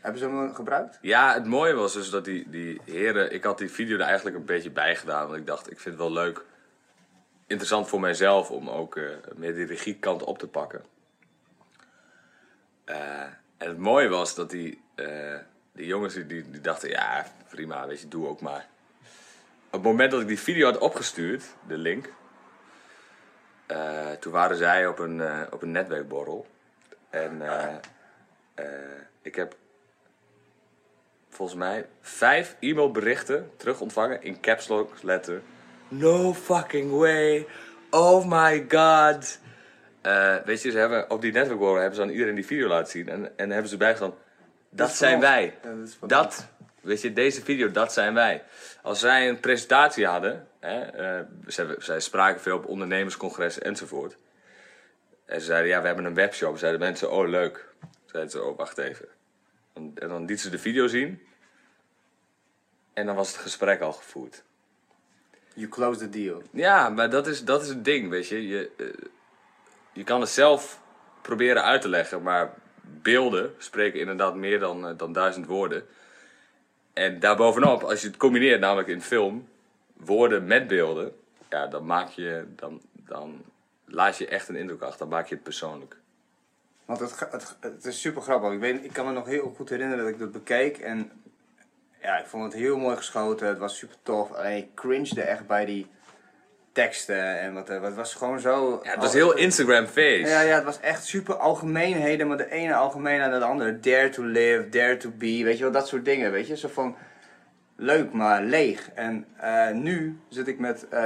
Hebben 0.00 0.20
ze 0.20 0.26
hem 0.28 0.54
gebruikt? 0.54 0.98
Ja, 1.00 1.34
het 1.34 1.44
mooie 1.46 1.74
was 1.74 1.92
dus 1.92 2.10
dat 2.10 2.24
die, 2.24 2.50
die 2.50 2.80
heren... 2.84 3.32
Ik 3.32 3.44
had 3.44 3.58
die 3.58 3.70
video 3.70 3.96
er 3.96 4.02
eigenlijk 4.04 4.36
een 4.36 4.44
beetje 4.44 4.70
bij 4.70 4.96
gedaan. 4.96 5.26
Want 5.26 5.38
ik 5.38 5.46
dacht, 5.46 5.70
ik 5.70 5.80
vind 5.80 5.94
het 5.98 6.04
wel 6.04 6.12
leuk. 6.12 6.44
Interessant 7.46 7.88
voor 7.88 8.00
mijzelf 8.00 8.50
om 8.50 8.68
ook 8.70 9.00
meer 9.34 9.54
die 9.54 9.66
regiekant 9.66 10.22
op 10.24 10.38
te 10.38 10.46
pakken. 10.48 10.84
Eh, 12.84 13.20
en 13.56 13.68
het 13.68 13.78
mooie 13.78 14.08
was 14.08 14.34
dat 14.34 14.50
die, 14.50 14.82
eh, 14.94 15.38
die 15.72 15.86
jongens 15.86 16.14
die, 16.14 16.26
die, 16.26 16.60
dachten... 16.60 16.88
Ja, 16.88 17.26
prima, 17.48 17.86
weet 17.86 18.00
je, 18.00 18.08
doe 18.08 18.28
ook 18.28 18.40
maar. 18.40 18.66
Op 19.66 19.72
het 19.72 19.82
moment 19.82 20.10
dat 20.10 20.20
ik 20.20 20.26
die 20.26 20.40
video 20.40 20.66
had 20.66 20.78
opgestuurd, 20.78 21.44
de 21.66 21.76
link... 21.76 22.12
eh, 23.66 24.10
toen 24.10 24.32
waren 24.32 24.56
zij 24.56 24.86
op 24.86 24.98
een, 24.98 25.22
op 25.52 25.62
een 25.62 25.70
netwerkborrel. 25.70 26.46
En 27.10 27.42
ik 29.22 29.34
heb 29.34 29.56
volgens 31.28 31.58
mij 31.58 31.88
vijf 32.00 32.56
e-mailberichten 32.60 33.50
terug 33.56 33.80
ontvangen 33.80 34.22
in 34.22 34.40
caps 34.40 34.68
lock 34.68 35.02
letter. 35.02 35.42
No 35.88 36.34
fucking 36.34 36.90
way. 36.90 37.46
Oh 37.90 38.24
my 38.26 38.66
god. 38.68 39.38
Eh, 40.02 40.36
weet 40.44 40.62
je, 40.62 40.70
ze 40.70 40.78
hebben 40.78 41.10
op 41.10 41.20
die 41.20 41.32
netwerkborrel 41.32 41.76
hebben 41.76 41.96
ze 41.96 42.02
aan 42.02 42.10
iedereen 42.10 42.34
die 42.34 42.46
video 42.46 42.68
laten 42.68 42.90
zien. 42.90 43.08
En, 43.08 43.38
en 43.38 43.50
hebben 43.50 43.70
ze 43.70 43.76
bijgestaan, 43.76 44.14
dat 44.70 44.88
is 44.88 44.98
zijn 44.98 45.20
wij. 45.20 45.54
Ja, 45.62 45.74
dat 45.74 45.88
is 45.88 45.98
Dat, 46.00 46.48
weet 46.80 47.00
je, 47.00 47.12
deze 47.12 47.42
video, 47.42 47.70
dat 47.70 47.92
zijn 47.92 48.14
wij. 48.14 48.42
Als 48.82 49.00
zij 49.00 49.28
een 49.28 49.40
presentatie 49.40 50.06
hadden, 50.06 50.48
hè, 50.60 50.80
eh, 50.80 51.26
zij, 51.46 51.66
zij 51.78 52.00
spraken 52.00 52.40
veel 52.40 52.56
op 52.56 52.66
ondernemerscongressen 52.66 53.62
enzovoort. 53.62 54.16
En 55.24 55.40
ze 55.40 55.46
zeiden, 55.46 55.68
ja, 55.70 55.80
we 55.80 55.86
hebben 55.86 56.04
een 56.04 56.14
webshop. 56.14 56.58
Zeiden 56.58 56.80
mensen, 56.80 57.12
oh 57.12 57.28
leuk. 57.28 57.68
Zeiden 58.06 58.30
ze, 58.30 58.42
oh 58.42 58.56
wacht 58.56 58.78
even. 58.78 59.08
En 59.72 59.92
en 59.94 60.08
dan 60.08 60.24
liet 60.24 60.40
ze 60.40 60.50
de 60.50 60.58
video 60.58 60.86
zien. 60.86 61.22
En 62.92 63.06
dan 63.06 63.14
was 63.14 63.28
het 63.28 63.36
gesprek 63.36 63.80
al 63.80 63.92
gevoerd. 63.92 64.42
You 65.54 65.68
close 65.68 65.98
the 65.98 66.08
deal. 66.08 66.42
Ja, 66.50 66.88
maar 66.88 67.10
dat 67.10 67.26
is, 67.26 67.44
dat 67.44 67.62
is 67.62 67.68
het 67.68 67.84
ding, 67.84 68.08
weet 68.08 68.28
je. 68.28 68.48
Je, 68.48 68.70
eh, 68.78 68.86
je 69.92 70.04
kan 70.04 70.20
het 70.20 70.30
zelf 70.30 70.80
proberen 71.22 71.62
uit 71.62 71.82
te 71.82 71.88
leggen, 71.88 72.22
maar 72.22 72.54
beelden 72.80 73.54
spreken 73.58 74.00
inderdaad 74.00 74.34
meer 74.34 74.58
dan, 74.58 74.88
eh, 74.88 74.92
dan 74.96 75.12
duizend 75.12 75.46
woorden. 75.46 75.84
En 76.92 77.20
daarbovenop, 77.20 77.82
als 77.82 78.00
je 78.00 78.06
het 78.06 78.16
combineert, 78.16 78.60
namelijk 78.60 78.88
in 78.88 79.02
film, 79.02 79.48
woorden 79.96 80.44
met 80.44 80.66
beelden, 80.66 81.12
ja, 81.48 81.66
dan 81.66 81.86
maak 81.86 82.08
je, 82.08 82.44
dan, 82.56 82.80
dan 82.92 83.42
laat 83.84 84.18
je 84.18 84.26
echt 84.26 84.48
een 84.48 84.56
indruk 84.56 84.82
achter, 84.82 84.98
dan 84.98 85.08
maak 85.08 85.26
je 85.26 85.34
het 85.34 85.44
persoonlijk. 85.44 85.96
Want 86.84 87.00
het, 87.00 87.56
het 87.60 87.84
is 87.84 88.00
super 88.00 88.22
grappig. 88.22 88.52
Ik, 88.52 88.60
weet, 88.60 88.84
ik 88.84 88.92
kan 88.92 89.06
me 89.06 89.12
nog 89.12 89.26
heel 89.26 89.52
goed 89.56 89.68
herinneren 89.68 90.04
dat 90.04 90.12
ik 90.12 90.18
dat 90.18 90.32
bekeek. 90.32 90.78
En 90.78 91.10
ja, 92.00 92.18
ik 92.18 92.26
vond 92.26 92.44
het 92.44 92.52
heel 92.52 92.76
mooi 92.76 92.96
geschoten. 92.96 93.46
Het 93.46 93.58
was 93.58 93.78
super 93.78 93.96
tof. 94.02 94.32
Alleen 94.32 94.56
ik 94.56 94.74
cringede 94.74 95.22
echt 95.22 95.46
bij 95.46 95.64
die 95.64 95.86
teksten. 96.72 97.40
En 97.40 97.54
wat, 97.54 97.70
eh, 97.70 97.82
het 97.82 97.94
was 97.94 98.14
gewoon 98.14 98.40
zo... 98.40 98.80
Ja, 98.82 98.90
het 98.90 99.00
was 99.00 99.12
heel 99.12 99.36
Instagram 99.36 99.86
face. 99.86 100.26
Ja, 100.26 100.40
ja, 100.40 100.54
het 100.54 100.64
was 100.64 100.80
echt 100.80 101.04
super 101.04 101.34
algemeenheden, 101.34 102.28
maar 102.28 102.36
de 102.36 102.50
ene 102.50 102.74
algemeen 102.74 103.20
aan 103.20 103.38
de 103.38 103.44
andere. 103.44 103.80
Dare 103.80 104.08
to 104.08 104.22
live, 104.22 104.68
dare 104.68 104.96
to 104.96 105.10
be, 105.10 105.40
weet 105.44 105.56
je 105.56 105.62
wel, 105.62 105.72
dat 105.72 105.88
soort 105.88 106.04
dingen, 106.04 106.32
weet 106.32 106.46
je. 106.46 106.56
Zo 106.56 106.68
van, 106.68 106.96
leuk, 107.76 108.12
maar 108.12 108.42
leeg. 108.42 108.90
En 108.94 109.26
eh, 109.36 109.70
nu 109.70 110.18
zit 110.28 110.48
ik 110.48 110.58
met, 110.58 110.88
eh, 110.88 111.00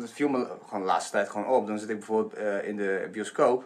het 0.00 0.12
viel 0.12 0.28
me 0.28 0.46
gewoon 0.64 0.80
de 0.80 0.86
laatste 0.86 1.10
tijd 1.10 1.28
gewoon 1.28 1.48
op. 1.48 1.66
Dan 1.66 1.78
zit 1.78 1.88
ik 1.88 1.98
bijvoorbeeld 1.98 2.64
in 2.64 2.76
de 2.76 3.08
bioscoop. 3.12 3.64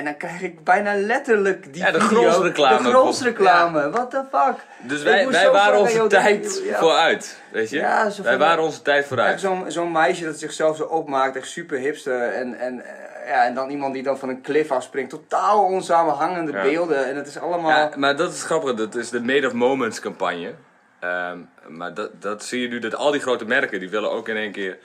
En 0.00 0.06
dan 0.06 0.16
krijg 0.16 0.42
ik 0.42 0.64
bijna 0.64 0.94
letterlijk 0.94 1.72
die 1.72 1.82
Ja, 1.82 1.90
de 1.90 2.00
video, 2.00 2.30
Grolsreclame. 2.30 2.82
De 2.82 2.88
Grolsreclame, 2.88 3.90
what 3.90 4.10
the 4.10 4.22
fuck. 4.30 4.54
Dus 4.78 5.02
wij, 5.02 5.28
wij 5.28 5.50
waren 5.50 5.78
onze 5.78 6.06
tijd 6.06 6.62
ja. 6.64 6.78
vooruit, 6.78 7.40
weet 7.52 7.70
je. 7.70 7.76
Ja, 7.76 8.10
wij 8.22 8.38
waren 8.38 8.64
onze 8.64 8.82
tijd 8.82 9.06
vooruit. 9.06 9.40
zo'n 9.40 9.70
zo'n 9.70 9.92
meisje 9.92 10.24
dat 10.24 10.38
zichzelf 10.38 10.76
zo 10.76 10.82
opmaakt, 10.82 11.36
echt 11.36 11.48
super 11.48 11.78
hipster. 11.78 12.32
En, 12.32 12.58
en, 12.58 12.84
ja, 13.26 13.44
en 13.44 13.54
dan 13.54 13.70
iemand 13.70 13.94
die 13.94 14.02
dan 14.02 14.18
van 14.18 14.28
een 14.28 14.42
cliff 14.42 14.70
afspringt. 14.70 15.10
Totaal 15.10 15.64
onsamenhangende 15.64 16.52
beelden. 16.52 17.06
En 17.06 17.16
het 17.16 17.26
is 17.26 17.38
allemaal... 17.38 17.90
Maar 17.96 18.16
dat 18.16 18.32
is 18.32 18.42
grappig. 18.42 18.74
Dat 18.74 18.94
is 18.94 19.10
de 19.10 19.20
Made 19.20 19.46
of 19.46 19.52
Moments 19.52 20.00
campagne. 20.00 20.54
Ehm, 21.00 21.38
maar 21.68 21.94
dat, 21.94 22.22
dat 22.22 22.44
zie 22.44 22.60
je 22.60 22.68
nu 22.68 22.78
dat 22.78 22.94
al 22.94 23.10
die 23.10 23.20
grote 23.20 23.44
merken 23.44 23.80
die 23.80 23.90
willen 23.90 24.10
ook 24.10 24.28
in 24.28 24.36
één 24.36 24.52
keer 24.52 24.78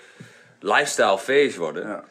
lifestyle 0.60 1.18
face 1.18 1.60
worden. 1.60 1.88
Ja. 1.88 2.04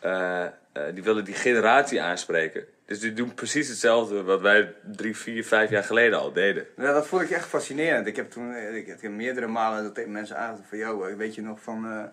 Eh, 0.00 0.46
eh, 0.76 0.94
die 0.94 1.02
willen 1.02 1.24
die 1.24 1.34
generatie 1.34 2.02
aanspreken. 2.02 2.64
Dus 2.86 3.00
die 3.00 3.12
doen 3.12 3.34
precies 3.34 3.68
hetzelfde 3.68 4.22
wat 4.22 4.40
wij 4.40 4.74
drie, 4.82 5.16
vier, 5.16 5.44
vijf 5.44 5.70
jaar 5.70 5.84
geleden 5.84 6.18
al 6.18 6.32
deden. 6.32 6.66
Ja, 6.76 6.92
dat 6.92 7.06
vond 7.06 7.22
ik 7.22 7.30
echt 7.30 7.48
fascinerend. 7.48 8.06
Ik 8.06 8.16
heb 8.16 8.30
toen 8.30 8.54
eh, 8.54 8.76
ik, 8.76 8.86
heb 8.86 9.10
meerdere 9.10 9.46
malen 9.46 9.82
dat 9.82 9.94
tegen 9.94 10.12
mensen 10.12 10.36
aangegeven 10.36 10.68
van... 10.68 10.78
Yo, 10.78 11.16
weet 11.16 11.34
je 11.34 11.42
nog 11.42 11.60
van 11.60 12.10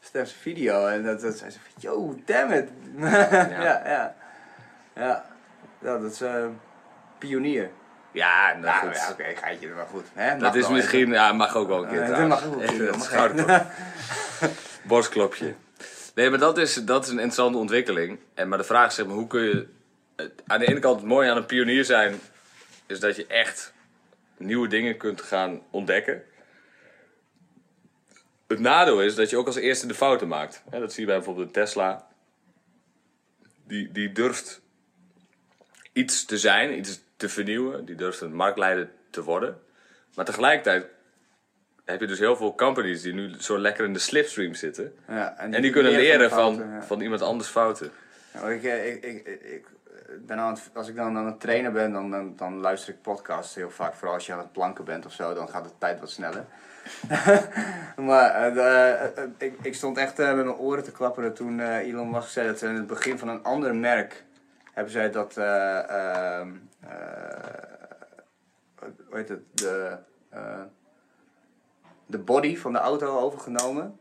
Steph's 0.00 0.32
video? 0.40 0.86
En 0.86 1.02
dat, 1.02 1.20
dat 1.20 1.36
zei 1.36 1.50
ze 1.50 1.58
van... 1.58 1.72
Yo, 1.76 2.20
damn 2.24 2.52
it. 2.52 2.68
ja, 2.98 3.82
ja. 3.84 4.14
Ja, 4.94 5.24
ja. 5.80 5.98
dat 5.98 6.12
is 6.12 6.22
pionier. 7.18 7.70
Ja, 8.12 8.52
nou, 8.52 8.60
Nou 8.60 8.86
goed. 8.86 8.96
ja, 8.96 9.10
oké, 9.10 9.24
geitje, 9.40 9.68
maar 9.68 9.86
goed. 9.90 10.06
Hè? 10.14 10.38
Dat 10.38 10.54
is 10.54 10.68
misschien, 10.68 11.10
ja, 11.10 11.32
mag 11.32 11.56
ook 11.56 11.68
wel 11.68 11.82
een 11.82 11.88
keer. 11.88 12.06
Dat 12.06 12.28
mag 12.28 12.46
ook 12.46 12.64
wel, 12.64 13.00
schouderklop. 13.00 13.66
Borstklopje. 14.88 15.54
Nee, 16.14 16.30
maar 16.30 16.38
dat 16.38 16.58
is, 16.58 16.74
dat 16.74 17.02
is 17.04 17.08
een 17.08 17.14
interessante 17.14 17.58
ontwikkeling. 17.58 18.18
En, 18.34 18.48
maar 18.48 18.58
de 18.58 18.64
vraag 18.64 18.88
is, 18.88 18.94
zeg 18.94 19.06
maar, 19.06 19.14
hoe 19.14 19.26
kun 19.26 19.42
je... 19.42 19.66
Aan 20.46 20.58
de 20.58 20.66
ene 20.66 20.80
kant 20.80 21.00
het 21.00 21.08
mooie 21.08 21.30
aan 21.30 21.36
een 21.36 21.46
pionier 21.46 21.84
zijn... 21.84 22.20
is 22.86 23.00
dat 23.00 23.16
je 23.16 23.26
echt 23.26 23.72
nieuwe 24.36 24.68
dingen 24.68 24.96
kunt 24.96 25.22
gaan 25.22 25.62
ontdekken. 25.70 26.24
Het 28.46 28.60
nadeel 28.60 29.02
is 29.02 29.14
dat 29.14 29.30
je 29.30 29.36
ook 29.36 29.46
als 29.46 29.56
eerste 29.56 29.86
de 29.86 29.94
fouten 29.94 30.28
maakt. 30.28 30.62
Dat 30.70 30.92
zie 30.92 31.00
je 31.00 31.06
bij 31.06 31.16
bijvoorbeeld 31.16 31.52
Tesla. 31.52 32.08
Die, 33.66 33.92
die 33.92 34.12
durft 34.12 34.60
iets 35.92 36.24
te 36.24 36.38
zijn, 36.38 36.78
iets 36.78 37.00
te 37.16 37.28
vernieuwen. 37.28 37.84
Die 37.84 37.94
durft 37.94 38.20
een 38.20 38.34
marktleider 38.34 38.90
te 39.10 39.22
worden. 39.22 39.60
Maar 40.14 40.24
tegelijkertijd 40.24 40.86
heb 41.84 42.00
je 42.00 42.06
dus 42.06 42.18
heel 42.18 42.36
veel 42.36 42.54
companies 42.54 43.02
die 43.02 43.12
nu 43.12 43.34
zo 43.38 43.58
lekker 43.58 43.84
in 43.84 43.92
de 43.92 43.98
slipstream 43.98 44.54
zitten. 44.54 44.94
Ja, 45.08 45.38
En 45.38 45.62
die 45.62 45.70
kunnen 45.70 45.92
leren 45.92 46.30
van, 46.30 46.56
fouten, 46.56 46.82
van 46.82 47.00
iemand 47.00 47.22
anders 47.22 47.48
fouten. 47.48 47.90
Ja, 48.32 48.48
ik, 48.48 48.64
eh, 48.64 48.92
ik, 48.92 49.04
ik, 49.04 49.26
ik, 49.26 49.40
ik 49.42 49.66
ben 50.26 50.38
aan 50.38 50.52
het, 50.52 50.70
als 50.74 50.88
ik 50.88 50.96
dan 50.96 51.16
aan 51.16 51.26
het 51.26 51.40
trainen 51.40 51.72
ben, 51.72 51.92
dan, 51.92 52.10
dan, 52.10 52.36
dan 52.36 52.60
luister 52.60 52.94
ik 52.94 53.02
podcasts 53.02 53.54
heel 53.54 53.70
vaak. 53.70 53.94
Vooral 53.94 54.14
als 54.14 54.26
je 54.26 54.32
aan 54.32 54.38
het 54.38 54.52
planken 54.52 54.84
bent 54.84 55.06
of 55.06 55.12
zo, 55.12 55.34
dan 55.34 55.48
gaat 55.48 55.64
de 55.64 55.70
tijd 55.78 56.00
wat 56.00 56.10
sneller. 56.10 56.44
maar 58.08 58.30
eh, 58.30 59.04
eh, 59.04 59.24
ik, 59.38 59.54
ik 59.62 59.74
stond 59.74 59.98
echt 59.98 60.18
met 60.18 60.34
mijn 60.34 60.54
oren 60.54 60.84
te 60.84 60.92
klapperen 60.92 61.34
toen 61.34 61.60
Elon 61.60 62.10
Musk 62.10 62.28
zei 62.28 62.46
dat 62.46 62.62
in 62.62 62.74
het 62.74 62.86
begin 62.86 63.18
van 63.18 63.28
een 63.28 63.42
ander 63.42 63.74
merk 63.74 64.24
hebben 64.72 64.92
zij 64.92 65.10
dat, 65.10 65.36
eh, 65.36 65.90
ehm, 65.90 66.52
eh, 66.80 66.90
hoe 68.78 69.16
heet 69.16 69.28
het, 69.28 69.40
de, 69.52 69.98
de 72.12 72.18
body 72.18 72.56
van 72.56 72.72
de 72.72 72.78
auto 72.78 73.18
overgenomen. 73.18 73.98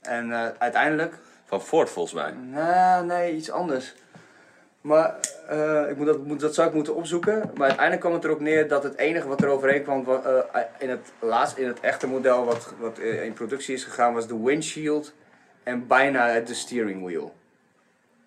En 0.00 0.32
eh, 0.32 0.46
uiteindelijk 0.58 1.18
Van 1.44 1.62
Ford 1.62 1.90
volgens 1.90 2.14
mij. 2.14 2.32
Nee, 2.32 3.02
nee, 3.02 3.34
iets 3.34 3.50
anders. 3.50 3.94
Maar 4.80 5.14
eh, 5.48 5.88
ik 5.90 5.96
moet 5.96 6.06
dat, 6.06 6.24
moet, 6.24 6.40
dat 6.40 6.54
zou 6.54 6.68
ik 6.68 6.74
moeten 6.74 6.94
opzoeken. 6.94 7.38
Maar 7.54 7.60
uiteindelijk 7.66 8.00
kwam 8.00 8.12
het 8.12 8.24
erop 8.24 8.40
neer 8.40 8.68
dat 8.68 8.82
het 8.82 8.96
enige 8.96 9.28
wat 9.28 9.42
er 9.42 9.48
overheen 9.48 9.82
kwam 9.82 10.04
wa- 10.04 10.20
eh, 10.52 10.60
in, 10.78 10.90
het 10.90 11.12
laatst, 11.18 11.56
in 11.56 11.66
het 11.66 11.80
echte 11.80 12.06
model 12.06 12.44
wat, 12.44 12.74
wat 12.78 12.98
in 12.98 13.32
productie 13.32 13.74
is 13.74 13.84
gegaan 13.84 14.14
was 14.14 14.26
de 14.26 14.42
windshield 14.42 15.14
en 15.62 15.86
bijna 15.86 16.40
de 16.40 16.54
steering 16.54 17.04
wheel. 17.04 17.34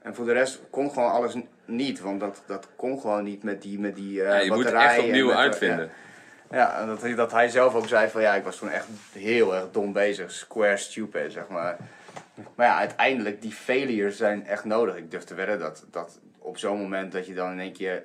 En 0.02 0.16
voor 0.16 0.26
de 0.26 0.34
rest 0.34 0.62
kon 0.70 0.92
gewoon 0.92 1.12
alles 1.12 1.36
niet, 1.66 2.00
want 2.00 2.20
dat, 2.20 2.42
dat 2.46 2.68
kon 2.76 3.00
gewoon 3.00 3.24
niet 3.24 3.44
met 3.44 3.62
die, 3.62 3.80
met 3.80 3.96
die 3.96 4.22
eh 4.24 4.28
Ja, 4.28 4.38
je 4.40 4.52
moet 4.52 4.66
het 4.66 4.74
echt 4.74 5.00
opnieuw 5.00 5.28
de- 5.28 5.36
uitvinden. 5.36 5.90
Ja, 6.52 6.80
en 6.80 6.88
dat, 6.88 7.02
hij- 7.02 7.16
dat 7.16 7.32
hij 7.32 7.50
zelf 7.50 7.76
ook 7.76 7.88
zei 7.88 8.10
van 8.10 8.22
ja, 8.22 8.36
ik 8.36 8.44
was 8.44 8.58
toen 8.58 8.70
echt 8.70 8.88
heel 9.12 9.56
erg 9.56 9.72
dom 9.72 9.94
bezig, 9.94 10.32
square 10.32 10.78
stupid, 10.78 11.32
zeg 11.32 11.48
maar. 11.48 11.78
Maar 12.56 12.66
ja, 12.68 12.78
uiteindelijk, 12.78 13.42
die 13.42 13.52
failures 13.52 14.18
zijn 14.18 14.46
echt 14.48 14.64
nodig. 14.66 14.96
Ik 14.96 15.12
durf 15.12 15.24
te 15.24 15.34
wedden 15.34 15.60
dat, 15.60 15.86
dat 15.92 16.20
op 16.40 16.58
zo'n 16.58 16.78
moment 16.82 17.12
dat 17.12 17.26
je 17.28 17.34
dan 17.34 17.52
in 17.52 17.60
één 17.60 17.74
keer... 17.74 18.04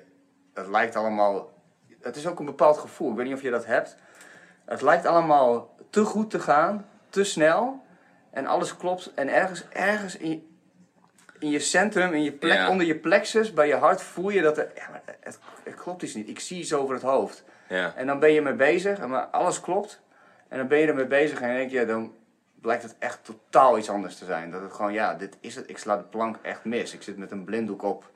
Het 0.53 0.67
lijkt 0.67 0.95
allemaal... 0.95 1.53
Het 2.01 2.15
is 2.15 2.27
ook 2.27 2.39
een 2.39 2.45
bepaald 2.45 2.77
gevoel. 2.77 3.09
Ik 3.09 3.15
weet 3.15 3.25
niet 3.25 3.35
of 3.35 3.41
je 3.41 3.49
dat 3.49 3.65
hebt. 3.65 3.95
Het 4.65 4.81
lijkt 4.81 5.05
allemaal 5.05 5.75
te 5.89 6.03
goed 6.03 6.29
te 6.31 6.39
gaan, 6.39 6.85
te 7.09 7.23
snel. 7.23 7.83
En 8.31 8.45
alles 8.45 8.77
klopt. 8.77 9.11
En 9.15 9.27
ergens, 9.33 9.63
ergens 9.69 10.17
in, 10.17 10.29
je, 10.29 10.41
in 11.39 11.49
je 11.49 11.59
centrum, 11.59 12.13
in 12.13 12.23
je 12.23 12.31
plek, 12.31 12.53
Ja. 12.57 12.69
onder 12.69 12.85
je 12.85 12.95
plexus, 12.95 13.53
bij 13.53 13.67
je 13.67 13.75
hart 13.75 14.01
voel 14.01 14.29
je 14.29 14.41
dat 14.41 14.57
er... 14.57 14.71
Ja, 14.75 14.89
maar 14.89 15.01
het, 15.19 15.39
het 15.63 15.75
klopt 15.75 16.01
iets 16.01 16.13
niet. 16.13 16.29
Ik 16.29 16.39
zie 16.39 16.59
iets 16.59 16.73
over 16.73 16.93
het 16.93 17.03
hoofd. 17.03 17.43
Ja. 17.73 17.93
En 17.95 18.07
dan 18.07 18.19
ben 18.19 18.31
je 18.31 18.41
mee 18.41 18.53
bezig, 18.53 18.99
en 18.99 19.09
maar 19.09 19.25
alles 19.25 19.59
klopt. 19.61 20.01
En 20.47 20.57
dan 20.57 20.67
ben 20.67 20.77
je 20.79 20.87
ermee 20.87 21.05
bezig 21.05 21.41
en 21.41 21.47
dan 21.47 21.57
denk 21.57 21.71
je, 21.71 21.85
dan 21.85 22.13
blijkt 22.61 22.83
het 22.83 22.95
echt 22.99 23.19
totaal 23.23 23.77
iets 23.77 23.89
anders 23.89 24.17
te 24.17 24.25
zijn. 24.25 24.51
Dat 24.51 24.61
het 24.61 24.73
gewoon, 24.73 24.93
ja, 24.93 25.13
dit 25.13 25.37
is 25.39 25.55
het. 25.55 25.69
Ik 25.69 25.77
sla 25.77 25.97
de 25.97 26.03
plank 26.03 26.37
echt 26.41 26.63
mis. 26.65 26.93
Ik 26.93 27.01
zit 27.01 27.17
met 27.17 27.31
een 27.31 27.43
blinddoek 27.43 27.83
op. 27.83 28.11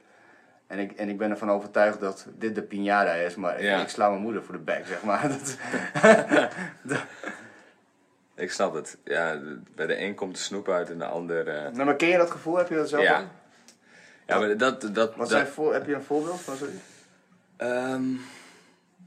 En 0.68 0.80
ik, 0.80 0.92
en 0.92 1.10
ik 1.10 1.18
ben 1.18 1.30
ervan 1.30 1.52
overtuigd 1.52 2.00
dat 2.00 2.26
dit 2.38 2.56
de 2.56 2.62
piñata 2.64 3.26
is, 3.26 3.36
maar 3.36 3.64
Ja. 3.64 3.76
ik, 3.78 3.82
ik 3.84 3.90
sla 3.90 4.10
mijn 4.10 4.22
moeder 4.22 4.44
voor 4.44 4.54
de 4.56 4.62
bek, 4.62 4.86
zeg 4.88 5.04
maar. 5.04 5.22
Dat, 6.82 6.98
Ik 8.36 8.52
snap 8.52 8.74
het. 8.74 8.98
Ja, 9.04 9.40
bij 9.76 9.88
de 9.88 10.02
een 10.02 10.16
komt 10.16 10.36
de 10.36 10.42
snoep 10.42 10.70
uit 10.70 10.90
en 10.90 10.98
de 10.98 11.06
ander... 11.06 11.48
eh, 11.48 11.72
nou, 11.72 11.84
maar 11.86 11.96
ken 11.96 12.08
je 12.08 12.18
dat 12.18 12.32
gevoel? 12.32 12.58
Heb 12.58 12.70
je 12.70 12.76
dat 12.76 12.90
zelf 12.90 13.04
Ja. 13.04 13.20
ook? 13.20 13.26
Ja, 14.26 14.40
maar 14.40 14.48
dat... 14.58 14.82
dat, 14.82 14.96
dat 14.96 15.16
Wat 15.16 15.30
zijn 15.30 15.48
voor, 15.48 15.74
heb 15.74 15.86
je 15.88 15.94
een 15.94 16.02
voorbeeld 16.04 16.42
van 16.42 16.56
zoiets? 16.56 16.82
Ehm, 17.58 18.04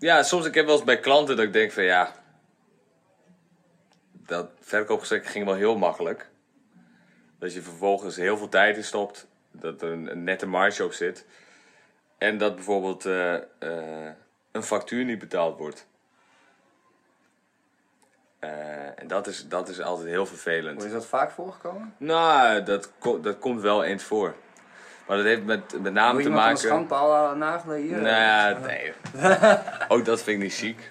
ja, 0.01 0.23
soms 0.23 0.47
ik 0.47 0.55
heb 0.55 0.67
wel 0.67 0.75
eens 0.75 0.85
bij 0.85 1.01
klanten 1.01 1.37
dat 1.37 1.45
ik 1.45 1.53
denk 1.53 1.73
van 1.73 1.85
ja, 1.85 2.13
dat 4.13 4.51
verkoopgesprek 4.61 5.27
ging 5.27 5.45
wel 5.45 5.55
heel 5.55 5.77
makkelijk. 5.77 6.29
Dat 7.39 7.53
je 7.55 7.63
vervolgens 7.63 8.17
heel 8.17 8.37
veel 8.37 8.49
tijd 8.49 8.77
in 8.77 8.85
stopt, 8.85 9.27
dat 9.51 9.83
er 9.83 9.93
een, 9.93 10.11
een 10.11 10.25
nette 10.25 10.47
marge 10.47 10.85
op 10.85 10.93
zit. 10.93 11.27
En 12.19 12.39
dat 12.39 12.55
bijvoorbeeld 12.55 13.07
eh, 13.07 13.35
eh, 13.35 14.13
een 14.53 14.63
factuur 14.63 15.05
niet 15.05 15.19
betaald 15.19 15.59
wordt. 15.59 15.87
Eh, 18.39 18.99
en 19.01 19.07
dat 19.07 19.27
is, 19.27 19.49
dat 19.49 19.69
is 19.69 19.81
altijd 19.81 20.09
heel 20.09 20.27
vervelend. 20.27 20.85
Is 20.85 20.93
dat 20.93 21.07
vaak 21.07 21.31
voorgekomen? 21.31 21.95
Nou, 21.97 22.63
dat, 22.63 22.93
ko- 22.99 23.21
dat 23.21 23.39
komt 23.39 23.61
wel 23.61 23.85
eens 23.85 24.03
voor. 24.03 24.35
Maar 25.07 25.17
dat 25.17 25.27
heeft 25.27 25.45
met, 25.45 25.83
met 25.83 25.93
name 25.93 26.23
te 26.23 26.31
maken... 26.31 26.51
een 26.51 26.57
schandpaal 26.57 27.31
eh, 27.31 27.37
nagelen 27.37 27.81
hier? 27.81 27.97
Nou 27.97 28.07
ja, 28.07 28.59
nee. 28.59 28.93
Ook 29.99 30.05
dat 30.05 30.23
vind 30.23 30.37
ik 30.37 30.43
niet 30.43 30.55
chic. 30.55 30.91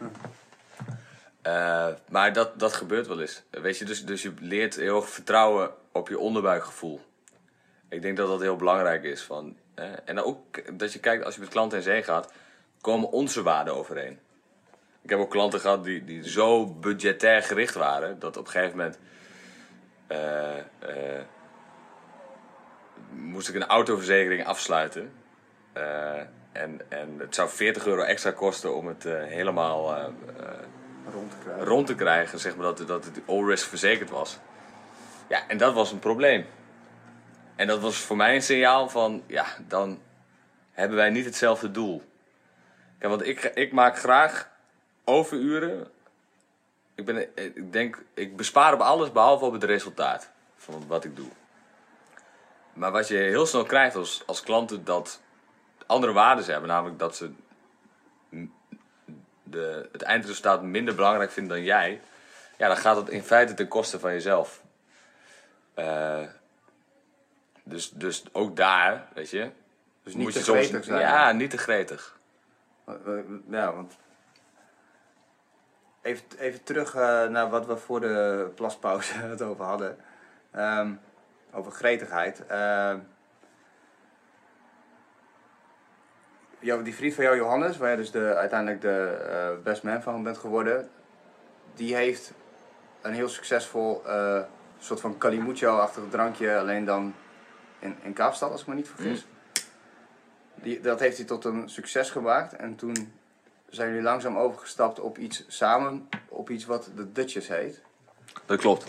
Eh, 1.42 1.88
maar 2.10 2.34
dat, 2.34 2.60
dat 2.60 2.74
gebeurt 2.74 3.08
wel 3.08 3.22
eens. 3.22 3.44
Weet 3.50 3.78
je, 3.78 3.86
dus, 3.86 4.06
dus 4.06 4.22
je 4.22 4.34
leert 4.40 4.76
heel 4.76 4.96
erg 4.96 5.10
vertrouwen 5.10 5.72
op 5.92 6.10
je 6.10 6.20
onderbuikgevoel. 6.20 7.02
Ik 7.90 8.02
denk 8.02 8.18
dat 8.18 8.28
dat 8.28 8.42
heel 8.42 8.56
belangrijk 8.56 9.04
is. 9.04 9.24
Van, 9.24 9.58
en 10.06 10.16
dan 10.16 10.24
ook 10.24 10.78
dat 10.78 10.94
je 10.94 11.00
kijkt, 11.00 11.26
als 11.26 11.34
je 11.36 11.40
met 11.40 11.50
klanten 11.50 11.78
in 11.78 11.84
zee 11.84 12.04
gaat, 12.04 12.32
komen 12.82 13.12
onze 13.12 13.42
waarden 13.44 13.76
overeen. 13.76 14.20
Ik 15.02 15.10
heb 15.10 15.20
ook 15.20 15.30
klanten 15.30 15.60
gehad 15.60 15.84
die, 15.84 16.04
die 16.04 16.30
zo 16.30 16.66
budgetair 16.68 17.44
gericht 17.44 17.76
waren, 17.76 18.20
dat 18.20 18.38
op 18.38 18.46
een 18.46 18.52
gegeven 18.52 18.78
moment 18.78 18.98
eh, 20.08 20.56
moest 23.10 23.50
ik 23.50 23.56
een 23.56 23.66
autoverzekering 23.66 24.46
afsluiten. 24.46 25.12
Eh, 25.74 26.20
en, 26.52 26.82
en 26.90 27.16
het 27.18 27.36
zou 27.36 27.50
40 27.50 27.86
euro 27.86 28.02
extra 28.02 28.32
kosten 28.32 28.76
om 28.76 28.88
het 28.88 29.06
eh, 29.06 29.24
helemaal 29.24 29.96
eh, 29.96 30.06
Rond 31.12 31.32
te 31.32 31.38
krijgen. 31.44 31.66
rond 31.66 31.88
te 31.88 31.96
krijgen, 31.96 32.40
zeg 32.40 32.56
maar, 32.56 32.66
dat, 32.66 32.88
dat 32.88 33.06
het 33.06 33.20
all-risk 33.26 33.68
verzekerd 33.68 34.10
was. 34.10 34.38
Ja, 35.28 35.48
en 35.48 35.58
dat 35.58 35.74
was 35.74 35.92
een 35.92 36.00
probleem. 36.00 36.46
En 37.56 37.68
dat 37.68 37.80
was 37.80 37.98
voor 37.98 38.16
mij 38.16 38.36
een 38.36 38.42
signaal 38.42 38.90
van, 38.90 39.24
ja, 39.28 39.46
dan 39.68 40.00
hebben 40.72 40.98
wij 40.98 41.10
niet 41.10 41.26
hetzelfde 41.26 41.72
doel. 41.72 42.04
Kijk, 42.98 43.12
want 43.12 43.28
ik, 43.28 43.44
ik 43.44 43.72
maak 43.72 43.98
graag 43.98 44.50
overuren. 45.04 45.88
Ik, 46.96 47.06
ben, 47.06 47.28
ik 47.36 47.74
denk, 47.74 48.04
ik 48.14 48.38
bespaar 48.38 48.74
op 48.74 48.80
alles 48.80 49.12
behalve 49.12 49.46
op 49.46 49.54
het 49.54 49.64
resultaat 49.64 50.32
van 50.56 50.84
wat 50.88 51.04
ik 51.04 51.16
doe. 51.16 51.30
Maar 52.80 52.92
wat 52.92 53.08
je 53.08 53.18
heel 53.18 53.46
snel 53.46 53.64
krijgt 53.64 53.96
als, 53.96 54.24
als 54.26 54.42
klanten 54.42 54.84
dat 54.84 55.22
andere 55.86 56.14
waarden 56.14 56.46
hebben, 56.46 56.70
namelijk 56.70 57.00
dat 57.00 57.16
ze 57.16 57.32
de, 59.44 59.90
het 59.92 60.02
eindresultaat 60.02 60.62
minder 60.62 60.96
belangrijk 60.96 61.32
vinden 61.32 61.54
dan 61.56 61.66
jij, 61.66 62.02
ja, 62.58 62.68
dan 62.68 62.78
gaat 62.78 62.96
dat 62.96 63.10
in 63.10 63.24
feite 63.24 63.54
ten 63.54 63.68
koste 63.68 64.00
van 64.00 64.12
jezelf. 64.12 64.64
Eh, 65.74 66.24
dus, 67.64 67.90
dus 67.90 68.24
ook 68.32 68.56
daar, 68.56 69.08
weet 69.14 69.30
je. 69.30 69.52
Dus 70.04 70.14
niet 70.14 70.24
moet 70.24 70.32
te 70.32 70.40
je 70.40 70.46
soms- 70.46 70.58
gretig 70.68 70.84
zijn. 70.84 71.00
Ja, 71.00 71.32
niet 71.32 71.50
te 71.50 71.58
gretig. 71.58 72.18
Eh, 72.86 72.94
eh, 73.06 73.24
Ja, 73.50 73.74
want. 73.74 73.98
Even, 76.02 76.26
even 76.38 76.64
terug 76.64 76.94
naar 77.30 77.50
wat 77.50 77.66
we 77.66 77.78
voor 77.78 78.00
de 78.00 78.52
plaspauze 78.56 79.14
het 79.36 79.42
over 79.42 79.66
hadden. 79.66 79.98
Ehm, 80.52 80.92
over 81.52 81.72
gretigheid. 81.72 82.44
Jou, 86.60 86.84
die 86.84 86.96
vriend 86.96 87.14
van 87.14 87.24
jou, 87.24 87.38
Johannes, 87.38 87.78
waar 87.78 87.90
je 87.92 87.98
dus 87.98 88.12
de, 88.12 88.36
uiteindelijk 88.36 88.82
de 88.82 89.18
eh, 89.30 89.64
best 89.64 89.84
man 89.84 90.02
van 90.02 90.24
bent 90.24 90.38
geworden, 90.38 90.90
die 91.74 91.96
heeft 91.96 92.34
een 93.02 93.14
heel 93.14 93.30
succesvol 93.30 94.06
eh, 94.06 94.42
soort 94.80 95.00
van 95.00 95.18
Kalimucho-achtig 95.18 96.04
drankje, 96.10 96.58
alleen 96.58 96.86
dan 96.86 97.14
in, 97.80 97.96
in 98.02 98.14
Kaapstad, 98.14 98.52
als 98.52 98.62
ik 98.62 98.68
me 98.68 98.76
niet 98.76 98.88
vergis. 98.88 99.26
Die, 100.56 100.82
dat 100.82 101.00
heeft 101.00 101.18
hij 101.18 101.26
tot 101.26 101.46
een 101.46 101.70
succes 101.70 102.10
gemaakt. 102.10 102.56
En 102.56 102.76
toen 102.76 103.14
zijn 103.70 103.90
jullie 103.90 104.04
langzaam 104.04 104.38
overgestapt 104.38 105.00
op 105.00 105.18
iets 105.18 105.46
samen, 105.48 106.10
op 106.28 106.50
iets 106.50 106.66
wat 106.66 106.92
de 106.96 107.12
Dutchess 107.12 107.48
heet. 107.48 107.82
Dat 108.46 108.60
klopt. 108.60 108.86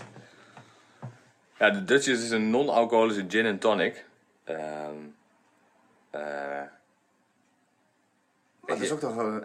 Ja, 1.60 1.70
de 1.70 1.84
Dutchess 1.84 2.22
is 2.22 2.30
een 2.30 2.50
non-alcoholische 2.50 3.24
gin 3.28 3.46
en 3.46 3.58
tonic. 3.58 4.04
Ehm 4.44 4.94
eh, 6.10 6.20
Maar 8.60 8.76
dat 8.76 8.80
is 8.80 8.90
ook 8.90 9.00
toch 9.00 9.18
eh, 9.18 9.36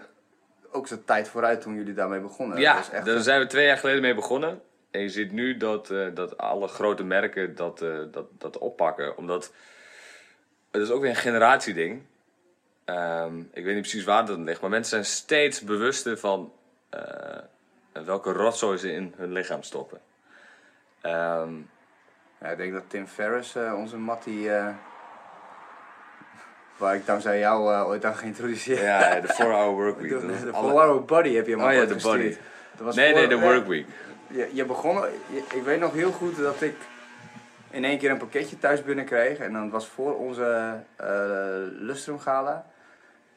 ook 0.71 0.87
zo'n 0.87 1.03
tijd 1.05 1.27
vooruit 1.27 1.61
toen 1.61 1.75
jullie 1.75 1.93
daarmee 1.93 2.19
begonnen. 2.19 2.59
ja, 2.59 2.77
echt, 2.77 3.05
daar 3.05 3.19
zijn 3.19 3.39
we 3.39 3.47
twee 3.47 3.65
jaar 3.65 3.77
geleden 3.77 4.01
mee 4.01 4.13
begonnen. 4.13 4.61
En 4.91 5.01
je 5.01 5.09
ziet 5.09 5.31
nu 5.31 5.57
dat, 5.57 5.89
eh, 5.89 6.07
dat 6.13 6.37
alle 6.37 6.67
grote 6.67 7.03
merken 7.03 7.55
dat, 7.55 7.79
dat, 8.11 8.25
dat 8.37 8.57
oppakken. 8.57 9.17
Omdat 9.17 9.53
het 10.71 10.81
is 10.81 10.89
ook 10.89 11.01
weer 11.01 11.09
een 11.09 11.15
generatieding. 11.15 12.01
Ehm, 12.85 13.39
ik 13.39 13.63
weet 13.63 13.73
niet 13.73 13.81
precies 13.81 14.03
waar 14.03 14.25
dat 14.25 14.37
ligt, 14.37 14.61
maar 14.61 14.69
mensen 14.69 14.89
zijn 14.89 15.05
steeds 15.05 15.61
bewuster 15.61 16.17
van 16.17 16.53
welke 17.91 18.31
rotzooi 18.31 18.77
ze 18.77 18.91
in 18.91 19.13
hun 19.17 19.31
lichaam 19.31 19.63
stoppen. 19.63 19.99
Ehm, 21.01 21.53
ja, 22.41 22.47
ik 22.47 22.57
denk 22.57 22.73
dat 22.73 22.83
Tim 22.87 23.07
Ferriss, 23.07 23.55
eh, 23.55 23.73
onze 23.77 23.97
Mattie, 23.97 24.51
eh, 24.51 24.67
Waar 26.77 26.95
ik 26.95 27.05
dankzij 27.05 27.39
jou 27.39 27.73
eh, 27.73 27.87
ooit 27.87 28.05
aan 28.05 28.15
geïntroduceerd 28.15 28.79
Ja, 28.81 29.19
de 29.19 29.27
4-hour 29.33 29.73
workweek. 29.73 30.09
De, 30.21 30.43
de 30.45 30.51
alle- 30.51 30.71
Four 30.71 31.03
Body 31.05 31.33
heb 31.35 31.47
je 31.47 31.57
me 31.57 31.63
Oh 31.65 31.73
ja, 31.73 31.85
de 31.85 31.95
body. 31.95 32.17
Nee, 32.17 32.37
voor- 32.77 32.93
nee, 32.95 33.27
de 33.27 33.39
workweek. 33.39 33.87
Je, 34.27 34.49
je 34.53 34.65
begon, 34.65 34.95
je- 35.31 35.43
ik 35.55 35.63
weet 35.63 35.79
nog 35.79 35.93
heel 35.93 36.11
goed 36.11 36.37
dat 36.37 36.61
ik 36.61 36.75
in 37.69 37.83
één 37.83 37.97
keer 37.97 38.09
een 38.11 38.17
pakketje 38.17 38.57
thuis 38.59 38.83
binnenkreeg. 38.83 39.37
En 39.37 39.53
dan 39.53 39.69
was 39.69 39.87
voor 39.87 40.17
onze 40.17 40.79
Lustrum 41.71 42.19
Gala. 42.19 42.65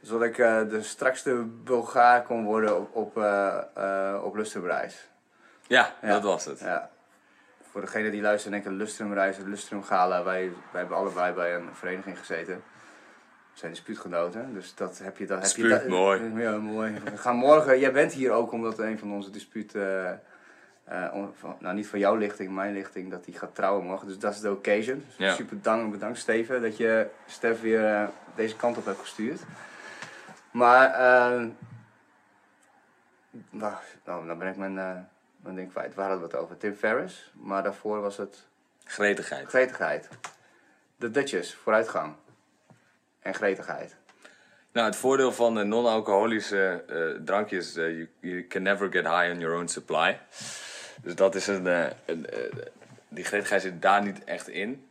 Zodat 0.00 0.26
ik 0.28 0.36
de 0.70 0.78
strakste 0.82 1.34
Bulgaar 1.64 2.22
kon 2.22 2.44
worden 2.44 2.76
op, 2.76 2.94
op, 2.96 3.22
op 4.22 4.34
Lustrumreis. 4.34 5.08
Ja, 5.66 5.92
Ja. 6.02 6.08
dat 6.08 6.22
was 6.22 6.44
het. 6.44 6.60
Ja. 6.60 6.90
Voor 7.70 7.80
degene 7.80 8.10
die 8.10 8.20
luisteren 8.22 8.52
denken 8.52 8.76
Lustrumreis, 8.76 9.36
Lustrum 9.44 9.82
Gala. 9.82 10.24
Wij, 10.24 10.50
wij 10.70 10.80
hebben 10.80 10.96
allebei 10.96 11.34
bij 11.34 11.54
een 11.54 11.68
vereniging 11.72 12.18
gezeten. 12.18 12.54
We 13.52 13.58
zijn 13.64 13.72
dispuutgenoten, 13.72 14.54
dus 14.54 14.74
dat 14.74 14.98
heb 14.98 15.16
je... 15.18 15.26
Dat 15.26 15.42
heb 15.42 15.56
je 15.56 15.62
Dispuut, 15.62 15.80
dat- 15.80 15.88
mooi. 15.88 16.32
Ja, 16.42 16.56
mooi. 16.56 16.98
We 17.04 17.16
gaan 17.16 17.36
morgen... 17.36 17.78
Jij 17.78 17.92
bent 17.92 18.12
hier 18.12 18.30
ook 18.32 18.52
omdat 18.52 18.78
een 18.78 18.98
van 18.98 19.12
onze 19.12 19.30
disputen... 19.30 20.20
eh, 20.84 21.04
eh, 21.06 21.14
om- 21.14 21.32
van- 21.38 21.56
nou, 21.60 21.74
niet 21.74 21.86
van 21.88 21.98
jouw 21.98 22.14
lichting, 22.16 22.50
mijn 22.54 22.72
lichting, 22.72 23.10
dat 23.10 23.24
die 23.24 23.38
gaat 23.38 23.54
trouwen 23.54 23.84
morgen. 23.84 24.06
Dus 24.06 24.18
dat 24.18 24.32
is 24.34 24.40
de 24.40 24.50
occasion. 24.52 25.04
Dus 25.06 25.16
Ja. 25.16 25.34
Super 25.34 25.62
dank, 25.62 25.90
bedankt 25.90 26.18
Steven 26.18 26.62
dat 26.62 26.76
je 26.76 27.06
Stef 27.26 27.60
weer 27.60 27.94
eh, 27.94 28.08
deze 28.34 28.56
kant 28.56 28.76
op 28.76 28.84
hebt 28.84 28.98
gestuurd. 29.00 29.40
Maar, 30.50 30.90
nou, 33.50 33.74
nou, 34.04 34.26
dan 34.26 34.38
ben 34.38 34.48
ik 34.48 34.56
mijn, 34.56 35.08
mijn 35.48 35.60
ding 35.60 35.72
kwijt. 35.72 35.94
Waar 35.94 36.08
hadden 36.08 36.28
we 36.28 36.34
het 36.34 36.42
over? 36.44 36.56
Tim 36.56 36.74
Ferriss, 36.74 37.32
maar 37.32 37.62
daarvoor 37.62 38.00
was 38.00 38.16
het 38.16 38.46
Gretigheid. 38.84 39.48
gretigheid. 39.48 40.08
De 40.96 41.10
Dutchess, 41.10 41.54
vooruitgang. 41.54 42.14
En 43.20 43.34
gretigheid. 43.34 43.96
Nou, 44.72 44.86
het 44.86 44.96
voordeel 44.96 45.32
van 45.32 45.54
de 45.54 45.64
non-alcoholische 45.64 46.84
eh, 46.88 47.24
drankjes, 47.24 47.76
eh, 47.76 47.84
you, 47.84 48.08
you 48.20 48.46
can 48.46 48.62
never 48.62 48.92
get 48.92 49.04
high 49.04 49.30
on 49.32 49.38
your 49.38 49.56
own 49.56 49.66
supply. 49.66 50.20
Dus 51.02 51.14
dat 51.14 51.34
is 51.34 51.46
een, 51.46 51.66
een 51.66 52.26
eh, 52.30 52.52
die 53.08 53.24
gretigheid 53.24 53.62
zit 53.62 53.82
daar 53.82 54.02
niet 54.02 54.24
echt 54.24 54.48
in. 54.48 54.88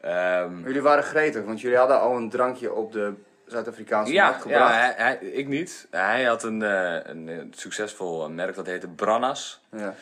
Ehm, 0.00 0.62
Jullie 0.64 0.82
waren 0.82 1.04
gretig, 1.04 1.44
want 1.44 1.60
jullie 1.60 1.76
hadden 1.76 2.00
al 2.00 2.16
een 2.16 2.30
drankje 2.30 2.72
op 2.72 2.92
de 2.92 3.12
Zuid-Afrikaanse 3.52 4.12
ja, 4.12 4.24
markt 4.24 4.42
gebracht. 4.42 4.74
ja 4.74 4.80
hij, 4.80 4.94
hij- 4.96 5.16
ik 5.18 5.48
niet. 5.48 5.86
Hij 5.90 6.24
had 6.24 6.42
een, 6.42 6.62
eh, 6.62 6.98
een, 7.02 7.28
eh, 7.28 7.38
succesvol 7.50 8.30
merk 8.30 8.54
dat 8.54 8.66
heette 8.66 8.88
Brannas. 8.88 9.60
Ja. 9.76 9.94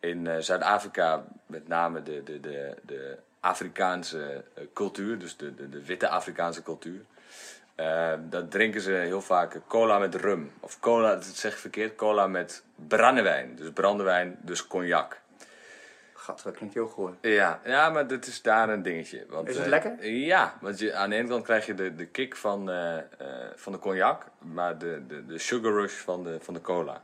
in 0.00 0.26
eh, 0.26 0.36
Zuid-Afrika 0.38 1.24
met 1.46 1.68
name 1.68 2.02
de, 2.02 2.22
de, 2.22 2.40
de, 2.40 2.74
de 2.82 3.16
Afrikaanse 3.40 4.44
eh, 4.54 4.64
cultuur, 4.74 5.18
dus 5.18 5.36
de, 5.36 5.54
de, 5.54 5.68
de 5.68 5.84
witte 5.84 6.08
Afrikaanse 6.08 6.62
cultuur. 6.62 7.00
Eh, 7.74 8.12
dat 8.20 8.50
drinken 8.50 8.80
ze 8.80 8.90
heel 8.92 9.20
vaak 9.20 9.60
cola 9.68 9.98
met 9.98 10.14
rum. 10.14 10.52
Of 10.60 10.80
cola, 10.80 11.14
dat 11.14 11.24
zeg 11.24 11.52
ik 11.52 11.58
verkeerd, 11.58 11.94
cola 11.96 12.26
met 12.26 12.62
brandewijn. 12.88 13.56
Dus 13.56 13.70
brandewijn, 13.72 14.36
dus 14.40 14.66
cognac. 14.66 15.20
Gat, 16.22 16.40
dat 16.44 16.54
klinkt 16.54 16.74
heel 16.74 16.86
goor. 16.86 17.14
Ja, 17.20 17.60
ja, 17.64 17.90
maar 17.90 18.06
dat 18.06 18.26
is 18.26 18.42
daar 18.42 18.68
een 18.68 18.82
dingetje. 18.82 19.26
Want, 19.28 19.48
Is 19.48 19.54
het 19.54 19.64
eh, 19.64 19.70
lekker? 19.70 20.06
Ja, 20.06 20.54
want 20.60 20.78
je, 20.78 20.94
aan 20.94 21.10
de 21.10 21.16
ene 21.16 21.28
kant 21.28 21.44
krijg 21.44 21.66
je 21.66 21.74
de, 21.74 21.94
de 21.94 22.06
kick 22.06 22.36
van, 22.36 22.70
eh, 22.70 22.96
eh, 22.98 23.04
van 23.56 23.72
de 23.72 23.78
cognac, 23.78 24.24
maar 24.38 24.78
de, 24.78 25.02
de, 25.08 25.26
de 25.26 25.38
sugar 25.38 25.72
rush 25.72 25.92
van 25.92 26.24
de, 26.24 26.38
van 26.40 26.54
de 26.54 26.60
cola. 26.60 27.02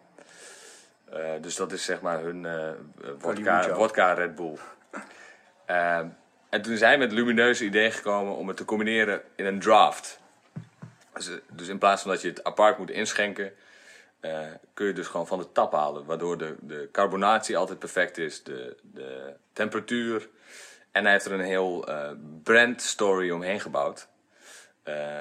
Dus 1.41 1.57
dat 1.57 1.73
is 1.73 1.85
zeg 1.85 2.01
maar 2.01 2.21
hun 2.21 2.47
vodka, 3.19 3.75
vodka 3.75 4.13
Red 4.13 4.35
Bull. 4.35 4.57
Ehm, 5.65 6.07
en 6.49 6.63
toen 6.63 6.77
zijn 6.77 6.93
we 6.93 6.99
met 6.99 7.11
het 7.11 7.19
lumineuze 7.19 7.65
idee 7.65 7.91
gekomen 7.91 8.37
om 8.37 8.49
het 8.49 8.57
te 8.57 8.65
combineren 8.65 9.23
in 9.35 9.47
een 9.47 9.61
draft. 9.61 10.21
Dus, 11.15 11.31
dus 11.53 11.69
in 11.69 11.79
plaats 11.79 12.03
van 12.03 12.11
dat 12.11 12.23
je 12.23 12.29
het 12.29 12.45
apart 12.45 12.79
moet 12.79 12.91
inschenken, 12.91 13.53
eh, 14.21 14.41
kun 14.75 14.87
je 14.87 14.93
dus 14.93 15.07
gewoon 15.07 15.27
van 15.27 15.39
de 15.39 15.53
tap 15.53 15.73
halen. 15.73 16.05
Waardoor 16.05 16.39
de, 16.39 16.57
de 16.61 16.89
carbonatie 16.93 17.57
altijd 17.57 17.79
perfect 17.79 18.19
is, 18.19 18.43
de, 18.43 18.77
de 18.83 19.35
temperatuur. 19.53 20.29
En 20.93 21.03
hij 21.03 21.13
heeft 21.13 21.25
er 21.25 21.33
een 21.33 21.41
heel 21.41 21.87
eh 21.89 22.11
brand 22.43 22.83
story 22.83 23.31
omheen 23.31 23.61
gebouwd. 23.61 24.09
Eh, 24.83 25.21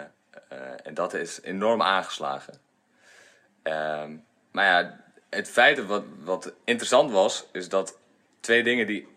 en 0.84 0.94
dat 0.94 1.14
is 1.14 1.42
enorm 1.42 1.82
aangeslagen. 1.82 2.54
Ehm, 3.64 4.16
maar 4.52 4.66
ja, 4.66 5.04
het 5.30 5.50
feit 5.50 5.86
wat, 5.86 6.04
wat 6.24 6.54
interessant 6.64 7.12
was, 7.12 7.46
is 7.52 7.70
dat 7.70 7.98
twee 8.40 8.64
dingen 8.64 8.88
die 8.88 9.08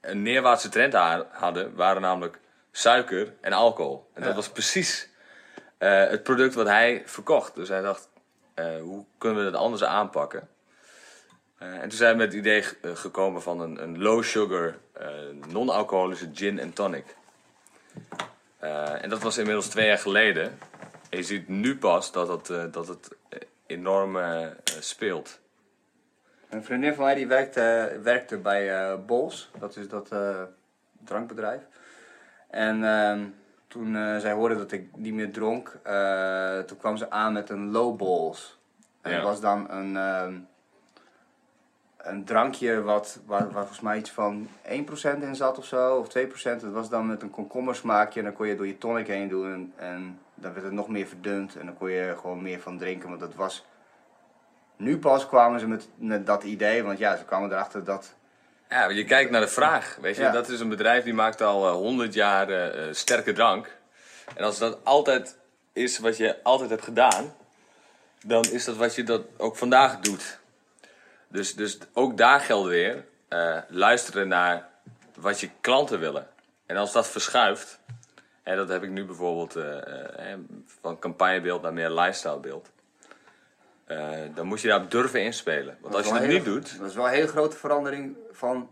een 0.00 0.22
neerwaartse 0.22 0.68
trend 0.68 0.92
ha- 0.92 1.26
hadden, 1.30 1.74
waren 1.74 2.02
namelijk 2.02 2.38
suiker 2.72 3.34
en 3.40 3.52
alcohol. 3.52 4.10
En 4.14 4.20
dat 4.20 4.30
Ja. 4.30 4.36
was 4.36 4.48
precies 4.50 5.08
het 5.78 6.22
product 6.22 6.54
wat 6.54 6.66
hij 6.66 7.02
verkocht. 7.06 7.54
Dus 7.54 7.68
hij 7.68 7.80
dacht, 7.80 8.08
hoe 8.80 9.04
kunnen 9.18 9.44
we 9.44 9.50
dat 9.50 9.60
anders 9.60 9.84
aanpakken? 9.84 10.48
Eh, 11.58 11.74
en 11.74 11.88
toen 11.88 11.98
zijn 11.98 12.12
we 12.12 12.18
met 12.18 12.26
het 12.26 12.36
idee 12.36 12.64
eh, 12.82 12.90
gekomen 12.94 13.42
van 13.42 13.60
een, 13.60 13.82
een 13.82 14.02
low 14.02 14.22
sugar, 14.22 14.78
eh, 14.92 15.08
non-alcoholische 15.48 16.30
gin 16.34 16.58
en 16.58 16.72
tonic. 16.72 17.16
Eh, 18.58 19.02
en 19.02 19.10
dat 19.10 19.22
was 19.22 19.38
inmiddels 19.38 19.68
twee 19.68 19.86
jaar 19.86 19.98
geleden. 19.98 20.58
En 21.10 21.18
je 21.18 21.22
ziet 21.22 21.48
nu 21.48 21.78
pas 21.78 22.12
dat 22.12 22.28
het, 22.28 22.50
eh, 22.50 22.64
dat 22.70 22.88
het 22.88 23.16
eh, 23.28 23.38
enorm 23.66 24.16
eh, 24.16 24.46
eh, 24.46 24.52
speelt. 24.80 25.40
Een 26.48 26.64
vriendin 26.64 26.94
van 26.94 27.04
mij 27.04 27.14
die 27.14 27.26
werkte, 27.26 27.98
werkte 28.02 28.36
bij 28.38 28.70
eh 28.78 28.98
Bols, 29.06 29.50
dat 29.58 29.76
is 29.76 29.88
dat 29.88 30.12
eh, 30.12 30.42
drankbedrijf. 31.04 31.60
En 32.48 32.84
ehm, 32.84 33.26
toen 33.70 33.96
eh, 33.96 34.16
zij 34.16 34.32
hoorde 34.32 34.56
dat 34.56 34.72
ik 34.72 34.96
niet 34.96 35.14
meer 35.14 35.32
dronk, 35.32 35.78
eh, 35.82 36.58
toen 36.58 36.76
kwam 36.76 36.96
ze 36.96 37.10
aan 37.10 37.32
met 37.32 37.50
een 37.50 37.70
low 37.70 37.96
balls. 37.96 38.58
En 39.00 39.10
Ja. 39.10 39.16
dat 39.16 39.26
was 39.26 39.40
dan 39.40 39.70
een, 39.70 39.96
ehm, 39.96 40.34
een 41.96 42.24
drankje 42.24 42.82
wat, 42.82 43.20
waar, 43.26 43.42
waar 43.42 43.52
volgens 43.52 43.80
mij 43.80 43.98
iets 43.98 44.10
van 44.10 44.48
1% 44.62 45.22
in 45.22 45.34
zat 45.34 45.58
of 45.58 45.64
zo, 45.64 45.96
of 45.96 46.08
2%. 46.08 46.62
Het 46.62 46.72
was 46.72 46.88
dan 46.88 47.06
met 47.06 47.22
een 47.22 47.30
komkommersmaakje 47.30 48.18
en 48.18 48.24
dan 48.26 48.34
kon 48.34 48.46
je 48.46 48.56
door 48.56 48.66
je 48.66 48.78
tonic 48.78 49.06
heen 49.06 49.28
doen 49.28 49.52
en, 49.52 49.72
en 49.76 50.18
dan 50.34 50.52
werd 50.52 50.64
het 50.64 50.74
nog 50.74 50.88
meer 50.88 51.06
verdund 51.06 51.56
en 51.56 51.66
dan 51.66 51.76
kon 51.76 51.90
je 51.90 52.14
gewoon 52.20 52.42
meer 52.42 52.60
van 52.60 52.78
drinken, 52.78 53.08
want 53.08 53.20
dat 53.20 53.34
was... 53.34 53.66
Nu 54.76 54.98
pas 54.98 55.26
kwamen 55.26 55.60
ze 55.60 55.66
met, 55.68 55.88
met 55.94 56.26
dat 56.26 56.42
idee, 56.44 56.82
want 56.82 56.98
ja, 56.98 57.16
ze 57.16 57.24
kwamen 57.24 57.52
erachter 57.52 57.84
dat... 57.84 58.14
Ja, 58.70 58.88
je 58.88 59.04
kijkt 59.04 59.30
naar 59.30 59.40
de 59.40 59.48
vraag. 59.48 59.96
Weet 60.00 60.16
je, 60.16 60.22
Ja. 60.22 60.30
dat 60.30 60.48
is 60.48 60.60
een 60.60 60.68
bedrijf 60.68 61.04
die 61.04 61.14
maakt 61.14 61.40
al 61.40 61.66
eh, 61.66 61.72
100 61.72 62.14
jaar 62.14 62.48
eh, 62.48 62.88
eh, 62.88 62.94
sterke 62.94 63.32
drank. 63.32 63.76
En 64.34 64.44
als 64.44 64.58
dat 64.58 64.78
altijd 64.84 65.36
is 65.72 65.98
wat 65.98 66.16
je 66.16 66.42
altijd 66.42 66.70
hebt 66.70 66.84
gedaan, 66.84 67.34
dan 68.24 68.44
is 68.44 68.64
dat 68.64 68.76
wat 68.76 68.94
je 68.94 69.02
dat 69.02 69.22
ook 69.36 69.56
vandaag 69.56 70.00
doet. 70.00 70.38
Dus, 71.28 71.54
dus 71.54 71.78
ook 71.92 72.16
daar 72.16 72.40
geldt 72.40 72.68
weer, 72.68 73.04
luisteren 73.68 74.28
naar 74.28 74.68
wat 75.14 75.40
je 75.40 75.50
klanten 75.60 76.00
willen. 76.00 76.28
En 76.66 76.76
als 76.76 76.92
dat 76.92 77.08
verschuift, 77.08 77.78
en 78.42 78.56
dat 78.56 78.68
heb 78.68 78.82
ik 78.82 78.90
nu 78.90 79.04
bijvoorbeeld 79.04 79.56
van 80.80 80.98
campagnebeeld 80.98 81.62
naar 81.62 81.72
meer 81.72 81.90
lifestylebeeld. 81.90 82.70
Eh 83.90 84.34
dan 84.34 84.46
moet 84.46 84.60
je 84.60 84.68
daarop 84.68 84.90
durven 84.90 85.22
inspelen. 85.22 85.78
Want 85.80 85.94
als 85.94 86.08
je 86.08 86.14
is 86.14 86.26
niet 86.34 86.44
doet, 86.44 86.78
Dat 86.78 86.88
is 86.88 86.94
wel 86.94 87.04
een 87.06 87.12
hele 87.12 87.26
grote 87.28 87.56
verandering 87.56 88.16
van 88.30 88.70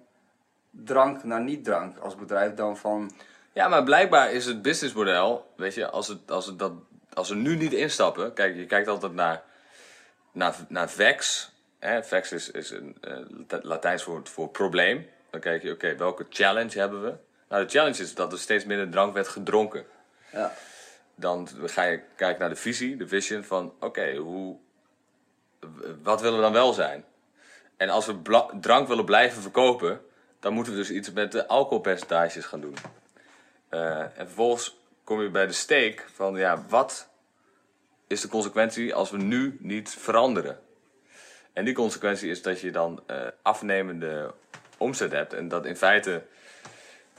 drank 0.71 1.25
naar 1.25 1.41
niet-drank 1.41 1.99
als 1.99 2.17
bedrijf 2.17 2.55
dan 2.55 2.77
van... 2.77 3.11
Ja, 3.53 3.69
maar 3.69 3.83
blijkbaar 3.85 4.33
is 4.33 4.47
het 4.47 4.63
businessmodel, 4.63 5.53
weet 5.57 5.75
je, 5.75 5.91
als, 5.91 6.09
het, 6.09 6.31
als, 6.31 6.47
het 6.47 6.59
dat, 6.59 6.73
als 7.13 7.29
we 7.29 7.35
nu 7.35 7.57
niet 7.57 7.73
instappen, 7.73 8.33
kijk, 8.33 8.57
je 8.57 8.67
kijkt 8.67 8.89
altijd 8.89 9.13
naar, 9.13 9.43
naar, 10.33 10.55
naar 10.69 10.91
VEX. 10.91 11.51
Hè? 11.79 12.03
VEX 12.05 12.33
is, 12.33 12.51
is 12.51 12.71
een 12.71 12.97
eh, 13.01 13.17
Lat- 13.49 13.65
Latijns 13.65 14.03
voor, 14.03 14.21
voor 14.25 14.49
probleem. 14.49 15.07
Dan 15.31 15.41
kijk 15.41 15.63
je, 15.63 15.73
oké, 15.73 15.97
welke 15.97 16.27
challenge 16.29 16.79
hebben 16.79 17.03
we? 17.03 17.15
Nou, 17.49 17.65
de 17.65 17.71
challenge 17.71 18.03
is 18.03 18.15
dat 18.15 18.33
er 18.33 18.39
steeds 18.39 18.65
minder 18.65 18.91
drank 18.91 19.15
werd 19.15 19.29
gedronken. 19.29 19.85
Ja. 20.33 20.53
Dan 21.15 21.49
ga 21.65 21.83
je 21.83 22.01
kijken 22.17 22.41
naar 22.41 22.49
de 22.49 22.57
visie, 22.57 22.97
de 22.97 23.09
vision 23.09 23.45
van, 23.45 23.75
oké, 23.81 24.15
hoe, 24.17 24.57
wat 26.03 26.21
willen 26.21 26.37
we 26.37 26.43
dan 26.43 26.53
wel 26.53 26.73
zijn? 26.73 27.05
En 27.77 27.89
als 27.89 28.07
we 28.07 28.49
drank 28.61 28.89
willen 28.89 29.05
blijven 29.05 29.43
verkopen, 29.43 30.01
dan 30.41 30.53
moeten 30.53 30.73
we 30.73 30.79
dus 30.79 30.91
iets 30.91 31.13
met 31.13 31.33
de 31.33 31.47
alcoholpercentages 31.47 32.45
gaan 32.45 32.61
doen. 32.61 32.77
Eh, 33.69 34.01
en 34.01 34.27
vervolgens 34.27 34.79
kom 35.05 35.23
je 35.23 35.31
bij 35.31 35.47
de 35.47 35.53
steek 35.53 36.07
van, 36.15 36.37
ja, 36.37 36.65
wat 36.69 37.09
is 38.07 38.21
de 38.21 38.29
consequentie 38.29 38.95
als 38.95 39.11
we 39.11 39.17
nu 39.17 39.57
niet 39.61 39.91
veranderen? 39.91 40.61
En 41.53 41.65
die 41.65 41.75
consequentie 41.75 42.31
is 42.31 42.43
dat 42.43 42.61
je 42.61 42.71
dan 42.71 43.03
eh, 43.07 43.27
afnemende 43.43 44.35
omzet 44.77 45.13
hebt. 45.13 45.33
En 45.33 45.49
dat 45.49 45.67
in 45.67 45.77
feite... 45.77 46.23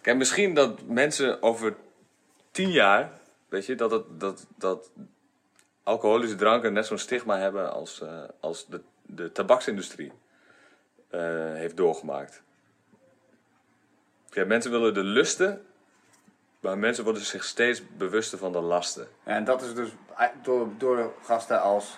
Kijk, 0.02 0.18
misschien 0.18 0.54
dat 0.54 0.82
mensen 0.82 1.42
over 1.42 1.76
tien 2.52 2.72
jaar, 2.72 3.12
weet 3.50 3.66
je, 3.66 3.76
dat, 3.76 3.92
het, 3.92 4.20
dat, 4.20 4.46
dat 4.58 4.92
alcoholische 5.90 6.36
dranken 6.36 6.74
net 6.74 6.86
zo'n 6.86 6.98
stigma 6.98 7.38
hebben 7.38 7.72
als, 7.74 8.02
eh, 8.02 8.24
als 8.40 8.66
de, 8.68 8.82
de 9.02 9.32
tabaksindustrie 9.32 10.12
eh, 11.10 11.20
heeft 11.54 11.78
doorgemaakt. 11.78 12.42
Kijk, 14.30 14.48
mensen 14.48 14.72
willen 14.72 14.94
de 14.94 15.04
lusten 15.04 15.66
Maar 16.60 16.78
mensen 16.78 17.04
worden 17.04 17.22
zich 17.22 17.44
steeds 17.44 17.82
bewuster 17.98 18.38
van 18.38 18.52
de 18.52 18.60
lasten. 18.60 19.08
En 19.24 19.44
dat 19.44 19.62
is 19.62 19.74
dus 19.74 19.90
door, 20.42 20.68
door 20.78 21.14
gasten 21.24 21.62
als, 21.62 21.98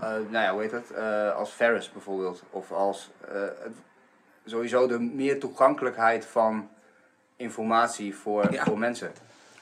eh, 0.00 0.08
nou 0.08 0.30
ja, 0.44 0.52
hoe 0.52 0.60
heet 0.62 0.70
het? 0.70 0.90
Eh, 0.90 1.34
als 1.36 1.50
Ferris 1.50 1.92
bijvoorbeeld. 1.92 2.42
Of 2.50 2.72
als 2.72 3.10
eh, 3.32 3.42
sowieso 4.44 4.86
de 4.86 4.98
meer 4.98 5.40
toegankelijkheid 5.40 6.26
van 6.26 6.70
informatie 7.36 8.16
voor, 8.16 8.52
Ja. 8.52 8.64
voor 8.64 8.78
mensen. 8.78 9.12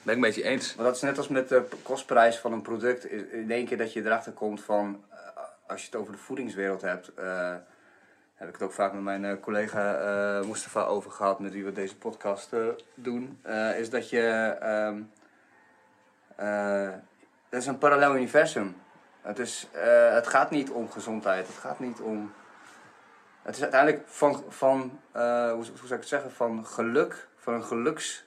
Ben 0.06 0.16
ik 0.16 0.22
een 0.22 0.28
beetje 0.28 0.50
eens. 0.50 0.74
Maar 0.74 0.84
dat 0.84 0.94
is 0.94 1.02
net 1.02 1.18
als 1.18 1.28
met 1.28 1.48
de 1.48 1.64
kostprijs 1.82 2.36
van 2.36 2.52
een 2.52 2.62
product. 2.62 3.04
In 3.10 3.50
één 3.50 3.66
keer 3.66 3.76
dat 3.76 3.92
je 3.92 4.04
erachter 4.04 4.32
komt 4.32 4.62
van, 4.62 5.04
eh, 5.10 5.18
als 5.66 5.80
je 5.80 5.86
het 5.86 5.96
over 5.96 6.12
de 6.12 6.18
voedingswereld 6.18 6.82
hebt, 6.82 7.14
eh, 7.14 7.54
heb 8.34 8.48
ik 8.48 8.54
het 8.54 8.62
ook 8.62 8.72
vaak 8.72 8.92
met 8.92 9.02
mijn 9.02 9.24
eh, 9.24 9.40
collega 9.40 9.94
eh 9.94 10.46
Mustafa 10.46 10.82
over 10.82 11.10
gehad, 11.10 11.40
met 11.40 11.52
wie 11.52 11.64
we 11.64 11.72
deze 11.72 11.96
podcast 11.96 12.50
doen, 12.94 13.40
is 13.76 13.90
dat 13.90 14.10
je, 14.10 14.56
ehm 14.60 15.02
eh, 16.36 16.90
het 17.48 17.60
is 17.60 17.66
een 17.66 17.78
parallel 17.78 18.16
universum. 18.16 18.76
Het, 19.20 19.38
is, 19.38 19.68
het 20.12 20.26
gaat 20.26 20.50
niet 20.50 20.70
om 20.70 20.90
gezondheid, 20.90 21.46
het 21.46 21.56
gaat 21.56 21.78
niet 21.78 22.00
om, 22.00 22.32
het 23.42 23.56
is 23.56 23.62
uiteindelijk 23.62 24.02
van, 24.06 24.44
van 24.48 25.00
hoe 25.52 25.64
zou 25.64 25.84
ik 25.84 25.90
het 25.90 26.08
zeggen, 26.08 26.32
van 26.32 26.66
geluk, 26.66 27.28
van 27.36 27.54
een 27.54 27.64
geluks 27.64 28.25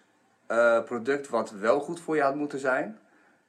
eh, 0.49 0.83
product 0.83 1.29
wat 1.29 1.51
wel 1.51 1.79
goed 1.79 1.99
voor 1.99 2.15
je 2.15 2.21
had 2.21 2.35
moeten 2.35 2.59
zijn, 2.59 2.99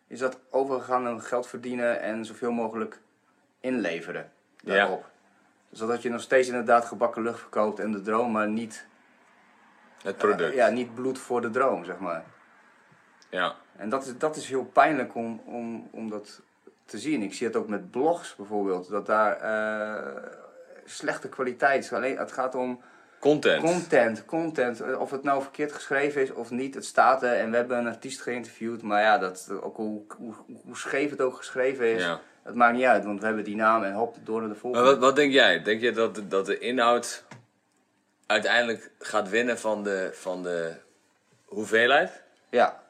is 0.07 0.19
dat 0.19 0.39
overgegaan 0.51 1.03
naar 1.03 1.21
geld 1.21 1.47
verdienen 1.47 2.01
en 2.01 2.25
zoveel 2.25 2.51
mogelijk 2.53 2.99
inleveren 3.61 4.31
Ja. 4.61 4.75
daarop. 4.75 5.05
Zodat 5.71 6.03
je 6.03 6.09
nog 6.11 6.21
steeds 6.21 6.49
inderdaad 6.49 6.85
gebakken 6.85 7.23
lucht 7.23 7.41
verkoopt 7.41 7.79
en 7.79 7.93
de 7.93 8.03
droom, 8.03 8.33
maar 8.33 8.49
niet, 8.49 8.87
Het 10.03 10.17
product. 10.17 10.51
eh, 10.51 10.57
ja, 10.57 10.69
niet 10.69 10.95
bloed 10.95 11.19
voor 11.19 11.41
de 11.41 11.51
droom, 11.51 11.85
zeg 11.85 11.99
maar. 11.99 12.25
ja. 13.29 13.55
En 13.77 13.89
dat 13.89 14.07
is, 14.07 14.19
dat 14.19 14.37
is 14.37 14.49
heel 14.49 14.65
pijnlijk 14.65 15.15
om, 15.15 15.43
om, 15.45 15.89
om 15.91 16.11
dat 16.11 16.41
te 16.85 16.99
zien. 16.99 17.23
Ik 17.23 17.35
zie 17.35 17.47
het 17.47 17.57
ook 17.57 17.69
met 17.69 17.91
blogs 17.91 18.37
bijvoorbeeld, 18.37 18.89
dat 18.91 19.07
daar 19.07 19.37
eh, 19.37 20.23
slechte 20.85 21.29
kwaliteit 21.29 21.85
is. 21.85 21.93
Alleen, 21.93 22.19
het 22.19 22.33
gaat 22.33 22.55
om 22.55 22.81
Content. 23.21 23.63
Content, 23.63 24.25
content. 24.25 24.81
Eh, 24.81 25.01
Of 25.01 25.11
het 25.11 25.23
nou 25.23 25.43
verkeerd 25.43 25.73
geschreven 25.73 26.23
is 26.23 26.33
of 26.33 26.51
niet, 26.51 26.75
het 26.75 26.85
staat 26.85 27.23
er 27.23 27.33
en 27.37 27.51
we 27.51 27.57
hebben 27.57 27.79
een 27.79 27.87
artiest 27.87 28.21
geïnterviewd. 28.21 28.83
Maar 28.83 29.03
ja, 29.03 29.19
dat, 29.19 29.51
ook 29.63 29.77
hoe, 29.77 30.03
hoe, 30.17 30.35
hoe 30.65 30.77
scheef 30.77 31.11
het 31.11 31.21
ook 31.21 31.37
geschreven 31.37 31.87
is, 31.95 32.03
Ja. 32.03 32.21
het 32.43 32.55
maakt 32.55 32.77
niet 32.77 32.85
uit, 32.85 33.05
want 33.05 33.21
we 33.21 33.27
hebben 33.27 33.45
die 33.45 33.57
naam 33.57 33.83
en 33.85 33.93
hop, 33.93 34.17
door 34.25 34.39
naar 34.41 34.43
de 34.49 34.49
Maar 34.49 34.61
volgende. 34.61 34.87
wat, 34.91 34.99
wat 34.99 35.17
denk 35.17 35.33
jij? 35.33 35.63
Denk 35.63 35.81
je 35.81 35.93
dat, 35.93 36.15
de- 36.15 36.29
dat 36.29 36.47
de 36.47 36.59
inhoud 36.59 37.25
uiteindelijk 38.27 38.91
gaat 38.99 39.29
winnen 39.29 39.59
van 39.59 39.83
de, 39.83 40.11
van 40.13 40.43
de 40.43 40.73
hoeveelheid? 41.45 42.23
Ja. 42.51 42.83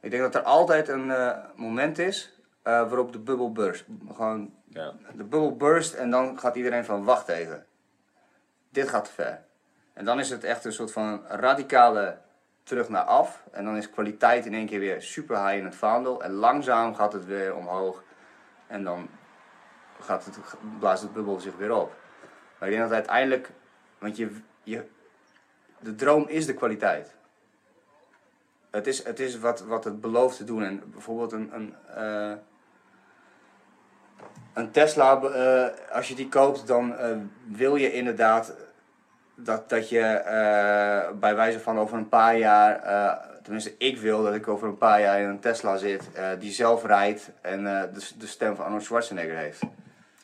Ik 0.00 0.10
denk 0.10 0.22
dat 0.22 0.34
er 0.34 0.42
altijd 0.42 0.88
een 0.88 1.10
eh, 1.10 1.36
moment 1.54 1.98
is 1.98 2.32
eh, 2.62 2.72
waarop 2.72 3.12
de 3.12 3.18
bubbel 3.18 3.52
burst. 3.52 3.84
Gewoon, 4.14 4.54
Ja. 4.68 4.92
de 5.16 5.24
bubbel 5.24 5.56
burst 5.56 5.94
en 5.94 6.10
dan 6.10 6.38
gaat 6.38 6.56
iedereen 6.56 6.84
van 6.84 7.04
wacht 7.04 7.28
even. 7.28 7.66
Dit 8.76 8.88
gaat 8.88 9.04
te 9.04 9.12
ver. 9.12 9.40
En 9.92 10.04
dan 10.04 10.18
is 10.18 10.30
het 10.30 10.44
echt 10.44 10.64
een 10.64 10.72
soort 10.72 10.92
van 10.92 11.26
radicale 11.28 12.18
terug 12.62 12.88
naar 12.88 13.02
af. 13.02 13.42
En 13.50 13.64
dan 13.64 13.76
is 13.76 13.90
kwaliteit 13.90 14.46
in 14.46 14.54
één 14.54 14.66
keer 14.66 14.80
weer 14.80 15.02
super 15.02 15.44
high 15.44 15.58
in 15.58 15.64
het 15.64 15.74
vaandel. 15.74 16.22
En 16.22 16.32
langzaam 16.32 16.94
gaat 16.94 17.12
het 17.12 17.26
weer 17.26 17.54
omhoog. 17.54 18.02
En 18.66 18.84
dan 18.84 19.08
gaat 20.00 20.24
het, 20.24 20.38
blaast 20.78 21.02
het 21.02 21.12
bubbel 21.12 21.40
zich 21.40 21.56
weer 21.56 21.74
op. 21.74 21.92
Maar 22.58 22.68
ik 22.68 22.74
denk 22.74 22.88
dat 22.88 22.98
uiteindelijk, 22.98 23.50
want 23.98 24.16
je, 24.16 24.30
je, 24.62 24.84
de 25.78 25.94
droom 25.94 26.28
is 26.28 26.46
de 26.46 26.54
kwaliteit. 26.54 27.14
Het 28.70 28.86
is, 28.86 29.04
het 29.04 29.20
is 29.20 29.38
wat, 29.38 29.60
wat 29.60 29.84
het 29.84 30.00
belooft 30.00 30.36
te 30.36 30.44
doen. 30.44 30.62
En 30.62 30.90
bijvoorbeeld 30.90 31.32
een, 31.32 31.54
een, 31.54 31.74
eh, 31.94 32.36
een 34.52 34.70
Tesla, 34.70 35.22
eh, 35.22 35.94
als 35.94 36.08
je 36.08 36.14
die 36.14 36.28
koopt, 36.28 36.66
dan 36.66 36.96
eh, 36.96 37.16
wil 37.46 37.76
je 37.76 37.92
inderdaad 37.92 38.65
dat, 39.36 39.68
dat 39.68 39.88
je 39.88 40.00
eh, 40.00 41.10
bij 41.18 41.34
wijze 41.36 41.60
van 41.60 41.78
over 41.78 41.96
een 41.96 42.08
paar 42.08 42.36
jaar, 42.36 42.82
eh, 42.82 43.12
tenminste 43.42 43.74
ik 43.78 43.98
wil 43.98 44.22
dat 44.22 44.34
ik 44.34 44.48
over 44.48 44.68
een 44.68 44.78
paar 44.78 45.00
jaar 45.00 45.20
in 45.20 45.28
een 45.28 45.40
Tesla 45.40 45.76
zit, 45.76 46.12
eh, 46.12 46.28
die 46.38 46.52
zelf 46.52 46.84
rijdt 46.84 47.30
en 47.40 47.64
de, 47.64 48.08
de 48.18 48.26
stem 48.26 48.56
van 48.56 48.64
Arnold 48.64 48.84
Schwarzenegger 48.84 49.36
heeft. 49.36 49.60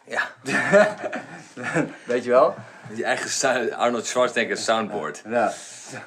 Ja. 0.04 0.22
Weet 2.04 2.24
je 2.24 2.30
wel? 2.30 2.54
Je 2.94 3.04
eigen 3.04 3.76
Arnold 3.76 4.06
Schwarzenegger 4.06 4.56
soundboard. 4.56 5.22
Ja, 5.28 5.52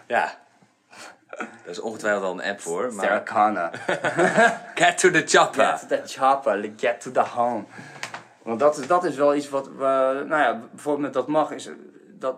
Ja. 0.07 0.33
Daar 1.37 1.73
is 1.73 1.79
ongetwijfeld 1.79 2.23
al 2.23 2.31
een 2.31 2.49
app 2.49 2.59
voor. 2.59 2.91
Sarah 2.91 3.09
Maar 3.09 3.23
Connor. 3.23 3.69
get 4.85 4.97
to 4.97 5.11
the 5.11 5.23
chopper. 5.25 5.65
Get 5.65 5.79
to 5.79 5.87
the 5.87 6.01
chopper, 6.05 6.71
get 6.77 7.01
to 7.01 7.11
the 7.11 7.19
home. 7.19 7.63
Want 8.43 8.59
dat 8.59 8.77
is, 8.77 8.87
dat 8.87 9.03
is 9.03 9.15
wel 9.15 9.35
iets 9.35 9.49
wat 9.49 9.67
we, 9.67 10.23
nou 10.27 10.41
ja, 10.41 10.61
bijvoorbeeld 10.71 11.05
met 11.05 11.13
dat 11.13 11.27
mag, 11.27 11.51
is, 11.51 11.69
dat, 12.19 12.35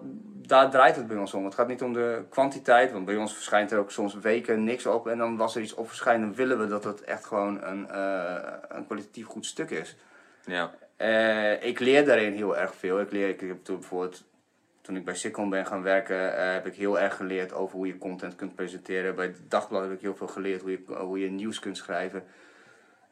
daar 0.48 0.70
draait 0.70 0.96
het 0.96 1.08
bij 1.08 1.18
ons 1.18 1.34
om. 1.34 1.46
Het 1.46 1.56
gaat 1.56 1.68
niet 1.68 1.82
om 1.82 1.94
de 1.94 2.24
kwantiteit, 2.30 2.92
want 2.92 3.06
bij 3.06 3.16
ons 3.16 3.34
verschijnt 3.34 3.72
er 3.72 3.80
ook 3.80 3.92
soms 3.92 4.14
weken 4.14 4.64
niks 4.64 4.86
op. 4.86 5.08
En 5.08 5.18
dan 5.18 5.38
was 5.38 5.56
er 5.56 5.62
iets 5.62 5.74
op 5.74 5.88
verschijnen, 5.88 6.28
dan 6.28 6.36
willen 6.36 6.60
we 6.60 6.68
dat 6.68 6.84
het 6.84 7.02
echt 7.02 7.26
gewoon 7.26 7.64
een, 7.64 7.90
eh, 7.90 8.54
een 8.68 8.86
kwalitatief 8.86 9.26
goed 9.26 9.46
stuk 9.46 9.70
is. 9.70 9.96
Ja. 10.46 10.74
Eh, 10.96 11.64
ik 11.64 11.80
leer 11.80 12.06
daarin 12.06 12.34
heel 12.34 12.58
erg 12.58 12.76
veel. 12.76 13.00
Ik, 13.00 13.12
leer, 13.12 13.30
ik 13.30 13.40
heb 13.40 13.64
toen 13.64 13.80
bijvoorbeeld, 13.80 14.24
toen 14.82 14.96
ik 14.96 15.06
bij 15.06 15.16
Sikon 15.16 15.50
ben 15.50 15.66
gaan 15.66 15.84
werken, 15.84 16.38
eh, 16.38 16.52
heb 16.54 16.66
ik 16.66 16.76
heel 16.76 17.00
erg 17.00 17.16
geleerd 17.16 17.54
over 17.54 17.76
hoe 17.76 17.88
je 17.88 17.98
content 17.98 18.36
kunt 18.36 18.56
presenteren. 18.56 19.16
Bij 19.16 19.26
het 19.26 19.50
dagblad 19.50 19.82
heb 19.82 19.92
ik 19.92 20.02
heel 20.02 20.16
veel 20.16 20.28
geleerd 20.28 20.62
hoe 20.62 20.72
je, 20.72 20.84
hoe 20.96 21.20
je 21.20 21.30
nieuws 21.30 21.60
kunt 21.60 21.78
schrijven. 21.78 22.24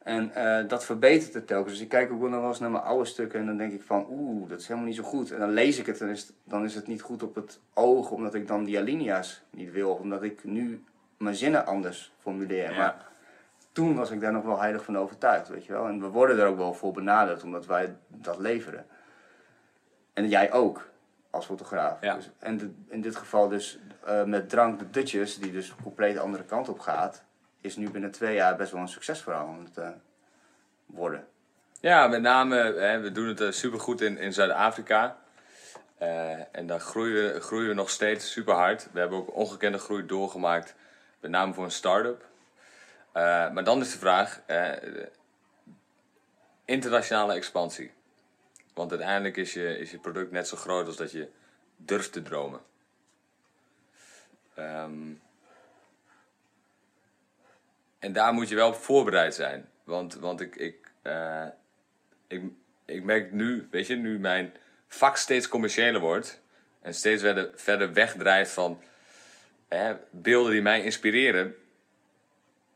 En 0.06 0.34
eh, 0.34 0.68
dat 0.68 0.84
verbetert 0.84 1.34
het 1.34 1.46
telkens. 1.46 1.72
Dus 1.72 1.82
ik 1.82 1.88
kijk 1.88 2.12
ook 2.12 2.20
wel 2.20 2.28
nog 2.28 2.40
wel 2.40 2.48
eens 2.48 2.58
naar 2.58 2.70
mijn 2.70 2.82
oude 2.84 3.04
stukken 3.04 3.40
en 3.40 3.46
dan 3.46 3.56
denk 3.56 3.72
ik 3.72 3.82
van, 3.82 4.06
oeh, 4.10 4.48
dat 4.48 4.60
is 4.60 4.66
helemaal 4.66 4.88
niet 4.88 4.96
zo 4.96 5.02
goed. 5.02 5.30
En 5.32 5.38
dan 5.38 5.50
lees 5.50 5.78
ik 5.78 5.86
het 5.86 6.00
en 6.00 6.08
is 6.08 6.32
dan 6.44 6.64
is 6.64 6.74
het 6.74 6.86
niet 6.86 7.02
goed 7.02 7.22
op 7.22 7.34
het 7.34 7.60
oog, 7.74 8.10
omdat 8.10 8.34
ik 8.34 8.46
dan 8.48 8.64
die 8.64 8.78
alinea's 8.78 9.42
niet 9.50 9.72
wil. 9.72 9.90
Omdat 9.94 10.22
ik 10.22 10.44
nu 10.44 10.84
mijn 11.18 11.34
zinnen 11.34 11.66
anders 11.66 12.12
formuleer. 12.18 12.70
Ja. 12.70 12.76
Maar 12.76 13.06
toen 13.72 13.94
was 13.96 14.10
ik 14.10 14.20
daar 14.20 14.32
nog 14.32 14.44
wel 14.44 14.60
heilig 14.60 14.84
van 14.84 14.98
overtuigd, 14.98 15.48
weet 15.48 15.64
je 15.64 15.72
wel. 15.72 15.86
En 15.86 16.00
we 16.00 16.06
worden 16.08 16.38
er 16.38 16.46
ook 16.46 16.56
wel 16.56 16.74
voor 16.74 16.92
benaderd, 16.92 17.42
omdat 17.42 17.66
wij 17.66 17.96
dat 18.08 18.38
leveren. 18.38 18.86
En 20.12 20.28
jij 20.28 20.52
ook, 20.52 20.88
als 21.30 21.46
fotograaf. 21.46 22.00
Ja. 22.00 22.14
Dus, 22.14 22.30
en 22.38 22.56
de- 22.56 22.74
in 22.88 23.00
dit 23.00 23.16
geval 23.16 23.48
dus 23.48 23.78
eh, 24.04 24.24
met 24.24 24.48
Drank 24.48 24.78
de 24.78 24.90
Dutjes, 24.90 25.38
die 25.38 25.52
dus 25.52 25.74
compleet 25.82 26.18
andere 26.18 26.44
kant 26.44 26.68
op 26.68 26.78
gaat, 26.78 27.24
is 27.60 27.76
nu 27.76 27.90
binnen 27.90 28.10
twee 28.10 28.34
jaar 28.34 28.56
best 28.56 28.72
wel 28.72 28.80
een 28.80 28.88
succesverhaal 28.88 29.46
aan 29.48 29.64
het 29.64 29.76
eh, 29.78 29.88
worden. 30.86 31.26
Ja, 31.80 32.06
met 32.06 32.20
name, 32.22 32.56
hè, 32.56 33.00
we 33.00 33.12
doen 33.12 33.26
het 33.26 33.38
super 33.38 33.52
supergoed 33.54 34.00
in, 34.00 34.18
in 34.18 34.32
Zuid-Afrika. 34.32 35.18
Eh, 35.98 36.56
en 36.56 36.66
daar 36.66 36.80
groeien, 36.80 37.32
we- 37.34 37.40
groeien 37.40 37.68
we 37.68 37.74
nog 37.74 37.90
steeds 37.90 38.30
super 38.32 38.54
hard. 38.54 38.88
We 38.92 38.98
hebben 38.98 39.18
ook 39.18 39.34
ongekende 39.34 39.78
groei 39.78 40.06
doorgemaakt, 40.06 40.74
met 41.20 41.30
name 41.30 41.54
voor 41.54 41.64
een 41.64 41.70
start-up. 41.70 42.24
Eh, 43.12 43.50
maar 43.50 43.64
dan 43.64 43.80
is 43.80 43.92
de 43.92 43.98
vraag, 43.98 44.40
eh, 44.46 44.72
internationale 46.64 47.34
expansie. 47.34 47.90
Want 48.74 48.90
uiteindelijk 48.90 49.36
is 49.36 49.52
je, 49.52 49.78
is 49.78 49.90
je 49.90 49.98
product 49.98 50.30
net 50.30 50.48
zo 50.48 50.56
groot 50.56 50.86
als 50.86 50.96
dat 50.96 51.12
je 51.12 51.28
durft 51.76 52.12
te 52.12 52.22
dromen. 52.22 52.60
Ehm, 54.54 55.12
en 57.98 58.12
daar 58.12 58.32
moet 58.32 58.48
je 58.48 58.54
wel 58.54 58.68
op 58.68 58.74
voorbereid 58.74 59.34
zijn. 59.34 59.68
Want, 59.84 60.14
want 60.14 60.40
ik, 60.40 60.56
ik, 60.56 60.92
eh, 61.02 61.46
ik, 62.26 62.42
ik 62.84 63.02
merk 63.02 63.32
nu, 63.32 63.68
weet 63.70 63.86
je, 63.86 63.96
nu 63.96 64.18
mijn 64.18 64.54
vak 64.88 65.16
steeds 65.16 65.48
commerciëler 65.48 66.00
wordt 66.00 66.40
en 66.80 66.94
steeds 66.94 67.22
verder, 67.22 67.50
verder 67.54 67.92
wegdrijft 67.92 68.50
van 68.50 68.82
hè, 69.68 69.94
beelden 70.10 70.52
die 70.52 70.62
mij 70.62 70.82
inspireren, 70.82 71.54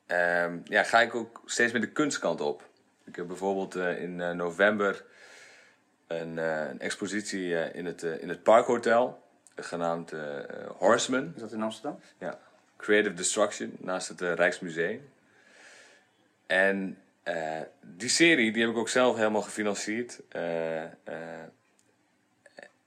ehm, 0.07 0.59
ja, 0.65 0.83
ga 0.83 1.01
ik 1.01 1.15
ook 1.15 1.43
steeds 1.47 1.73
meer 1.73 1.81
de 1.81 1.93
kunstkant 1.93 2.41
op. 2.41 2.69
Ik 3.05 3.17
heb 3.17 3.27
bijvoorbeeld 3.27 3.75
eh, 3.75 4.03
in 4.03 4.21
eh, 4.21 4.31
november 4.31 5.05
een, 6.07 6.37
een 6.37 6.81
expositie 6.81 7.73
in, 7.73 7.87
het, 7.87 8.03
in 8.03 8.29
het 8.29 8.43
Parkhotel, 8.43 9.23
genaamd 9.57 10.13
Horseman. 10.79 11.33
Is 11.35 11.41
dat 11.41 11.53
in 11.53 11.63
Amsterdam? 11.63 12.01
Ja, 12.19 12.39
Creative 12.81 13.15
Destruction 13.15 13.77
naast 13.78 14.09
het 14.09 14.23
eh, 14.23 14.35
Rijksmuseum. 14.35 15.09
En 16.47 16.98
eh, 17.23 17.61
die 17.81 18.09
serie 18.09 18.52
die 18.52 18.62
heb 18.62 18.70
ik 18.70 18.77
ook 18.77 18.89
zelf 18.89 19.16
helemaal 19.16 19.43
gefinancierd. 19.43 20.20
Eh, 20.28 20.82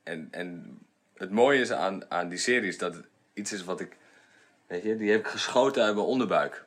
en, 0.03 0.27
en 0.31 0.79
het 1.17 1.31
mooie 1.31 1.59
is 1.59 1.71
aan, 1.71 2.11
aan 2.11 2.29
die 2.29 2.37
serie 2.37 2.67
is 2.67 2.77
dat 2.77 2.95
het 2.95 3.05
iets 3.33 3.53
is 3.53 3.63
wat 3.63 3.79
ik. 3.79 3.95
Weet 4.67 4.83
je, 4.83 4.95
die 4.95 5.11
heb 5.11 5.19
ik 5.19 5.27
geschoten 5.27 5.83
uit 5.83 5.95
mijn 5.95 6.07
onderbuik. 6.07 6.63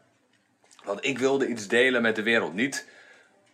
Want 0.85 1.05
ik 1.05 1.19
wilde 1.19 1.47
iets 1.47 1.69
delen 1.69 2.03
met 2.03 2.17
de 2.17 2.23
wereld. 2.23 2.55
Niet 2.55 2.87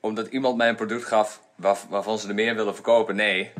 omdat 0.00 0.26
iemand 0.26 0.56
mij 0.56 0.68
een 0.68 0.76
product 0.76 1.04
gaf 1.04 1.42
waar, 1.54 1.78
waarvan 1.88 2.18
ze 2.18 2.28
er 2.28 2.34
meer 2.34 2.54
willen 2.54 2.74
verkopen. 2.74 3.16
Nee, 3.16 3.52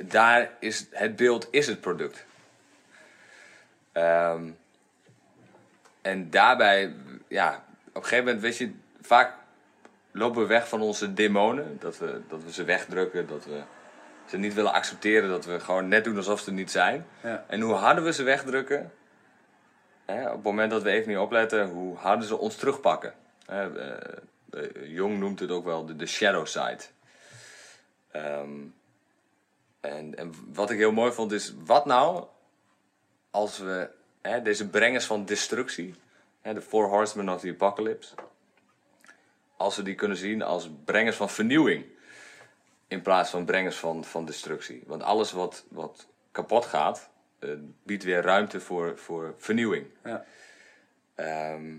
daar 0.00 0.50
is 0.60 0.86
het 0.90 1.16
beeld 1.16 1.48
is 1.50 1.66
het 1.66 1.80
product. 1.80 2.24
Ehm, 3.92 4.50
en 6.02 6.30
daarbij, 6.30 6.94
ja, 7.28 7.64
op 7.88 7.94
een 7.94 8.02
gegeven 8.02 8.24
moment, 8.24 8.42
weet 8.42 8.56
je, 8.56 8.72
vaak 9.00 9.34
lopen 10.10 10.40
we 10.40 10.46
weg 10.46 10.68
van 10.68 10.80
onze 10.80 11.14
demonen. 11.14 11.76
Dat 11.80 11.98
we, 11.98 12.20
dat 12.28 12.44
we 12.44 12.52
ze 12.52 12.64
wegdrukken, 12.64 13.26
dat 13.26 13.44
we 13.44 13.62
ze 14.26 14.36
niet 14.36 14.54
willen 14.54 14.72
accepteren, 14.72 15.28
dat 15.28 15.44
we 15.44 15.60
gewoon 15.60 15.88
net 15.88 16.04
doen 16.04 16.16
alsof 16.16 16.40
ze 16.40 16.46
er 16.46 16.56
niet 16.56 16.70
zijn. 16.70 17.06
Ja. 17.22 17.44
En 17.48 17.60
hoe 17.60 17.74
harder 17.74 18.04
we 18.04 18.12
ze 18.12 18.22
wegdrukken, 18.22 18.92
hè, 20.04 20.26
op 20.28 20.34
het 20.34 20.42
moment 20.42 20.70
dat 20.70 20.82
we 20.82 20.90
even 20.90 21.08
niet 21.08 21.18
opletten, 21.18 21.68
hoe 21.68 21.96
harder 21.96 22.26
ze 22.26 22.36
ons 22.36 22.56
terugpakken. 22.56 23.14
Hè, 23.46 23.78
eh, 23.78 24.16
eh, 24.50 24.94
Jong 24.94 25.18
noemt 25.18 25.40
het 25.40 25.50
ook 25.50 25.64
wel 25.64 25.86
de, 25.86 25.96
de 25.96 26.06
shadow 26.06 26.46
side. 26.46 26.82
Ehm, 28.10 28.50
en, 29.80 30.14
en 30.14 30.32
wat 30.52 30.70
ik 30.70 30.78
heel 30.78 30.92
mooi 30.92 31.12
vond 31.12 31.32
is, 31.32 31.54
wat 31.64 31.84
nou 31.84 32.24
als 33.30 33.58
we 33.58 33.90
hè, 34.20 34.42
deze 34.42 34.68
brengers 34.68 35.04
van 35.04 35.24
destructie, 35.24 35.94
hè, 36.40 36.54
de 36.54 36.62
Four 36.62 36.88
Horsemen 36.88 37.34
of 37.34 37.40
the 37.40 37.48
Apocalypse, 37.48 38.14
als 39.56 39.76
we 39.76 39.82
die 39.82 39.94
kunnen 39.94 40.16
zien 40.16 40.42
als 40.42 40.70
brengers 40.84 41.16
van 41.16 41.30
vernieuwing 41.30 41.84
in 42.88 43.02
plaats 43.02 43.30
van 43.30 43.44
brengers 43.44 43.76
van, 43.76 44.04
van 44.04 44.24
destructie. 44.24 44.82
Want 44.86 45.02
alles 45.02 45.32
wat, 45.32 45.64
wat 45.68 46.06
kapot 46.32 46.64
gaat, 46.64 47.10
eh, 47.38 47.50
biedt 47.82 48.04
weer 48.04 48.22
ruimte 48.22 48.60
voor, 48.60 48.98
voor 48.98 49.34
vernieuwing. 49.38 49.86
Ja. 50.04 50.24
Ehm, 51.14 51.76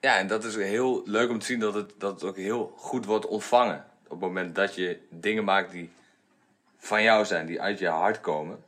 ja, 0.00 0.18
en 0.18 0.26
dat 0.26 0.44
is 0.44 0.56
heel 0.56 1.02
leuk 1.04 1.30
om 1.30 1.38
te 1.38 1.46
zien 1.46 1.60
dat 1.60 1.74
het, 1.74 1.92
dat 1.98 2.12
het 2.12 2.24
ook 2.24 2.36
heel 2.36 2.74
goed 2.76 3.04
wordt 3.04 3.26
ontvangen. 3.26 3.86
Op 4.04 4.10
het 4.10 4.20
moment 4.20 4.54
dat 4.54 4.74
je 4.74 5.00
dingen 5.10 5.44
maakt 5.44 5.70
die 5.70 5.90
van 6.76 7.02
jou 7.02 7.24
zijn, 7.24 7.46
die 7.46 7.60
uit 7.60 7.78
je 7.78 7.88
hart 7.88 8.20
komen. 8.20 8.64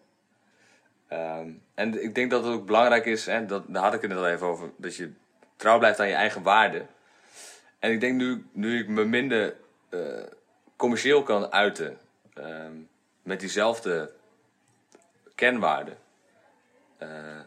Ehm, 1.09 1.51
en 1.75 2.03
ik 2.03 2.15
denk 2.15 2.31
dat 2.31 2.45
het 2.45 2.53
ook 2.53 2.67
belangrijk 2.67 3.05
is, 3.05 3.27
hè, 3.27 3.47
dat, 3.47 3.65
daar 3.67 3.83
had 3.83 3.95
ik 3.95 4.01
het 4.01 4.11
net 4.11 4.19
al 4.19 4.29
even 4.29 4.47
over, 4.47 4.71
dat 4.77 4.97
je 4.97 5.13
trouw 5.57 5.79
blijft 5.79 6.01
aan 6.01 6.09
je 6.09 6.15
eigen 6.15 6.43
waarden. 6.43 6.89
En 7.79 7.93
ik 7.93 8.01
denk 8.01 8.15
nu, 8.15 8.47
nu 8.53 8.79
ik 8.79 8.89
me 8.89 9.05
minder 9.05 9.57
eh, 9.89 10.23
commercieel 10.77 11.23
kan 11.23 11.53
uiten 11.53 11.99
ehm, 12.35 12.73
met 13.23 13.41
diezelfde 13.41 14.13
kenwaarden, 15.35 15.99
eh, 16.99 17.41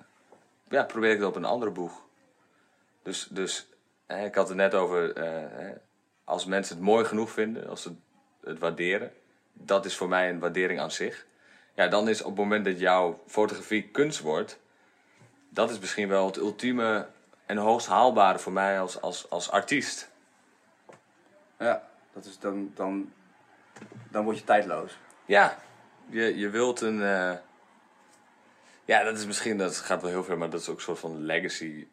ja, 0.69 0.83
probeer 0.83 1.11
ik 1.11 1.17
het 1.17 1.27
op 1.27 1.35
een 1.35 1.45
andere 1.45 1.71
boeg. 1.71 2.05
Dus, 3.03 3.27
dus 3.29 3.67
hè, 4.05 4.25
ik 4.25 4.35
had 4.35 4.47
het 4.47 4.57
net 4.57 4.73
over, 4.73 5.13
eh, 5.13 5.71
als 6.23 6.45
mensen 6.45 6.75
het 6.75 6.85
mooi 6.85 7.05
genoeg 7.05 7.31
vinden, 7.31 7.69
als 7.69 7.81
ze 7.81 7.95
het 8.43 8.59
waarderen, 8.59 9.13
dat 9.53 9.85
is 9.85 9.95
voor 9.95 10.07
mij 10.07 10.29
een 10.29 10.39
waardering 10.39 10.79
aan 10.79 10.91
zich. 10.91 11.25
Ja, 11.77 11.87
dan 11.87 12.09
is 12.09 12.21
op 12.21 12.27
het 12.27 12.37
moment 12.37 12.65
dat 12.65 12.79
jouw 12.79 13.19
fotografie 13.27 13.83
kunst 13.87 14.19
wordt, 14.19 14.59
dat 15.49 15.69
is 15.69 15.79
misschien 15.79 16.07
wel 16.07 16.25
het 16.25 16.37
ultieme 16.37 17.07
en 17.45 17.57
hoogst 17.57 17.87
haalbare 17.87 18.39
voor 18.39 18.51
mij 18.51 18.79
als, 18.79 19.01
als, 19.01 19.29
als 19.29 19.49
artiest. 19.51 20.09
Ja, 21.59 21.87
dat 22.13 22.25
is 22.25 22.39
dan, 22.39 22.71
dan, 22.75 23.11
dan 24.09 24.23
word 24.23 24.37
je 24.37 24.43
tijdloos. 24.43 24.97
Ja, 25.25 25.57
je, 26.09 26.37
je 26.37 26.49
wilt 26.49 26.81
een. 26.81 27.01
eh, 27.03 27.33
Ja, 28.85 29.03
dat 29.03 29.17
is 29.17 29.25
misschien, 29.25 29.57
dat 29.57 29.77
gaat 29.77 30.01
wel 30.01 30.11
heel 30.11 30.23
ver, 30.23 30.37
maar 30.37 30.49
dat 30.49 30.61
is 30.61 30.69
ook 30.69 30.75
een 30.75 30.81
soort 30.81 30.99
van 30.99 31.21
legacy. 31.25 31.87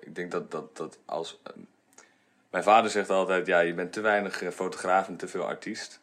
Ik 0.00 0.14
denk 0.14 0.30
dat, 0.30 0.50
dat, 0.50 0.76
dat 0.76 0.98
als. 1.04 1.38
eh, 1.42 1.52
Mijn 2.50 2.64
vader 2.64 2.90
zegt 2.90 3.10
altijd: 3.10 3.46
ja, 3.46 3.58
je 3.60 3.74
bent 3.74 3.92
te 3.92 4.00
weinig 4.00 4.42
eh, 4.42 4.50
fotograaf 4.50 5.08
en 5.08 5.16
te 5.16 5.28
veel 5.28 5.46
artiest. 5.46 6.00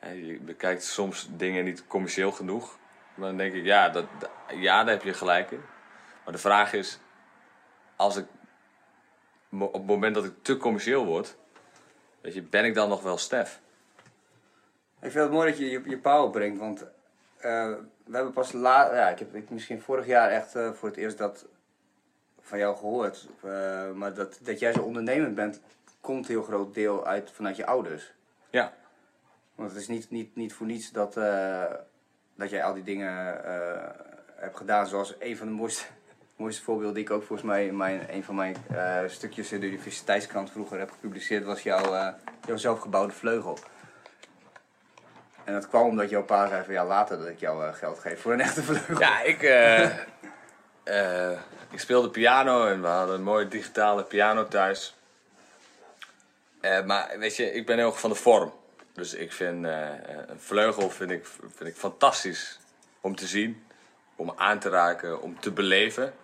Je 0.00 0.38
bekijkt 0.40 0.84
soms 0.84 1.28
dingen 1.30 1.64
niet 1.64 1.86
commercieel 1.86 2.32
genoeg. 2.32 2.78
Maar 3.14 3.28
dan 3.28 3.36
denk 3.36 3.54
ik: 3.54 3.64
ja, 3.64 3.88
dat, 3.88 4.06
ja, 4.54 4.84
daar 4.84 4.94
heb 4.94 5.02
je 5.02 5.14
gelijk 5.14 5.50
in. 5.50 5.60
Maar 6.24 6.32
de 6.32 6.40
vraag 6.40 6.72
is: 6.72 6.98
als 7.96 8.16
ik. 8.16 8.26
op 9.50 9.72
het 9.72 9.86
moment 9.86 10.14
dat 10.14 10.24
ik 10.24 10.32
te 10.42 10.56
commercieel 10.56 11.04
word, 11.04 11.36
weet 12.20 12.34
je, 12.34 12.42
ben 12.42 12.64
ik 12.64 12.74
dan 12.74 12.88
nog 12.88 13.02
wel 13.02 13.18
Stef? 13.18 13.60
Ik 15.00 15.10
vind 15.10 15.24
het 15.24 15.32
mooi 15.32 15.48
dat 15.50 15.58
je 15.58 15.70
je, 15.70 15.82
je 15.84 15.98
power 15.98 16.30
brengt, 16.30 16.58
want 16.58 16.86
eh, 17.36 17.72
we 18.04 18.16
hebben 18.16 18.32
pas 18.32 18.52
laat, 18.52 18.92
ja, 18.92 19.08
ik 19.08 19.18
heb 19.18 19.34
ik, 19.34 19.50
misschien 19.50 19.80
vorig 19.80 20.06
jaar 20.06 20.30
echt 20.30 20.54
eh, 20.54 20.72
voor 20.72 20.88
het 20.88 20.98
eerst 20.98 21.18
dat 21.18 21.46
van 22.40 22.58
jou 22.58 22.76
gehoord. 22.76 23.28
Eh, 23.42 23.90
maar 23.92 24.14
dat, 24.14 24.38
dat 24.42 24.58
jij 24.58 24.72
zo 24.72 24.82
ondernemend 24.82 25.34
bent, 25.34 25.60
komt 26.00 26.28
een 26.28 26.34
heel 26.34 26.42
groot 26.42 26.74
deel 26.74 27.06
uit 27.06 27.30
vanuit 27.30 27.56
je 27.56 27.66
ouders. 27.66 28.12
Ja. 28.50 28.72
Want 29.56 29.70
het 29.70 29.80
is 29.80 29.88
niet, 29.88 30.10
niet, 30.10 30.36
niet 30.36 30.52
voor 30.52 30.66
niets 30.66 30.92
dat, 30.92 31.16
eh, 31.16 31.64
dat 32.34 32.50
jij 32.50 32.64
al 32.64 32.74
die 32.74 32.82
dingen 32.82 33.44
eh, 33.44 33.88
hebt 34.34 34.56
gedaan. 34.56 34.86
Zoals 34.86 35.14
een 35.18 35.36
van 35.36 35.46
de 35.46 35.52
mooiste, 35.52 35.84
mooiste 36.36 36.62
voorbeelden 36.62 36.94
die 36.94 37.04
ik 37.04 37.10
ook 37.10 37.24
volgens 37.24 37.48
mij 37.48 37.66
in 37.66 37.76
mijn, 37.76 38.06
een 38.08 38.24
van 38.24 38.34
mijn 38.34 38.56
eh, 38.74 38.98
stukjes 39.06 39.52
in 39.52 39.60
de 39.60 39.66
universiteitskrant 39.66 40.50
vroeger 40.50 40.78
heb 40.78 40.90
gepubliceerd, 40.90 41.44
was 41.44 41.62
jouw, 41.62 42.14
jouw 42.46 42.56
zelfgebouwde 42.56 43.12
vleugel. 43.12 43.58
En 45.44 45.52
dat 45.52 45.68
kwam 45.68 45.86
omdat 45.86 46.10
jouw 46.10 46.24
pa 46.24 46.48
zei 46.48 46.64
van 46.64 46.74
ja, 46.74 46.86
later 46.86 47.18
dat 47.18 47.28
ik 47.28 47.40
jou 47.40 47.72
geld 47.72 47.98
geef 47.98 48.20
voor 48.20 48.32
een 48.32 48.40
echte 48.40 48.62
vleugel. 48.62 48.98
Ja, 48.98 49.22
ik, 49.22 49.42
ik 51.74 51.80
speelde 51.80 52.10
piano 52.10 52.66
en 52.66 52.80
we 52.80 52.86
hadden 52.86 53.14
een 53.14 53.22
mooie 53.22 53.48
digitale 53.48 54.04
piano 54.04 54.48
thuis. 54.48 54.96
Maar 56.60 57.14
weet 57.18 57.36
je, 57.36 57.52
ik 57.52 57.66
ben 57.66 57.76
heel 57.76 57.86
erg 57.86 58.00
van 58.00 58.10
de 58.10 58.16
vorm. 58.16 58.52
Dus 58.96 59.14
ik 59.14 59.32
vind 59.32 59.64
eh, 59.64 59.94
eh, 59.94 60.18
een 60.26 60.40
vleugel 60.40 60.90
vind 60.90 61.10
ik, 61.10 61.26
vind 61.26 61.70
ik 61.70 61.76
fantastisch 61.76 62.60
om 63.00 63.16
te 63.16 63.26
zien, 63.26 63.66
om 64.16 64.32
aan 64.36 64.58
te 64.58 64.68
raken, 64.68 65.22
om 65.22 65.40
te 65.40 65.52
beleven. 65.52 66.14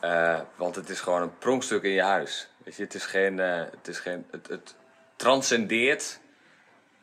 Eh, 0.00 0.40
want 0.56 0.74
het 0.74 0.88
is 0.88 1.00
gewoon 1.00 1.22
een 1.22 1.38
pronkstuk 1.38 1.82
in 1.82 1.90
je 1.90 2.02
huis. 2.02 2.48
Het 2.64 2.94
is 2.94 3.06
geen, 3.06 3.38
het, 3.38 3.88
is 3.88 3.98
geen 3.98 4.26
het, 4.30 4.48
het 4.48 4.74
transcendeert 5.16 6.20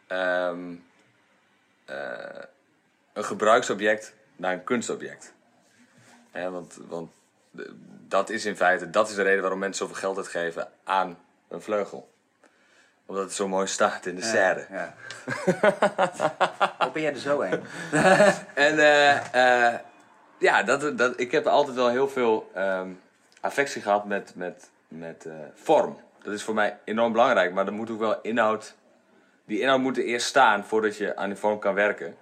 ehm, 0.07 0.75
eh, 1.85 2.43
een 3.13 3.23
gebruiksobject 3.23 4.15
naar 4.35 4.53
een 4.53 4.63
kunstobject. 4.63 5.33
Want 6.31 6.77
want 6.87 7.11
dat 8.07 8.29
is 8.29 8.45
in 8.45 8.55
feite 8.55 8.89
dat 8.89 9.09
is 9.09 9.15
de 9.15 9.21
reden 9.21 9.41
waarom 9.41 9.59
mensen 9.59 9.87
zoveel 9.87 10.01
geld 10.01 10.17
uitgeven 10.17 10.71
aan 10.83 11.17
een 11.47 11.61
vleugel. 11.61 12.10
Omdat 13.11 13.25
het 13.25 13.35
zo 13.35 13.47
mooi 13.47 13.67
staat 13.67 14.05
in 14.05 14.15
de 14.15 14.21
serre. 14.21 14.65
Ja. 14.69 14.93
Hoe 16.83 16.91
ben 16.93 17.01
jij 17.01 17.13
er 17.13 17.19
zo 17.19 17.41
heen? 17.41 17.61
En 18.53 18.79
eh, 18.79 19.69
eh, 19.71 19.79
ja, 20.37 20.63
dat, 20.63 20.97
dat, 20.97 21.19
ik 21.19 21.31
heb 21.31 21.45
altijd 21.45 21.75
wel 21.75 21.89
heel 21.89 22.09
veel 22.09 22.51
ehm, 22.53 22.89
affectie 23.41 23.81
gehad 23.81 24.05
met, 24.05 24.35
met, 24.35 24.69
met 24.87 25.25
eh, 25.25 25.33
vorm. 25.53 25.97
Dat 26.23 26.33
is 26.33 26.43
voor 26.43 26.53
mij 26.53 26.77
enorm 26.83 27.11
belangrijk, 27.11 27.53
maar 27.53 27.65
er 27.65 27.73
moet 27.73 27.89
ook 27.89 27.99
wel 27.99 28.21
inhoud. 28.21 28.75
Die 29.45 29.59
inhoud 29.59 29.79
moet 29.79 29.97
er 29.97 30.03
eerst 30.03 30.27
staan 30.27 30.65
voordat 30.65 30.97
je 30.97 31.15
aan 31.15 31.29
die 31.29 31.37
vorm 31.37 31.59
kan 31.59 31.73
werken. 31.73 32.15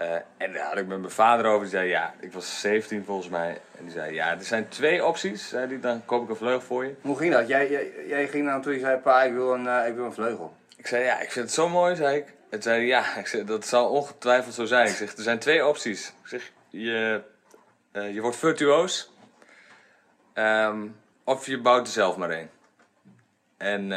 Eh, 0.00 0.14
en 0.36 0.52
daar 0.52 0.66
had 0.66 0.76
ik 0.78 0.86
met 0.86 0.98
mijn 0.98 1.12
vader 1.12 1.46
over. 1.46 1.60
Die 1.60 1.70
zei 1.70 1.88
ja, 1.88 2.14
ik 2.20 2.32
was 2.32 2.60
17 2.60 3.04
volgens 3.04 3.28
mij. 3.28 3.60
En 3.78 3.84
die 3.84 3.92
zei 3.92 4.14
ja, 4.14 4.30
er 4.30 4.44
zijn 4.44 4.68
twee 4.68 5.04
opties. 5.04 5.48
Zei 5.48 5.68
die, 5.68 5.80
dan 5.80 6.04
koop 6.04 6.22
ik 6.22 6.28
een 6.28 6.36
vleugel 6.36 6.60
voor 6.60 6.84
je. 6.84 6.94
Hoe 7.00 7.16
ging 7.18 7.32
dat? 7.32 7.48
Jij, 7.48 7.70
jij, 7.70 7.92
jij 8.06 8.28
ging 8.28 8.44
naar 8.44 8.52
hem 8.52 8.62
toe 8.62 8.72
en 8.72 8.78
je 8.78 8.84
zei 8.84 8.98
pa, 8.98 9.22
ik 9.22 9.32
wil 9.32 9.54
een, 9.54 9.66
eh, 9.66 9.88
ik 9.88 9.94
wil 9.94 10.04
een 10.04 10.12
vleugel. 10.12 10.56
Ik 10.76 10.86
zei, 10.86 11.04
ja, 11.04 11.20
ik 11.20 11.30
vind 11.32 11.44
het 11.44 11.54
zo 11.54 11.68
mooi, 11.68 11.96
zei 11.96 12.16
ik. 12.16 12.34
En 12.50 12.62
zei 12.62 12.86
ja, 12.86 13.16
ik 13.16 13.26
zei, 13.26 13.44
dat 13.44 13.66
zal 13.66 13.88
ongetwijfeld 13.90 14.54
zo 14.54 14.64
zijn. 14.64 14.88
Ik 14.88 14.94
zeg, 14.94 15.16
er 15.16 15.22
zijn 15.22 15.38
twee 15.38 15.66
opties. 15.66 16.08
Ik 16.08 16.28
zeg, 16.28 16.52
je, 16.68 17.22
eh, 17.92 18.14
je 18.14 18.20
wordt 18.20 18.36
virtuoos. 18.36 19.12
ehm, 20.32 20.86
of 21.24 21.46
je 21.46 21.60
bouwt 21.60 21.86
er 21.86 21.92
zelf 21.92 22.16
maar 22.16 22.30
een. 22.30 22.50
En 23.56 23.88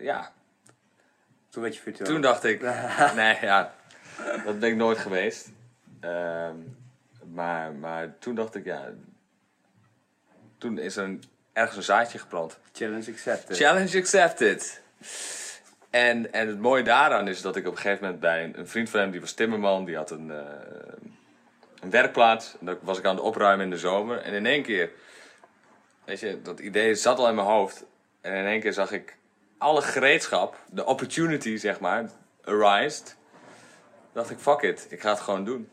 ja, 0.00 0.32
Toen 1.50 1.62
werd 1.62 1.76
je 1.76 1.82
virtueel. 1.82 2.10
toen 2.10 2.20
dacht 2.20 2.44
ik, 2.44 2.62
nee, 3.16 3.38
ja, 3.40 3.74
dat 4.44 4.58
ben 4.58 4.70
ik 4.70 4.76
nooit 4.76 4.98
geweest. 4.98 5.48
Ehm, 6.00 6.56
maar, 7.32 7.72
maar 7.72 8.18
toen 8.18 8.34
dacht 8.34 8.54
ik, 8.54 8.64
ja, 8.64 8.90
toen 10.58 10.78
is 10.78 10.96
er 10.96 11.04
een, 11.04 11.22
ergens 11.52 11.76
een 11.76 11.82
zaadje 11.82 12.18
geplant. 12.18 12.58
Challenge 12.72 13.10
accepted. 13.10 13.56
Challenge 13.56 13.98
accepted. 13.98 14.82
En, 15.90 16.32
en 16.32 16.48
het 16.48 16.58
mooie 16.58 16.82
daaraan 16.82 17.28
is 17.28 17.40
dat 17.40 17.56
ik 17.56 17.66
op 17.66 17.72
een 17.72 17.78
gegeven 17.78 18.04
moment 18.04 18.20
bij 18.20 18.44
een, 18.44 18.58
een 18.58 18.68
vriend 18.68 18.90
van 18.90 19.00
hem, 19.00 19.10
die 19.10 19.20
was 19.20 19.32
timmerman, 19.32 19.84
die 19.84 19.96
had 19.96 20.10
een, 20.10 20.30
eh, 20.30 20.38
een 21.80 21.90
werkplaats. 21.90 22.56
En 22.60 22.66
daar 22.66 22.76
was 22.80 22.98
ik 22.98 23.04
aan 23.04 23.14
het 23.14 23.24
opruimen 23.24 23.64
in 23.64 23.70
de 23.70 23.78
zomer. 23.78 24.18
En 24.18 24.32
in 24.32 24.46
één 24.46 24.62
keer, 24.62 24.90
weet 26.04 26.20
je, 26.20 26.42
dat 26.42 26.60
idee 26.60 26.94
zat 26.94 27.18
al 27.18 27.28
in 27.28 27.34
mijn 27.34 27.46
hoofd. 27.46 27.84
En 28.20 28.34
in 28.34 28.46
één 28.46 28.60
keer 28.60 28.72
zag 28.72 28.92
ik 28.92 29.16
alle 29.58 29.82
gereedschap, 29.82 30.58
de 30.70 30.84
opportunity 30.84 31.56
zeg 31.56 31.80
maar, 31.80 32.10
arised. 32.44 33.16
Dacht 34.14 34.30
ik, 34.30 34.38
fuck 34.38 34.60
it, 34.60 34.86
ik 34.90 35.00
ga 35.00 35.10
het 35.10 35.20
gewoon 35.20 35.44
doen. 35.44 35.68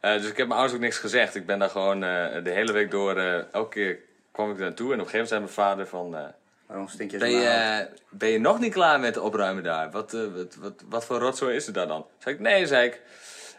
Eh, 0.00 0.12
dus 0.12 0.30
ik 0.30 0.36
heb 0.36 0.46
mijn 0.46 0.58
ouders 0.58 0.74
ook 0.74 0.84
niks 0.84 0.98
gezegd. 0.98 1.34
Ik 1.34 1.46
ben 1.46 1.58
daar 1.58 1.70
gewoon 1.70 2.02
eh, 2.04 2.44
de 2.44 2.50
hele 2.50 2.72
week 2.72 2.90
door, 2.90 3.16
eh, 3.16 3.52
elke 3.52 3.68
keer 3.68 3.98
kwam 4.32 4.50
ik 4.50 4.58
naartoe. 4.58 4.92
En 4.92 5.00
op 5.00 5.06
een 5.06 5.10
gegeven 5.10 5.12
moment 5.12 5.28
zei 5.28 5.40
mijn 5.40 5.52
vader 5.52 5.86
van... 5.86 6.34
Waarom 6.66 6.88
stink 6.88 7.10
je 7.10 7.18
zo 7.18 7.24
ben 7.24 7.34
je, 7.34 7.88
ben 8.08 8.28
je 8.28 8.38
nog 8.38 8.58
niet 8.58 8.72
klaar 8.72 9.00
met 9.00 9.16
opruimen 9.16 9.62
daar? 9.62 9.90
Wat, 9.90 10.12
wat, 10.12 10.54
wat, 10.54 10.82
wat 10.88 11.04
voor 11.04 11.18
rotzooi 11.18 11.56
is 11.56 11.66
er 11.66 11.72
daar 11.72 11.86
dan? 11.86 12.06
Zei 12.18 12.34
ik, 12.34 12.40
nee, 12.40 12.66
zei 12.66 12.86
ik. 12.86 12.94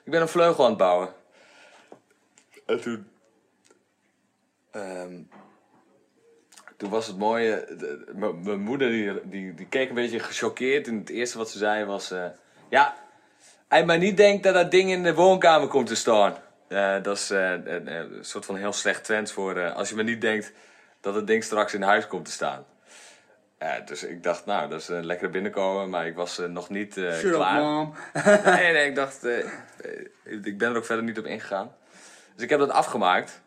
Ik 0.04 0.12
ben 0.12 0.22
een 0.22 0.28
vleugel 0.28 0.64
aan 0.64 0.70
het 0.70 0.80
bouwen. 0.80 1.10
En 2.66 2.82
toen... 2.82 3.10
ehm, 4.72 5.22
toen 6.78 6.90
was 6.90 7.08
het 7.08 7.18
mooie... 7.18 7.68
Mijn 8.44 8.60
moeder 8.60 8.90
die, 8.90 9.30
die, 9.30 9.54
die 9.54 9.68
keek 9.68 9.90
een 9.90 9.96
beetje 9.96 10.20
gechoqueerd. 10.20 10.88
En 10.88 10.98
het 10.98 11.10
eerste 11.10 11.38
wat 11.38 11.50
ze 11.50 11.58
zei 11.58 11.86
was... 11.86 12.14
ja, 12.70 12.96
hij 13.70 13.86
maar 13.86 13.98
niet 13.98 14.18
denkt 14.18 14.44
dat 14.44 14.54
dat 14.54 14.72
ding 14.72 14.92
in 14.92 15.04
de 15.04 15.14
woonkamer 15.14 15.68
komt 15.68 15.88
te 15.88 15.96
staan. 15.96 16.36
Eh, 16.68 16.96
dat 17.02 17.18
is 17.18 17.32
eh, 17.32 17.52
een, 17.52 17.94
een 17.94 18.26
soort 18.26 18.46
van 18.46 18.56
heel 18.56 18.74
slecht 18.74 19.04
trend 19.04 19.32
voor... 19.32 19.58
eh, 19.58 19.76
als 19.76 19.90
je 19.90 19.96
maar 19.96 20.04
niet 20.04 20.22
denkt 20.22 20.52
dat 21.02 21.16
het 21.16 21.28
ding 21.28 21.44
straks 21.44 21.74
in 21.74 21.82
huis 21.82 22.08
komt 22.08 22.26
te 22.26 22.32
staan. 22.32 22.66
Dus 23.86 24.04
ik 24.04 24.24
dacht, 24.24 24.46
nou, 24.46 24.70
dat 24.70 24.80
is 24.80 24.88
een 24.88 25.06
lekkere 25.06 25.30
binnenkomen. 25.30 25.90
Maar 25.90 26.08
ik 26.08 26.16
was 26.16 26.38
nog 26.48 26.70
niet 26.70 26.98
up, 26.98 27.32
klaar. 27.32 27.62
mom. 27.62 27.94
Nee, 28.46 28.74
nee, 28.74 28.88
ik 28.88 28.96
dacht, 28.96 29.26
ik 30.24 30.58
ben 30.58 30.70
er 30.70 30.78
ook 30.78 30.86
verder 30.86 31.06
niet 31.06 31.20
op 31.20 31.26
ingegaan. 31.26 31.76
Dus 32.34 32.44
ik 32.44 32.50
heb 32.50 32.60
dat 32.60 32.70
afgemaakt. 32.70 33.42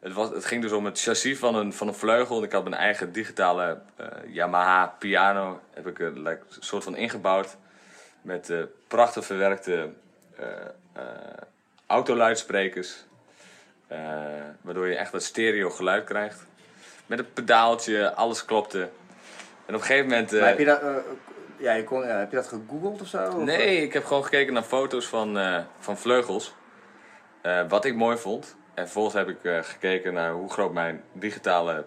Het, 0.00 0.12
was, 0.12 0.30
het 0.30 0.44
ging 0.44 0.62
dus 0.62 0.72
om 0.72 0.84
het 0.84 1.00
chassis 1.00 1.38
van 1.38 1.54
een, 1.54 1.72
van 1.72 1.88
een 1.88 1.94
vleugel. 1.94 2.42
Ik 2.42 2.52
had 2.52 2.62
mijn 2.62 2.74
eigen 2.74 3.12
digitale 3.12 3.80
Yamaha 4.26 4.86
piano. 4.98 5.60
Heb 5.74 5.86
ik 5.86 5.98
een 5.98 6.22
like, 6.22 6.42
soort 6.48 6.84
van 6.84 6.96
ingebouwd. 6.96 7.56
Met 8.24 8.50
eh, 8.50 8.58
prachtig 8.88 9.24
verwerkte 9.24 9.88
eh, 10.36 10.46
eh, 10.92 11.02
autoluidsprekers. 11.86 13.04
Waardoor 14.60 14.86
je 14.86 14.96
echt 14.96 15.12
dat 15.12 15.22
stereo 15.22 15.70
geluid 15.70 16.04
krijgt. 16.04 16.46
Met 17.06 17.18
een 17.18 17.32
pedaaltje, 17.32 18.14
alles 18.14 18.44
klopte. 18.44 18.80
En 19.66 19.74
op 19.74 19.80
een 19.80 19.86
gegeven 19.86 20.08
moment... 20.08 20.32
Maar 20.32 20.40
heb 20.40 20.58
je 20.58 20.64
dat, 20.64 20.80
ja, 21.56 21.72
je 21.72 21.84
kon, 21.84 22.06
ja, 22.06 22.18
heb 22.18 22.30
je 22.30 22.36
dat 22.36 22.48
gegoogeld 22.48 23.00
of 23.00 23.06
zo? 23.06 23.26
Of, 23.26 23.36
Nee, 23.36 23.82
ik 23.82 23.92
heb 23.92 24.04
gewoon 24.04 24.24
gekeken 24.24 24.52
naar 24.52 24.62
foto's 24.62 25.06
van, 25.06 25.38
van 25.78 25.98
vleugels. 25.98 26.54
Wat 27.68 27.84
ik 27.84 27.94
mooi 27.94 28.16
vond. 28.16 28.56
En 28.74 28.84
vervolgens 28.84 29.14
heb 29.14 29.28
ik 29.28 29.64
gekeken 29.64 30.14
naar 30.14 30.32
hoe 30.32 30.50
groot 30.50 30.72
mijn 30.72 31.02
digitale 31.12 31.84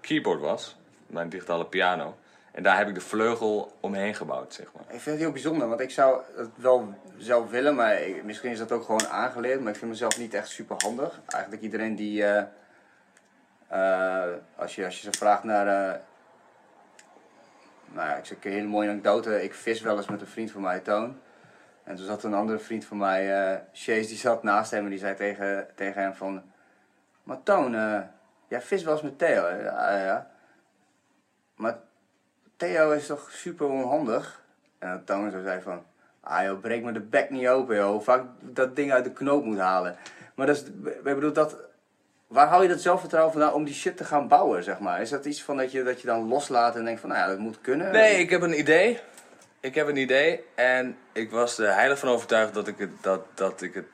keyboard 0.00 0.40
was. 0.40 0.76
Mijn 1.06 1.28
digitale 1.28 1.64
piano. 1.66 2.16
En 2.54 2.62
daar 2.62 2.76
heb 2.76 2.88
ik 2.88 2.94
de 2.94 3.00
vleugel 3.00 3.76
omheen 3.80 4.14
gebouwd, 4.14 4.54
zeg 4.54 4.72
maar. 4.72 4.82
Ik 4.82 5.00
vind 5.00 5.04
het 5.04 5.18
heel 5.18 5.32
bijzonder, 5.32 5.68
want 5.68 5.80
ik 5.80 5.90
zou 5.90 6.22
het 6.36 6.48
wel 6.56 6.94
zelf 7.16 7.50
willen, 7.50 7.74
maar 7.74 7.98
misschien 8.24 8.50
is 8.50 8.58
dat 8.58 8.72
ook 8.72 8.84
gewoon 8.84 9.06
aangeleerd. 9.06 9.60
Maar 9.60 9.72
ik 9.72 9.78
vind 9.78 9.90
mezelf 9.90 10.18
niet 10.18 10.34
echt 10.34 10.48
super 10.48 10.76
handig. 10.78 11.20
Eigenlijk 11.26 11.62
iedereen 11.62 11.96
die, 11.96 12.24
eh, 12.24 12.44
eh, 13.66 14.32
als, 14.56 14.74
je, 14.74 14.84
als 14.84 15.00
je 15.00 15.10
ze 15.10 15.18
vraagt 15.18 15.44
naar, 15.44 15.66
eh, 15.66 16.00
nou 17.86 18.08
ja, 18.08 18.16
ik 18.16 18.24
zeg 18.24 18.44
een 18.44 18.52
hele 18.52 18.66
mooie 18.66 18.88
anekdote. 18.88 19.42
Ik 19.42 19.54
vis 19.54 19.80
wel 19.80 19.96
eens 19.96 20.08
met 20.08 20.20
een 20.20 20.26
vriend 20.26 20.50
van 20.50 20.62
mij, 20.62 20.80
Toon. 20.80 21.20
En 21.84 21.96
toen 21.96 22.06
zat 22.06 22.24
een 22.24 22.34
andere 22.34 22.58
vriend 22.58 22.84
van 22.84 22.96
mij, 22.96 23.26
Chase, 23.72 24.08
die 24.08 24.16
zat 24.16 24.42
naast 24.42 24.70
hem 24.70 24.84
en 24.84 24.90
die 24.90 24.98
zei 24.98 25.14
tegen, 25.14 25.68
tegen 25.74 26.02
hem 26.02 26.14
van... 26.14 26.42
Maar 27.22 27.42
Toon, 27.42 27.72
jij 28.48 28.60
vis 28.60 28.82
wel 28.82 28.92
eens 28.92 29.02
met 29.02 29.18
Theo, 29.18 29.48
ja. 29.48 30.30
Maar 31.54 31.78
Is 32.72 33.06
toch 33.06 33.30
super 33.30 33.66
onhandig? 33.66 34.42
En 34.78 34.88
dan 34.88 35.04
Toon 35.04 35.30
zo 35.30 35.42
zei 35.42 35.60
van... 35.62 35.82
Ah 36.20 36.44
joh, 36.44 36.60
breek 36.60 36.82
me 36.82 36.92
de 36.92 37.00
bek 37.00 37.30
niet 37.30 37.48
open 37.48 37.76
joh. 37.76 38.02
Vaak 38.02 38.24
dat 38.40 38.76
ding 38.76 38.92
uit 38.92 39.04
de 39.04 39.12
knoop 39.12 39.44
moet 39.44 39.58
halen. 39.58 39.96
Maar 40.34 40.46
dat 40.46 40.56
is, 40.56 40.64
bedoel, 41.02 41.32
dat, 41.32 41.56
waar 42.26 42.48
hou 42.48 42.62
je 42.62 42.68
dat 42.68 42.80
zelfvertrouwen 42.80 43.32
vandaan 43.32 43.52
om 43.52 43.64
die 43.64 43.74
shit 43.74 43.96
te 43.96 44.04
gaan 44.04 44.28
bouwen, 44.28 44.62
zeg 44.62 44.78
maar? 44.78 45.00
Is 45.00 45.10
dat 45.10 45.24
iets 45.24 45.42
van 45.42 45.56
dat 45.56 45.72
je, 45.72 45.82
dat 45.82 46.00
je 46.00 46.06
dan 46.06 46.28
loslaat 46.28 46.76
en 46.76 46.84
denkt 46.84 47.00
van, 47.00 47.08
nou 47.08 47.20
ja, 47.20 47.28
dat 47.28 47.38
moet 47.38 47.60
kunnen? 47.60 47.92
Nee, 47.92 48.18
ik 48.18 48.30
heb 48.30 48.42
een 48.42 48.58
idee. 48.58 49.00
Ik 49.60 49.74
heb 49.74 49.88
een 49.88 49.96
idee. 49.96 50.44
En 50.54 50.96
ik 51.12 51.30
was 51.30 51.58
er 51.58 51.74
heilig 51.74 51.98
van 51.98 52.08
overtuigd 52.08 52.54
dat 52.54 52.68
ik 52.68 52.78
het... 52.78 52.90
Dat, 53.00 53.20
dat 53.34 53.62
ik 53.62 53.74
het 53.74 53.86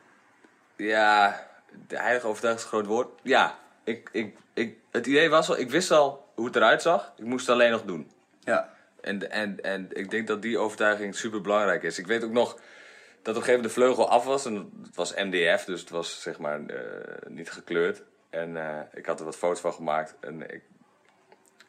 ja, 0.77 1.47
de 1.87 1.99
heilige 1.99 2.27
overtuiging 2.27 2.67
is 2.67 2.73
een 2.73 2.79
groot 2.79 2.95
woord. 2.95 3.09
Ja, 3.23 3.59
ik, 3.85 4.09
ik, 4.13 4.37
ik, 4.55 4.77
het 4.91 5.07
idee 5.07 5.31
was 5.31 5.49
al... 5.49 5.59
Ik 5.59 5.71
wist 5.71 5.91
al 5.91 6.29
hoe 6.35 6.47
het 6.47 6.57
eruit 6.57 6.83
zag. 6.83 7.13
Ik 7.17 7.25
moest 7.25 7.47
het 7.47 7.55
alleen 7.55 7.71
nog 7.71 7.85
doen. 7.85 8.11
Ja, 8.51 8.73
En, 9.01 9.31
en, 9.31 9.61
en 9.61 9.89
ik 9.91 10.11
denk 10.11 10.27
dat 10.27 10.43
die 10.43 10.59
overtuiging 10.59 11.15
super 11.15 11.41
belangrijk 11.41 11.83
is. 11.83 11.99
Ik 11.99 12.07
weet 12.07 12.25
ook 12.25 12.31
nog 12.31 12.53
dat 12.53 12.61
op 12.61 13.27
een 13.27 13.35
gegeven 13.35 13.53
moment 13.53 13.75
de 13.75 13.81
vleugel 13.81 14.09
af 14.09 14.25
was. 14.25 14.45
En 14.47 14.55
het 14.83 14.97
was 14.97 15.15
MDF, 15.15 15.65
dus 15.65 15.81
het 15.81 15.91
was 15.91 16.23
zeg 16.23 16.39
maar 16.39 16.67
eh, 16.67 17.29
niet 17.29 17.51
gekleurd. 17.51 18.03
En 18.31 18.57
eh, 18.57 18.81
ik 18.93 19.07
had 19.07 19.19
er 19.19 19.25
wat 19.25 19.37
foto's 19.37 19.61
van 19.61 19.73
gemaakt. 19.73 20.15
En 20.21 20.51
ik, 20.51 20.63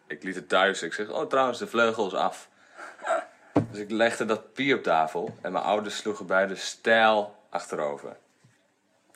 ik 0.07 0.23
liet 0.23 0.35
het 0.35 0.49
thuis. 0.49 0.81
Ik 0.81 0.93
zeg, 0.93 1.09
oh 1.09 1.27
trouwens, 1.27 1.59
de 1.59 1.67
vleugel 1.67 2.07
is 2.07 2.13
af. 2.13 2.49
Dus 3.71 3.79
ik 3.79 3.91
legde 3.91 4.25
dat 4.25 4.53
pie 4.53 4.75
op 4.75 4.83
tafel. 4.83 5.37
En 5.41 5.51
mijn 5.51 5.63
ouders 5.63 5.97
sloegen 5.97 6.25
beide 6.25 6.55
stijl 6.55 7.35
achterover. 7.49 8.17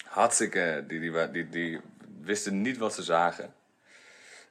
Hartstikke, 0.04 0.84
die, 0.88 1.00
die, 1.00 1.12
die, 1.12 1.32
die, 1.32 1.50
die 1.50 1.82
wisten 2.22 2.62
niet 2.62 2.78
wat 2.78 2.94
ze 2.94 3.04
zagen. 3.04 3.54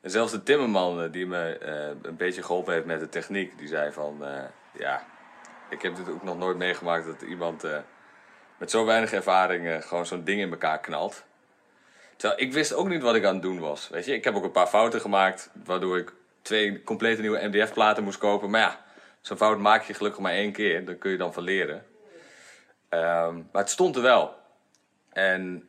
En 0.05 0.10
zelfs 0.10 0.32
de 0.32 0.43
timmerman 0.43 1.02
eh, 1.02 1.12
die 1.12 1.26
me 1.26 1.59
eh, 1.59 1.89
een 2.02 2.16
beetje 2.16 2.43
geholpen 2.43 2.72
heeft 2.72 2.86
met 2.86 3.01
de 3.01 3.09
techniek, 3.09 3.59
die 3.59 3.68
zei 3.68 3.93
van, 3.93 4.24
eh, 4.24 4.43
ja, 4.78 5.06
ik 5.70 5.82
heb 5.82 5.97
dit 5.97 6.09
ook 6.09 6.22
nog 6.22 6.39
nooit 6.39 6.56
meegemaakt 6.56 7.06
dat 7.06 7.22
iemand 7.22 7.66
met 8.56 8.70
zo 8.70 8.85
weinig 8.85 9.12
ervaring 9.12 9.85
gewoon 9.85 10.06
zo'n 10.06 10.24
ding 10.24 10.40
in 10.40 10.51
elkaar 10.51 10.81
knalt. 10.81 11.24
Terwijl 12.16 12.40
ik 12.40 12.52
wist 12.52 12.74
ook 12.74 12.89
niet 12.89 13.02
wat 13.02 13.14
ik 13.14 13.24
aan 13.24 13.32
het 13.32 13.43
doen 13.43 13.59
was. 13.60 13.89
Weet 13.89 14.05
je, 14.05 14.14
ik 14.14 14.24
heb 14.24 14.35
ook 14.35 14.44
een 14.44 14.51
paar 14.51 14.66
fouten 14.66 15.01
gemaakt, 15.01 15.51
waardoor 15.64 15.98
ik 15.98 16.12
twee 16.43 16.82
complete 16.82 17.20
nieuwe 17.20 17.47
MDF-platen 17.47 18.05
moest 18.05 18.18
kopen. 18.18 18.51
Maar 18.51 18.60
ja, 18.60 18.85
zo'n 19.20 19.36
fout 19.36 19.59
maak 19.59 19.82
je 19.82 19.94
gelukkig 19.94 20.20
maar 20.20 20.32
één 20.32 20.52
keer, 20.52 20.85
daar 20.85 20.94
kun 20.94 21.10
je 21.10 21.16
dan 21.16 21.32
van 21.32 21.43
leren. 21.43 21.86
Ehm, 22.89 23.35
maar 23.35 23.62
het 23.62 23.70
stond 23.70 23.97
er 23.97 24.02
wel. 24.02 24.35
En 25.12 25.68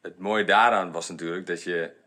het 0.00 0.18
mooie 0.18 0.44
daaraan 0.44 0.92
was 0.92 1.08
natuurlijk 1.08 1.46
dat 1.46 1.62
je 1.62 2.02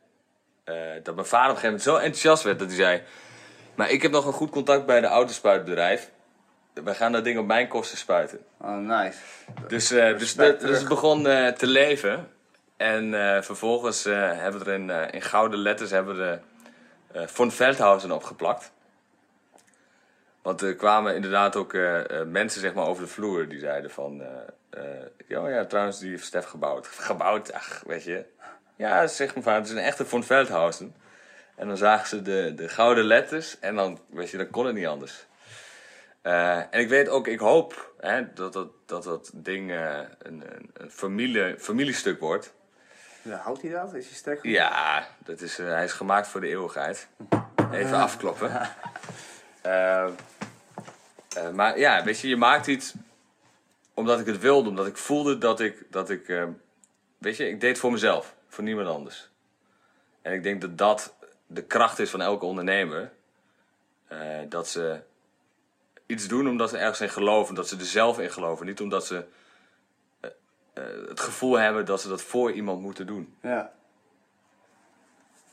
dat 1.03 1.15
mijn 1.15 1.27
vader 1.27 1.49
op 1.49 1.55
een 1.55 1.61
gegeven 1.61 1.63
moment 1.63 1.81
zo 1.83 1.95
enthousiast 1.95 2.43
werd 2.43 2.59
dat 2.59 2.67
hij 2.67 2.77
zei: 2.77 3.01
Maar 3.75 3.89
ik 3.89 4.01
heb 4.01 4.11
nog 4.11 4.25
een 4.25 4.33
goed 4.33 4.49
contact 4.49 4.85
bij 4.85 5.01
de 5.01 5.07
autospuitbedrijf. 5.07 6.09
We 6.73 6.95
gaan 6.95 7.11
dat 7.11 7.23
ding 7.23 7.39
op 7.39 7.45
mijn 7.45 7.67
kosten 7.67 7.97
spuiten. 7.97 8.39
oh 8.61 8.77
nice. 8.77 9.17
Dus, 9.67 9.91
eh, 9.91 10.17
dus, 10.17 10.33
dus 10.35 10.79
het 10.79 10.87
begon 10.87 11.27
eh, 11.27 11.47
te 11.47 11.67
leven. 11.67 12.31
En 12.77 13.13
eh, 13.35 13.41
vervolgens 13.41 14.05
eh, 14.05 14.13
hebben 14.39 14.63
we 14.63 14.71
er 14.71 14.79
in, 14.79 14.89
eh, 14.89 15.13
in 15.13 15.21
gouden 15.21 15.59
letters 15.59 15.91
hebben 15.91 16.15
we 16.17 16.21
de 16.21 16.39
eh 17.19 17.27
Von 17.27 17.51
Veldhausen 17.51 18.11
opgeplakt. 18.11 18.71
Want 20.41 20.61
er 20.61 20.75
kwamen 20.75 21.15
inderdaad 21.15 21.55
ook 21.55 21.73
eh, 21.73 22.19
eh, 22.19 22.27
mensen 22.27 22.61
zeg 22.61 22.73
maar, 22.73 22.85
over 22.85 23.03
de 23.03 23.09
vloer 23.09 23.47
die 23.47 23.59
zeiden 23.59 23.91
van... 23.91 24.21
eh, 24.21 24.27
eh, 24.69 25.05
ja, 25.27 25.49
ja, 25.49 25.65
trouwens, 25.65 25.99
die 25.99 26.09
heeft 26.09 26.25
Stef 26.25 26.45
gebouwd. 26.45 26.87
Gebouwd, 27.11 27.53
ach, 27.53 27.83
weet 27.85 28.03
je. 28.03 28.25
Ja, 28.77 29.07
zeg 29.07 29.33
mijn 29.33 29.43
vader, 29.43 29.59
het 29.59 29.69
is 29.69 29.75
een 29.75 29.83
echte 29.83 30.05
Von 30.05 30.23
Veldhausen. 30.23 30.95
En 31.55 31.67
dan 31.67 31.77
zagen 31.77 32.07
ze 32.07 32.21
de, 32.21 32.53
de 32.55 32.69
gouden 32.69 33.03
letters 33.03 33.59
en 33.59 33.75
dan, 33.75 33.99
weet 34.09 34.29
je, 34.29 34.37
dan 34.37 34.49
kon 34.49 34.65
het 34.65 34.75
niet 34.75 34.87
anders. 34.87 35.25
Eh, 36.21 36.57
en 36.57 36.79
ik 36.79 36.89
weet 36.89 37.09
ook, 37.09 37.27
ik 37.27 37.39
hoop 37.39 37.93
hè, 37.99 38.33
dat, 38.33 38.53
dat, 38.53 38.67
dat 38.85 39.03
dat 39.03 39.31
ding 39.33 39.71
eh, 39.71 39.99
een, 40.19 40.43
een, 40.73 40.91
familie, 40.91 41.59
familiestuk 41.59 42.19
wordt. 42.19 42.53
Ja, 43.21 43.37
houdt 43.37 43.61
hij 43.61 43.71
dat? 43.71 43.93
Is 43.93 44.05
hij 44.05 44.15
sterk? 44.15 44.39
genoeg? 44.39 44.55
Ja, 44.55 45.07
dat 45.17 45.41
is, 45.41 45.59
eh, 45.59 45.67
hij 45.67 45.83
is 45.83 45.91
gemaakt 45.91 46.27
voor 46.27 46.41
de 46.41 46.47
eeuwigheid. 46.47 47.07
Even 47.71 47.97
afkloppen. 47.97 48.51
Maar 51.53 51.79
ja, 51.79 52.03
weet 52.03 52.19
je, 52.19 52.27
je 52.27 52.37
maakt 52.37 52.67
iets 52.67 52.93
omdat 53.93 54.19
ik 54.19 54.25
het 54.25 54.39
wilde, 54.39 54.69
omdat 54.69 54.87
ik 54.87 54.97
voelde 54.97 55.37
dat 55.37 55.59
ik, 55.59 55.83
dat 55.89 56.09
ik 56.09 56.47
weet 57.17 57.37
je, 57.37 57.49
ik 57.49 57.61
deed 57.61 57.69
het 57.69 57.79
voor 57.79 57.91
mezelf, 57.91 58.35
voor 58.57 58.65
niemand 58.65 58.87
anders. 58.87 59.29
En 60.21 60.33
ik 60.33 60.43
denk 60.43 60.61
dat 60.61 60.77
dat 60.77 61.15
de 61.47 61.63
kracht 61.63 61.99
is 61.99 62.09
van 62.09 62.21
elke 62.21 62.45
ondernemer. 62.45 63.11
Eh, 64.07 64.39
dat 64.49 64.67
ze 64.67 65.01
iets 66.05 66.27
doen 66.27 66.47
omdat 66.47 66.69
ze 66.69 66.77
ergens 66.77 67.01
in 67.01 67.09
geloven, 67.09 67.55
dat 67.55 67.67
ze 67.67 67.77
er 67.77 67.85
zelf 67.85 68.19
in 68.19 68.31
geloven. 68.31 68.65
Niet 68.65 68.81
omdat 68.81 69.05
ze 69.05 69.25
eh, 70.19 70.29
eh, 70.73 71.07
het 71.07 71.19
gevoel 71.19 71.57
hebben 71.57 71.85
dat 71.85 72.01
ze 72.01 72.07
dat 72.07 72.21
voor 72.21 72.51
iemand 72.51 72.81
moeten 72.81 73.07
doen. 73.07 73.35
Ja. 73.41 73.73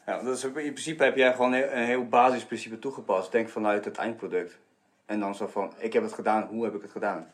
Ja, 0.06 0.18
in 0.18 0.52
principe 0.52 1.04
heb 1.04 1.16
jij 1.16 1.32
gewoon 1.32 1.52
een 1.52 1.84
heel 1.84 2.08
basisprincipe 2.08 2.78
toegepast. 2.78 3.32
Denk 3.32 3.48
vanuit 3.48 3.84
het 3.84 3.96
eindproduct. 3.96 4.58
En 5.06 5.20
dan 5.20 5.34
zo 5.34 5.46
van, 5.46 5.72
ik 5.78 5.92
heb 5.92 6.02
het 6.02 6.12
gedaan, 6.12 6.42
hoe 6.42 6.64
heb 6.64 6.74
ik 6.74 6.82
het 6.82 6.90
gedaan? 6.90 7.32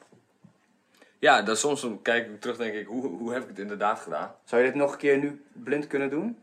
Ja, 1.20 1.42
dan 1.42 1.56
soms 1.56 1.80
dan 1.80 2.02
kijk 2.02 2.26
ik 2.26 2.40
terug 2.40 2.56
denk 2.56 2.74
ik, 2.74 2.86
hoe, 2.86 3.06
hoe 3.06 3.32
heb 3.32 3.42
ik 3.42 3.48
het 3.48 3.59
inderdaad 3.59 4.01
gedaan? 4.01 4.34
Zou 4.44 4.62
je 4.62 4.66
dit 4.68 4.76
nog 4.76 4.92
een 4.92 4.98
keer 4.98 5.18
nu 5.18 5.44
blind 5.52 5.86
kunnen 5.86 6.10
doen? 6.10 6.38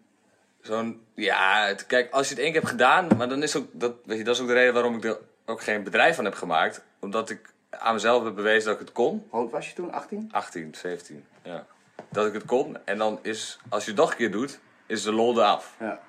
Zo'n, 0.61 1.01
ja, 1.13 1.65
het- 1.65 1.85
kijk, 1.85 2.11
als 2.11 2.27
je 2.29 2.33
het 2.33 2.43
één 2.43 2.51
keer 2.51 2.59
hebt 2.61 2.71
gedaan, 2.71 3.07
maar 3.17 3.29
dan 3.29 3.43
is 3.43 3.55
ook, 3.55 3.67
dat, 3.71 3.93
weet 4.05 4.17
je, 4.17 4.23
dat 4.23 4.35
is 4.35 4.41
ook 4.41 4.47
de 4.47 4.53
reden 4.53 4.73
waarom 4.73 4.95
ik 4.95 5.03
er 5.03 5.17
ook 5.45 5.61
geen 5.61 5.83
bedrijf 5.83 6.15
van 6.15 6.25
heb 6.25 6.33
gemaakt. 6.33 6.83
Omdat 6.99 7.29
ik 7.29 7.53
aan 7.69 7.93
mezelf 7.93 8.23
heb 8.23 8.35
bewezen 8.35 8.65
dat 8.65 8.73
ik 8.79 8.85
het 8.85 8.91
kon. 8.95 9.25
Hoe 9.29 9.39
oud 9.41 9.51
was 9.51 9.67
je 9.69 9.73
toen? 9.75 9.91
18? 9.91 10.29
18, 10.31 10.75
17, 10.75 11.25
ja. 11.43 11.65
Dat 12.09 12.25
ik 12.27 12.33
het 12.33 12.45
kon. 12.45 12.77
En 12.85 12.97
dan 12.97 13.19
is, 13.21 13.59
als 13.69 13.83
je 13.85 13.91
het 13.91 13.99
nog 13.99 14.11
een 14.11 14.17
keer 14.17 14.31
doet, 14.31 14.59
is 14.85 15.03
de 15.03 15.11
lol 15.11 15.37
eraf. 15.37 15.75
Ja. 15.79 15.99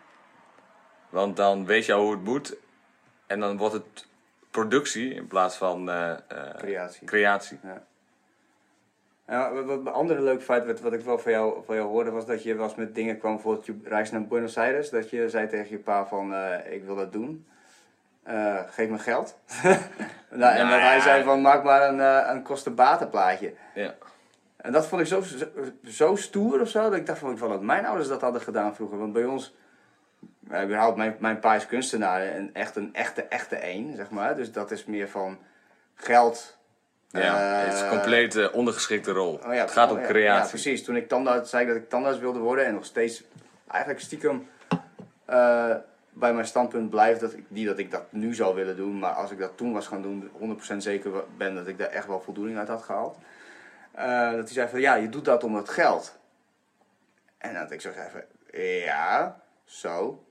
Want 1.08 1.36
dan 1.36 1.66
weet 1.66 1.86
je 1.86 1.92
al 1.92 2.02
hoe 2.02 2.10
het 2.12 2.24
moet. 2.24 2.56
En 3.26 3.40
dan 3.40 3.56
wordt 3.56 3.74
het 3.74 4.06
productie 4.50 5.14
in 5.14 5.26
plaats 5.26 5.56
van 5.56 5.90
eh, 5.90 6.10
eh, 6.10 6.18
Creatie. 6.56 7.06
creatie. 7.06 7.58
Ja. 7.62 7.86
Ja, 9.28 9.52
wat, 9.52 9.78
een 9.78 9.88
andere 9.88 10.20
leuke 10.20 10.42
feit 10.42 10.66
wat, 10.66 10.80
wat 10.80 10.92
ik 10.92 11.00
wel 11.00 11.18
van 11.18 11.32
jou, 11.32 11.64
van 11.64 11.76
jou 11.76 11.88
hoorde 11.88 12.10
was 12.10 12.26
dat 12.26 12.42
je 12.42 12.56
was 12.56 12.74
met 12.74 12.94
dingen 12.94 13.18
kwam, 13.18 13.32
bijvoorbeeld 13.32 13.66
je 13.66 13.78
reis 13.84 14.10
naar 14.10 14.26
Buenos 14.26 14.58
Aires, 14.58 14.90
dat 14.90 15.10
je 15.10 15.28
zei 15.28 15.48
tegen 15.48 15.70
je 15.70 15.78
pa 15.78 16.06
van 16.06 16.34
eh, 16.34 16.72
ik 16.72 16.84
wil 16.84 16.96
dat 16.96 17.12
doen, 17.12 17.46
Eh, 18.22 18.60
geef 18.66 18.88
me 18.88 18.98
geld. 18.98 19.38
nou, 19.62 20.54
en 20.54 20.66
Nou 20.66 20.70
dat 20.70 20.80
hij 20.80 20.96
ja. 20.96 21.00
zei 21.00 21.24
van 21.24 21.40
maak 21.40 21.62
maar 21.62 21.88
een, 21.88 22.00
eh, 22.00 22.34
een 22.34 22.42
kostenbatenplaatje. 22.42 23.54
Ja. 23.74 23.94
En 24.56 24.72
dat 24.72 24.86
vond 24.86 25.00
ik 25.00 25.06
zo, 25.06 25.20
zo, 25.20 25.46
zo 25.84 26.16
stoer 26.16 26.60
of 26.60 26.68
zo, 26.68 26.82
dat 26.82 26.94
ik 26.94 27.06
dacht 27.06 27.18
van, 27.18 27.30
ik 27.30 27.38
vond 27.38 27.50
dat 27.50 27.62
mijn 27.62 27.86
ouders 27.86 28.08
dat 28.08 28.20
hadden 28.20 28.40
gedaan 28.40 28.74
vroeger. 28.74 28.98
Want 28.98 29.12
bij 29.12 29.24
ons, 29.24 29.54
uh, 30.50 30.62
überhaupt, 30.62 30.96
mijn, 30.96 31.16
mijn 31.18 31.38
pa 31.38 31.54
is 31.54 31.66
kunstenaar 31.66 32.22
en 32.22 32.50
echt 32.52 32.76
een 32.76 32.94
echte, 32.94 33.22
echte 33.22 33.56
één, 33.56 33.96
zeg 33.96 34.10
maar. 34.10 34.36
Dus 34.36 34.52
dat 34.52 34.70
is 34.70 34.84
meer 34.84 35.08
van 35.08 35.38
geld. 35.94 36.57
Ja, 37.10 37.60
eh, 37.60 37.64
het 37.64 37.74
is 37.74 37.80
een 37.80 37.88
compleet 37.88 38.36
eh, 38.36 38.54
ondergeschikte 38.54 39.12
rol. 39.12 39.34
Oh 39.34 39.54
ja, 39.54 39.60
het 39.60 39.70
gaat 39.70 39.90
om 39.90 39.98
oh 39.98 40.06
creatie. 40.06 40.42
Ja, 40.42 40.48
precies. 40.48 40.84
Toen 40.84 40.96
ik 40.96 41.08
tandarts 41.08 41.50
zei 41.50 41.66
dat 41.66 41.76
ik 41.76 41.88
tandarts 41.88 42.18
wilde 42.18 42.38
worden 42.38 42.66
en 42.66 42.74
nog 42.74 42.84
steeds 42.84 43.24
eigenlijk 43.66 44.00
stiekem 44.00 44.48
eh, 45.24 45.74
bij 46.10 46.34
mijn 46.34 46.46
standpunt 46.46 46.90
blijf 46.90 47.18
dat 47.18 47.32
ik, 47.32 47.44
niet 47.48 47.66
dat 47.66 47.78
ik 47.78 47.90
dat 47.90 48.12
nu 48.12 48.34
zou 48.34 48.54
willen 48.54 48.76
doen, 48.76 48.98
maar 48.98 49.12
als 49.12 49.30
ik 49.30 49.38
dat 49.38 49.56
toen 49.56 49.72
was 49.72 49.86
gaan 49.86 50.02
doen, 50.02 50.30
100% 50.72 50.76
zeker 50.76 51.10
ben 51.36 51.54
dat 51.54 51.66
ik 51.66 51.78
daar 51.78 51.88
echt 51.88 52.06
wel 52.06 52.20
voldoening 52.20 52.58
uit 52.58 52.68
had 52.68 52.82
gehaald. 52.82 53.18
Eh, 53.92 54.30
dat 54.30 54.44
hij 54.44 54.52
zei 54.52 54.68
van 54.68 54.80
ja, 54.80 54.94
je 54.94 55.08
doet 55.08 55.24
dat 55.24 55.44
om 55.44 55.54
het 55.54 55.68
geld. 55.68 56.18
En 57.38 57.54
dat 57.54 57.70
ik 57.70 57.80
zo 57.80 57.92
zei 57.92 58.10
van 58.10 58.22
ja, 58.60 59.40
zo. 59.64 60.24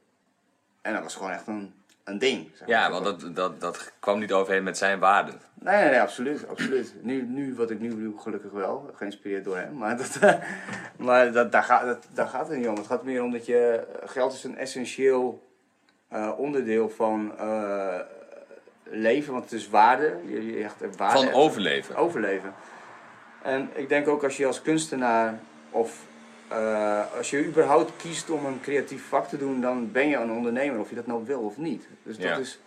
En 0.81 0.93
dat 0.93 1.03
was 1.03 1.15
gewoon 1.15 1.31
echt 1.31 1.47
een, 1.47 1.73
een 2.07 2.17
ding. 2.17 2.49
zeg 2.53 2.67
Ja, 2.67 2.91
want 2.91 3.05
dat, 3.05 3.35
dat, 3.35 3.61
dat 3.61 3.91
kwam 3.99 4.19
niet 4.19 4.33
overeen 4.33 4.63
met 4.63 4.77
zijn 4.77 4.99
waarden. 4.99 5.41
Nee, 5.53 5.75
nee, 5.75 5.89
nee, 5.89 6.01
absoluut. 6.01 6.47
absoluut. 6.47 6.93
Nu, 7.01 7.21
nu, 7.21 7.55
wat 7.55 7.69
ik 7.69 7.79
nu 7.79 7.89
doe, 7.89 8.19
gelukkig 8.19 8.51
wel. 8.51 8.89
Geïnspireerd 8.95 9.43
door 9.43 9.57
hem. 9.57 9.77
Maar, 9.77 9.97
dat, 9.97 10.17
eh, 10.21 10.33
maar 11.07 11.31
dat, 11.31 11.51
daar, 11.51 11.63
gaat, 11.63 11.85
dat, 11.85 12.07
daar 12.13 12.27
gaat 12.27 12.47
het 12.47 12.57
niet 12.57 12.67
om. 12.67 12.75
Het 12.75 12.87
gaat 12.87 13.03
meer 13.03 13.23
om 13.23 13.31
dat 13.31 13.45
je... 13.45 13.87
Geld 14.05 14.33
is 14.33 14.43
een 14.43 14.57
essentieel 14.57 15.47
eh, 16.07 16.31
onderdeel 16.37 16.89
van 16.89 17.37
eh, 17.37 17.99
leven. 18.83 19.31
Want 19.31 19.43
het 19.43 19.53
is 19.53 19.69
waarde. 19.69 20.15
Je, 20.25 20.45
je 20.45 20.63
echt 20.63 20.97
waarde 20.97 21.19
Van 21.19 21.33
overleven. 21.33 21.95
overleven. 21.95 22.53
En 23.43 23.69
ik 23.73 23.89
denk 23.89 24.07
ook 24.07 24.23
als 24.23 24.37
je 24.37 24.45
als 24.45 24.61
kunstenaar 24.61 25.39
of 25.69 26.05
eh, 26.47 27.15
als 27.17 27.29
je 27.29 27.45
überhaupt 27.45 27.91
kiest 27.97 28.29
om 28.29 28.45
een 28.45 28.61
creatief 28.61 29.07
vak 29.07 29.27
te 29.27 29.37
doen, 29.37 29.61
dan 29.61 29.91
ben 29.91 30.07
je 30.07 30.15
een 30.15 30.31
ondernemer, 30.31 30.79
of 30.79 30.89
je 30.89 30.95
dat 30.95 31.07
nou 31.07 31.25
wil 31.25 31.41
of 31.41 31.57
niet. 31.57 31.87
Dus 32.03 32.17
dat 32.17 32.25
Ja. 32.25 32.37
is. 32.37 32.59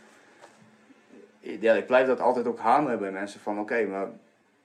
Ja, 1.40 1.74
ik 1.74 1.86
blijf 1.86 2.06
dat 2.06 2.20
altijd 2.20 2.46
ook 2.46 2.58
hameren 2.58 2.98
bij 2.98 3.10
mensen 3.10 3.40
van 3.40 3.58
oké, 3.58 3.84
maar 3.86 4.08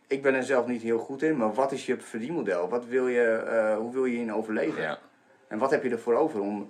ik 0.08 0.22
ben 0.22 0.34
er 0.34 0.44
zelf 0.44 0.68
niet 0.68 0.82
heel 0.82 1.00
goed 1.00 1.22
in, 1.22 1.38
maar 1.38 1.54
wat 1.54 1.72
is 1.72 1.86
je 1.86 1.98
verdienmodel? 1.98 2.70
Wat 2.70 2.86
wil 2.86 3.08
je, 3.08 3.32
eh, 3.34 3.78
hoe 3.78 3.94
wil 3.94 4.06
je 4.06 4.18
in 4.18 4.34
overleven? 4.34 4.82
Ja. 4.82 5.00
En 5.48 5.58
wat 5.58 5.72
heb 5.72 5.84
je 5.84 5.90
ervoor 5.90 6.16
over? 6.16 6.40
Om, 6.40 6.70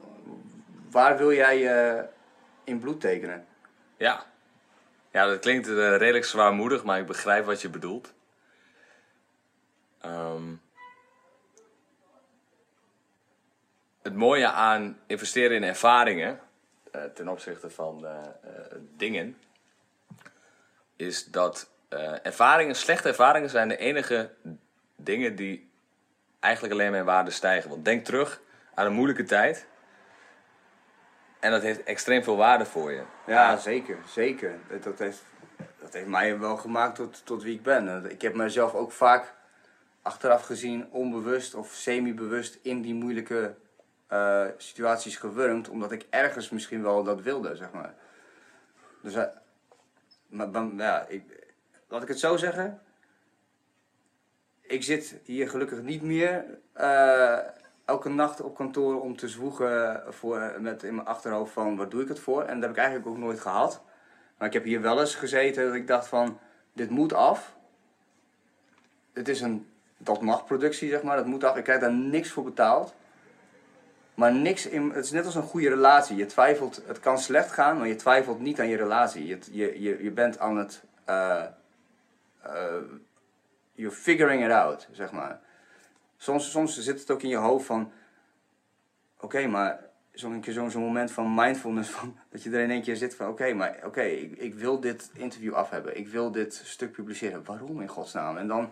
waar 0.92 1.18
wil 1.18 1.34
jij 1.34 1.68
eh, 1.98 2.04
in 2.64 2.80
bloed 2.80 3.02
tekenen? 3.02 3.46
Ja. 3.98 4.26
Ja, 5.12 5.26
dat 5.26 5.40
klinkt 5.40 5.68
redelijk 5.68 6.26
zwaarmoedig, 6.26 6.84
maar 6.84 7.00
ik 7.00 7.06
begrijp 7.06 7.46
wat 7.46 7.62
je 7.62 7.70
bedoelt. 7.70 8.14
Ehm, 10.02 10.44
het 14.06 14.16
mooie 14.16 14.48
aan 14.48 14.98
investeren 15.08 15.56
in 15.56 15.64
ervaringen 15.64 16.40
eh, 16.92 17.04
ten 17.04 17.28
opzichte 17.28 17.70
van 17.70 18.06
eh, 18.06 18.12
eh, 18.12 18.52
dingen, 18.98 19.38
is 20.96 21.26
dat 21.26 21.70
ervaringen, 22.24 22.76
slechte 22.76 23.08
ervaringen 23.08 23.50
zijn 23.50 23.68
de 23.68 23.78
enige 23.78 24.32
dingen 24.96 25.36
die 25.36 25.70
eigenlijk 26.40 26.74
alleen 26.74 26.90
maar 26.90 27.00
in 27.00 27.06
waarde 27.06 27.32
stijgen. 27.32 27.70
Want 27.70 27.86
denk 27.86 28.06
terug 28.06 28.42
aan 28.74 28.86
een 28.86 28.94
moeilijke 28.94 29.24
tijd. 29.24 29.68
En 31.40 31.52
dat 31.52 31.62
heeft 31.62 31.84
extreem 31.84 32.24
veel 32.24 32.36
waarde 32.36 32.66
voor 32.66 32.92
je. 32.92 33.04
Ja, 33.26 33.58
zeker, 33.58 33.98
zeker. 34.08 34.60
Dat, 34.70 34.84
dat, 34.84 35.00
heeft, 35.00 35.24
dat 35.80 35.94
heeft 35.94 36.08
mij 36.08 36.40
wel 36.40 36.58
gemaakt 36.58 36.96
tot, 36.96 37.26
tot 37.26 37.44
wie 37.44 37.54
ik 37.54 37.64
ben. 37.64 38.12
Ik 38.12 38.22
heb 38.22 38.34
mezelf 38.34 38.74
ook 38.74 38.92
vaak 38.92 39.34
achteraf 40.02 40.46
gezien 40.46 40.88
onbewust 40.92 41.56
of 41.56 41.72
semi-bewust 41.72 42.60
in 42.62 42.82
die 42.82 42.94
moeilijke 42.94 43.56
eh, 44.08 44.46
situaties 44.58 45.18
gewurmd, 45.18 45.70
omdat 45.70 45.92
ik 45.92 46.08
ergens 46.10 46.50
misschien 46.50 46.84
wel 46.84 47.04
dat 47.04 47.22
wilde, 47.22 47.56
zeg 47.56 47.72
maar. 47.72 47.94
Dus, 49.02 49.14
eh, 49.16 49.24
maar 50.28 50.76
ja, 50.78 51.06
ik, 51.08 51.54
laat 51.88 52.02
ik 52.02 52.08
het 52.08 52.20
zo 52.20 52.38
zeggen. 52.38 52.82
Ik 54.62 54.84
zit 54.84 55.20
hier 55.24 55.50
gelukkig 55.50 55.82
niet 55.82 56.02
meer 56.02 56.46
eh, 56.74 57.40
elke 57.86 58.10
nacht 58.10 58.42
op 58.42 58.56
kantoor 58.56 59.02
om 59.02 59.18
te 59.18 59.28
zwoegen 59.28 60.04
voor, 60.14 60.56
met 60.60 60.84
in 60.84 60.96
mijn 60.96 61.08
achterhoofd 61.08 61.54
van 61.54 61.76
wat 61.76 61.92
doe 61.92 62.02
ik 62.02 62.08
het 62.08 62.20
voor. 62.20 62.42
En 62.42 62.54
dat 62.54 62.62
heb 62.62 62.72
ik 62.72 62.78
eigenlijk 62.78 63.08
ook 63.08 63.18
nooit 63.18 63.40
gehad. 63.40 63.82
Maar 64.38 64.48
ik 64.48 64.54
heb 64.54 64.64
hier 64.64 64.82
wel 64.82 65.00
eens 65.00 65.16
gezeten 65.16 65.66
dat 65.66 65.76
ik 65.76 65.88
dacht 65.88 66.08
van 66.08 66.40
dit 66.74 66.90
moet 66.90 67.14
af. 67.14 67.56
Het 69.14 69.28
is 69.28 69.42
een 69.42 69.68
dat 69.98 70.22
mag 70.22 70.46
productie 70.46 70.90
zeg 70.90 71.04
maar, 71.04 71.18
dat 71.18 71.26
moet 71.26 71.44
af. 71.44 71.56
Ik 71.58 71.64
krijg 71.64 71.80
daar 71.80 71.94
niks 71.94 72.30
voor 72.30 72.44
betaald. 72.44 72.94
Maar 74.16 74.34
niks 74.34 74.66
in, 74.66 74.90
het 74.90 75.06
is 75.06 75.12
net 75.12 75.26
als 75.26 75.36
een 75.36 75.42
goede 75.42 75.70
relatie. 75.70 76.16
Je 76.16 76.26
twijfelt, 76.26 76.82
het 76.88 77.00
kan 77.00 77.20
slecht 77.20 77.52
gaan, 77.52 77.78
maar 77.78 77.88
je 77.88 77.96
twijfelt 77.96 78.40
niet 78.40 78.60
aan 78.60 78.68
je 78.68 78.78
relatie. 78.78 79.26
Je, 79.26 79.40
je, 79.52 80.04
je, 80.04 80.12
bent 80.12 80.40
aan 80.40 80.58
het, 80.58 80.84
eh, 81.06 81.44
you're 83.74 83.96
figuring 83.96 84.46
it 84.46 84.52
out, 84.52 84.88
zeg 84.92 85.12
maar. 85.12 85.40
Soms, 86.18 86.52
soms 86.52 86.80
zit 86.80 87.00
het 87.00 87.12
ook 87.12 87.22
in 87.22 87.30
je 87.30 87.36
hoofd 87.36 87.66
van, 87.66 87.92
oké, 89.20 89.48
maar 89.48 89.80
zo'n 90.12 90.42
keer 90.42 90.54
zo'n 90.54 90.72
zo'n 90.72 90.82
moment 90.82 91.12
van 91.12 91.34
mindfulness, 91.34 91.90
van, 91.90 92.18
dat 92.32 92.44
je 92.44 92.50
er 92.50 92.60
in 92.60 92.72
één 92.72 92.82
keer 92.82 92.96
zit 92.96 93.16
van, 93.16 93.28
oké, 93.28 93.54
maar 93.54 93.80
oké, 93.86 94.02
ik, 94.02 94.38
ik 94.38 94.54
wil 94.54 94.80
dit 94.80 95.10
interview 95.14 95.54
af 95.54 95.70
hebben. 95.70 95.98
Ik 95.98 96.08
wil 96.08 96.32
dit 96.32 96.62
stuk 96.64 96.92
publiceren. 96.92 97.44
Waarom 97.44 97.82
in 97.82 97.88
godsnaam? 97.88 98.38
En 98.38 98.48
dan 98.48 98.72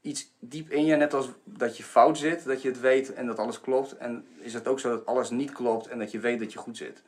iets 0.00 0.32
diep 0.38 0.70
in 0.70 0.84
je, 0.84 0.96
net 0.96 1.14
als 1.14 1.28
dat 1.44 1.76
je 1.76 1.82
fout 1.82 2.18
zit, 2.18 2.44
dat 2.44 2.62
je 2.62 2.68
het 2.68 2.80
weet 2.80 3.14
en 3.14 3.26
dat 3.26 3.38
alles 3.38 3.60
klopt. 3.60 3.96
En 3.96 4.26
is 4.38 4.54
het 4.54 4.68
ook 4.68 4.80
zo 4.80 4.90
dat 4.90 5.06
alles 5.06 5.30
niet 5.30 5.52
klopt 5.52 5.86
en 5.88 5.98
dat 5.98 6.10
je 6.10 6.18
weet 6.18 6.38
dat 6.38 6.52
je 6.52 6.58
goed 6.58 6.76
zit. 6.76 7.02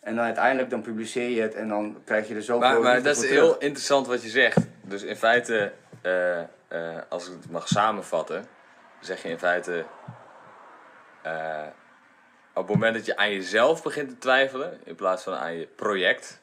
En 0.00 0.14
dan 0.14 0.24
uiteindelijk 0.24 0.70
dan 0.70 0.82
publiceer 0.82 1.28
je 1.28 1.40
het 1.40 1.54
en 1.54 1.68
dan 1.68 1.96
krijg 2.04 2.28
je 2.28 2.34
er 2.34 2.42
zoveel 2.42 2.68
Maar, 2.68 2.80
maar 2.80 3.02
dat 3.02 3.16
is 3.16 3.28
heel 3.30 3.46
terug. 3.46 3.58
interessant 3.58 4.06
wat 4.06 4.22
je 4.22 4.28
zegt. 4.28 4.58
Dus 4.80 5.02
in 5.02 5.16
feite, 5.16 5.72
eh, 6.02 6.40
eh, 6.40 6.46
als 7.08 7.26
ik 7.26 7.32
het 7.32 7.50
mag 7.50 7.68
samenvatten, 7.68 8.44
zeg 9.00 9.22
je 9.22 9.28
in 9.28 9.38
feite. 9.38 9.84
eh, 11.22 11.66
op 12.54 12.66
het 12.68 12.74
moment 12.74 12.94
dat 12.94 13.06
je 13.06 13.16
aan 13.16 13.32
jezelf 13.32 13.82
begint 13.82 14.08
te 14.08 14.18
twijfelen, 14.18 14.80
in 14.84 14.94
plaats 14.94 15.22
van 15.22 15.34
aan 15.34 15.54
je 15.54 15.66
project, 15.66 16.40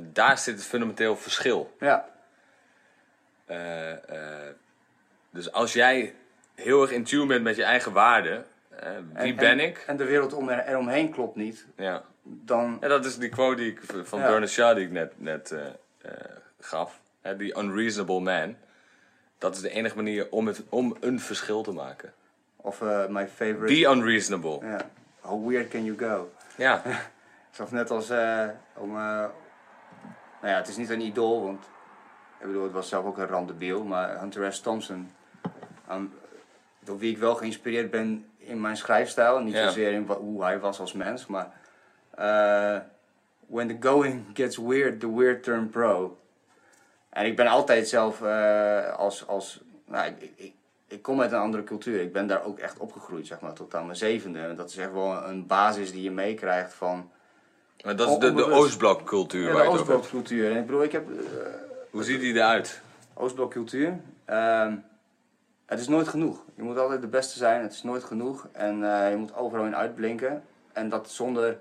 daar 0.00 0.38
zit 0.38 0.54
het 0.54 0.64
fundamenteel 0.64 1.16
verschil. 1.16 1.74
Ja, 1.78 2.08
Eh, 3.46 3.90
eh, 3.92 4.54
dus 5.30 5.52
als 5.52 5.72
jij 5.72 6.14
heel 6.54 6.82
erg 6.82 6.90
in 6.90 7.04
tune 7.04 7.26
bent 7.26 7.42
met 7.42 7.56
je 7.56 7.64
eigen 7.64 7.92
waarden, 7.92 8.44
eh, 8.68 8.90
wie 9.12 9.30
En- 9.32 9.36
ben 9.36 9.48
en- 9.50 9.60
ik? 9.60 9.84
En 9.86 9.96
de 9.96 10.04
wereld 10.04 10.32
om 10.32 10.48
er, 10.48 10.66
eromheen 10.66 11.10
klopt 11.10 11.36
niet. 11.36 11.66
Ja. 11.76 12.02
Dan, 12.22 12.78
Ja, 12.80 12.88
dat 12.88 13.04
is 13.04 13.16
die 13.18 13.28
quote 13.28 13.56
die 13.56 13.70
ik 13.72 13.80
van 14.02 14.18
Ja. 14.18 14.26
Bernard 14.26 14.50
Shaw 14.50 14.76
die 14.76 14.84
ik 14.84 14.90
net, 14.92 15.12
net 15.16 15.54
gaf. 16.60 17.00
Die 17.36 17.58
unreasonable 17.58 18.20
man. 18.20 18.56
Dat 19.38 19.54
is 19.54 19.60
de 19.60 19.70
enige 19.70 19.96
manier 19.96 20.26
om, 20.30 20.46
het, 20.46 20.62
om 20.68 20.96
een 21.00 21.20
verschil 21.20 21.62
te 21.62 21.72
maken. 21.72 22.12
of 22.56 22.80
my 23.08 23.26
favorite. 23.28 23.74
Be 23.74 23.88
unreasonable. 23.90 24.66
Ja. 24.66 24.80
How 25.20 25.48
weird 25.48 25.68
can 25.68 25.84
you 25.84 25.98
go? 25.98 26.30
Ja, 26.56 26.82
Zelfs 27.50 27.70
net 27.72 27.90
als 27.90 28.10
om. 28.74 28.92
nou 28.92 29.30
ja, 30.42 30.56
het 30.56 30.68
is 30.68 30.76
niet 30.76 30.90
een 30.90 31.00
idool, 31.00 31.42
want 31.42 31.64
ik 32.40 32.46
bedoel, 32.46 32.62
het 32.62 32.72
was 32.72 32.88
zelf 32.88 33.04
ook 33.04 33.18
een 33.18 33.26
randebiel, 33.26 33.84
maar 33.84 34.20
Hunter 34.20 34.52
S. 34.52 34.60
Thompson, 34.60 35.10
door 36.84 36.98
wie 36.98 37.10
ik 37.10 37.18
wel 37.18 37.34
geïnspireerd 37.34 37.90
ben 37.90 38.26
in 38.38 38.60
mijn 38.60 38.76
schrijfstijl, 38.76 39.38
niet 39.38 39.56
zozeer 39.56 39.92
in 39.92 40.06
hoe 40.06 40.42
hij 40.42 40.58
was 40.58 40.80
als 40.80 40.92
mens, 40.92 41.26
maar 41.26 41.52
eh, 42.10 42.78
when 43.46 43.68
the 43.68 43.88
going 43.88 44.24
gets 44.34 44.56
weird, 44.56 45.00
the 45.00 45.14
weird 45.14 45.42
turn 45.42 45.68
pro. 45.68 46.18
En 47.08 47.26
ik 47.26 47.36
ben 47.36 47.46
altijd 47.46 47.88
zelf 47.88 48.22
eh, 48.22 48.96
als, 48.96 49.26
als 49.26 49.60
nou, 49.86 50.06
ik, 50.06 50.32
ik, 50.36 50.54
ik 50.88 51.02
kom 51.02 51.20
uit 51.20 51.32
een 51.32 51.38
andere 51.38 51.64
cultuur. 51.64 52.00
Ik 52.00 52.12
ben 52.12 52.26
daar 52.26 52.44
ook 52.44 52.58
echt 52.58 52.78
opgegroeid, 52.78 53.26
zeg 53.26 53.40
maar, 53.40 53.52
tot 53.52 53.74
aan 53.74 53.84
mijn 53.84 53.96
zevende. 53.96 54.38
En 54.38 54.56
dat 54.56 54.70
is 54.70 54.76
echt 54.76 54.92
wel 54.92 55.24
een 55.24 55.46
basis 55.46 55.92
die 55.92 56.02
je 56.02 56.10
meekrijgt 56.10 56.74
van 56.74 57.10
maar 57.84 57.96
dat 57.96 58.10
is 58.10 58.18
de, 58.18 58.34
de. 58.34 58.50
Oostblokcultuur 58.50 59.46
ja, 59.46 59.52
waar 59.52 59.64
de. 59.64 59.70
Oostblokcultuur. 59.70 60.50
En 60.50 60.56
ik 60.56 60.66
bedoel, 60.66 60.82
ik 60.82 60.92
heb 60.92 61.10
eh, 61.10 61.16
Hoe 61.96 62.04
ziet 62.04 62.20
die 62.20 62.34
eruit? 62.34 62.80
Oostblokcultuur. 63.14 63.96
Ehm, 64.24 64.76
het 65.66 65.80
is 65.80 65.88
nooit 65.88 66.08
genoeg. 66.08 66.42
Je 66.54 66.62
moet 66.62 66.78
altijd 66.78 67.00
de 67.00 67.06
beste 67.06 67.38
zijn. 67.38 67.62
Het 67.62 67.72
is 67.72 67.82
nooit 67.82 68.04
genoeg. 68.04 68.48
En 68.52 68.84
eh, 68.84 69.10
je 69.10 69.16
moet 69.16 69.34
overal 69.34 69.64
in 69.66 69.76
uitblinken. 69.76 70.42
En 70.72 70.88
dat 70.88 71.10
zonder 71.10 71.58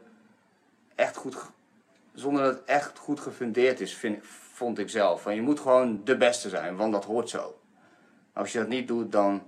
echt 0.96 1.16
goed, 1.16 1.38
zonder 2.14 2.44
dat 2.44 2.56
het 2.56 2.64
echt 2.66 2.98
goed 2.98 3.20
gefundeerd 3.20 3.80
is, 3.80 3.96
vind, 3.96 4.26
vond 4.54 4.80
ik 4.80 4.90
zelf. 4.90 5.22
Van, 5.22 5.36
je 5.36 5.42
moet 5.42 5.60
gewoon 5.60 6.02
de 6.04 6.18
beste 6.18 6.50
zijn, 6.50 6.76
want 6.76 6.92
dat 6.92 7.06
hoort 7.06 7.30
zo. 7.30 7.60
Als 8.34 8.52
je 8.52 8.60
dat 8.60 8.68
niet 8.68 8.88
doet, 8.88 9.12
dan, 9.12 9.48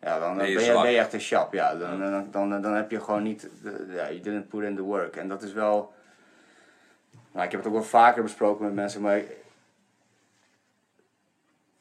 ja, 0.00 0.18
dan 0.18 0.36
Ben 0.36 0.54
ben 0.54 0.64
je 0.64 0.72
ben 0.72 0.98
echt 0.98 1.12
een 1.12 1.20
chap. 1.20 1.52
Ja, 1.52 1.74
dan, 1.74 2.00
dan, 2.00 2.28
dan, 2.30 2.62
dan 2.62 2.74
heb 2.74 2.90
je 2.90 3.00
gewoon 3.00 3.22
niet, 3.22 3.48
ja, 3.88 4.10
you 4.10 4.20
didn't 4.20 4.48
put 4.48 4.62
in 4.62 4.76
the 4.76 4.82
work. 4.82 5.16
En 5.16 5.28
dat 5.28 5.42
is 5.42 5.52
wel, 5.52 5.94
nou, 7.32 7.44
ik 7.44 7.50
heb 7.50 7.60
het 7.60 7.68
ook 7.68 7.78
wel 7.78 7.88
vaker 7.88 8.22
besproken 8.22 8.64
met 8.64 8.74
mensen, 8.74 9.00
maar 9.00 9.20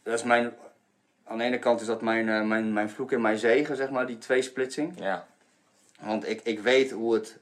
dat 0.04 0.14
is 0.14 0.24
mijn, 0.24 0.54
aan 1.24 1.38
de 1.38 1.44
ene 1.44 1.60
kant 1.60 1.82
is 1.82 1.88
dat 1.88 2.02
mijn, 2.02 2.30
eh, 2.30 2.42
mijn, 2.42 2.74
mijn 2.74 2.90
vloek 2.90 3.12
en 3.12 3.22
mijn 3.22 3.38
zegen, 3.38 3.76
zeg 3.76 3.90
maar, 3.90 4.06
die 4.06 4.18
tweesplitsing. 4.18 4.94
Ja. 5.00 5.26
Want 6.02 6.28
ik, 6.30 6.42
ik 6.44 6.60
weet 6.60 6.92
hoe 6.92 7.14
het, 7.14 7.38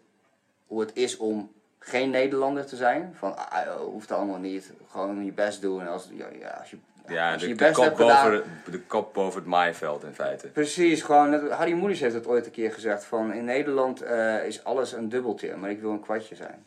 hoe 0.68 0.80
het 0.80 0.92
is 0.96 1.18
om 1.18 1.52
geen 1.80 2.10
Nederlander 2.10 2.66
te 2.66 2.76
zijn. 2.76 3.14
Van, 3.18 3.38
ah, 3.38 3.52
ah, 3.68 3.76
hoeft 3.80 4.12
allemaal 4.12 4.38
niet. 4.40 4.72
Gewoon 4.92 5.26
je 5.26 5.32
best 5.32 5.62
doen. 5.62 5.82
En 5.82 5.88
Als, 5.88 6.08
ja, 6.12 6.26
ja, 6.40 6.50
als 6.50 6.70
je, 6.70 6.78
Ja, 7.08 7.32
als 7.34 7.42
je 7.42 7.48
de, 7.48 7.54
je 7.54 7.58
de, 7.58 7.64
best 7.64 7.76
kop 7.76 7.84
hebt 7.84 7.98
gedaan... 7.98 8.24
boven, 8.32 8.50
het- 8.64 8.72
de 8.74 8.80
kop 8.82 9.14
boven 9.14 9.40
het 9.40 9.50
maaiveld 9.50 10.04
in 10.04 10.14
feite. 10.14 10.48
Precies, 10.48 11.02
gewoon, 11.02 11.50
Harry 11.50 11.74
Moeders 11.74 12.00
heeft 12.00 12.14
het 12.16 12.28
ooit 12.28 12.46
een 12.46 12.52
keer 12.52 12.74
gezegd. 12.74 13.04
Van, 13.04 13.34
in 13.34 13.46
Nederland 13.46 14.02
eh, 14.02 14.46
is 14.46 14.64
alles 14.64 14.92
een 14.92 15.10
dubbeltje, 15.10 15.56
maar 15.56 15.70
ik 15.70 15.82
wil 15.82 15.92
een 15.92 16.00
kwartje 16.02 16.36
zijn. 16.36 16.66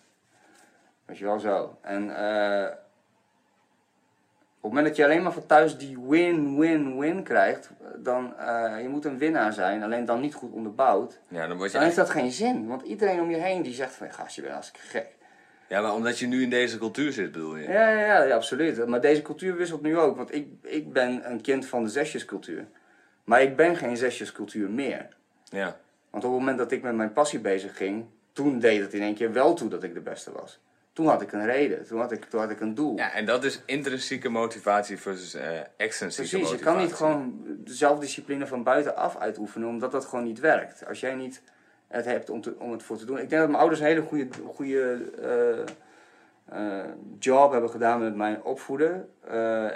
Weet 1.05 1.19
je 1.19 1.25
wel 1.25 1.39
zo. 1.39 1.79
En 1.81 2.17
eh, 2.17 2.69
het 4.71 4.73
moment 4.73 4.87
dat 4.87 4.97
je 4.97 5.05
alleen 5.05 5.23
maar 5.23 5.33
van 5.33 5.47
thuis 5.47 5.79
die 5.79 5.99
win-win-win 6.09 7.23
krijgt, 7.23 7.71
dan 7.97 8.37
eh 8.39 8.83
je 8.83 8.89
moet 8.89 9.05
een 9.05 9.19
winnaar 9.19 9.53
zijn, 9.53 9.83
alleen 9.83 10.05
dan 10.05 10.21
niet 10.21 10.35
goed 10.35 10.53
onderbouwd. 10.53 11.21
Ja, 11.29 11.47
dan 11.47 11.57
word 11.57 11.71
je 11.71 11.77
Dan 11.77 11.87
heeft 11.87 11.97
dat 11.99 12.11
geen 12.11 12.33
zin, 12.33 12.67
want 12.67 12.83
iedereen 12.83 13.21
om 13.21 13.31
je 13.31 13.37
heen 13.37 13.63
die 13.63 13.75
zegt 13.75 13.95
van, 13.95 14.13
gast, 14.13 14.35
je 14.35 14.41
bent 14.41 14.53
hartstikke 14.53 14.87
gek. 14.87 15.07
ja, 15.69 15.81
maar 15.81 15.95
omdat 15.95 16.19
je 16.19 16.27
nu 16.27 16.43
in 16.43 16.51
deze 16.51 16.79
cultuur 16.79 17.13
zit, 17.13 17.33
bedoel 17.33 17.57
je? 17.57 17.69
Ja, 17.69 17.89
ja, 17.89 18.01
ja, 18.01 18.23
ja, 18.23 18.35
absoluut. 18.35 18.87
Maar 18.87 19.01
deze 19.01 19.23
cultuur 19.23 19.57
wisselt 19.57 19.83
nu 19.83 19.99
ook, 19.99 20.17
want 20.17 20.35
ik, 20.35 20.49
ik 20.63 20.93
ben 20.93 21.31
een 21.31 21.41
kind 21.41 21.67
van 21.67 21.83
de 21.83 21.91
zesjescultuur. 21.91 22.67
Maar 23.25 23.43
ik 23.43 23.57
ben 23.57 23.77
geen 23.77 23.97
zesjescultuur 23.97 24.71
meer. 24.71 25.09
Ja. 25.49 25.77
Want 26.11 26.25
op 26.25 26.31
het 26.31 26.41
moment 26.41 26.59
dat 26.59 26.73
ik 26.73 26.83
met 26.83 26.95
mijn 26.95 27.13
passie 27.13 27.39
bezig 27.39 27.77
ging, 27.77 28.05
toen 28.33 28.59
deed 28.59 28.81
het 28.81 28.95
in 28.95 29.03
één 29.03 29.15
keer 29.15 29.33
wel 29.33 29.55
toe 29.55 29.69
dat 29.69 29.83
ik 29.83 29.95
de 29.95 30.01
beste 30.01 30.33
was. 30.33 30.61
Toen 30.95 31.07
had 31.07 31.23
ik 31.23 31.33
een 31.33 31.47
reden, 31.47 31.87
toen 31.87 32.01
had 32.01 32.13
ik, 32.13 32.25
toen 32.25 32.41
had 32.41 32.51
ik 32.51 32.61
een 32.61 32.75
doel. 32.75 32.97
Ja, 32.97 33.13
en 33.13 33.27
dat 33.27 33.45
is 33.45 33.63
intrinsieke 33.67 34.29
motivatie 34.29 34.99
versus 34.99 35.35
eh 35.35 35.61
extrinsieke 35.77 36.31
Precies, 36.31 36.31
je 36.31 36.39
motivatie. 36.39 36.65
kan 36.65 36.77
niet 36.77 36.95
gewoon 36.95 37.41
de 37.65 37.75
zelfdiscipline 37.75 38.47
van 38.47 38.63
buitenaf 38.63 39.17
uitoefenen, 39.17 39.69
omdat 39.69 39.93
dat 39.93 40.05
gewoon 40.05 40.25
niet 40.25 40.41
werkt. 40.41 40.87
Als 40.87 41.01
jij 41.01 41.15
niet 41.15 41.43
het 41.89 42.05
hebt 42.05 42.31
om, 42.31 42.41
te, 42.41 42.55
om 42.59 42.73
het 42.73 42.83
voor 42.83 42.97
te 42.97 43.05
doen. 43.05 43.19
Ik 43.19 43.29
denk 43.29 43.41
dat 43.41 43.51
mijn 43.51 43.61
ouders 43.61 43.81
een 43.81 43.87
hele 43.87 44.01
goede, 44.03 44.29
goede 44.55 45.11
eh, 45.23 45.61
eh, 46.81 46.89
job 47.19 47.53
hebben 47.53 47.71
gedaan 47.71 48.01
met 48.01 48.15
mijn 48.15 48.43
opvoeden. 48.43 49.09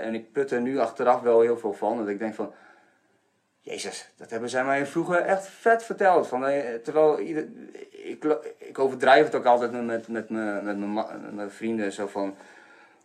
En 0.00 0.14
ik 0.14 0.32
put 0.32 0.50
er 0.50 0.60
nu 0.60 0.78
achteraf 0.78 1.20
wel 1.20 1.40
heel 1.40 1.58
veel 1.58 1.72
van. 1.72 1.96
Dat 1.98 2.08
ik 2.08 2.18
denk 2.18 2.34
van, 2.34 2.52
Jezus, 3.68 4.08
dat 4.16 4.30
hebben 4.30 4.50
zij 4.50 4.64
mij 4.64 4.86
vroeger 4.86 5.16
echt 5.16 5.48
vet 5.60 5.84
verteld. 5.84 6.26
Van, 6.26 6.46
eh, 6.46 6.74
terwijl 6.74 7.20
ieder, 7.20 7.46
ik, 7.90 8.24
ik 8.58 8.78
overdrijf 8.78 9.24
het 9.24 9.34
ook 9.34 9.44
altijd 9.44 9.72
met, 9.72 9.84
met, 9.86 10.08
met, 10.08 10.30
mijn, 10.30 10.64
met, 10.64 10.78
mijn, 10.78 10.92
ma- 10.92 11.18
met 11.22 11.34
mijn 11.34 11.50
vrienden. 11.50 11.92
Zo 11.92 12.06
van, 12.06 12.36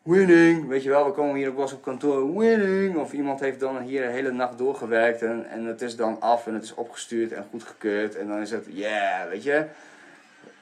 winning, 0.04 0.68
weet 0.68 0.84
je 0.84 0.90
wel, 0.90 1.06
we 1.06 1.12
komen 1.12 1.36
hier 1.36 1.50
op 1.50 1.56
was 1.56 1.74
op 1.74 1.82
kantoor, 1.82 2.38
winning. 2.38 2.96
Of 2.98 3.12
iemand 3.14 3.40
heeft 3.40 3.60
dan 3.60 3.78
hier 3.78 4.02
de 4.02 4.12
hele 4.12 4.32
nacht 4.32 4.58
doorgewerkt 4.58 5.22
en, 5.22 5.46
en 5.50 5.66
het 5.66 5.82
is 5.82 5.96
dan 5.96 6.22
af 6.22 6.48
en 6.48 6.54
het 6.54 6.64
is 6.64 6.74
opgestuurd 6.74 7.32
en 7.32 7.46
goedgekeurd. 7.50 8.16
En 8.16 8.28
dan 8.28 8.42
is 8.42 8.52
het, 8.52 8.66
yeah, 8.70 9.30
weet 9.30 9.44
je. 9.44 9.66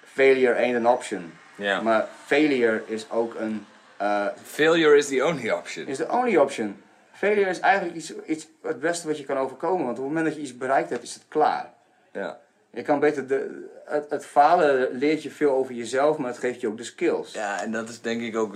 Failure 0.03 0.55
ain't 0.55 0.85
an 0.85 0.93
option. 0.93 1.31
Ja. 1.55 1.81
Maar 1.81 2.07
failure 2.25 2.81
is 2.85 3.09
ook 3.09 3.35
een, 3.35 3.65
eh, 3.97 4.25
Failure 4.43 4.97
is 4.97 5.07
the 5.07 5.25
only 5.25 5.49
option. 5.49 5.87
is 5.87 5.97
the 5.97 6.11
only 6.11 6.37
option. 6.37 6.81
Failure 7.21 7.49
is 7.49 7.59
eigenlijk 7.59 7.95
iets, 7.95 8.15
iets, 8.25 8.47
het 8.61 8.79
beste 8.79 9.07
wat 9.07 9.17
je 9.17 9.23
kan 9.23 9.37
overkomen. 9.37 9.85
Want 9.85 9.97
op 9.97 10.03
het 10.03 10.13
moment 10.13 10.25
dat 10.25 10.35
je 10.35 10.41
iets 10.41 10.57
bereikt 10.57 10.89
hebt, 10.89 11.03
is 11.03 11.13
het 11.13 11.23
klaar. 11.27 11.73
Ja. 12.11 12.39
Je 12.69 12.81
kan 12.81 12.99
beter 12.99 13.27
de, 13.27 13.69
het, 13.85 14.09
het 14.09 14.25
falen 14.25 14.91
leert 14.91 15.23
je 15.23 15.31
veel 15.31 15.51
over 15.51 15.73
jezelf, 15.73 16.17
maar 16.17 16.29
het 16.29 16.39
geeft 16.39 16.61
je 16.61 16.67
ook 16.67 16.77
de 16.77 16.83
skills. 16.83 17.33
ja, 17.33 17.61
en 17.61 17.71
dat 17.71 17.89
is 17.89 18.01
denk 18.01 18.21
ik 18.21 18.35
ook 18.35 18.55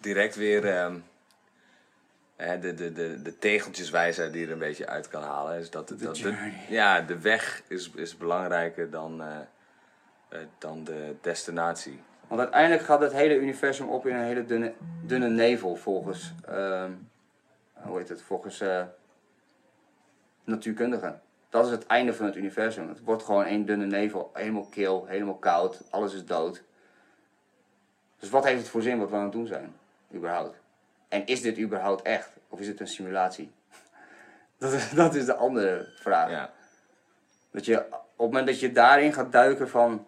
direct 0.00 0.34
weer 0.34 0.66
ehm, 0.66 0.96
hè, 2.36 2.58
de, 2.58 2.74
de, 2.74 2.92
de, 2.92 3.22
de 3.22 3.38
tegeltjeswijzer 3.38 4.32
die 4.32 4.46
er 4.46 4.52
een 4.52 4.58
beetje 4.58 4.86
uit 4.86 5.08
kan 5.08 5.22
halen. 5.22 5.58
Is 5.58 5.70
dat, 5.70 5.88
dat 5.88 5.98
de, 5.98 6.10
journey. 6.12 6.52
ja, 6.68 7.00
de 7.00 7.18
weg 7.18 7.62
is, 7.68 7.90
is 7.94 8.16
belangrijker 8.16 8.90
dan, 8.90 9.22
eh, 9.22 9.36
eh, 10.28 10.38
dan 10.58 10.84
de 10.84 11.14
destinatie. 11.20 12.00
Want 12.28 12.40
uiteindelijk 12.40 12.82
gaat 12.82 13.00
het 13.00 13.12
hele 13.12 13.36
universum 13.36 13.88
op 13.88 14.06
in 14.06 14.14
een 14.14 14.24
hele 14.24 14.44
dunne, 14.44 14.72
dunne 15.06 15.28
nevel 15.28 15.76
volgens, 15.76 16.32
ehm, 16.46 16.90
hoe 17.86 17.98
heet 17.98 18.08
het, 18.08 18.22
volgens 18.22 18.60
eh, 18.60 18.84
natuurkundigen. 20.44 21.20
Dat 21.48 21.64
is 21.64 21.70
het 21.70 21.86
einde 21.86 22.14
van 22.14 22.26
het 22.26 22.36
universum. 22.36 22.88
Het 22.88 23.00
wordt 23.04 23.22
gewoon 23.22 23.44
één 23.44 23.66
dunne 23.66 23.86
nevel, 23.86 24.30
helemaal 24.34 24.66
kil, 24.66 25.06
helemaal 25.06 25.36
koud, 25.36 25.82
alles 25.90 26.14
is 26.14 26.24
dood. 26.24 26.62
Dus 28.18 28.30
wat 28.30 28.44
heeft 28.44 28.60
het 28.60 28.68
voor 28.68 28.82
zin 28.82 28.98
wat 28.98 29.10
we 29.10 29.16
aan 29.16 29.22
het 29.22 29.32
doen 29.32 29.46
zijn, 29.46 29.74
überhaupt? 30.14 30.56
En 31.08 31.26
is 31.26 31.40
dit 31.42 31.58
überhaupt 31.58 32.02
echt? 32.02 32.30
Of 32.48 32.60
is 32.60 32.66
het 32.68 32.80
een 32.80 32.88
simulatie? 32.88 33.52
Dat 34.58 34.72
is, 34.72 34.90
dat 34.90 35.14
is 35.14 35.24
de 35.24 35.34
andere 35.34 35.88
vraag. 35.94 36.30
Ja. 36.30 36.50
Dat 37.50 37.64
je 37.64 37.78
op 37.84 37.92
het 37.92 38.16
moment 38.16 38.46
dat 38.46 38.60
je 38.60 38.72
daarin 38.72 39.12
gaat 39.12 39.32
duiken 39.32 39.68
van 39.68 40.06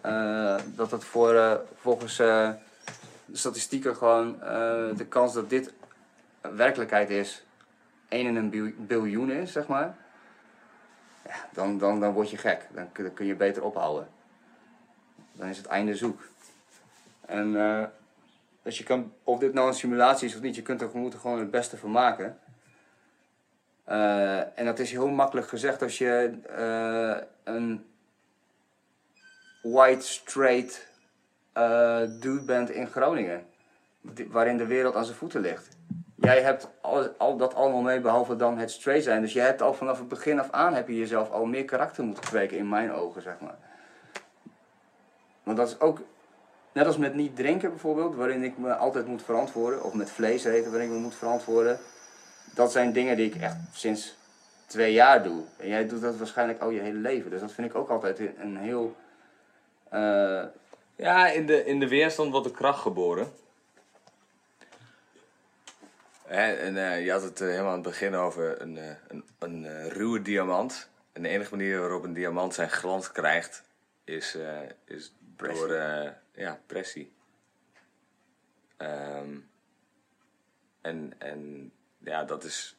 eh, 0.00 0.56
dat 0.74 0.90
het 0.90 1.04
voor 1.04 1.34
eh, 1.34 1.54
volgens 1.74 2.16
de 2.16 2.56
statistieken 3.32 3.96
gewoon 3.96 4.38
de 4.96 5.06
kans 5.08 5.32
dat 5.32 5.50
dit 5.50 5.72
werkelijkheid 6.54 7.10
is 7.10 7.46
1 8.08 8.26
in 8.26 8.36
een 8.36 8.50
bil- 8.50 8.72
biljoen 8.76 9.30
is, 9.30 9.52
zeg 9.52 9.66
maar. 9.66 9.96
Ja, 11.24 11.48
dan, 11.52 11.78
dan, 11.78 12.00
dan 12.00 12.12
word 12.12 12.30
je 12.30 12.36
gek. 12.36 12.68
Dan, 12.72 12.88
dan 12.94 13.14
kun 13.14 13.26
je 13.26 13.34
beter 13.34 13.64
ophouden. 13.64 14.08
Dan 15.32 15.48
is 15.48 15.56
het 15.56 15.66
einde 15.66 15.94
zoek. 15.94 16.20
En 17.26 17.54
dus 18.66 18.78
je 18.78 18.84
kan, 18.84 19.12
of 19.24 19.38
dit 19.38 19.52
nou 19.52 19.68
een 19.68 19.74
simulatie 19.74 20.28
is 20.28 20.34
of 20.34 20.40
niet, 20.40 20.54
je 20.54 20.62
kunt 20.62 20.80
er, 20.80 20.90
moet 20.92 21.12
er 21.12 21.18
gewoon 21.18 21.38
het 21.38 21.50
beste 21.50 21.76
van 21.76 21.90
maken. 21.90 22.38
Eh, 23.84 24.58
en 24.58 24.64
dat 24.64 24.78
is 24.78 24.90
heel 24.90 25.08
makkelijk 25.08 25.48
gezegd 25.48 25.82
als 25.82 25.98
je 25.98 26.38
eh, 26.48 27.26
een 27.44 27.86
white 29.62 30.06
straight 30.06 30.88
dude 32.20 32.42
bent 32.44 32.70
in 32.70 32.86
Groningen. 32.86 33.46
Waarin 34.28 34.56
de 34.56 34.66
wereld 34.66 34.94
aan 34.94 35.04
zijn 35.04 35.16
voeten 35.16 35.40
ligt. 35.40 35.76
Jij 36.20 36.42
hebt 36.42 36.68
al, 37.18 37.36
dat 37.36 37.54
allemaal 37.54 37.80
mee 37.80 38.00
behalve 38.00 38.36
dan 38.36 38.58
het 38.58 38.70
straight 38.70 39.04
zijn. 39.04 39.20
Dus 39.20 39.32
je 39.32 39.40
hebt 39.40 39.62
al 39.62 39.74
vanaf 39.74 39.98
het 39.98 40.08
begin 40.08 40.40
af 40.40 40.50
aan 40.50 40.74
heb 40.74 40.88
je 40.88 40.98
jezelf 40.98 41.30
al 41.30 41.44
meer 41.44 41.64
karakter 41.64 42.04
moeten 42.04 42.24
kweken 42.24 42.56
in 42.58 42.68
mijn 42.68 42.92
ogen, 42.92 43.22
zeg 43.22 43.34
maar. 43.40 43.58
Want 45.42 45.56
dat 45.56 45.68
is 45.68 45.80
ook, 45.80 46.00
net 46.72 46.86
als 46.86 46.96
met 46.96 47.14
niet 47.14 47.36
drinken 47.36 47.70
bijvoorbeeld, 47.70 48.14
waarin 48.14 48.42
ik 48.42 48.58
me 48.58 48.74
altijd 48.74 49.06
moet 49.06 49.22
verantwoorden. 49.22 49.82
Of 49.82 49.94
met 49.94 50.10
vlees 50.10 50.44
eten, 50.44 50.70
waarin 50.70 50.88
ik 50.88 50.94
me 50.94 51.00
moet 51.00 51.14
verantwoorden. 51.14 51.78
Dat 52.54 52.72
zijn 52.72 52.92
dingen 52.92 53.16
die 53.16 53.26
ik 53.34 53.42
echt 53.42 53.56
sinds 53.72 54.16
twee 54.66 54.92
jaar 54.92 55.22
doe. 55.22 55.42
En 55.56 55.68
jij 55.68 55.86
doet 55.88 56.00
dat 56.00 56.16
waarschijnlijk 56.16 56.60
al 56.60 56.70
je 56.70 56.80
hele 56.80 56.98
leven. 56.98 57.30
Dus 57.30 57.40
dat 57.40 57.52
vind 57.52 57.70
ik 57.70 57.76
ook 57.76 57.88
altijd 57.88 58.18
een, 58.18 58.34
een 58.40 58.56
heel... 58.56 58.96
eh, 59.88 60.42
Ja, 60.96 61.28
in 61.28 61.46
de, 61.46 61.64
in 61.64 61.80
de 61.80 61.88
weerstand 61.88 62.30
wordt 62.30 62.46
de 62.46 62.52
kracht 62.52 62.80
geboren. 62.80 63.32
En 66.26 66.76
eh, 66.76 67.04
je 67.04 67.10
had 67.10 67.22
het 67.22 67.40
eh, 67.40 67.48
helemaal 67.48 67.68
aan 67.68 67.78
het 67.78 67.88
begin 67.88 68.14
over 68.14 68.60
een, 68.60 68.78
eh, 68.78 68.96
een, 69.08 69.24
een 69.38 69.88
ruwe 69.88 70.22
diamant. 70.22 70.90
En 71.12 71.22
de 71.22 71.28
enige 71.28 71.50
manier 71.56 71.80
waarop 71.80 72.04
een 72.04 72.12
diamant 72.12 72.54
zijn 72.54 72.70
glans 72.70 73.12
krijgt, 73.12 73.62
is, 74.04 74.36
is 74.84 75.12
door 75.20 75.72
ja, 76.32 76.60
pressie. 76.66 77.12
Ehm, 78.76 79.38
en, 80.80 81.12
en 81.18 81.72
ja, 81.98 82.24
dat 82.24 82.44
is. 82.44 82.76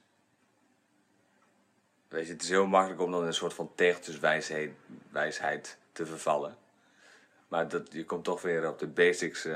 Weet 2.07 2.26
je, 2.26 2.34
het 2.34 2.41
is 2.44 2.49
heel 2.49 2.68
makkelijk 2.68 3.02
om 3.02 3.11
dan 3.11 3.22
in 3.22 3.28
een 3.28 3.34
soort 3.34 3.53
van 3.53 3.72
tegeltjeswijsheid 3.76 4.72
wijsheid 5.11 5.78
te 5.91 6.06
vervallen. 6.06 6.57
Maar 7.48 7.68
dat, 7.68 7.91
je 7.91 8.06
komt 8.06 8.24
toch 8.24 8.41
weer 8.41 8.69
op 8.69 8.80
de 8.80 8.88
basics 8.88 9.48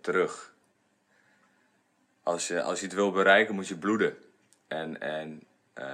terug. 0.00 0.54
Als 2.28 2.48
je, 2.48 2.62
als 2.62 2.80
je 2.80 2.86
het 2.86 2.94
wil 2.94 3.10
bereiken, 3.12 3.54
moet 3.54 3.68
je 3.68 3.76
bloeden. 3.76 4.16
En, 4.66 5.00
en 5.00 5.42
eh, 5.72 5.84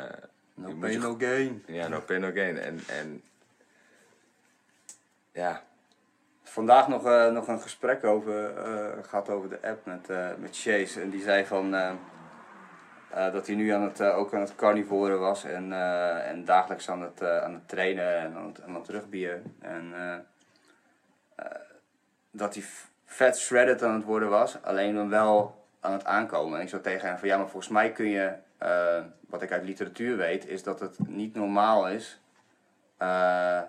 no 0.54 0.68
je 0.68 0.74
pain, 0.74 0.92
je- 0.92 0.98
no 0.98 1.14
gain. 1.18 1.64
ja, 1.66 1.88
no 1.88 2.00
pain, 2.00 2.20
no 2.20 2.30
gain. 2.30 2.58
En, 2.58 2.80
en 2.88 3.22
ja, 5.32 5.62
Vandaag 6.42 6.88
nog, 6.88 7.06
eh, 7.06 7.30
nog 7.30 7.48
een 7.48 7.60
gesprek 7.60 8.04
over, 8.04 8.56
eh 8.56 9.04
gehad 9.04 9.28
over 9.28 9.48
de 9.48 9.58
app 9.62 9.86
met, 9.86 10.08
met 10.38 10.56
Chase. 10.56 11.00
En 11.00 11.10
die 11.10 11.22
zei 11.22 11.46
van, 11.46 11.70
dat 13.10 13.46
hij 13.46 13.54
nu 13.56 13.70
aan 13.70 13.82
het, 13.82 14.00
ook 14.02 14.34
aan 14.34 14.40
het 14.40 14.54
carnivoren 14.54 15.20
was. 15.20 15.44
En, 15.44 15.72
en 16.22 16.44
dagelijks 16.44 16.90
aan 16.90 17.02
het, 17.02 17.22
aan 17.22 17.54
het 17.54 17.68
trainen 17.68 18.18
en 18.18 18.34
aan 18.34 18.46
het, 18.46 18.62
aan 18.62 18.74
het 18.74 18.88
rugbieren. 18.88 19.56
En 19.60 19.94
dat 22.30 22.54
hij 22.54 22.64
vet 23.04 23.38
shredded 23.38 23.82
aan 23.82 23.94
het 23.94 24.04
worden 24.04 24.28
was. 24.28 24.62
Alleen 24.62 24.94
dan 24.94 25.08
wel 25.08 25.63
aan 25.84 25.92
het 25.92 26.04
aankomen. 26.04 26.56
En 26.56 26.62
ik 26.62 26.68
zou 26.68 26.82
tegen 26.82 27.08
hem 27.08 27.18
van, 27.18 27.28
ja 27.28 27.36
maar 27.36 27.48
volgens 27.48 27.72
mij 27.72 27.92
kun 27.92 28.08
je... 28.08 28.32
eh, 28.58 29.02
wat 29.28 29.42
ik 29.42 29.52
uit 29.52 29.64
literatuur 29.64 30.16
weet, 30.16 30.46
is 30.46 30.62
dat 30.62 30.80
het 30.80 31.08
niet 31.08 31.34
normaal 31.34 31.88
is 31.88 32.20
eh, 32.96 33.60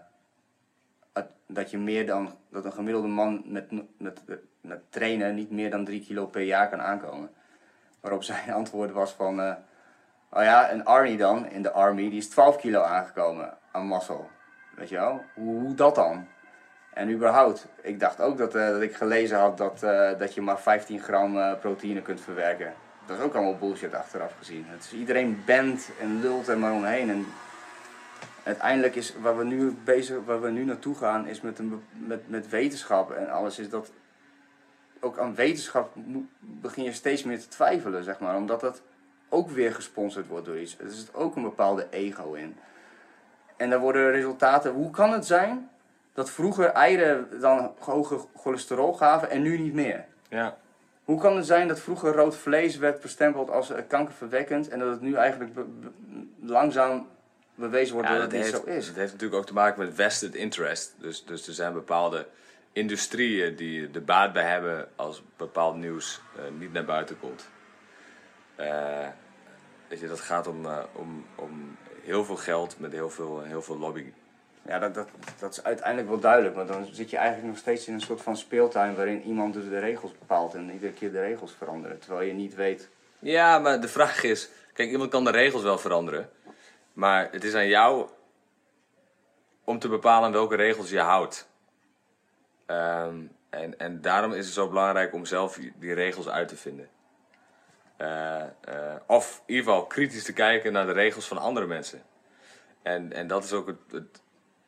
dat 1.47 1.71
je 1.71 1.77
meer 1.77 2.05
dan 2.05 2.37
dat 2.49 2.65
een 2.65 2.73
gemiddelde 2.73 3.07
man 3.07 3.43
met, 3.45 3.71
met, 3.97 4.21
met 4.61 4.91
trainen 4.91 5.35
niet 5.35 5.51
meer 5.51 5.69
dan 5.71 5.85
3 5.85 6.05
kilo 6.05 6.25
per 6.25 6.41
jaar 6.41 6.69
kan 6.69 6.81
aankomen. 6.81 7.29
Waarop 7.99 8.23
zijn 8.33 8.53
antwoord 8.53 8.91
was 8.91 9.11
van, 9.11 9.41
eh, 9.41 9.53
oh 10.31 10.43
ja, 10.43 10.71
een 10.71 10.85
Arnie 10.85 11.17
dan, 11.17 11.49
in 11.49 11.61
de 11.61 11.71
Army, 11.71 12.09
die 12.09 12.17
is 12.17 12.29
12 12.29 12.57
kilo 12.57 12.81
aangekomen 12.81 13.57
aan 13.71 13.87
muscle. 13.87 14.25
Weet 14.75 14.89
je 14.89 14.95
wel? 14.95 15.23
Hoe 15.33 15.73
dat 15.73 15.95
dan? 15.95 16.27
En 16.95 17.11
überhaupt, 17.11 17.67
ik 17.81 17.99
dacht 17.99 18.21
ook 18.21 18.37
dat, 18.37 18.55
eh, 18.55 18.69
dat 18.69 18.81
ik 18.81 18.95
gelezen 18.95 19.37
had 19.37 19.57
dat, 19.57 19.83
eh, 19.83 20.19
dat 20.19 20.33
je 20.33 20.41
maar 20.41 20.59
15 20.59 20.99
gram 20.99 21.37
eh, 21.37 21.59
proteïne 21.59 22.01
kunt 22.01 22.21
verwerken. 22.21 22.73
Dat 23.05 23.17
is 23.17 23.23
ook 23.23 23.33
allemaal 23.33 23.57
bullshit 23.57 23.93
achteraf 23.93 24.33
gezien. 24.37 24.65
Het 24.67 24.83
is, 24.83 24.93
iedereen 24.93 25.41
bent 25.45 25.89
en 26.01 26.21
lult 26.21 26.47
er 26.47 26.57
maar 26.57 26.73
omheen. 26.73 27.09
En 27.09 27.25
uiteindelijk 28.43 28.95
is 28.95 29.13
waar 29.21 29.37
we 29.37 29.43
nu 29.43 29.77
bezig, 29.83 30.17
waar 30.25 30.41
we 30.41 30.49
nu 30.49 30.65
naartoe 30.65 30.95
gaan, 30.95 31.27
is 31.27 31.41
met, 31.41 31.59
een, 31.59 31.83
met, 31.91 32.29
met 32.29 32.49
wetenschap 32.49 33.11
en 33.11 33.29
alles, 33.29 33.59
is 33.59 33.69
dat 33.69 33.91
ook 34.99 35.17
aan 35.17 35.35
wetenschap 35.35 35.93
begin 36.39 36.83
je 36.83 36.93
steeds 36.93 37.23
meer 37.23 37.39
te 37.39 37.47
twijfelen, 37.47 38.03
zeg 38.03 38.19
maar. 38.19 38.35
Omdat 38.35 38.61
dat 38.61 38.81
ook 39.29 39.49
weer 39.49 39.73
gesponsord 39.73 40.27
wordt 40.27 40.45
door 40.45 40.59
iets. 40.59 40.77
Er 40.79 40.91
zit 40.91 41.13
ook 41.13 41.35
een 41.35 41.43
bepaalde 41.43 41.87
ego 41.89 42.33
in. 42.33 42.57
En 43.57 43.69
daar 43.69 43.79
worden 43.79 44.11
resultaten. 44.11 44.71
Hoe 44.71 44.91
kan 44.91 45.11
het 45.11 45.25
zijn 45.25 45.69
dat 46.15 46.29
vroeger 46.29 46.65
eieren 46.65 47.39
dan 47.39 47.71
hoge 47.79 48.19
cholesterol 48.35 48.93
gaven 48.93 49.29
en 49.29 49.41
nu 49.41 49.57
niet 49.57 49.73
meer? 49.73 50.05
Ja. 50.29 50.57
Hoe 51.03 51.19
kan 51.19 51.35
het 51.35 51.45
zijn 51.45 51.67
dat 51.67 51.79
vroeger 51.79 52.13
rood 52.13 52.35
vlees 52.35 52.77
werd 52.77 53.01
bestempeld 53.01 53.49
als 53.49 53.69
eh, 53.69 53.81
kankerverwekkend 53.87 54.67
en 54.69 54.79
dat 54.79 54.89
het 54.89 55.01
nu 55.01 55.13
eigenlijk 55.13 55.53
be- 55.53 55.63
be- 55.63 55.91
langzaam 56.39 57.07
bewezen 57.55 57.93
wordt 57.93 58.09
dat 58.09 58.21
het 58.21 58.31
niet 58.31 58.45
zo 58.45 58.63
is? 58.63 58.85
Dat 58.85 58.95
heeft 58.95 59.11
natuurlijk 59.11 59.39
ook 59.41 59.47
te 59.47 59.53
maken 59.53 59.85
met 59.85 59.95
vested 59.95 60.35
interest. 60.35 60.93
Dus, 60.97 61.25
dus 61.25 61.47
er 61.47 61.53
zijn 61.53 61.73
bepaalde 61.73 62.27
industrieën 62.71 63.55
die 63.55 63.89
er 63.93 64.03
baat 64.03 64.33
bij 64.33 64.43
hebben 64.49 64.87
als 64.95 65.23
bepaald 65.37 65.75
nieuws 65.75 66.21
eh, 66.35 66.43
niet 66.59 66.73
naar 66.73 66.85
buiten 66.85 67.19
komt. 67.19 67.47
Eh, 68.55 69.07
weet 69.87 69.99
je, 69.99 70.07
dat 70.07 70.19
gaat 70.19 70.47
om, 70.47 70.67
om, 70.93 71.25
om 71.35 71.77
heel 72.03 72.25
veel 72.25 72.35
geld 72.37 72.79
met 72.79 72.91
heel 72.91 73.09
veel, 73.09 73.41
heel 73.41 73.61
veel 73.61 73.77
lobby. 73.77 74.13
Ja, 74.67 74.79
dat, 74.79 74.93
dat, 74.93 75.07
dat 75.39 75.51
is 75.51 75.63
uiteindelijk 75.63 76.07
wel 76.07 76.19
duidelijk, 76.19 76.55
maar 76.55 76.65
dan 76.65 76.85
zit 76.91 77.09
je 77.09 77.17
eigenlijk 77.17 77.47
nog 77.47 77.57
steeds 77.57 77.87
in 77.87 77.93
een 77.93 78.01
soort 78.01 78.21
van 78.21 78.37
speeltuin 78.37 78.95
waarin 78.95 79.21
iemand 79.21 79.53
dus 79.53 79.69
de 79.69 79.79
regels 79.79 80.11
bepaalt 80.19 80.53
en 80.53 80.71
iedere 80.71 80.93
keer 80.93 81.11
de 81.11 81.21
regels 81.21 81.55
veranderen, 81.57 81.99
terwijl 81.99 82.27
je 82.27 82.33
niet 82.33 82.55
weet. 82.55 82.89
Ja, 83.19 83.59
maar 83.59 83.81
de 83.81 83.87
vraag 83.87 84.23
is: 84.23 84.49
kijk, 84.73 84.89
iemand 84.89 85.09
kan 85.09 85.23
de 85.23 85.31
regels 85.31 85.63
wel 85.63 85.77
veranderen. 85.77 86.29
Maar 86.93 87.27
het 87.31 87.43
is 87.43 87.53
aan 87.53 87.67
jou 87.67 88.09
om 89.63 89.79
te 89.79 89.89
bepalen 89.89 90.31
welke 90.31 90.55
regels 90.55 90.89
je 90.89 90.99
houdt. 90.99 91.47
Ehm, 92.65 93.21
en, 93.49 93.79
en 93.79 94.01
daarom 94.01 94.33
is 94.33 94.45
het 94.45 94.53
zo 94.53 94.67
belangrijk 94.69 95.13
om 95.13 95.25
zelf 95.25 95.59
die 95.75 95.93
regels 95.93 96.29
uit 96.29 96.47
te 96.47 96.57
vinden. 96.57 96.89
Eh, 97.97 98.41
eh, 98.41 98.95
of 99.07 99.41
in 99.45 99.55
ieder 99.55 99.71
geval 99.71 99.87
kritisch 99.87 100.23
te 100.23 100.33
kijken 100.33 100.73
naar 100.73 100.85
de 100.85 100.91
regels 100.91 101.27
van 101.27 101.37
andere 101.37 101.65
mensen. 101.65 102.03
En, 102.81 103.13
en 103.13 103.27
dat 103.27 103.43
is 103.43 103.53
ook 103.53 103.67
het, 103.67 103.77
het 103.91 104.21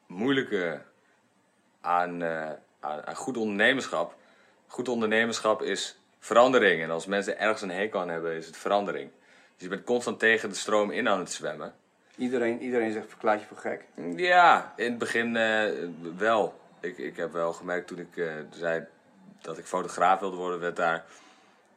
moeilijke 0.08 0.82
aan, 1.82 2.24
aan, 2.24 3.06
aan 3.06 3.16
goed 3.16 3.38
ondernemerschap. 3.38 4.16
Goed 4.68 4.88
ondernemerschap 4.88 5.62
is 5.62 6.00
verandering. 6.20 6.82
En 6.82 6.90
als 6.90 7.06
mensen 7.06 7.40
ergens 7.40 7.62
een 7.62 7.72
hekel 7.72 8.00
aan 8.00 8.10
hebben, 8.10 8.36
is 8.36 8.46
het 8.46 8.58
verandering. 8.58 9.12
Dus 9.54 9.64
je 9.64 9.68
bent 9.68 9.84
constant 9.84 10.20
tegen 10.20 10.50
de 10.50 10.56
stroom 10.56 10.92
in 10.92 11.10
aan 11.10 11.20
het 11.20 11.32
zwemmen. 11.32 11.74
Iedereen, 12.18 12.62
iedereen 12.62 12.92
zegt 12.92 13.10
verklaar 13.10 13.40
je 13.40 13.46
voor 13.46 13.58
gek. 13.58 13.86
Ja, 14.16 14.74
in 14.76 14.90
het 14.90 14.98
begin 14.98 15.36
eh, 15.36 15.72
wel. 16.18 16.60
Ik, 16.80 16.98
ik 16.98 17.18
heb 17.18 17.32
wel 17.32 17.54
gemerkt 17.54 17.88
toen 17.88 18.00
ik 18.00 18.18
eh, 18.18 18.34
zei 18.52 18.86
dat 19.42 19.58
ik 19.58 19.66
fotograaf 19.66 20.20
wilde 20.20 20.38
worden, 20.38 20.60
werd 20.60 20.76
daar 20.76 21.06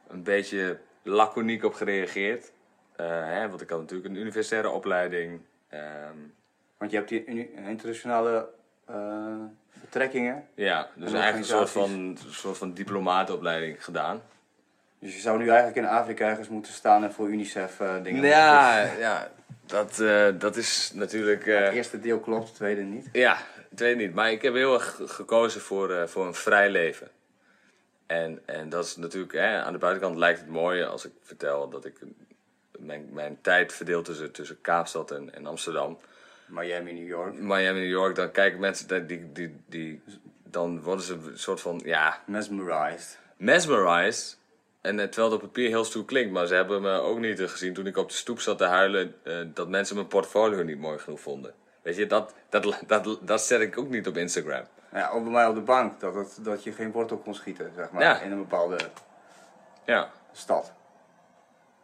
een 0.08 0.22
beetje 0.22 0.78
laconiek 1.02 1.64
op 1.64 1.74
gereageerd. 1.74 2.52
Hè, 2.96 3.48
want 3.48 3.60
ik 3.60 3.70
had 3.70 3.80
natuurlijk 3.80 4.08
een 4.08 4.20
universitaire 4.20 4.70
opleiding. 4.70 5.40
Ehm, 5.68 6.18
Want 6.80 6.92
je 6.92 6.98
hebt 6.98 7.08
die 7.08 7.24
internationale 7.66 8.48
eh, 8.86 9.34
betrekkingen, 9.80 10.46
ja, 10.54 10.88
dus 10.94 11.12
En 11.12 11.18
eigenlijk 11.20 11.50
een 11.50 11.56
soort 11.56 11.70
van, 11.70 12.18
soort 12.28 12.58
van 12.58 12.72
diplomatenopleiding 12.72 13.84
gedaan. 13.84 14.22
dus 14.98 15.14
je 15.14 15.20
zou 15.20 15.38
nu 15.38 15.48
eigenlijk 15.48 15.76
in 15.76 15.86
Afrika 15.86 16.28
ergens 16.28 16.48
moeten 16.48 16.72
staan 16.72 17.04
en 17.04 17.12
voor 17.12 17.28
UNICEF 17.28 17.80
eh, 17.80 18.02
dingen. 18.02 18.24
Ja, 18.24 18.82
ja 18.98 19.30
dat, 19.66 19.98
eh, 20.00 20.28
dat 20.38 20.56
is 20.56 20.90
natuurlijk... 20.94 21.44
Het 21.44 21.72
eerste 21.74 22.00
deel 22.00 22.20
klopt, 22.20 22.46
het 22.46 22.54
tweede 22.56 22.82
niet. 22.82 23.08
Ja, 23.12 23.36
ik 23.70 23.78
weet 23.78 23.96
niet. 23.96 24.14
Maar 24.14 24.30
ik 24.32 24.42
heb 24.42 24.54
heel 24.54 24.74
erg 24.74 24.94
ge- 24.96 25.08
gekozen 25.08 25.60
voor, 25.60 26.08
voor 26.08 26.26
een 26.26 26.34
vrij 26.34 26.70
leven. 26.70 27.08
En, 28.06 28.40
en 28.44 28.68
dat 28.68 28.84
is 28.84 28.96
natuurlijk, 28.96 29.32
hè, 29.32 29.62
aan 29.62 29.72
de 29.72 29.78
buitenkant 29.78 30.16
lijkt 30.16 30.40
het 30.40 30.48
mooi 30.48 30.82
als 30.82 31.04
ik 31.04 31.12
vertel 31.22 31.68
dat 31.68 31.84
ik 31.84 31.98
mijn, 32.78 33.08
mijn 33.12 33.38
tijd 33.40 33.72
verdeel 33.72 34.02
tussen, 34.02 34.32
tussen 34.32 34.60
Kaapstad 34.60 35.10
en, 35.10 35.34
en 35.34 35.46
Amsterdam. 35.46 35.98
Miami, 36.50 36.92
New 36.92 37.06
York. 37.08 37.34
Miami, 37.34 37.80
New 37.80 37.88
York, 37.90 38.14
dan 38.14 38.30
kijken 38.30 38.60
mensen, 38.60 38.88
die, 38.88 39.06
die, 39.06 39.32
die, 39.32 39.60
die, 39.66 40.02
dan 40.44 40.82
worden 40.82 41.04
ze 41.04 41.12
een 41.14 41.38
soort 41.38 41.60
van, 41.60 41.80
ja, 41.84 42.20
Mesmerized. 42.26 43.18
mesmerized. 43.36 44.38
En 44.80 44.98
eh, 45.00 45.06
terwijl 45.06 45.30
dat 45.30 45.42
op 45.42 45.46
papier 45.46 45.68
heel 45.68 45.84
stoer 45.84 46.04
klinkt, 46.04 46.32
maar 46.32 46.46
ze 46.46 46.54
hebben 46.54 46.82
me 46.82 46.90
ook 46.90 47.18
niet 47.18 47.40
gezien 47.40 47.74
toen 47.74 47.86
ik 47.86 47.96
op 47.96 48.08
de 48.08 48.14
stoep 48.14 48.40
zat 48.40 48.58
te 48.58 48.64
huilen 48.64 49.14
eh, 49.22 49.34
dat 49.54 49.68
mensen 49.68 49.94
mijn 49.96 50.06
portfolio 50.08 50.62
niet 50.62 50.78
mooi 50.78 50.98
genoeg 50.98 51.20
vonden. 51.20 51.54
Weet 51.82 51.96
je, 51.96 52.06
dat, 52.06 52.34
dat, 52.48 52.78
dat, 52.86 53.18
dat 53.22 53.42
zet 53.42 53.60
ik 53.60 53.78
ook 53.78 53.88
niet 53.88 54.06
op 54.08 54.16
Instagram. 54.16 54.64
Ja, 54.92 55.08
ook 55.08 55.22
bij 55.22 55.32
mij 55.32 55.46
op 55.46 55.54
de 55.54 55.60
bank, 55.60 56.00
dat, 56.00 56.14
het, 56.14 56.38
dat 56.42 56.64
je 56.64 56.72
geen 56.72 56.92
wortel 56.92 57.18
kon 57.18 57.34
schieten, 57.34 57.72
zeg 57.76 57.90
maar, 57.90 58.02
Ja. 58.02 58.20
in 58.20 58.30
een 58.32 58.38
bepaalde 58.38 58.76
Ja. 59.84 60.10
stad. 60.32 60.72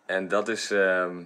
En 0.07 0.29
dat 0.29 0.49
is. 0.49 0.71
ehm, 0.71 1.23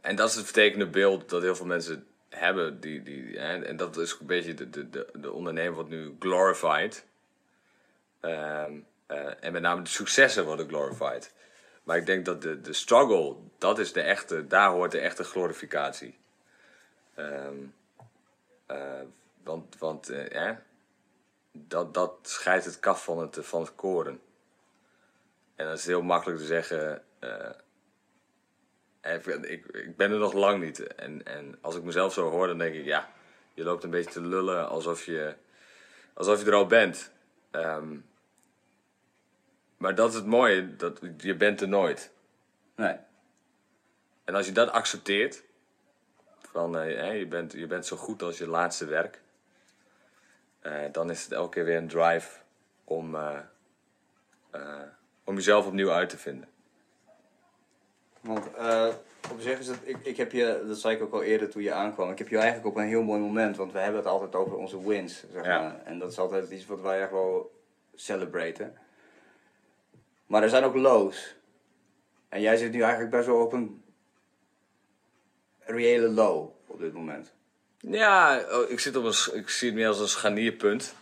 en 0.00 0.16
dat 0.16 0.28
is 0.28 0.34
het 0.34 0.44
vertekende 0.44 0.86
beeld 0.86 1.28
dat 1.28 1.42
heel 1.42 1.56
veel 1.56 1.66
mensen 1.66 2.06
hebben. 2.28 2.80
Die, 2.80 3.02
die, 3.02 3.38
hè, 3.38 3.64
en 3.64 3.76
dat 3.76 3.96
is 3.96 4.16
een 4.20 4.26
beetje 4.26 4.54
de, 4.54 4.70
de, 4.70 4.90
de, 4.90 5.06
de 5.14 5.32
ondernemer 5.32 5.74
wordt 5.74 5.90
nu 5.90 6.16
glorified. 6.18 7.04
Ehm, 8.20 8.72
eh, 9.06 9.44
en 9.44 9.52
met 9.52 9.62
name 9.62 9.82
de 9.82 9.90
successen 9.90 10.44
worden 10.44 10.68
glorified. 10.68 11.34
Maar 11.82 11.96
ik 11.96 12.06
denk 12.06 12.24
dat 12.24 12.42
de, 12.42 12.60
de 12.60 12.72
struggle, 12.72 13.36
dat 13.58 13.78
is 13.78 13.92
de 13.92 14.00
echte, 14.00 14.46
daar 14.46 14.70
hoort 14.70 14.90
de 14.90 14.98
echte 14.98 15.24
glorificatie. 15.24 16.18
Ehm, 17.14 17.56
eh, 18.66 19.00
want 19.42 19.78
want 19.78 20.06
hè, 20.06 20.54
dat, 21.52 21.94
dat 21.94 22.12
scheidt 22.22 22.64
het 22.64 22.80
kaf 22.80 23.04
van 23.04 23.18
het, 23.18 23.38
van 23.40 23.60
het 23.60 23.74
koren. 23.74 24.20
En 25.56 25.66
dat 25.66 25.78
is 25.78 25.86
heel 25.86 26.02
makkelijk 26.02 26.38
te 26.38 26.46
zeggen. 26.46 27.02
Ik, 29.02 29.66
ik 29.66 29.96
ben 29.96 30.10
er 30.10 30.18
nog 30.18 30.32
lang 30.32 30.62
niet. 30.62 30.94
En, 30.94 31.24
en 31.24 31.58
als 31.60 31.76
ik 31.76 31.82
mezelf 31.82 32.12
zo 32.12 32.30
hoor, 32.30 32.46
dan 32.46 32.58
denk 32.58 32.74
ik, 32.74 32.84
ja, 32.84 33.10
je 33.54 33.62
loopt 33.64 33.84
een 33.84 33.90
beetje 33.90 34.10
te 34.10 34.20
lullen 34.20 34.68
alsof 34.68 35.04
je, 35.04 35.34
alsof 36.12 36.40
je 36.40 36.46
er 36.46 36.54
al 36.54 36.66
bent. 36.66 37.12
Ehm, 37.50 37.96
maar 39.76 39.94
dat 39.94 40.08
is 40.08 40.14
het 40.14 40.26
mooie, 40.26 40.76
dat, 40.76 41.00
je 41.16 41.34
bent 41.34 41.60
er 41.60 41.68
nooit. 41.68 42.12
Nee. 42.74 42.96
En 44.24 44.34
als 44.34 44.46
je 44.46 44.52
dat 44.52 44.70
accepteert, 44.70 45.42
van 46.52 46.78
eh, 46.78 47.18
je, 47.18 47.26
bent, 47.26 47.52
je 47.52 47.66
bent 47.66 47.86
zo 47.86 47.96
goed 47.96 48.22
als 48.22 48.38
je 48.38 48.46
laatste 48.46 48.86
werk, 48.86 49.20
eh, 50.60 50.92
dan 50.92 51.10
is 51.10 51.22
het 51.22 51.32
elke 51.32 51.50
keer 51.50 51.64
weer 51.64 51.76
een 51.76 51.88
drive 51.88 52.38
om, 52.84 53.14
eh, 53.14 53.40
om 55.24 55.34
jezelf 55.34 55.66
opnieuw 55.66 55.90
uit 55.90 56.08
te 56.08 56.18
vinden. 56.18 56.48
Want 58.20 58.54
eh, 58.54 58.88
op 59.32 59.40
zich 59.40 59.58
is 59.58 59.66
het, 59.66 59.78
ik, 59.82 59.96
ik 60.02 60.16
heb 60.16 60.32
je, 60.32 60.64
dat 60.66 60.78
zei 60.78 60.94
ik 60.96 61.02
ook 61.02 61.12
al 61.12 61.22
eerder 61.22 61.50
toen 61.50 61.62
je 61.62 61.72
aankwam, 61.72 62.10
ik 62.10 62.18
heb 62.18 62.28
je 62.28 62.36
eigenlijk 62.36 62.66
op 62.66 62.76
een 62.76 62.88
heel 62.88 63.02
mooi 63.02 63.20
moment, 63.20 63.56
want 63.56 63.72
we 63.72 63.78
hebben 63.78 64.00
het 64.00 64.08
altijd 64.10 64.34
over 64.34 64.56
onze 64.56 64.86
wins, 64.88 65.24
zeg 65.32 65.44
Ja. 65.44 65.60
maar. 65.60 65.80
En 65.84 65.98
dat 65.98 66.10
is 66.10 66.18
altijd 66.18 66.50
iets 66.50 66.66
wat 66.66 66.80
wij 66.80 67.00
echt 67.02 67.10
wel 67.10 67.58
celebraten. 67.94 68.76
Maar 70.26 70.42
er 70.42 70.48
zijn 70.48 70.64
ook 70.64 70.74
lows. 70.74 71.34
En 72.28 72.40
jij 72.40 72.56
zit 72.56 72.72
nu 72.72 72.80
eigenlijk 72.80 73.10
best 73.10 73.26
wel 73.26 73.40
op 73.44 73.52
een 73.52 73.82
reële 75.58 76.08
low 76.08 76.50
op 76.66 76.80
dit 76.80 76.92
moment. 76.92 77.32
Ja, 77.78 78.40
oh, 78.50 78.70
ik, 78.70 78.80
zit 78.80 78.96
op 78.96 79.04
een, 79.04 79.34
ik 79.38 79.48
zie 79.48 79.68
het 79.68 79.76
meer 79.76 79.88
als 79.88 80.00
een 80.00 80.08
scharnierpunt. 80.08 80.94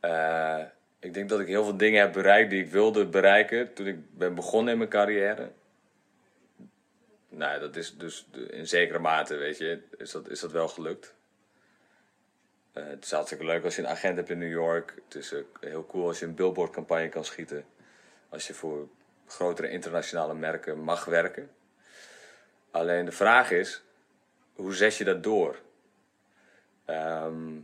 Eh, 0.00 0.60
ik 1.04 1.14
denk 1.14 1.28
dat 1.28 1.40
ik 1.40 1.46
heel 1.46 1.64
veel 1.64 1.76
dingen 1.76 2.00
heb 2.00 2.12
bereikt 2.12 2.50
die 2.50 2.64
ik 2.64 2.70
wilde 2.70 3.06
bereiken 3.06 3.72
toen 3.74 3.86
ik 3.86 4.16
ben 4.16 4.34
begonnen 4.34 4.72
in 4.72 4.78
mijn 4.78 4.90
carrière. 4.90 5.50
Nou, 7.28 7.60
dat 7.60 7.76
is 7.76 7.96
dus 7.96 8.26
in 8.50 8.66
zekere 8.66 8.98
mate, 8.98 9.36
weet 9.36 9.58
je, 9.58 9.82
is 9.98 10.10
dat, 10.10 10.28
is 10.28 10.40
dat 10.40 10.52
wel 10.52 10.68
gelukt. 10.68 11.14
Eh, 12.72 12.86
het 12.86 13.04
is 13.04 13.10
hartstikke 13.10 13.44
leuk 13.44 13.64
als 13.64 13.76
je 13.76 13.82
een 13.82 13.88
agent 13.88 14.16
hebt 14.16 14.30
in 14.30 14.38
New 14.38 14.50
York. 14.50 14.94
Het 15.04 15.14
is 15.14 15.34
heel 15.60 15.86
cool 15.86 16.06
als 16.06 16.18
je 16.18 16.26
een 16.26 16.34
billboardcampagne 16.34 17.08
kan 17.08 17.24
schieten. 17.24 17.64
Als 18.28 18.46
je 18.46 18.54
voor 18.54 18.88
grotere 19.26 19.68
internationale 19.68 20.34
merken 20.34 20.78
mag 20.78 21.04
werken. 21.04 21.50
Alleen 22.70 23.04
de 23.04 23.12
vraag 23.12 23.50
is, 23.50 23.82
hoe 24.54 24.74
zet 24.74 24.96
je 24.96 25.04
dat 25.04 25.22
door? 25.22 25.58
Ehm, 26.84 27.58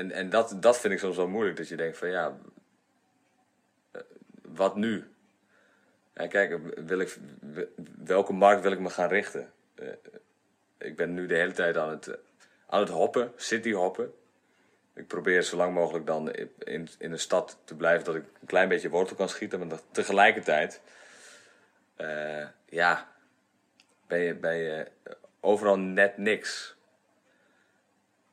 en 0.00 0.12
en 0.12 0.30
dat, 0.30 0.56
dat 0.60 0.80
vind 0.80 0.92
ik 0.92 0.98
soms 0.98 1.16
wel 1.16 1.28
moeilijk, 1.28 1.56
dat 1.56 1.68
je 1.68 1.76
denkt 1.76 1.98
van 1.98 2.08
ja, 2.08 2.36
eh, 3.90 4.00
wat 4.42 4.76
nu? 4.76 5.04
En 6.12 6.28
kijk, 6.28 6.58
wil 6.86 7.00
ik, 7.00 7.16
welke 8.04 8.32
markt 8.32 8.62
wil 8.62 8.72
ik 8.72 8.78
me 8.78 8.90
gaan 8.90 9.08
richten? 9.08 9.52
Eh, 9.74 9.86
ik 10.78 10.96
ben 10.96 11.14
nu 11.14 11.26
de 11.26 11.34
hele 11.34 11.52
tijd 11.52 11.76
aan 11.76 11.90
het, 11.90 12.18
aan 12.66 12.80
het 12.80 12.88
hoppen, 12.88 13.32
city 13.36 13.72
hoppen. 13.72 14.12
Ik 14.94 15.06
probeer 15.06 15.42
zo 15.42 15.56
lang 15.56 15.74
mogelijk 15.74 16.06
dan 16.06 16.32
in, 16.32 16.88
in 16.98 17.12
een 17.12 17.18
stad 17.18 17.58
te 17.64 17.76
blijven 17.76 18.04
dat 18.04 18.14
ik 18.14 18.24
een 18.40 18.46
klein 18.46 18.68
beetje 18.68 18.88
wortel 18.88 19.16
kan 19.16 19.28
schieten. 19.28 19.66
Maar 19.66 19.78
tegelijkertijd, 19.90 20.80
eh, 21.96 22.46
ja, 22.66 23.12
ben 24.06 24.18
je, 24.18 24.34
ben 24.34 24.56
je 24.56 24.86
overal 25.40 25.78
net 25.78 26.16
niks. 26.16 26.76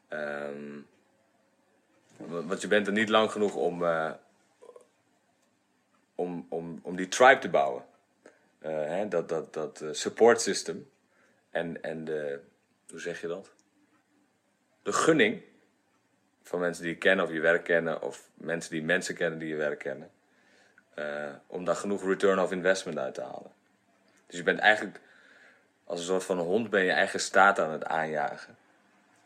Ehm, 0.07 0.79
want 2.17 2.61
je 2.61 2.67
bent 2.67 2.87
er 2.87 2.93
niet 2.93 3.09
lang 3.09 3.31
genoeg 3.31 3.55
om, 3.55 3.83
uh, 3.83 4.11
om, 6.15 6.45
om, 6.49 6.79
om 6.83 6.95
die 6.95 7.07
tribe 7.07 7.39
te 7.39 7.49
bouwen. 7.49 7.85
Uh, 8.61 8.69
hè, 8.69 9.07
dat 9.07 9.29
dat, 9.29 9.53
dat 9.53 9.83
support 9.91 10.41
system. 10.41 10.89
En, 11.49 11.83
en 11.83 12.05
de, 12.05 12.39
hoe 12.89 12.99
zeg 12.99 13.21
je 13.21 13.27
dat? 13.27 13.51
De 14.83 14.93
gunning 14.93 15.41
van 16.43 16.59
mensen 16.59 16.83
die 16.83 16.91
je 16.91 16.97
kennen 16.97 17.25
of 17.25 17.31
je 17.31 17.39
werk 17.39 17.63
kennen, 17.63 18.01
of 18.01 18.29
mensen 18.33 18.71
die 18.71 18.83
mensen 18.83 19.15
kennen 19.15 19.39
die 19.39 19.49
je 19.49 19.55
werk 19.55 19.79
kennen. 19.79 20.11
Om 21.47 21.65
daar 21.65 21.75
genoeg 21.75 22.03
return 22.03 22.39
of 22.39 22.51
investment 22.51 22.97
uit 22.97 23.13
te 23.13 23.21
halen. 23.21 23.51
Dus 24.27 24.37
je 24.37 24.43
bent 24.43 24.59
eigenlijk 24.59 24.99
als 25.83 25.99
een 25.99 26.05
soort 26.05 26.23
van 26.23 26.37
hond 26.37 26.69
ben 26.69 26.83
je 26.83 26.91
eigen 26.91 27.19
staat 27.19 27.59
aan 27.59 27.71
het 27.71 27.85
aanjagen. 27.85 28.57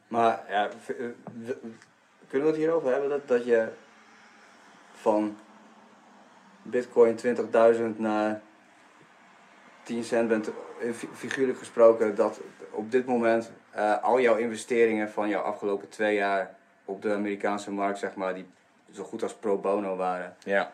Maar 0.08 0.44
ja, 0.50 0.70
kunnen 2.32 2.48
we 2.48 2.54
het 2.54 2.64
hierover 2.64 2.92
hebben 2.92 3.10
dat, 3.10 3.28
dat 3.28 3.46
je 3.46 3.68
van 4.92 5.38
bitcoin 6.62 7.20
20.000 7.26 7.98
naar 7.98 8.42
10 9.84 10.04
cent 10.04 10.28
bent, 10.28 10.50
figuurlijk 11.14 11.58
gesproken, 11.58 12.16
dat 12.16 12.42
op 12.72 12.92
dit 12.92 13.06
moment 13.06 13.52
uh, 13.76 14.04
al 14.04 14.20
jouw 14.20 14.36
investeringen 14.36 15.10
van 15.10 15.30
jouw 15.30 15.42
afgelopen 15.42 15.90
twee 15.90 16.16
jaar 16.16 16.56
op 16.86 17.02
de 17.02 17.14
Amerikaanse 17.14 17.72
markt, 17.72 18.00
zeg 18.00 18.16
maar, 18.16 18.34
die 18.34 18.50
zo 18.92 19.04
goed 19.04 19.24
als 19.24 19.34
pro 19.34 19.58
bono 19.58 19.96
waren. 19.96 20.36
Ja. 20.44 20.72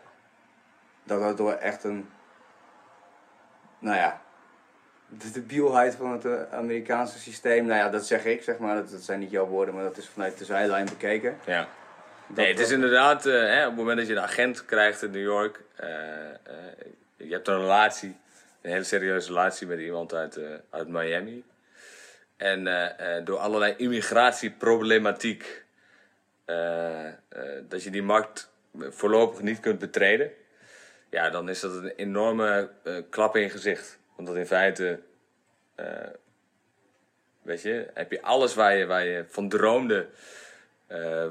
Dat 1.03 1.21
dat 1.21 1.37
door 1.37 1.53
echt 1.53 1.83
een, 1.83 2.09
nou 3.79 3.95
ja, 3.97 4.21
de 5.07 5.31
debielheid 5.31 5.95
van 5.95 6.11
het 6.11 6.25
eh, 6.25 6.41
Amerikaanse 6.51 7.19
systeem, 7.19 7.65
nou 7.65 7.79
ja, 7.79 7.89
dat 7.89 8.05
zeg 8.05 8.25
ik, 8.25 8.43
zeg 8.43 8.57
maar, 8.57 8.75
dat, 8.75 8.91
dat 8.91 9.01
zijn 9.01 9.19
niet 9.19 9.31
jouw 9.31 9.45
woorden, 9.45 9.73
maar 9.73 9.83
dat 9.83 9.97
is 9.97 10.07
vanuit 10.07 10.37
de 10.37 10.45
zijlijn 10.45 10.85
bekeken. 10.85 11.37
Ja. 11.45 11.67
nee, 12.27 12.47
het 12.47 12.59
is 12.59 12.71
inderdaad, 12.71 13.25
uh, 13.25 13.33
hè, 13.33 13.61
op 13.61 13.67
het 13.67 13.77
moment 13.77 13.97
dat 13.97 14.07
je 14.07 14.13
een 14.13 14.21
agent 14.21 14.65
krijgt 14.65 15.03
in 15.03 15.11
New 15.11 15.23
York, 15.23 15.61
uh, 15.81 15.87
je 17.15 17.33
hebt 17.33 17.47
een 17.47 17.59
relatie, 17.59 18.17
een 18.61 18.71
hele 18.71 18.83
serieuze 18.83 19.27
relatie 19.27 19.67
met 19.67 19.79
iemand 19.79 20.13
uit, 20.13 20.39
uit 20.69 20.87
Miami. 20.87 21.43
En 22.37 22.63
door 23.23 23.37
allerlei 23.37 23.73
immigratieproblematiek 23.77 25.65
dat 27.69 27.83
je 27.83 27.89
die 27.89 28.03
markt 28.03 28.51
voorlopig 28.73 29.41
niet 29.41 29.59
kunt 29.59 29.79
betreden, 29.79 30.31
ja, 31.09 31.29
dan 31.29 31.49
is 31.49 31.59
dat 31.59 31.73
een 31.73 31.93
enorme 31.95 32.69
klap 33.09 33.35
in 33.35 33.41
je 33.41 33.49
gezicht. 33.49 33.96
Want 34.17 34.27
dat 34.27 34.37
in 34.37 34.45
feite, 34.45 34.99
weet 37.41 37.61
je, 37.61 37.87
heb 37.93 38.11
je 38.11 38.21
alles 38.21 38.53
waar 38.53 38.75
je, 38.75 38.85
waar 38.85 39.05
je 39.05 39.25
van 39.27 39.49
droomde, 39.49 40.07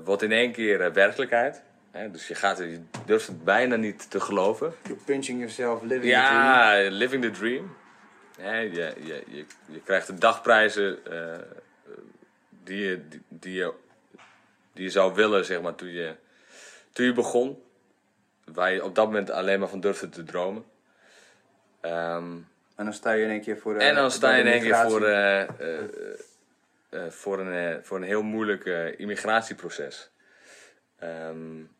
wordt 0.04 0.22
in 0.22 0.32
één 0.32 0.52
keer 0.52 0.92
werkelijkheid. 0.92 1.62
Hè? 1.90 2.10
Dus 2.10 2.28
je, 2.28 2.34
gaat, 2.34 2.58
je 2.58 2.80
durft 3.04 3.26
het 3.26 3.44
bijna 3.44 3.76
niet 3.76 4.10
te 4.10 4.20
geloven. 4.20 4.74
You're 4.82 5.02
pinching 5.04 5.38
yourself, 5.38 5.82
living 5.82 6.04
ja, 6.04 6.22
the 6.22 6.28
dream. 6.28 6.84
Ja, 6.84 6.90
living 6.90 7.22
the 7.22 7.30
dream. 7.30 7.76
je, 8.36 8.94
je, 9.00 9.22
je, 9.26 9.44
je 9.66 9.80
krijgt 9.84 10.06
de 10.06 10.14
dagprijzen 10.14 10.98
die, 12.64 12.78
je, 12.78 13.08
die, 13.08 13.22
die 13.28 13.54
je 13.54 13.72
die 14.76 14.84
je 14.84 14.90
zou 14.90 15.14
willen, 15.14 15.44
zeg 15.44 15.60
maar, 15.60 15.74
toen 15.74 15.88
je, 15.88 16.14
toen 16.92 17.06
je 17.06 17.12
begon. 17.12 17.62
Waar 18.44 18.72
je 18.72 18.84
op 18.84 18.94
dat 18.94 19.04
moment 19.06 19.30
alleen 19.30 19.58
maar 19.58 19.68
van 19.68 19.80
durfde 19.80 20.08
te 20.08 20.24
dromen. 20.24 20.64
Ehm, 21.80 22.36
en 22.76 22.84
dan 22.84 22.92
sta 22.92 23.12
je 23.12 23.24
in 23.24 23.30
één 23.30 23.40
keer 23.40 23.58
voor... 23.58 23.76
en 23.76 23.94
dan 23.94 24.10
sta 24.10 24.34
je 24.34 24.40
in 24.40 24.46
één 24.46 24.60
keer 24.60 24.76
voor, 24.76 25.02
uh, 25.02 25.40
uh, 26.90 27.08
voor, 27.08 27.40
een, 27.40 27.84
voor 27.84 27.96
een 27.96 28.02
heel 28.02 28.22
moeilijk 28.22 28.64
immigratieproces. 28.96 30.10
Um, 31.02 31.74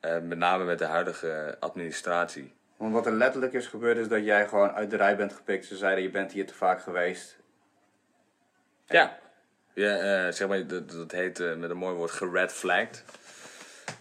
met 0.00 0.38
name 0.38 0.64
met 0.64 0.78
de 0.78 0.84
huidige 0.84 1.56
administratie. 1.60 2.54
Want 2.76 2.92
wat 2.92 3.06
er 3.06 3.12
letterlijk 3.12 3.52
is 3.52 3.66
gebeurd 3.66 3.96
is 3.96 4.08
dat 4.08 4.24
jij 4.24 4.48
gewoon 4.48 4.70
uit 4.70 4.90
de 4.90 4.96
rij 4.96 5.16
bent 5.16 5.32
gepikt. 5.32 5.64
Ze 5.66 5.76
zeiden 5.76 6.02
je 6.02 6.10
bent 6.10 6.32
hier 6.32 6.46
te 6.46 6.54
vaak 6.54 6.80
geweest. 6.80 7.36
Ja. 8.86 9.18
Ja, 9.72 10.26
uh, 10.26 10.32
zeg 10.32 10.48
maar, 10.48 10.66
dat, 10.66 10.90
dat 10.90 11.12
heet 11.12 11.38
uh, 11.38 11.54
met 11.54 11.70
een 11.70 11.76
mooi 11.76 11.94
woord 11.94 12.10
gered 12.10 12.52
flagged. 12.52 13.04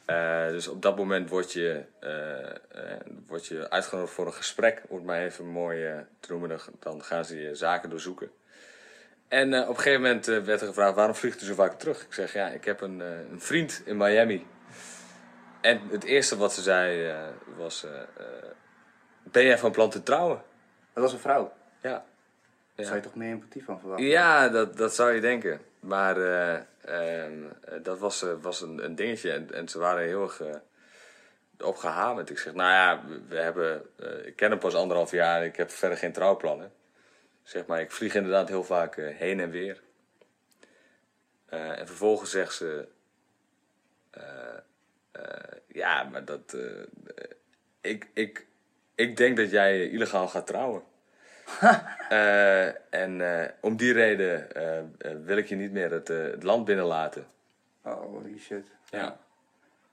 Uh, 0.08 0.48
dus 0.48 0.68
op 0.68 0.82
dat 0.82 0.98
moment 0.98 1.30
word 1.30 1.52
je, 1.52 1.84
word 3.28 3.46
je 3.46 3.70
uitgenodigd 3.70 4.14
voor 4.14 4.26
een 4.26 4.34
gesprek, 4.34 4.82
om 4.88 4.96
het 4.96 5.06
maar 5.06 5.22
even 5.22 5.46
mooi 5.46 6.06
te 6.20 6.32
noemen. 6.32 6.60
Dan 6.80 7.04
gaan 7.04 7.26
ze 7.26 7.42
je 7.42 7.56
zaken 7.56 7.90
doorzoeken. 7.90 8.32
En 9.28 9.62
op 9.62 9.70
een 9.70 9.76
gegeven 9.76 10.02
moment 10.02 10.26
werd 10.26 10.62
er 10.62 10.68
gevraagd: 10.68 10.96
waarom 10.96 11.16
vliegt 11.16 11.42
u 11.42 11.46
zo 11.46 11.54
vaak 11.54 11.80
terug? 11.80 12.04
Ik 12.04 12.14
zeg: 12.14 12.34
ja, 12.34 12.48
ik 12.48 12.66
heb 12.66 12.82
een, 12.82 13.00
een 13.00 13.42
vriend 13.42 13.82
in 13.86 13.98
Miami. 13.98 14.48
En 15.62 15.82
het 15.90 16.04
eerste 16.04 16.38
wat 16.38 16.54
ze 16.54 16.62
zei 16.62 17.14
was: 17.58 17.86
ben 19.24 19.46
jij 19.46 19.58
van 19.58 19.72
plan 19.72 19.90
te 19.90 20.04
trouwen? 20.04 20.42
Dat 20.94 21.04
was 21.04 21.14
een 21.14 21.20
vrouw. 21.20 21.54
Ja. 21.82 22.06
Daar 22.76 22.86
zou 22.86 22.98
je 22.98 23.04
toch 23.04 23.16
meer 23.16 23.32
empathie 23.32 23.64
van 23.64 23.80
verwachten? 23.80 24.08
Ja, 24.08 24.50
dat, 24.50 24.78
dat 24.78 24.96
zou 24.96 25.12
je 25.14 25.22
denken. 25.22 25.62
Maar 25.86 26.18
uh, 26.18 26.60
uh, 26.90 27.84
dat 27.84 28.00
was, 28.00 28.24
uh, 28.24 28.34
was 28.42 28.62
een, 28.62 28.86
een 28.86 28.96
dingetje. 28.96 29.32
En, 29.32 29.54
en 29.54 29.70
ze 29.70 29.80
waren 29.80 30.04
heel 30.04 30.24
erg 30.24 30.42
op 31.60 31.76
gehamerd. 31.76 32.30
Ik 32.30 32.40
zeg, 32.40 32.54
nou 32.54 32.72
ja, 32.72 33.04
we 33.28 33.36
hebben, 33.36 33.86
ik 34.26 34.36
ken 34.36 34.50
hem 34.50 34.60
pas 34.60 34.76
anderhalf 34.76 35.12
jaar. 35.12 35.46
Ik 35.46 35.56
heb 35.56 35.72
verder 35.72 35.98
geen 35.98 36.12
trouwplannen. 36.12 36.72
Zeg 37.44 37.66
maar, 37.66 37.82
ik 37.82 37.92
vlieg 37.92 38.16
inderdaad 38.16 38.48
heel 38.48 38.64
vaak 38.64 38.96
heen 38.96 39.40
en 39.40 39.50
weer. 39.50 39.82
en 41.50 41.88
vervolgens 41.88 42.32
zegt 42.32 42.54
ze... 42.54 42.88
ja, 45.68 46.04
maar 46.04 46.26
dat... 46.26 46.58
ik, 47.82 48.10
ik, 48.14 48.46
ik 48.96 49.18
denk 49.18 49.38
dat 49.38 49.52
jij 49.52 49.90
illegaal 49.90 50.28
gaat 50.28 50.48
trouwen. 50.48 50.84
Uh, 51.62 52.66
en 53.04 53.20
uh, 53.20 53.44
om 53.60 53.76
die 53.76 53.94
reden 53.94 54.48
uh, 54.58 55.12
wil 55.26 55.38
ik 55.38 55.48
je 55.48 55.56
niet 55.56 55.72
meer 55.72 55.92
het, 55.92 56.08
het 56.08 56.44
land 56.44 56.66
binnenlaten. 56.66 57.26
Oh, 57.84 58.02
holy 58.02 58.40
shit. 58.40 58.66
Ja. 58.90 59.18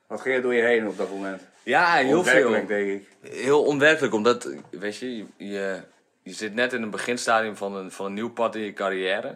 Wat 0.06 0.20
ging 0.20 0.34
er 0.34 0.42
door 0.42 0.54
je 0.54 0.62
heen 0.62 0.86
op 0.86 0.96
dat 0.96 1.10
moment? 1.10 1.42
Ja, 1.62 1.94
heel 1.94 2.24
veel. 2.24 2.50
denk 2.50 2.70
ik. 2.70 3.08
Heel 3.20 3.64
onwerkelijk, 3.64 4.14
omdat, 4.14 4.54
weet 4.70 4.96
je, 4.96 5.26
je, 5.36 5.80
je 6.22 6.32
zit 6.32 6.54
net 6.54 6.72
in 6.72 6.82
een 6.82 6.90
beginstadium 6.90 7.56
van 7.56 7.76
een, 7.76 7.90
van 7.90 8.06
een 8.06 8.14
nieuw 8.14 8.32
pad 8.32 8.54
in 8.54 8.62
je 8.62 8.72
carrière. 8.72 9.34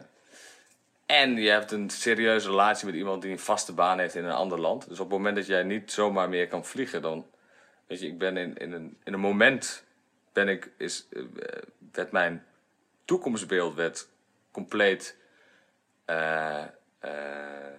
En 1.07 1.37
je 1.37 1.51
hebt 1.51 1.73
een 1.73 1.91
serieuze 1.91 2.49
relatie 2.49 2.87
met 2.87 2.95
iemand 2.95 3.23
die 3.23 3.31
een 3.31 3.39
vaste 3.39 3.73
baan 3.73 3.99
heeft 3.99 4.15
in 4.15 4.25
een 4.25 4.31
ander 4.31 4.61
land. 4.61 4.89
Dus 4.89 5.01
op 5.01 5.09
het 5.09 5.17
moment 5.17 5.37
dat 5.37 5.47
jij 5.47 5.63
niet 5.63 5.93
zomaar 5.93 6.29
meer 6.29 6.49
kan 6.49 6.65
vliegen, 6.65 7.03
dan... 7.03 7.27
Weet 7.87 8.01
je, 8.01 8.07
ik 8.07 8.19
ben 8.19 8.37
in, 8.37 8.57
in, 8.57 8.73
een, 8.73 8.97
in 9.05 9.13
een 9.13 9.21
moment 9.21 9.85
ben 10.37 10.49
ik, 10.49 10.71
is, 10.77 11.07
uh, 11.11 11.25
werd 11.93 12.13
mijn 12.13 12.45
toekomstbeeld 13.05 13.75
werd 13.75 14.09
compleet. 14.51 15.17
Uh, 16.07 16.65
uh, 17.05 17.75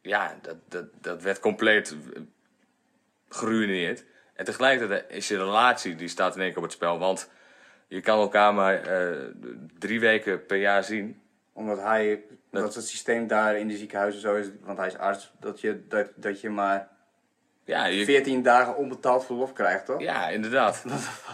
ja, 0.00 0.38
dat, 0.42 0.56
dat, 0.68 0.86
dat 1.00 1.22
werd 1.22 1.38
compleet 1.40 1.96
geruineerd. 3.28 4.04
En 4.34 4.44
tegelijkertijd 4.44 5.04
is 5.10 5.28
je 5.28 5.36
relatie, 5.36 5.94
die 5.94 6.08
staat 6.08 6.34
in 6.34 6.40
één 6.40 6.48
keer 6.48 6.58
op 6.58 6.64
het 6.64 6.72
spel. 6.72 6.98
Want 6.98 7.30
je 7.88 8.00
kan 8.00 8.18
elkaar 8.18 8.54
maar 8.54 8.82
drie 9.78 10.00
weken 10.00 10.46
per 10.46 10.56
jaar 10.58 10.84
zien. 10.84 11.22
Omdat 11.52 11.78
hij, 11.78 12.24
dat, 12.50 12.62
dat 12.62 12.74
het 12.74 12.86
systeem 12.86 13.26
daar 13.26 13.58
in 13.58 13.68
de 13.68 13.76
ziekenhuizen 13.76 14.20
zo 14.20 14.34
is, 14.34 14.46
want 14.60 14.78
hij 14.78 14.86
is 14.86 14.98
arts, 14.98 15.32
dat 15.40 15.60
je, 15.60 15.86
dat, 15.88 16.10
dat 16.14 16.40
je 16.40 16.50
maar 16.50 16.91
ja, 17.64 17.84
je... 17.84 18.04
14 18.04 18.42
dagen 18.42 18.76
onbetaald 18.76 19.24
verlof 19.26 19.52
krijgt, 19.52 19.86
toch? 19.86 20.00
Ja, 20.00 20.28
inderdaad. 20.28 20.84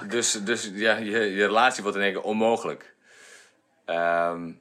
dus 0.09 0.33
dus 0.33 0.71
ja, 0.75 0.97
je, 0.97 1.35
je 1.35 1.47
relatie 1.47 1.83
wordt 1.83 1.99
in 1.99 2.05
één 2.05 2.13
keer 2.13 2.23
onmogelijk. 2.23 2.95
Um, 3.87 4.61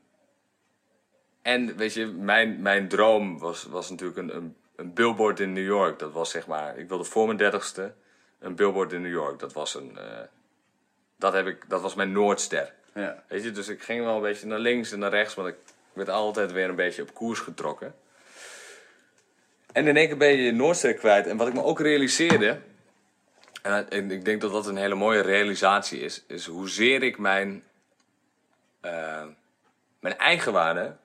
en 1.41 1.75
weet 1.75 1.93
je, 1.93 2.05
mijn, 2.05 2.61
mijn 2.61 2.87
droom 2.87 3.39
was, 3.39 3.63
was 3.63 3.89
natuurlijk 3.89 4.17
een, 4.17 4.35
een, 4.35 4.55
een 4.75 4.93
billboard 4.93 5.39
in 5.39 5.53
New 5.53 5.65
York. 5.65 5.99
Dat 5.99 6.11
was 6.11 6.29
zeg 6.29 6.47
maar, 6.47 6.77
ik 6.77 6.89
wilde 6.89 7.03
voor 7.03 7.25
mijn 7.25 7.37
dertigste 7.37 7.93
een 8.39 8.55
billboard 8.55 8.93
in 8.93 9.01
New 9.01 9.11
York. 9.11 9.39
Dat 9.39 9.53
was 9.53 9.75
een, 9.75 9.97
eh, 9.97 10.19
dat 11.15 11.33
heb 11.33 11.47
ik, 11.47 11.69
dat 11.69 11.81
was 11.81 11.95
mijn 11.95 12.11
Noordster. 12.11 12.73
Ja. 12.93 13.23
Weet 13.27 13.43
je, 13.43 13.51
dus 13.51 13.67
ik 13.67 13.81
ging 13.81 14.03
wel 14.03 14.15
een 14.15 14.21
beetje 14.21 14.47
naar 14.47 14.59
links 14.59 14.91
en 14.91 14.99
naar 14.99 15.09
rechts, 15.09 15.35
maar 15.35 15.47
ik 15.47 15.57
werd 15.93 16.09
altijd 16.09 16.51
weer 16.51 16.69
een 16.69 16.75
beetje 16.75 17.01
op 17.01 17.13
koers 17.13 17.39
getrokken. 17.39 17.95
En 19.71 19.87
in 19.87 19.97
één 19.97 20.07
keer 20.07 20.17
ben 20.17 20.29
je 20.29 20.53
je 20.53 20.93
kwijt. 20.93 21.27
En 21.27 21.37
wat 21.37 21.47
ik 21.47 21.53
me 21.53 21.63
ook 21.63 21.79
realiseerde, 21.79 22.61
en 23.61 24.11
ik 24.11 24.25
denk 24.25 24.41
dat 24.41 24.51
dat 24.51 24.67
een 24.67 24.77
hele 24.77 24.95
mooie 24.95 25.21
realisatie 25.21 25.99
is, 25.99 26.23
is 26.27 26.45
hoezeer 26.45 27.03
ik 27.03 27.17
mijn, 27.17 27.63
eh, 28.81 29.25
mijn 29.99 30.17
eigenwaarde 30.17 30.95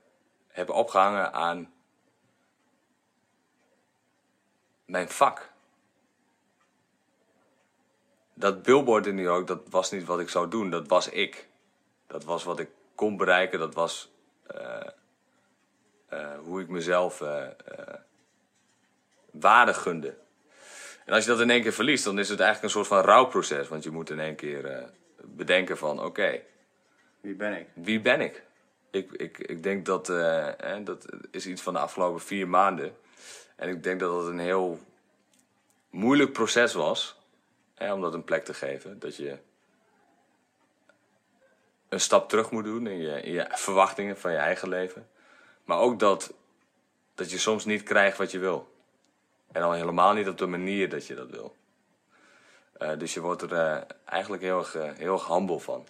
heb 0.48 0.70
opgehangen 0.70 1.32
aan 1.32 1.72
mijn 4.84 5.08
vak. 5.08 5.50
Dat 8.34 8.62
billboard 8.62 9.06
in 9.06 9.14
New 9.14 9.24
York, 9.24 9.46
dat 9.46 9.60
was 9.70 9.90
niet 9.90 10.04
wat 10.04 10.20
ik 10.20 10.28
zou 10.28 10.48
doen, 10.48 10.70
dat 10.70 10.88
was 10.88 11.08
ik. 11.08 11.48
Dat 12.06 12.24
was 12.24 12.44
wat 12.44 12.58
ik 12.58 12.70
kon 12.94 13.16
bereiken, 13.16 13.58
dat 13.58 13.74
was 13.74 14.10
eh, 14.46 14.86
eh, 16.08 16.38
hoe 16.44 16.60
ik 16.60 16.68
mezelf 16.68 17.22
waarde 19.32 19.74
gunde. 19.74 20.14
En 21.04 21.12
als 21.14 21.24
je 21.24 21.30
dat 21.30 21.40
in 21.40 21.50
één 21.50 21.62
keer 21.62 21.72
verliest, 21.72 22.04
dan 22.04 22.18
is 22.18 22.28
het 22.28 22.40
eigenlijk 22.40 22.74
een 22.74 22.80
soort 22.80 22.94
van 22.94 23.04
rouwproces. 23.10 23.68
Want 23.68 23.84
je 23.84 23.90
moet 23.90 24.10
in 24.10 24.20
één 24.20 24.34
keer 24.34 24.64
eh, 24.64 24.84
bedenken 25.24 25.78
van, 25.78 26.04
oké, 26.04 26.40
Wie 27.20 27.34
ben 27.34 27.58
ik? 27.58 27.66
wie 27.74 28.00
ben 28.00 28.20
ik? 28.20 28.42
Ik, 28.90 29.12
ik, 29.12 29.38
ik 29.38 29.62
denk 29.62 29.86
dat, 29.86 30.08
eh, 30.08 30.48
hè, 30.56 30.82
dat 30.82 31.06
is 31.30 31.46
iets 31.46 31.62
van 31.62 31.72
de 31.72 31.78
afgelopen 31.78 32.20
vier 32.20 32.48
maanden. 32.48 32.96
En 33.56 33.68
ik 33.68 33.82
denk 33.82 34.00
dat 34.00 34.18
het 34.18 34.26
een 34.26 34.38
heel 34.38 34.80
moeilijk 35.90 36.32
proces 36.32 36.72
was 36.72 37.20
hè, 37.74 37.92
om 37.92 38.00
dat 38.00 38.14
een 38.14 38.24
plek 38.24 38.44
te 38.44 38.54
geven. 38.54 38.98
Dat 38.98 39.16
je 39.16 39.38
een 41.88 42.00
stap 42.00 42.28
terug 42.28 42.50
moet 42.50 42.64
doen 42.64 42.86
in 42.86 42.98
je, 42.98 43.22
in 43.22 43.32
je 43.32 43.46
verwachtingen 43.50 44.18
van 44.18 44.32
je 44.32 44.38
eigen 44.38 44.68
leven. 44.68 45.08
Maar 45.64 45.78
ook 45.78 45.98
dat, 45.98 46.32
dat 47.14 47.30
je 47.30 47.38
soms 47.38 47.64
niet 47.64 47.82
krijgt 47.82 48.18
wat 48.18 48.30
je 48.30 48.38
wil. 48.38 48.71
En 49.52 49.62
al 49.62 49.72
helemaal 49.72 50.12
niet 50.12 50.28
op 50.28 50.38
de 50.38 50.46
manier 50.46 50.88
dat 50.88 51.06
je 51.06 51.14
dat 51.14 51.30
wil. 51.30 51.56
Eh, 52.82 52.98
dus 52.98 53.14
je 53.14 53.20
wordt 53.20 53.42
er 53.42 53.52
eh, 53.52 53.82
eigenlijk 54.04 54.42
heel 54.42 54.58
erg, 54.58 54.74
eh, 54.74 54.92
heel 54.92 55.12
erg 55.12 55.26
humble 55.26 55.58
van. 55.58 55.86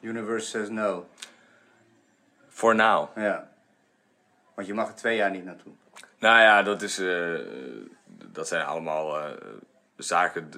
Universe 0.00 0.46
says 0.46 0.68
no. 0.68 1.06
For 2.48 2.74
now. 2.74 3.16
Ja. 3.16 3.48
Want 4.54 4.66
je 4.66 4.74
mag 4.74 4.88
er 4.88 4.94
twee 4.94 5.16
jaar 5.16 5.30
niet 5.30 5.44
naartoe. 5.44 5.72
Nou 6.18 6.40
ja, 6.40 6.62
dat, 6.62 6.82
is, 6.82 6.96
dat 8.06 8.48
zijn 8.48 8.64
allemaal 8.64 9.28
zaken. 9.96 10.50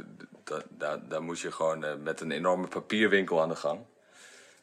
daar 1.09 1.23
moet 1.23 1.41
je 1.41 1.53
gewoon 1.53 2.03
met 2.03 2.21
een 2.21 2.31
enorme 2.31 2.67
papierwinkel 2.67 3.43
aan 3.43 3.49
de 3.49 3.57
gang. 3.57 3.81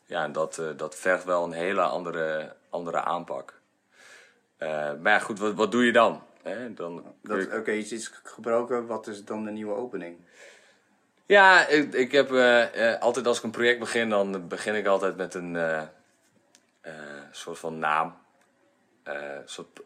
Ja, 0.05 0.23
en 0.23 0.31
dat, 0.31 0.61
dat 0.75 0.95
vergt 0.95 1.23
wel 1.23 1.43
een 1.43 1.51
hele 1.51 1.81
andere, 1.81 2.55
andere 2.69 3.01
aanpak. 3.01 3.59
Eh, 4.57 4.93
maar 5.01 5.11
ja, 5.11 5.19
goed, 5.19 5.39
wat, 5.39 5.53
wat 5.53 5.71
doe 5.71 5.85
je 5.85 5.91
dan? 5.91 6.23
Hè? 6.43 6.73
dan 6.73 7.15
je- 7.21 7.57
Oké, 7.57 7.71
iets 7.71 7.91
is 7.91 8.11
gebroken. 8.23 8.85
Wat 8.87 9.07
is 9.07 9.25
dan 9.25 9.43
de 9.45 9.51
nieuwe 9.51 9.73
opening? 9.75 10.17
Ja, 11.25 11.67
ik, 11.67 11.93
ik 11.93 12.11
heb 12.11 12.31
eh, 12.31 12.93
eh, 12.93 13.01
altijd 13.01 13.27
als 13.27 13.37
ik 13.37 13.43
een 13.43 13.51
project 13.51 13.79
begin, 13.79 14.09
dan 14.09 14.47
begin 14.47 14.75
ik 14.75 14.85
altijd 14.85 15.17
met 15.17 15.33
een 15.33 15.57
soort 17.31 17.59
van 17.59 17.79
naam. 17.79 18.17
Soort, 19.45 19.81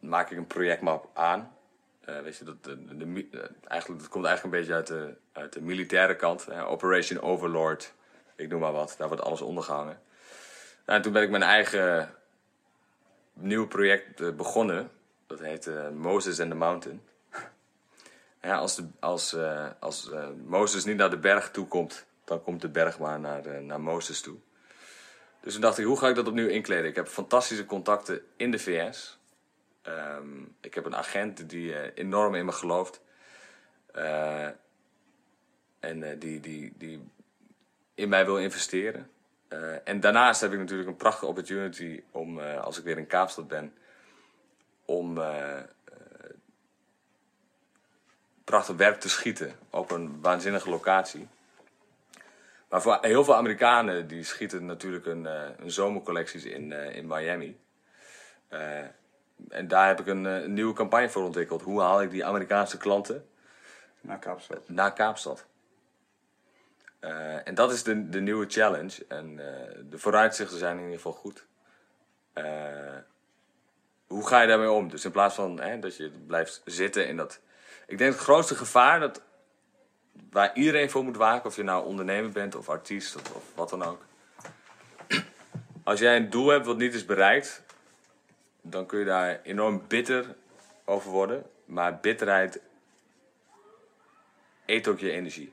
maak 0.00 0.30
ik 0.30 0.36
een 0.38 0.46
projectmap 0.46 1.08
aan. 1.14 1.54
Weet 2.04 2.36
je, 2.36 2.44
dat, 2.44 2.64
de, 2.64 2.84
de, 2.84 2.96
de 2.96 3.06
mi- 3.06 3.30
eigenlijk, 3.64 4.00
dat 4.00 4.08
komt 4.10 4.24
eigenlijk 4.24 4.54
een 4.54 4.60
beetje 4.60 4.74
uit 4.74 4.86
de, 4.86 5.14
uit 5.32 5.52
de 5.52 5.60
militaire 5.62 6.16
kant. 6.16 6.46
Operation 6.66 7.20
Overlord, 7.20 7.92
ik 8.36 8.48
noem 8.48 8.60
maar 8.60 8.72
wat. 8.72 8.94
Daar 8.98 9.08
wordt 9.08 9.22
alles 9.22 9.40
ondergehangen. 9.40 10.00
Nou, 10.86 10.98
en 10.98 11.02
toen 11.02 11.12
ben 11.12 11.22
ik 11.22 11.30
mijn 11.30 11.42
eigen 11.42 12.14
nieuw 13.42 13.66
project 13.66 14.20
eh, 14.20 14.30
begonnen. 14.30 14.90
Dat 15.30 15.40
heet 15.40 15.66
eh, 15.66 15.88
Moses 15.88 16.40
and 16.40 16.50
the 16.50 16.56
Mountain. 16.56 17.02
Ja, 18.42 18.56
als 18.56 18.76
de, 18.76 18.86
als, 19.00 19.32
eh, 19.32 19.68
als 19.78 20.10
eh, 20.10 20.28
Mozes 20.46 20.84
niet 20.84 20.96
naar 20.96 21.10
de 21.10 21.18
berg 21.18 21.50
toe 21.50 21.66
komt, 21.66 22.06
dan 22.24 22.42
komt 22.42 22.60
de 22.60 22.68
berg 22.68 22.98
maar 22.98 23.20
naar, 23.20 23.62
naar 23.62 23.80
Mozes 23.80 24.20
toe. 24.20 24.36
Dus 25.40 25.52
toen 25.52 25.62
dacht 25.62 25.78
ik, 25.78 25.84
hoe 25.84 25.98
ga 25.98 26.08
ik 26.08 26.14
dat 26.14 26.28
opnieuw 26.28 26.48
inkleden? 26.48 26.84
Ik 26.84 26.94
heb 26.94 27.08
fantastische 27.08 27.66
contacten 27.66 28.22
in 28.36 28.50
de 28.50 28.58
VS. 28.58 29.18
Ehm, 29.82 30.42
ik 30.60 30.74
heb 30.74 30.84
een 30.84 30.96
agent 30.96 31.48
die 31.50 31.94
enorm 31.94 32.34
in 32.34 32.44
me 32.44 32.52
gelooft. 32.52 33.00
En 35.80 36.18
die, 36.18 36.40
die, 36.40 36.72
die 36.76 37.10
in 37.94 38.08
mij 38.08 38.24
wil 38.24 38.38
investeren. 38.38 39.10
Eh, 39.50 39.88
en 39.88 40.00
daarnaast 40.00 40.40
heb 40.40 40.52
ik 40.52 40.58
natuurlijk 40.58 40.88
een 40.88 40.96
prachtige 40.96 41.26
opportunity 41.26 42.02
om, 42.10 42.40
eh, 42.40 42.60
als 42.60 42.78
ik 42.78 42.84
weer 42.84 42.98
in 42.98 43.06
Kaapstad 43.06 43.48
ben, 43.48 43.74
om 44.84 45.18
eh, 45.18 45.60
prachtig 48.44 48.76
werk 48.76 49.00
te 49.00 49.08
schieten 49.08 49.54
op 49.70 49.90
een 49.90 50.20
waanzinnige 50.20 50.70
locatie. 50.70 51.28
Maar 52.68 52.82
voor 52.82 52.98
heel 53.00 53.24
veel 53.24 53.36
Amerikanen 53.36 54.06
die 54.06 54.24
schieten 54.24 54.66
natuurlijk 54.66 55.06
een, 55.06 55.24
een 55.62 55.70
zomercollecties 55.70 56.44
in, 56.44 56.72
in 56.72 57.06
Miami. 57.06 57.60
En 59.48 59.68
daar 59.68 59.86
heb 59.86 60.00
ik 60.00 60.06
een, 60.06 60.24
een 60.24 60.52
nieuwe 60.52 60.74
campagne 60.74 61.10
voor 61.10 61.24
ontwikkeld. 61.24 61.62
Hoe 61.62 61.80
haal 61.80 62.02
ik 62.02 62.10
die 62.10 62.24
Amerikaanse 62.24 62.76
klanten 62.76 63.28
Naar 64.00 64.18
Kaapstad. 64.18 64.68
naar 64.68 64.92
Kaapstad? 64.92 65.46
Eh, 67.00 67.48
en 67.48 67.54
dat 67.54 67.72
is 67.72 67.82
de, 67.82 68.08
de 68.08 68.20
nieuwe 68.20 68.46
challenge. 68.48 69.04
En 69.08 69.38
eh, 69.38 69.78
de 69.90 69.98
vooruitzichten 69.98 70.58
zijn 70.58 70.76
in 70.76 70.82
ieder 70.82 70.96
geval 70.96 71.12
goed. 71.12 71.44
Eh, 72.32 72.44
hoe 74.06 74.26
ga 74.26 74.40
je 74.40 74.48
daarmee 74.48 74.70
om? 74.70 74.88
Dus 74.88 75.04
in 75.04 75.10
plaats 75.10 75.34
van 75.34 75.60
hè, 75.60 75.78
dat 75.78 75.96
je 75.96 76.10
blijft 76.26 76.62
zitten 76.64 77.06
in 77.06 77.16
dat. 77.16 77.40
Ik 77.86 77.98
denk 77.98 78.12
het 78.12 78.22
grootste 78.22 78.54
gevaar 78.54 79.00
dat 79.00 79.22
waar 80.30 80.54
iedereen 80.54 80.90
voor 80.90 81.04
moet 81.04 81.16
waken, 81.16 81.46
of 81.46 81.56
je 81.56 81.62
nou 81.62 81.84
ondernemer 81.84 82.30
bent 82.30 82.54
of 82.54 82.68
artiest 82.68 83.16
of, 83.16 83.34
of 83.34 83.44
wat 83.54 83.70
dan 83.70 83.82
ook. 83.82 84.02
Als 85.84 86.00
jij 86.00 86.16
een 86.16 86.30
doel 86.30 86.48
hebt 86.48 86.66
wat 86.66 86.76
niet 86.76 86.94
is 86.94 87.04
bereikt, 87.04 87.62
dan 88.62 88.86
kun 88.86 88.98
je 88.98 89.04
daar 89.04 89.40
enorm 89.42 89.82
bitter 89.88 90.34
over 90.84 91.10
worden. 91.10 91.46
Maar 91.64 91.98
bitterheid 92.00 92.60
eet 94.66 94.88
ook 94.88 94.98
je 94.98 95.10
energie. 95.10 95.52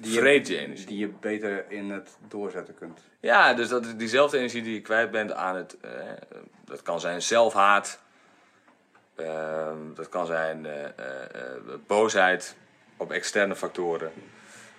Die 0.00 0.12
je 0.22 0.58
energie. 0.58 0.86
Die 0.86 0.98
je 0.98 1.08
beter 1.08 1.70
in 1.70 1.90
het 1.90 2.16
doorzetten 2.28 2.74
kunt. 2.74 3.00
Ja, 3.20 3.54
dus 3.54 3.68
dat 3.68 3.84
is 3.86 3.96
diezelfde 3.96 4.36
energie 4.38 4.62
die 4.62 4.74
je 4.74 4.80
kwijt 4.80 5.10
bent 5.10 5.32
aan 5.32 5.56
het. 5.56 5.76
eh, 5.80 5.90
dat 6.64 6.82
kan 6.82 7.00
zijn 7.00 7.22
zelfhaat. 7.22 8.00
Ehm, 9.14 9.94
dat 9.94 10.08
kan 10.08 10.26
zijn 10.26 10.66
eh, 10.66 10.84
eh, 10.84 10.92
boosheid 11.86 12.56
op 12.96 13.12
externe 13.12 13.56
factoren. 13.56 14.12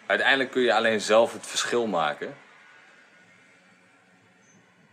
Uiteindelijk 0.05 0.51
kun 0.51 0.61
je 0.61 0.73
alleen 0.73 1.01
zelf 1.01 1.33
het 1.33 1.47
verschil 1.47 1.87
maken. 1.87 2.35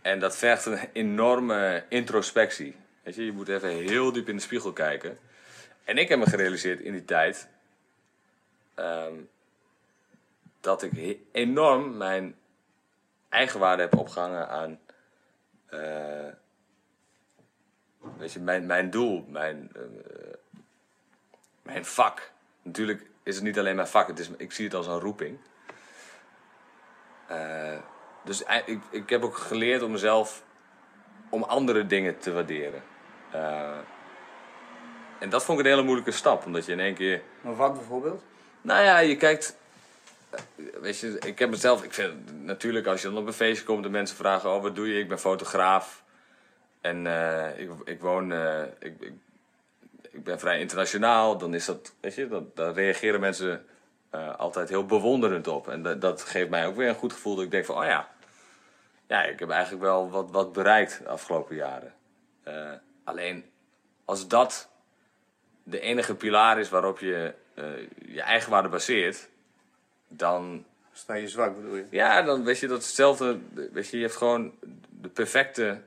En 0.01 0.19
dat 0.19 0.37
vergt 0.37 0.65
een 0.65 0.79
enorme 0.93 1.83
introspectie. 1.89 2.75
Weet 3.03 3.15
je, 3.15 3.25
je 3.25 3.31
moet 3.31 3.47
even 3.47 3.69
heel 3.69 4.11
diep 4.11 4.29
in 4.29 4.35
de 4.35 4.41
spiegel 4.41 4.73
kijken. 4.73 5.19
En 5.83 5.97
ik 5.97 6.09
heb 6.09 6.19
me 6.19 6.25
gerealiseerd 6.25 6.79
in 6.79 6.91
die 6.91 7.05
tijd. 7.05 7.47
ehm, 8.75 9.13
dat 10.63 10.83
ik 10.83 11.17
enorm 11.31 11.97
mijn 11.97 12.35
eigenwaarde 13.29 13.81
heb 13.81 13.97
opgehangen 13.97 14.49
aan. 14.49 14.79
eh, 15.65 16.27
weet 18.17 18.33
je, 18.33 18.39
mijn, 18.39 18.65
mijn 18.65 18.89
doel, 18.89 19.25
mijn, 19.27 19.71
eh, 19.75 19.81
mijn 21.61 21.85
vak. 21.85 22.31
Natuurlijk 22.61 23.05
is 23.23 23.35
het 23.35 23.43
niet 23.43 23.59
alleen 23.59 23.75
mijn 23.75 23.87
vak, 23.87 24.07
het 24.07 24.19
is, 24.19 24.29
ik 24.37 24.51
zie 24.51 24.65
het 24.65 24.73
als 24.73 24.87
een 24.87 24.99
roeping. 24.99 25.39
Eh, 27.27 27.77
dus 28.23 28.43
ik, 28.65 28.81
ik 28.89 29.09
heb 29.09 29.23
ook 29.23 29.37
geleerd 29.37 29.81
om 29.81 29.91
mezelf 29.91 30.43
om 31.29 31.43
andere 31.43 31.85
dingen 31.85 32.17
te 32.19 32.31
waarderen. 32.33 32.83
En 35.19 35.29
dat 35.29 35.43
vond 35.43 35.59
ik 35.59 35.65
een 35.65 35.71
hele 35.71 35.85
moeilijke 35.85 36.11
stap, 36.11 36.45
omdat 36.45 36.65
je 36.65 36.71
in 36.71 36.79
één 36.79 36.95
keer. 36.95 37.21
Maar 37.41 37.55
wat 37.55 37.73
bijvoorbeeld? 37.73 38.23
Nou 38.61 38.83
ja, 38.83 38.97
je 38.99 39.15
kijkt. 39.15 39.61
Eh, 40.33 40.65
Weet 40.81 40.99
je, 40.99 41.19
ik 41.19 41.39
heb 41.39 41.49
mezelf. 41.49 41.83
Ik 41.83 41.93
vind 41.93 42.43
natuurlijk 42.43 42.87
als 42.87 43.01
je 43.01 43.07
dan 43.07 43.17
op 43.17 43.27
een 43.27 43.33
feestje 43.33 43.65
komt 43.65 43.85
en 43.85 43.91
mensen 43.91 44.17
vragen: 44.17 44.49
Oh, 44.53 44.61
wat 44.61 44.75
doe 44.75 44.87
je? 44.93 44.99
Ik 44.99 45.07
ben 45.07 45.19
fotograaf. 45.19 46.03
En 46.81 47.07
eh, 47.07 47.59
ik, 47.59 47.69
ik 47.83 48.01
woon. 48.01 48.31
eh, 48.31 48.61
ik, 48.79 48.95
ik, 48.99 49.13
ik 50.11 50.23
ben 50.23 50.39
vrij 50.39 50.59
internationaal. 50.59 51.37
Dan 51.37 51.53
is 51.53 51.65
dat. 51.65 51.93
Weet 51.99 52.15
je, 52.15 52.27
dat, 52.27 52.55
daar 52.55 52.73
reageren 52.73 53.19
mensen 53.19 53.65
altijd 54.37 54.69
heel 54.69 54.85
bewonderend 54.85 55.47
op. 55.47 55.67
En 55.67 55.83
dat, 55.83 56.01
dat 56.01 56.23
geeft 56.23 56.49
mij 56.49 56.67
ook 56.67 56.75
weer 56.75 56.87
een 56.89 56.95
goed 56.95 57.13
gevoel 57.13 57.35
dat 57.35 57.43
ik 57.43 57.51
denk: 57.51 57.65
van, 57.65 57.77
Oh 57.77 57.85
ja. 57.85 58.11
Ja, 59.07 59.23
ik 59.23 59.39
heb 59.39 59.49
eigenlijk 59.49 59.83
wel 59.83 60.09
wat, 60.09 60.31
wat 60.31 60.53
bereikt 60.53 60.99
de 61.03 61.09
afgelopen 61.09 61.55
jaren. 61.55 61.93
Alleen 63.03 63.45
als 64.05 64.27
dat 64.27 64.69
de 65.63 65.79
enige 65.79 66.15
pilaar 66.15 66.59
is 66.59 66.69
waarop 66.69 66.99
je 66.99 67.33
je 68.05 68.21
eigen 68.21 68.51
waarde 68.51 68.69
baseert, 68.69 69.29
dan 70.15 70.65
Sta 70.93 71.13
je 71.13 71.27
zwak, 71.27 71.55
bedoel 71.55 71.75
je? 71.75 71.85
ja, 71.89 72.21
dan 72.21 72.43
weet 72.43 72.59
je 72.59 72.67
dat 72.67 72.77
hetzelfde. 72.83 73.39
Weet 73.71 73.89
je, 73.89 73.97
je 73.97 74.03
hebt 74.03 74.15
gewoon 74.15 74.53
de 74.89 75.09
perfecte. 75.09 75.81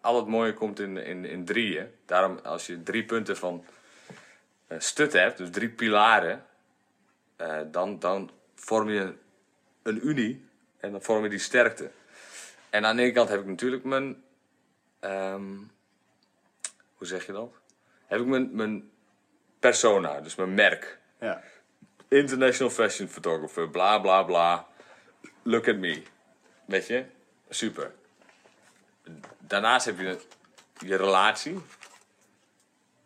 Al 0.00 0.16
het 0.16 0.26
mooie 0.26 0.54
komt 0.54 0.80
in, 0.80 0.96
in, 0.96 1.24
in 1.24 1.44
drieën. 1.44 1.90
Daarom, 2.06 2.38
als 2.38 2.66
je 2.66 2.82
drie 2.82 3.04
punten 3.04 3.36
van 3.36 3.64
eh, 4.66 4.78
stut 4.80 5.12
hebt, 5.12 5.38
dus 5.38 5.50
drie 5.50 5.68
pilaren, 5.68 6.44
eh, 7.36 7.60
dan, 7.70 7.98
dan 7.98 8.30
vorm 8.54 8.88
je 8.88 9.14
een 9.82 10.06
unie 10.08 10.44
en 10.80 10.92
dan 10.92 11.02
vorm 11.02 11.22
je 11.22 11.28
die 11.28 11.38
sterkte. 11.38 11.90
En 12.70 12.84
aan 12.84 12.96
de 12.96 13.02
ene 13.02 13.12
kant 13.12 13.28
heb 13.28 13.40
ik 13.40 13.46
natuurlijk 13.46 13.84
mijn. 13.84 14.22
ehm, 15.00 15.56
hoe 16.96 17.06
zeg 17.06 17.26
je 17.26 17.32
dat? 17.32 17.52
Heb 18.06 18.20
ik 18.20 18.26
mijn, 18.26 18.56
mijn 18.56 18.90
persona, 19.58 20.20
dus 20.20 20.34
mijn 20.34 20.54
merk. 20.54 20.98
Ja. 21.20 21.42
International 22.08 22.72
Fashion 22.72 23.08
Photographer, 23.08 23.68
bla 23.68 23.98
bla 23.98 24.22
bla. 24.22 24.66
Look 25.42 25.68
at 25.68 25.76
me. 25.76 26.02
Weet 26.64 26.86
je? 26.86 27.04
Super. 27.48 27.92
Daarnaast 29.38 29.86
heb 29.86 29.98
je 29.98 30.18
je 30.78 30.96
relatie. 30.96 31.60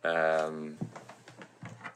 Ehm, 0.01 0.71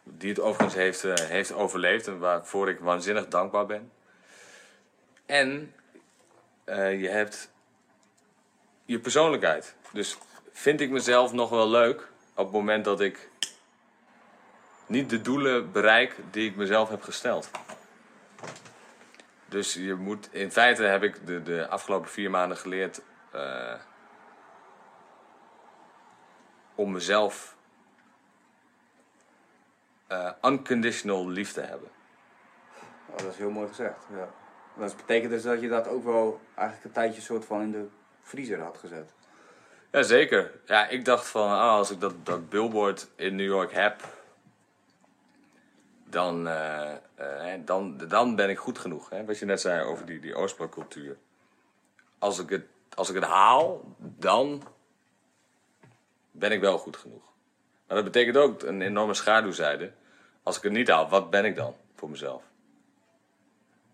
die 0.02 0.28
het 0.28 0.40
overigens 0.40 0.74
heeft, 0.74 1.04
eh, 1.04 1.14
heeft 1.14 1.52
overleefd 1.52 2.06
en 2.06 2.18
waarvoor 2.18 2.68
ik 2.68 2.78
waanzinnig 2.78 3.28
dankbaar 3.28 3.66
ben. 3.66 3.92
En 5.26 5.74
eh, 6.64 7.00
je 7.00 7.08
hebt 7.08 7.50
je 8.84 8.98
persoonlijkheid. 8.98 9.74
Dus 9.92 10.16
vind 10.52 10.80
ik 10.80 10.90
mezelf 10.90 11.32
nog 11.32 11.50
wel 11.50 11.68
leuk 11.68 12.08
op 12.34 12.44
het 12.44 12.52
moment 12.52 12.84
dat 12.84 13.00
ik 13.00 13.28
niet 14.86 15.10
de 15.10 15.20
doelen 15.20 15.72
bereik 15.72 16.16
die 16.30 16.50
ik 16.50 16.56
mezelf 16.56 16.88
heb 16.88 17.02
gesteld. 17.02 17.50
Dus 19.48 19.74
je 19.74 19.94
moet, 19.94 20.28
in 20.32 20.50
feite 20.50 20.82
heb 20.82 21.02
ik 21.02 21.26
de, 21.26 21.42
de 21.42 21.68
afgelopen 21.68 22.10
vier 22.10 22.30
maanden 22.30 22.56
geleerd 22.56 23.02
eh, 23.30 23.74
om 26.74 26.92
mezelf 26.92 27.56
eh, 30.06 30.30
unconditional 30.42 31.28
lief 31.28 31.52
te 31.52 31.60
hebben. 31.60 31.88
Oh, 33.10 33.16
dat 33.16 33.32
is 33.32 33.36
heel 33.36 33.50
mooi 33.50 33.68
gezegd. 33.68 34.06
Ja. 34.10 34.28
Dat 34.78 34.96
betekent 34.96 35.30
dus 35.30 35.42
dat 35.42 35.60
je 35.60 35.68
dat 35.68 35.88
ook 35.88 36.04
wel 36.04 36.40
eigenlijk 36.54 36.86
een 36.86 37.02
tijdje 37.02 37.20
soort 37.20 37.44
van 37.44 37.60
in 37.60 37.72
de 37.72 37.86
vriezer 38.22 38.60
had 38.60 38.78
gezet. 38.78 39.12
Jazeker. 39.90 40.52
Ja, 40.64 40.88
ik 40.88 41.04
dacht 41.04 41.26
van, 41.26 41.50
ah, 41.50 41.70
als 41.70 41.90
ik 41.90 42.00
dat, 42.00 42.26
dat 42.26 42.48
billboard 42.48 43.08
in 43.16 43.36
New 43.36 43.46
York 43.46 43.72
heb, 43.72 44.02
dan, 46.08 46.48
eh, 46.48 46.94
eh, 47.14 47.60
dan, 47.64 47.96
dan 47.96 48.36
ben 48.36 48.50
ik 48.50 48.58
goed 48.58 48.78
genoeg. 48.78 49.10
Hè? 49.10 49.24
Wat 49.24 49.38
je 49.38 49.44
net 49.44 49.60
zei 49.60 49.84
over 49.84 50.06
die, 50.06 50.20
die. 50.20 50.34
Als 52.18 52.38
ik, 52.38 52.50
het, 52.50 52.64
als 52.94 53.08
ik 53.08 53.14
het 53.14 53.24
haal, 53.24 53.94
dan 53.98 54.62
ben 56.30 56.52
ik 56.52 56.60
wel 56.60 56.78
goed 56.78 56.96
genoeg. 56.96 57.22
Maar 57.86 57.96
dat 57.96 58.04
betekent 58.04 58.36
ook 58.36 58.62
een 58.62 58.82
enorme 58.82 59.14
schaduwzijde. 59.14 59.92
Als 60.42 60.56
ik 60.56 60.62
het 60.62 60.72
niet 60.72 60.88
haal, 60.88 61.08
wat 61.08 61.30
ben 61.30 61.44
ik 61.44 61.56
dan 61.56 61.74
voor 61.94 62.10
mezelf? 62.10 62.42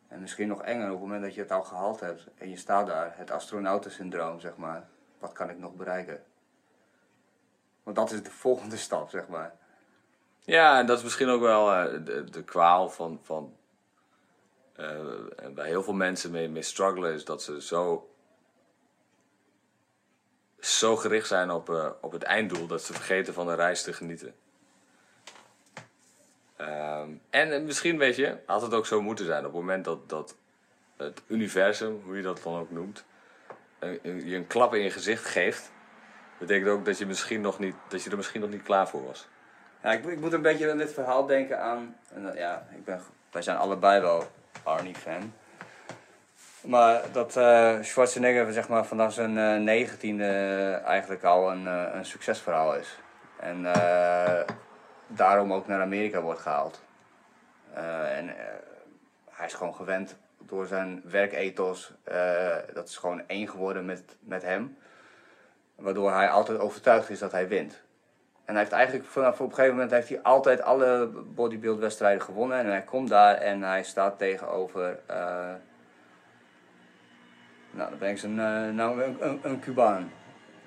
En 0.09 0.21
misschien 0.21 0.49
nog 0.49 0.63
enger 0.63 0.85
op 0.87 0.93
het 0.93 1.01
moment 1.01 1.23
dat 1.23 1.35
je 1.35 1.41
het 1.41 1.51
al 1.51 1.63
gehaald 1.63 2.01
hebt 2.01 2.27
en 2.39 2.51
je 2.51 2.57
staat 2.57 2.87
daar, 2.87 3.13
het 3.17 3.31
astronautensyndroom, 3.31 4.41
zeg 4.41 4.57
maar. 4.57 4.89
Wat 5.19 5.33
kan 5.33 5.51
ik 5.51 5.59
nog 5.59 5.75
bereiken? 5.75 6.23
Want 7.83 7.97
dat 7.97 8.11
is 8.11 8.23
de 8.23 8.31
volgende 8.31 8.77
stap, 8.87 9.11
zeg 9.11 9.29
maar. 9.29 9.55
Ja, 10.45 10.79
en 10.79 10.87
dat 10.87 10.99
is 10.99 11.05
misschien 11.05 11.29
ook 11.29 11.41
wel 11.41 11.73
eh, 11.73 12.01
de, 12.31 12.43
kwaal 12.45 12.91
van, 12.91 13.21
van 13.23 13.57
en 15.37 15.55
waar 15.55 15.67
heel 15.67 15.83
veel 15.83 15.93
mensen 15.93 16.31
mee, 16.31 16.49
mee 16.49 16.63
struggelen, 16.63 17.13
is 17.13 17.25
dat 17.25 17.43
ze 17.43 17.63
zo, 17.63 18.11
zo 20.59 20.97
gericht 20.97 21.27
zijn 21.27 21.51
op, 21.51 21.71
eh, 21.71 21.91
op 22.01 22.13
het 22.13 22.23
einddoel 22.23 22.67
dat 22.67 22.83
ze 22.83 22.93
vergeten 22.93 23.35
van 23.35 23.47
de 23.47 23.55
reis 23.55 23.83
te 23.83 23.93
genieten. 23.93 24.35
Ehm, 26.57 27.11
en 27.31 27.65
misschien, 27.65 27.99
weet 27.99 28.17
je, 28.17 28.39
had 28.47 28.63
het 28.63 28.75
ook 28.75 28.87
zo 28.87 29.03
moeten 29.03 29.25
zijn 29.25 29.47
op 29.47 29.53
het 29.53 29.61
moment 29.61 29.85
dat, 29.85 30.09
dat 30.09 30.37
het 30.97 31.23
universum, 31.27 32.01
hoe 32.05 32.17
je 32.17 32.23
dat 32.23 32.43
dan 32.43 32.59
ook 32.59 32.71
noemt, 32.71 33.05
je 34.03 34.37
een 34.37 34.47
klap 34.47 34.75
in 34.75 34.83
je 34.83 34.91
gezicht 34.91 35.25
geeft, 35.25 35.73
betekent 36.39 36.71
ook 36.71 36.85
dat 36.85 36.99
je, 36.99 37.07
misschien 37.07 37.41
nog 37.41 37.59
niet, 37.59 37.75
dat 37.89 38.03
je 38.03 38.11
er 38.11 38.17
misschien 38.17 38.41
nog 38.41 38.51
niet 38.51 38.63
klaar 38.63 38.89
voor 38.89 39.05
was. 39.05 39.29
Ja, 39.83 39.93
ik, 39.93 40.05
ik 40.05 40.21
moet 40.21 40.33
een 40.33 40.43
beetje 40.43 40.71
aan 40.71 40.79
dit 40.79 40.93
verhaal 40.93 41.27
denken 41.27 41.61
aan. 41.61 41.97
Ja, 42.35 42.67
ik 42.75 42.85
ben, 42.85 43.01
wij 43.31 43.43
zijn 43.43 43.57
allebei 43.57 44.01
wel 44.01 44.25
Arnie-fan. 44.63 45.33
Maar 46.61 47.03
dat 47.13 47.37
eh, 47.37 47.77
Schwarzenegger 47.81 48.53
zeg 48.53 48.69
maar, 48.69 48.87
vanaf 48.87 49.13
zijn 49.13 49.39
eh, 49.39 49.61
negentiende 49.61 50.25
eigenlijk 50.85 51.25
al 51.25 51.51
een, 51.51 51.67
eh, 51.67 51.95
een 51.95 52.05
succesverhaal 52.05 52.77
is. 52.77 52.99
En 53.41 53.63
daarom 55.07 55.53
ook 55.53 55.67
naar 55.67 55.81
Amerika 55.81 56.21
wordt 56.21 56.41
gehaald. 56.41 56.83
Eh, 57.75 58.19
en 58.19 58.35
hij 59.31 59.47
is 59.47 59.55
gewoon 59.55 59.75
gewend 59.75 60.17
door 60.39 60.67
zijn 60.67 61.03
werkethos. 61.05 61.95
dat 62.75 62.89
is 62.89 62.97
gewoon 62.97 63.23
één 63.27 63.49
geworden 63.49 63.85
met, 63.85 64.17
met 64.21 64.43
hem. 64.43 64.77
Waardoor 65.75 66.13
hij 66.13 66.29
altijd 66.31 66.59
overtuigd 66.59 67.11
is 67.11 67.19
dat 67.19 67.33
hij 67.33 67.49
wint. 67.49 67.83
En 68.53 68.59
hij 68.59 68.67
heeft 68.67 68.77
eigenlijk 68.77 69.11
vanaf 69.11 69.41
op 69.41 69.49
een 69.49 69.55
gegeven 69.55 69.75
moment 69.75 69.93
heeft 69.93 70.09
hij 70.09 70.23
altijd 70.23 70.63
alle 70.63 71.07
bodybuild 71.07 71.79
wedstrijden 71.79 72.23
gewonnen. 72.23 72.59
En 72.59 72.67
hij 72.67 72.83
komt 72.83 73.09
daar 73.09 73.35
en 73.35 73.63
hij 73.63 73.83
staat 73.83 74.19
tegenover. 74.19 75.01
eh, 75.07 75.17
nou, 77.71 77.91
dan 77.91 77.99
ben 77.99 78.11
ik 78.11 78.19
zijn. 78.19 78.35
nou, 78.75 79.03
een, 79.03 79.41
een, 79.43 79.61
Cubaan. 79.61 80.13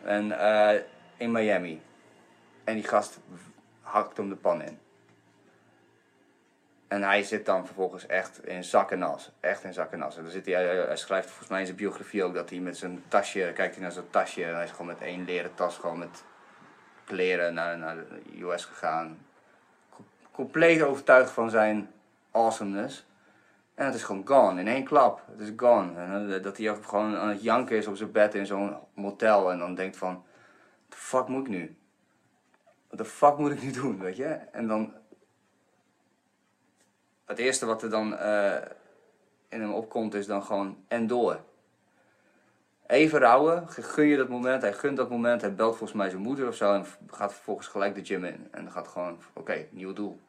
En 0.03 0.39
eh, 0.39 0.81
in 1.17 1.31
Miami. 1.31 1.81
En 2.63 2.73
die 2.73 2.83
gast 2.83 3.19
hakt 3.81 4.17
hem 4.17 4.29
de 4.29 4.35
pan 4.35 4.61
in. 4.61 4.79
En 6.87 7.03
hij 7.03 7.23
zit 7.23 7.45
dan 7.45 7.65
vervolgens 7.65 8.05
echt 8.05 8.45
in 8.45 8.63
zak 8.63 8.91
en 8.91 9.03
as. 9.03 9.31
Echt 9.39 9.63
in 9.63 9.73
zak 9.73 9.91
en 9.91 10.01
as. 10.01 10.17
En 10.17 10.23
dan 10.23 10.31
zit 10.31 10.45
hij, 10.45 10.65
hij, 10.65 10.75
hij 10.75 10.97
schrijft 10.97 11.27
volgens 11.27 11.49
mij 11.49 11.59
in 11.59 11.65
zijn 11.65 11.77
biografie 11.77 12.23
ook 12.23 12.33
dat 12.33 12.49
hij 12.49 12.59
met 12.59 12.77
zijn 12.77 13.03
tasje, 13.07 13.51
kijkt 13.55 13.73
hij 13.73 13.83
naar 13.83 13.91
zijn 13.91 14.09
tasje 14.09 14.45
en 14.45 14.55
hij 14.55 14.63
is 14.63 14.71
gewoon 14.71 14.87
met 14.87 15.01
één 15.01 15.25
leren 15.25 15.53
tas, 15.55 15.77
gewoon 15.77 15.99
met 15.99 16.23
kleren 17.05 17.53
naar, 17.53 17.77
naar 17.77 17.95
de 17.95 18.41
US 18.41 18.65
gegaan. 18.65 19.17
Com- 19.89 20.05
compleet 20.31 20.81
overtuigd 20.81 21.31
van 21.31 21.49
zijn 21.49 21.91
awesomeness. 22.31 23.05
En 23.73 23.85
het 23.85 23.95
is 23.95 24.03
gewoon 24.03 24.27
gone, 24.27 24.59
in 24.59 24.67
één 24.67 24.83
klap. 24.83 25.21
Het 25.31 25.39
is 25.39 25.51
gone. 25.55 25.95
En 25.95 26.33
eh, 26.33 26.43
dat 26.43 26.57
hij 26.57 26.69
ook 26.69 26.85
gewoon 26.85 27.15
aan 27.15 27.29
het 27.29 27.43
janken 27.43 27.77
is 27.77 27.87
op 27.87 27.95
zijn 27.95 28.11
bed 28.11 28.35
in 28.35 28.45
zo'n 28.45 28.75
motel. 28.93 29.51
En 29.51 29.59
dan 29.59 29.75
denkt 29.75 29.97
van, 29.97 30.13
what 30.13 30.89
the 30.89 30.97
fuck 30.97 31.27
moet 31.27 31.41
ik 31.41 31.51
nu? 31.51 31.77
What 32.87 32.97
the 32.97 33.05
fuck 33.05 33.37
moet 33.37 33.51
ik 33.51 33.61
nu 33.61 33.71
doen, 33.71 33.99
weet 33.99 34.15
je? 34.15 34.27
En 34.51 34.67
dan... 34.67 34.93
Het 37.25 37.37
eerste 37.37 37.65
wat 37.65 37.83
er 37.83 37.89
dan 37.89 38.17
eh, 38.17 38.61
in 39.49 39.61
hem 39.61 39.73
opkomt 39.73 40.13
is 40.13 40.25
dan 40.25 40.43
gewoon 40.43 40.83
en 40.87 41.07
door. 41.07 41.39
Even 42.87 43.19
rouwen, 43.19 43.67
gun 43.67 44.05
je 44.05 44.17
dat 44.17 44.29
moment, 44.29 44.61
hij 44.61 44.73
gunt 44.73 44.97
dat 44.97 45.09
moment, 45.09 45.41
hij 45.41 45.55
belt 45.55 45.77
volgens 45.77 45.97
mij 45.97 46.09
zijn 46.09 46.21
moeder 46.21 46.47
of 46.47 46.55
zo 46.55 46.73
en 46.73 46.85
gaat 47.07 47.33
vervolgens 47.33 47.67
gelijk 47.67 47.95
de 47.95 48.05
gym 48.05 48.25
in. 48.25 48.47
En 48.51 48.63
dan 48.63 48.71
gaat 48.71 48.87
gewoon, 48.87 49.19
oké, 49.33 49.65
nieuw 49.69 49.93
doel. 49.93 50.19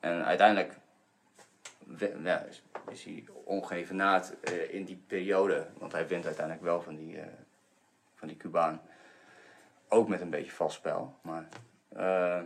En 0.00 0.24
uiteindelijk 0.24 0.78
ja, 2.22 2.38
is, 2.38 2.62
is 2.90 3.04
hij 3.04 3.24
ongeëvenaard 3.44 4.40
eh 4.40 4.74
in 4.74 4.84
die 4.84 5.02
periode, 5.06 5.66
want 5.78 5.92
hij 5.92 6.08
wint 6.08 6.26
uiteindelijk 6.26 6.64
wel 6.64 6.82
van 6.82 6.96
die, 6.96 7.20
eh, 7.20 7.26
van 8.14 8.28
die 8.28 8.36
Cubaan. 8.36 8.80
Ook 9.88 10.08
met 10.08 10.20
een 10.20 10.30
beetje 10.30 10.52
vals 10.52 10.74
spel, 10.74 11.14
maar 11.22 11.48
eh, 11.88 12.40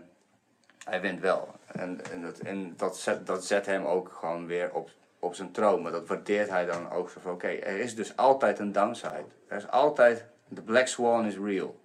hij 0.85 1.01
wint 1.01 1.21
wel. 1.21 1.55
En, 1.67 2.05
en, 2.11 2.23
dat, 2.23 2.39
en 2.39 2.77
dat, 2.77 2.99
zet, 2.99 3.27
dat 3.27 3.45
zet 3.45 3.67
hem 3.67 3.85
ook 3.85 4.13
gewoon 4.13 4.47
weer 4.47 4.75
op, 4.75 4.91
op 5.19 5.35
zijn 5.35 5.51
troon. 5.53 5.83
Maar 5.83 5.93
dat 5.93 6.09
waardeert 6.09 6.49
hij 6.51 6.67
dan 6.67 6.91
ook 6.91 7.11
zo 7.11 7.21
van, 7.21 7.33
oké, 7.33 7.49
er 7.49 7.79
is 7.79 7.95
dus 7.95 8.17
altijd 8.17 8.59
een 8.59 8.73
downside. 8.73 9.25
Er 9.49 9.57
is 9.57 9.69
altijd, 9.71 10.25
de 10.49 10.63
Black 10.63 10.87
Swan 10.87 11.27
is 11.27 11.37
real. 11.37 11.81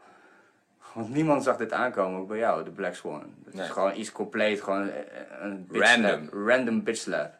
Want 0.94 1.10
niemand 1.10 1.44
zag 1.44 1.58
dit 1.58 1.72
aankomen, 1.74 2.20
ook 2.20 2.28
bij 2.28 2.38
jou, 2.38 2.64
de 2.64 2.72
Black 2.72 2.94
Swan. 2.96 3.34
Het 3.46 3.54
Nee. 3.54 3.64
is 3.64 3.70
gewoon 3.70 3.96
iets 3.96 4.12
compleet, 4.12 4.62
gewoon 4.62 4.90
eh, 4.90 5.02
een 5.40 5.68
bitch 5.68 5.96
Random. 5.96 6.28
slap. 6.28 6.48
Random 6.48 6.84
bitch 6.84 7.00
slap. 7.02 7.34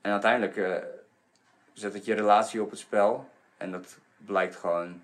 En 0.00 0.12
uiteindelijk 0.12 0.56
eh, 0.56 0.76
zet 1.72 1.92
het 1.92 2.04
je 2.04 2.14
relatie 2.14 2.62
op 2.62 2.70
het 2.70 2.78
spel. 2.78 3.28
En 3.56 3.70
dat 3.70 3.98
blijkt 4.16 4.56
gewoon 4.56 5.02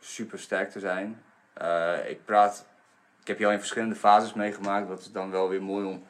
super 0.00 0.38
sterk 0.38 0.70
te 0.70 0.80
zijn. 0.80 1.22
Eh, 1.52 2.10
ik 2.10 2.24
praat, 2.24 2.66
ik 3.20 3.26
heb 3.26 3.38
jou 3.38 3.52
in 3.52 3.58
verschillende 3.58 3.94
fases 3.94 4.34
meegemaakt. 4.34 4.88
Dat 4.88 5.00
is 5.00 5.12
dan 5.12 5.30
wel 5.30 5.48
weer 5.48 5.62
mooi 5.62 5.86
om, 5.86 6.06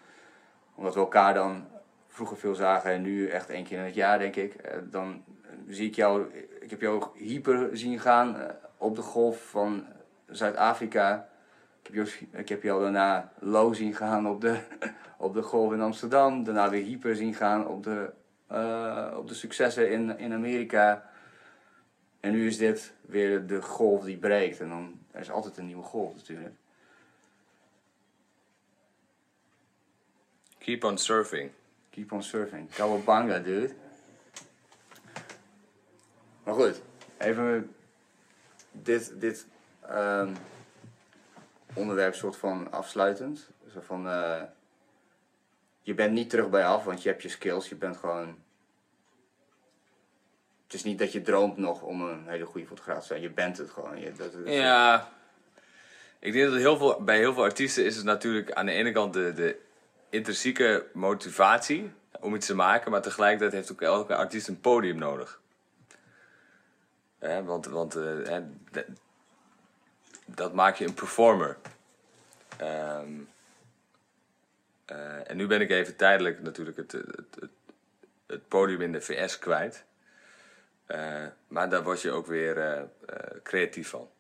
omdat 0.81 0.95
we 0.95 1.01
elkaar 1.01 1.35
dan 1.35 1.67
vroeger 2.09 2.37
veel 2.37 2.55
zagen 2.55 2.91
en 2.91 3.03
nu 3.03 3.29
echt 3.29 3.51
één 3.51 3.65
keer 3.65 3.79
in 3.79 3.85
het 3.85 3.95
jaar, 3.95 4.19
denk 4.19 4.37
ik. 4.37 4.55
Eh, 4.55 4.79
dan 4.91 5.23
zie 5.69 5.89
ik 5.89 5.95
jou, 5.95 6.35
ik 6.61 6.71
heb 6.71 6.81
jou 6.81 7.05
hyper 7.15 7.69
zien 7.73 7.99
gaan 7.99 8.37
eh, 8.37 8.49
op 8.77 8.97
de 8.97 9.03
golf 9.03 9.49
van 9.51 9.87
Zuid-Afrika. 10.27 11.29
Ik 11.83 11.87
heb, 11.87 11.95
jou, 11.95 12.29
ik 12.33 12.49
heb 12.49 12.63
jou 12.63 12.83
daarna 12.83 13.33
low 13.39 13.75
zien 13.75 13.95
gaan 13.95 14.29
op 14.29 14.41
de, 14.41 14.59
op 15.19 15.35
de 15.35 15.43
golf 15.43 15.73
in 15.73 15.81
Amsterdam. 15.81 16.45
Daarna 16.45 16.71
weer 16.71 16.85
hyper 16.85 17.17
zien 17.17 17.35
gaan 17.35 17.67
op 17.67 17.85
de, 17.85 18.11
eh, 18.47 19.15
op 19.17 19.29
de 19.29 19.35
successen 19.35 19.91
in, 19.91 20.19
in 20.19 20.33
Amerika. 20.33 21.11
En 22.21 22.33
nu 22.33 22.47
is 22.47 22.59
dit 22.59 22.93
weer 23.01 23.47
de 23.47 23.63
golf 23.63 24.05
die 24.05 24.19
breekt. 24.19 24.61
En 24.61 24.69
dan 24.69 24.99
er 25.11 25.21
is 25.21 25.31
altijd 25.31 25.57
een 25.57 25.67
nieuwe 25.67 25.83
golf 25.83 26.15
natuurlijk. 26.15 26.55
Keep 30.71 30.85
on 30.85 30.99
surfing. 30.99 31.51
Keep 31.91 32.13
on 32.13 32.23
surfing. 32.23 32.71
Kawabanga, 32.75 33.39
dude. 33.39 33.75
Maar 36.45 36.55
goed, 36.55 36.81
even 37.19 37.75
dit, 38.73 39.13
dit 39.21 39.47
ehm, 39.89 40.35
onderwerp 41.75 42.15
soort 42.15 42.37
van 42.37 42.73
afsluitend. 42.73 43.51
Zo 43.73 43.81
van, 43.81 44.09
eh, 44.09 44.43
je 45.83 45.95
bent 45.95 46.13
niet 46.13 46.31
terug 46.31 46.49
bij 46.51 46.65
af, 46.65 46.85
want 46.85 47.03
je 47.03 47.09
hebt 47.09 47.23
je 47.23 47.29
skills. 47.29 47.69
Je 47.69 47.75
bent 47.77 47.97
gewoon... 47.97 48.39
Het 50.65 50.75
is 50.75 50.85
niet 50.85 50.99
dat 50.99 51.13
je 51.13 51.23
droomt 51.23 51.57
nog 51.57 51.83
om 51.83 52.01
een 52.03 52.29
hele 52.29 52.45
goede 52.47 52.67
fotograaf 52.67 53.01
te 53.01 53.07
zijn. 53.07 53.21
Je 53.21 53.31
bent 53.31 53.57
het 53.59 53.71
gewoon. 53.71 54.01
Je, 54.01 54.13
dat, 54.13 54.33
dat- 54.33 54.49
Ja, 54.55 55.09
ik 56.19 56.33
denk 56.33 56.51
dat 56.51 56.59
heel 56.59 56.77
veel, 56.77 57.03
bij 57.05 57.19
heel 57.19 57.35
veel 57.35 57.43
artiesten 57.43 57.85
is 57.85 57.97
het 57.97 58.05
natuurlijk 58.05 58.53
aan 58.53 58.67
de 58.67 58.73
ene 58.73 58.93
kant 58.93 59.13
de, 59.13 59.33
de 59.33 59.69
intrinsieke 60.11 60.87
motivatie 60.93 61.93
om 62.21 62.35
iets 62.35 62.47
te 62.47 62.55
maken, 62.55 62.91
maar 62.91 63.03
tegelijkertijd 63.03 63.53
heeft 63.53 63.73
ook 63.73 63.83
elke 63.83 64.17
artiest 64.17 64.49
een 64.49 64.61
podium 64.61 64.99
nodig. 64.99 65.41
Want 67.19 67.67
want 67.67 67.95
eh, 67.95 68.39
dat 70.27 70.55
maakt 70.55 70.79
je 70.79 70.85
een 70.85 70.95
performer. 70.95 71.57
Ehm, 72.57 73.13
eh, 74.85 75.31
en 75.31 75.37
nu 75.37 75.47
ben 75.47 75.61
ik 75.61 75.71
even 75.71 75.97
tijdelijk 75.97 76.43
natuurlijk 76.43 76.77
het, 76.77 76.93
het, 76.93 77.51
het, 78.27 78.49
podium 78.49 78.81
in 78.81 78.93
de 78.93 79.01
VS 79.01 79.39
kwijt. 79.39 79.85
Eh, 80.87 81.27
maar 81.49 81.71
daar 81.71 81.83
word 81.83 82.03
je 82.03 82.11
ook 82.11 82.27
weer 82.27 82.89
creatief 83.43 83.89
van. 83.89 84.11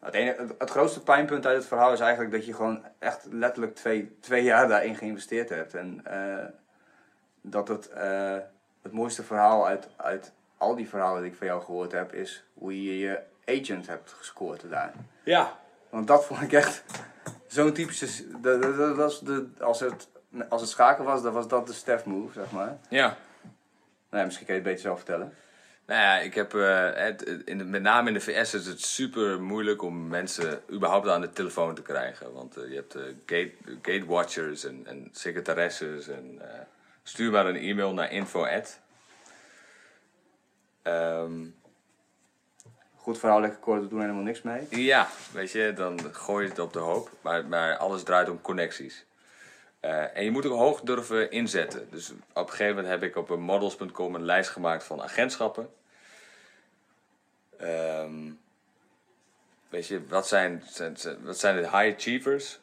Het, 0.00 0.14
ene, 0.14 0.54
het, 0.58 0.70
grootste 0.70 1.02
pijnpunt 1.02 1.46
uit 1.46 1.56
het 1.56 1.66
verhaal 1.66 1.92
is 1.92 2.00
eigenlijk 2.00 2.32
dat 2.32 2.46
je 2.46 2.54
gewoon 2.54 2.84
echt 2.98 3.26
letterlijk 3.30 3.74
twee, 3.74 4.16
twee 4.20 4.42
jaar 4.42 4.68
daarin 4.68 4.96
geïnvesteerd 4.96 5.48
hebt. 5.48 5.74
En 5.74 6.00
eh, 6.04 6.44
dat 7.40 7.68
het, 7.68 7.88
eh, 7.88 8.36
het 8.82 8.92
mooiste 8.92 9.22
verhaal 9.22 9.66
uit, 9.66 9.88
uit 9.96 10.32
al 10.56 10.74
die 10.74 10.88
verhalen 10.88 11.22
die 11.22 11.30
ik 11.30 11.36
van 11.36 11.46
jou 11.46 11.62
gehoord 11.62 11.92
heb, 11.92 12.12
is 12.12 12.44
hoe 12.54 12.84
je 12.84 12.98
je 12.98 13.20
agent 13.44 13.86
hebt 13.86 14.12
gescoord 14.12 14.70
daar. 14.70 14.92
Ja. 15.22 15.58
Want 15.88 16.06
dat 16.06 16.24
vond 16.24 16.40
ik 16.40 16.52
echt 16.52 16.84
zo'n 17.46 17.72
typische. 17.72 18.40
Dat, 18.40 18.96
was 18.96 19.20
de, 19.20 19.48
als, 19.60 19.80
het, 19.80 20.08
als 20.48 20.60
het 20.60 20.70
schaken 20.70 21.04
was, 21.04 21.22
dan 21.22 21.32
was 21.32 21.48
dat 21.48 21.66
de 21.66 21.72
Stef 21.72 22.04
move, 22.04 22.32
zeg 22.32 22.50
maar. 22.50 22.78
Ja. 22.88 23.16
Nou, 24.10 24.20
ja, 24.20 24.24
misschien 24.24 24.46
kan 24.46 24.54
je 24.54 24.60
het 24.60 24.70
beter 24.70 24.86
zelf 24.86 24.96
vertellen. 24.96 25.34
Nou 25.88 26.00
ja, 26.00 26.18
ik 26.18 26.34
heb, 26.34 26.54
eh, 26.54 26.90
het, 26.94 27.22
in 27.44 27.58
de, 27.58 27.64
met 27.64 27.82
name 27.82 28.08
in 28.08 28.14
de 28.14 28.20
VS 28.20 28.54
is 28.54 28.66
het 28.66 28.80
super 28.80 29.42
moeilijk 29.42 29.82
om 29.82 30.08
mensen 30.08 30.62
überhaupt 30.72 31.08
aan 31.08 31.20
de 31.20 31.32
telefoon 31.32 31.74
te 31.74 31.82
krijgen. 31.82 32.32
Want 32.32 32.56
eh, 32.56 32.68
je 32.68 32.74
hebt 32.74 32.94
eh, 32.94 33.02
gate, 33.26 33.52
gatewatchers 33.82 34.64
en, 34.64 34.82
en 34.86 35.08
secretaresses. 35.12 36.08
En, 36.08 36.40
stuur 37.02 37.30
maar 37.30 37.46
een 37.46 37.56
e-mail 37.56 37.92
naar 37.92 38.12
info. 38.12 38.46
Ehm, 40.82 41.44
Goed 42.94 43.18
verhaal, 43.18 43.40
lekker 43.40 43.58
kort, 43.58 43.82
we 43.82 43.88
doen 43.88 44.00
helemaal 44.00 44.22
niks 44.22 44.42
mee. 44.42 44.66
ja, 44.70 45.08
weet 45.32 45.50
je, 45.50 45.72
dan 45.72 46.00
gooi 46.12 46.44
je 46.44 46.50
het 46.50 46.58
op 46.58 46.72
de 46.72 46.78
hoop. 46.78 47.10
Maar, 47.20 47.44
maar 47.44 47.76
alles 47.76 48.02
draait 48.02 48.28
om 48.28 48.40
connecties. 48.40 49.06
En 49.80 50.24
je 50.24 50.30
moet 50.30 50.46
ook 50.46 50.58
hoog 50.58 50.80
durven 50.80 51.30
inzetten. 51.30 51.88
Dus 51.90 52.10
op 52.10 52.18
een 52.34 52.48
gegeven 52.48 52.74
moment 52.74 52.92
heb 52.92 53.02
ik 53.02 53.16
op 53.16 53.38
models.com 53.38 54.14
een 54.14 54.24
lijst 54.24 54.50
gemaakt 54.50 54.84
van 54.84 55.02
agentschappen. 55.02 55.76
Ehm, 57.58 58.30
weet 59.68 59.86
je, 59.86 60.06
wat 60.06 60.28
zijn, 60.28 60.62
wat 61.22 61.38
zijn 61.38 61.56
de 61.56 61.62
high 61.62 61.94
achievers? 61.96 62.58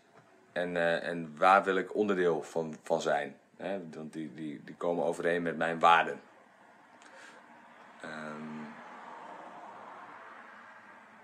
En, 0.52 0.78
eh, 0.78 1.08
en 1.08 1.34
waar 1.38 1.64
wil 1.64 1.76
ik 1.76 1.96
onderdeel 1.96 2.44
van, 2.44 2.78
van 2.84 3.02
zijn? 3.02 3.38
Hè, 3.58 3.80
want 3.94 4.14
die, 4.14 4.34
die, 4.34 4.62
die 4.64 4.76
komen 4.76 5.06
overeen 5.06 5.42
met 5.42 5.58
mijn 5.58 5.80
waarden. 5.80 6.22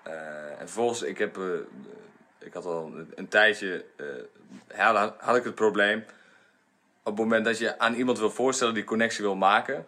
Eh, 0.03 0.60
en 0.60 0.68
vervolgens, 0.68 1.02
ik 1.02 1.18
heb, 1.18 1.38
eh, 1.38 1.43
ik 2.39 2.53
had 2.53 2.65
al 2.65 2.93
een, 3.15 3.27
tijdje, 3.27 3.85
had, 4.76 5.14
had 5.18 5.35
ik 5.35 5.43
het 5.43 5.56
probleem. 5.56 6.06
Op 7.03 7.11
het 7.11 7.15
moment 7.15 7.45
dat 7.45 7.57
je 7.57 7.80
aan 7.80 7.93
iemand 7.93 8.19
wil 8.19 8.31
voorstellen 8.31 8.73
die 8.73 8.84
connectie 8.84 9.23
wil 9.23 9.35
maken, 9.35 9.85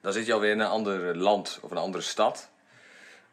dan 0.00 0.12
zit 0.12 0.26
je 0.26 0.32
alweer 0.32 0.50
in 0.50 0.60
een 0.60 0.66
ander 0.66 1.16
land 1.16 1.58
of 1.62 1.70
een 1.70 1.76
andere 1.76 2.04
stad. 2.04 2.50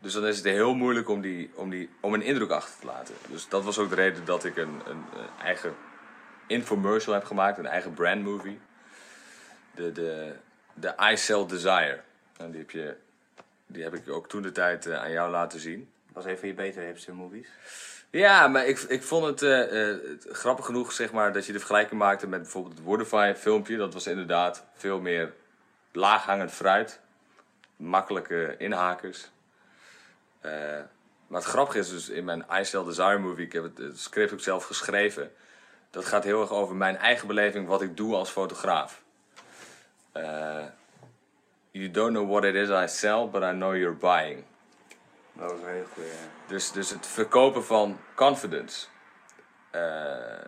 Dus 0.05 0.13
dan 0.13 0.25
is 0.25 0.35
het 0.35 0.45
heel 0.45 0.75
moeilijk 0.75 1.09
om, 1.09 1.21
die, 1.21 1.51
om, 1.55 1.69
die, 1.69 1.89
om 1.99 2.13
een 2.13 2.21
indruk 2.21 2.49
achter 2.49 2.79
te 2.79 2.85
laten. 2.85 3.15
Dus 3.29 3.47
dat 3.49 3.63
was 3.63 3.77
ook 3.77 3.89
de 3.89 3.95
reden 3.95 4.25
dat 4.25 4.43
ik 4.43 4.57
een, 4.57 4.81
een, 4.85 5.03
eigen 5.43 5.75
infomercial 6.47 7.13
heb 7.13 7.23
gemaakt, 7.23 7.57
een 7.57 7.65
eigen 7.65 7.93
brand 7.93 8.23
movie. 8.23 8.59
De, 9.75 9.91
de, 9.91 10.35
de 10.73 10.93
I 11.11 11.17
Sell 11.17 11.45
Desire. 11.45 11.99
En 12.37 12.51
die 12.51 12.59
heb, 12.59 12.71
je, 12.71 12.95
die 13.65 13.83
heb 13.83 13.93
ik 13.93 14.09
ook 14.09 14.29
toen 14.29 14.41
de 14.41 14.51
tijd 14.51 14.85
eh, 14.85 14.99
aan 14.99 15.11
jou 15.11 15.31
laten 15.31 15.59
zien. 15.59 15.89
Was 16.13 16.25
een 16.25 16.37
van 16.37 16.47
je 16.47 16.53
betere 16.53 16.85
hipster 16.85 17.15
movies. 17.15 17.49
Ja, 18.09 18.47
maar 18.47 18.65
ik, 18.65 18.79
ik 18.79 19.03
vond 19.03 19.25
het 19.25 19.41
eh, 19.41 19.89
eh, 19.91 19.97
grappig 20.31 20.65
genoeg 20.65 20.91
zeg 20.91 21.11
maar, 21.11 21.33
dat 21.33 21.45
je 21.45 21.51
de 21.51 21.59
vergelijking 21.59 21.99
maakte 21.99 22.27
met 22.27 22.41
bijvoorbeeld 22.41 22.75
het 22.75 22.83
Wordify 22.83 23.33
filmpje. 23.37 23.77
Dat 23.77 23.93
was 23.93 24.07
inderdaad 24.07 24.65
veel 24.75 24.99
meer 24.99 25.33
laaghangend 25.91 26.51
fruit. 26.51 26.99
Makkelijke 27.75 28.55
inhakers. 28.57 29.33
Eh, 30.45 30.81
maar 31.27 31.39
het 31.41 31.49
grappige 31.49 31.79
is 31.79 31.89
dus 31.89 32.09
in 32.09 32.25
mijn 32.25 32.45
I 32.59 32.65
Sell 32.65 32.83
Desire 32.83 33.17
movie, 33.17 33.45
ik 33.45 33.51
heb 33.53 33.63
het, 33.63 33.77
het 33.77 33.99
script 33.99 34.33
ook 34.33 34.39
zelf 34.39 34.65
geschreven. 34.65 35.31
Dat 35.89 36.05
gaat 36.05 36.23
heel 36.23 36.41
erg 36.41 36.51
over 36.51 36.75
mijn 36.75 36.97
eigen 36.97 37.27
beleving, 37.27 37.67
wat 37.67 37.81
ik 37.81 37.97
doe 37.97 38.15
als 38.15 38.29
fotograaf. 38.29 39.03
Eh, 40.11 40.65
you 41.71 41.91
don't 41.91 42.13
know 42.13 42.29
what 42.29 42.43
it 42.43 42.55
is 42.55 42.69
I 42.69 42.87
sell, 42.87 43.27
but 43.31 43.41
I 43.41 43.51
know 43.51 43.75
you're 43.75 43.95
buying. 43.95 44.43
Dat 45.33 45.51
was 45.51 45.59
een 45.61 45.67
hele 45.67 45.85
goede. 45.93 46.09
Dus, 46.47 46.71
dus 46.71 46.89
het 46.89 47.07
verkopen 47.07 47.65
van 47.65 47.99
confidence. 48.15 48.87
Eh, 49.71 50.39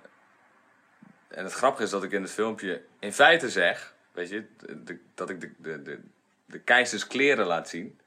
en 1.27 1.43
het 1.43 1.53
grappige 1.53 1.83
is 1.83 1.89
dat 1.89 2.03
ik 2.03 2.11
in 2.11 2.21
het 2.21 2.31
filmpje 2.31 2.83
in 2.99 3.13
feite 3.13 3.49
zeg, 3.49 3.93
weet 4.11 4.29
je, 4.29 4.45
de- 4.83 4.99
dat 5.13 5.29
ik 5.29 5.41
de, 5.41 5.51
de, 5.57 5.81
de, 5.81 5.99
de 6.45 6.59
keizers 6.59 7.07
kleren 7.07 7.45
laat 7.45 7.69
zien. 7.69 7.99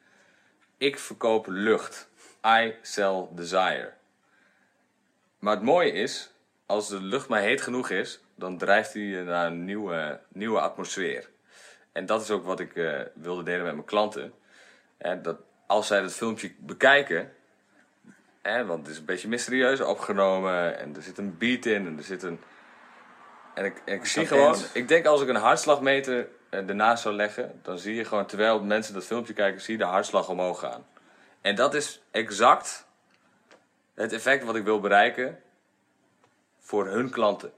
Ik 0.80 0.98
verkoop 0.98 1.46
lucht. 1.46 2.08
I 2.46 2.74
sell 2.82 3.26
desire. 3.30 3.92
Maar 5.38 5.54
het 5.54 5.62
mooie 5.62 5.92
is, 5.92 6.32
als 6.66 6.88
de 6.88 7.00
lucht 7.00 7.28
maar 7.28 7.40
heet 7.40 7.60
genoeg 7.60 7.90
is, 7.90 8.20
dan 8.34 8.58
drijft 8.58 8.92
hij 8.92 9.02
je 9.02 9.22
naar 9.22 9.46
een 9.46 9.64
nieuwe, 9.64 10.20
nieuwe 10.28 10.60
atmosfeer. 10.60 11.28
En 11.92 12.06
dat 12.06 12.22
is 12.22 12.30
ook 12.30 12.44
wat 12.44 12.60
ik 12.60 12.76
eh, 12.76 13.00
wilde 13.14 13.42
delen 13.42 13.64
met 13.64 13.74
mijn 13.74 13.86
klanten. 13.86 14.32
Hè, 14.98 15.20
dat 15.20 15.36
als 15.66 15.86
zij 15.86 16.00
het 16.00 16.14
filmpje 16.14 16.52
bekijken, 16.58 17.32
hè, 18.42 18.66
want 18.66 18.80
het 18.80 18.90
is 18.90 18.98
een 18.98 19.04
beetje 19.04 19.28
mysterieus 19.28 19.80
opgenomen 19.80 20.78
en 20.78 20.96
er 20.96 21.02
zit 21.02 21.18
een 21.18 21.38
beat 21.38 21.64
in 21.64 21.86
en 21.86 21.98
er 21.98 22.04
zit 22.04 22.22
een. 22.22 22.40
En 23.54 23.64
ik, 23.64 23.82
en 23.84 23.94
ik 23.94 24.06
zie 24.06 24.26
gewoon, 24.26 24.56
ik 24.72 24.88
denk 24.88 25.06
als 25.06 25.22
ik 25.22 25.28
een 25.28 25.36
hartslagmeter 25.36 26.18
eh, 26.18 26.39
ernaast 26.50 27.02
zou 27.02 27.14
leggen, 27.14 27.60
dan 27.62 27.78
zie 27.78 27.94
je 27.94 28.04
gewoon 28.04 28.26
terwijl 28.26 28.62
mensen 28.62 28.94
dat 28.94 29.04
filmpje 29.04 29.32
kijken, 29.32 29.60
zie 29.60 29.72
je 29.72 29.84
de 29.84 29.90
hartslag 29.90 30.28
omhoog 30.28 30.58
gaan. 30.58 30.86
En 31.40 31.54
dat 31.54 31.74
is 31.74 32.02
exact 32.10 32.86
het 33.94 34.12
effect 34.12 34.44
wat 34.44 34.56
ik 34.56 34.64
wil 34.64 34.80
bereiken 34.80 35.42
voor 36.58 36.86
hun 36.86 37.10
klanten. 37.10 37.52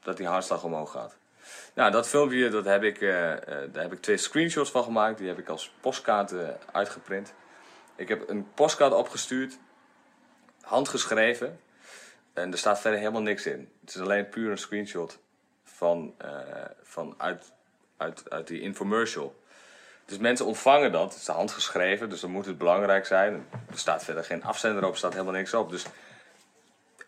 Dat 0.00 0.16
die 0.16 0.26
hartslag 0.26 0.64
omhoog 0.64 0.90
gaat. 0.90 1.16
Nou, 1.74 1.90
dat 1.90 2.08
filmpje, 2.08 2.48
dat 2.48 2.64
heb 2.64 2.82
ik, 2.82 3.00
eh, 3.00 3.32
eh, 3.32 3.72
daar 3.72 3.82
heb 3.82 3.92
ik 3.92 4.00
twee 4.00 4.16
screenshots 4.16 4.70
van 4.70 4.84
gemaakt. 4.84 5.18
Die 5.18 5.28
heb 5.28 5.38
ik 5.38 5.48
als 5.48 5.72
postkaart 5.80 6.32
eh, 6.32 6.48
uitgeprint. 6.72 7.34
Ik 7.96 8.08
heb 8.08 8.28
een 8.28 8.52
postkaart 8.54 8.92
opgestuurd, 8.92 9.58
handgeschreven. 10.60 11.60
En 12.32 12.52
er 12.52 12.58
staat 12.58 12.80
verder 12.80 12.98
helemaal 12.98 13.22
niks 13.22 13.46
in. 13.46 13.70
Het 13.80 13.94
is 13.94 14.00
alleen 14.00 14.28
puur 14.28 14.50
een 14.50 14.58
screenshot 14.58 15.18
van, 15.76 16.14
eh, 16.18 16.30
van 16.82 17.14
uit, 17.18 17.52
uit, 17.96 18.30
uit 18.30 18.46
die 18.46 18.60
infomercial. 18.60 19.40
Dus 20.04 20.18
mensen 20.18 20.46
ontvangen 20.46 20.92
dat. 20.92 21.12
Het 21.12 21.20
is 21.20 21.26
handgeschreven, 21.26 22.10
dus 22.10 22.20
dan 22.20 22.30
moet 22.30 22.46
het 22.46 22.58
belangrijk 22.58 23.06
zijn. 23.06 23.46
Er 23.70 23.78
staat 23.78 24.04
verder 24.04 24.24
geen 24.24 24.44
afzender 24.44 24.84
op, 24.84 24.90
er 24.90 24.98
staat 24.98 25.12
helemaal 25.12 25.32
niks 25.32 25.54
op. 25.54 25.70
Dus 25.70 25.84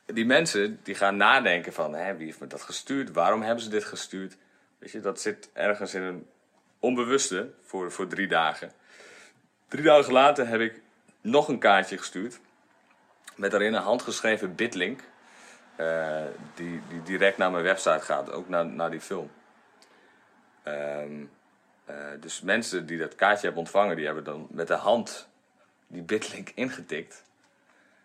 die 0.06 0.26
mensen 0.26 0.80
die 0.82 0.94
gaan 0.94 1.16
nadenken 1.16 1.72
van, 1.72 1.94
hè, 1.94 2.16
wie 2.16 2.26
heeft 2.26 2.40
me 2.40 2.46
dat 2.46 2.62
gestuurd? 2.62 3.12
Waarom 3.12 3.42
hebben 3.42 3.64
ze 3.64 3.70
dit 3.70 3.84
gestuurd? 3.84 4.36
Weet 4.78 4.90
je, 4.90 5.00
dat 5.00 5.20
zit 5.20 5.50
ergens 5.52 5.94
in 5.94 6.02
een 6.02 6.26
onbewuste 6.78 7.50
voor, 7.62 7.92
voor 7.92 8.06
drie 8.06 8.28
dagen. 8.28 8.72
Drie 9.68 9.84
dagen 9.84 10.12
later 10.12 10.48
heb 10.48 10.60
ik 10.60 10.80
nog 11.20 11.48
een 11.48 11.58
kaartje 11.58 11.98
gestuurd. 11.98 12.40
Met 13.36 13.50
daarin 13.50 13.74
een 13.74 13.82
handgeschreven 13.82 14.54
bitlink. 14.54 15.00
Eh, 15.78 16.22
die, 16.55 16.82
die 16.88 17.02
direct 17.02 17.36
naar 17.36 17.50
mijn 17.50 17.64
website 17.64 18.00
gaat, 18.00 18.30
ook 18.32 18.48
naar, 18.48 18.66
naar 18.66 18.90
die 18.90 19.00
film. 19.00 19.30
Ehm, 20.62 21.24
eh, 21.84 21.96
dus 22.20 22.40
mensen 22.40 22.86
die 22.86 22.98
dat 22.98 23.14
kaartje 23.14 23.44
hebben 23.46 23.62
ontvangen, 23.62 23.96
die 23.96 24.05
hebben 24.06 24.24
dan 24.24 24.46
met 24.50 24.66
de 24.68 24.74
hand 24.74 25.28
die 25.86 26.02
bitlink 26.02 26.50
ingetikt. 26.55 27.24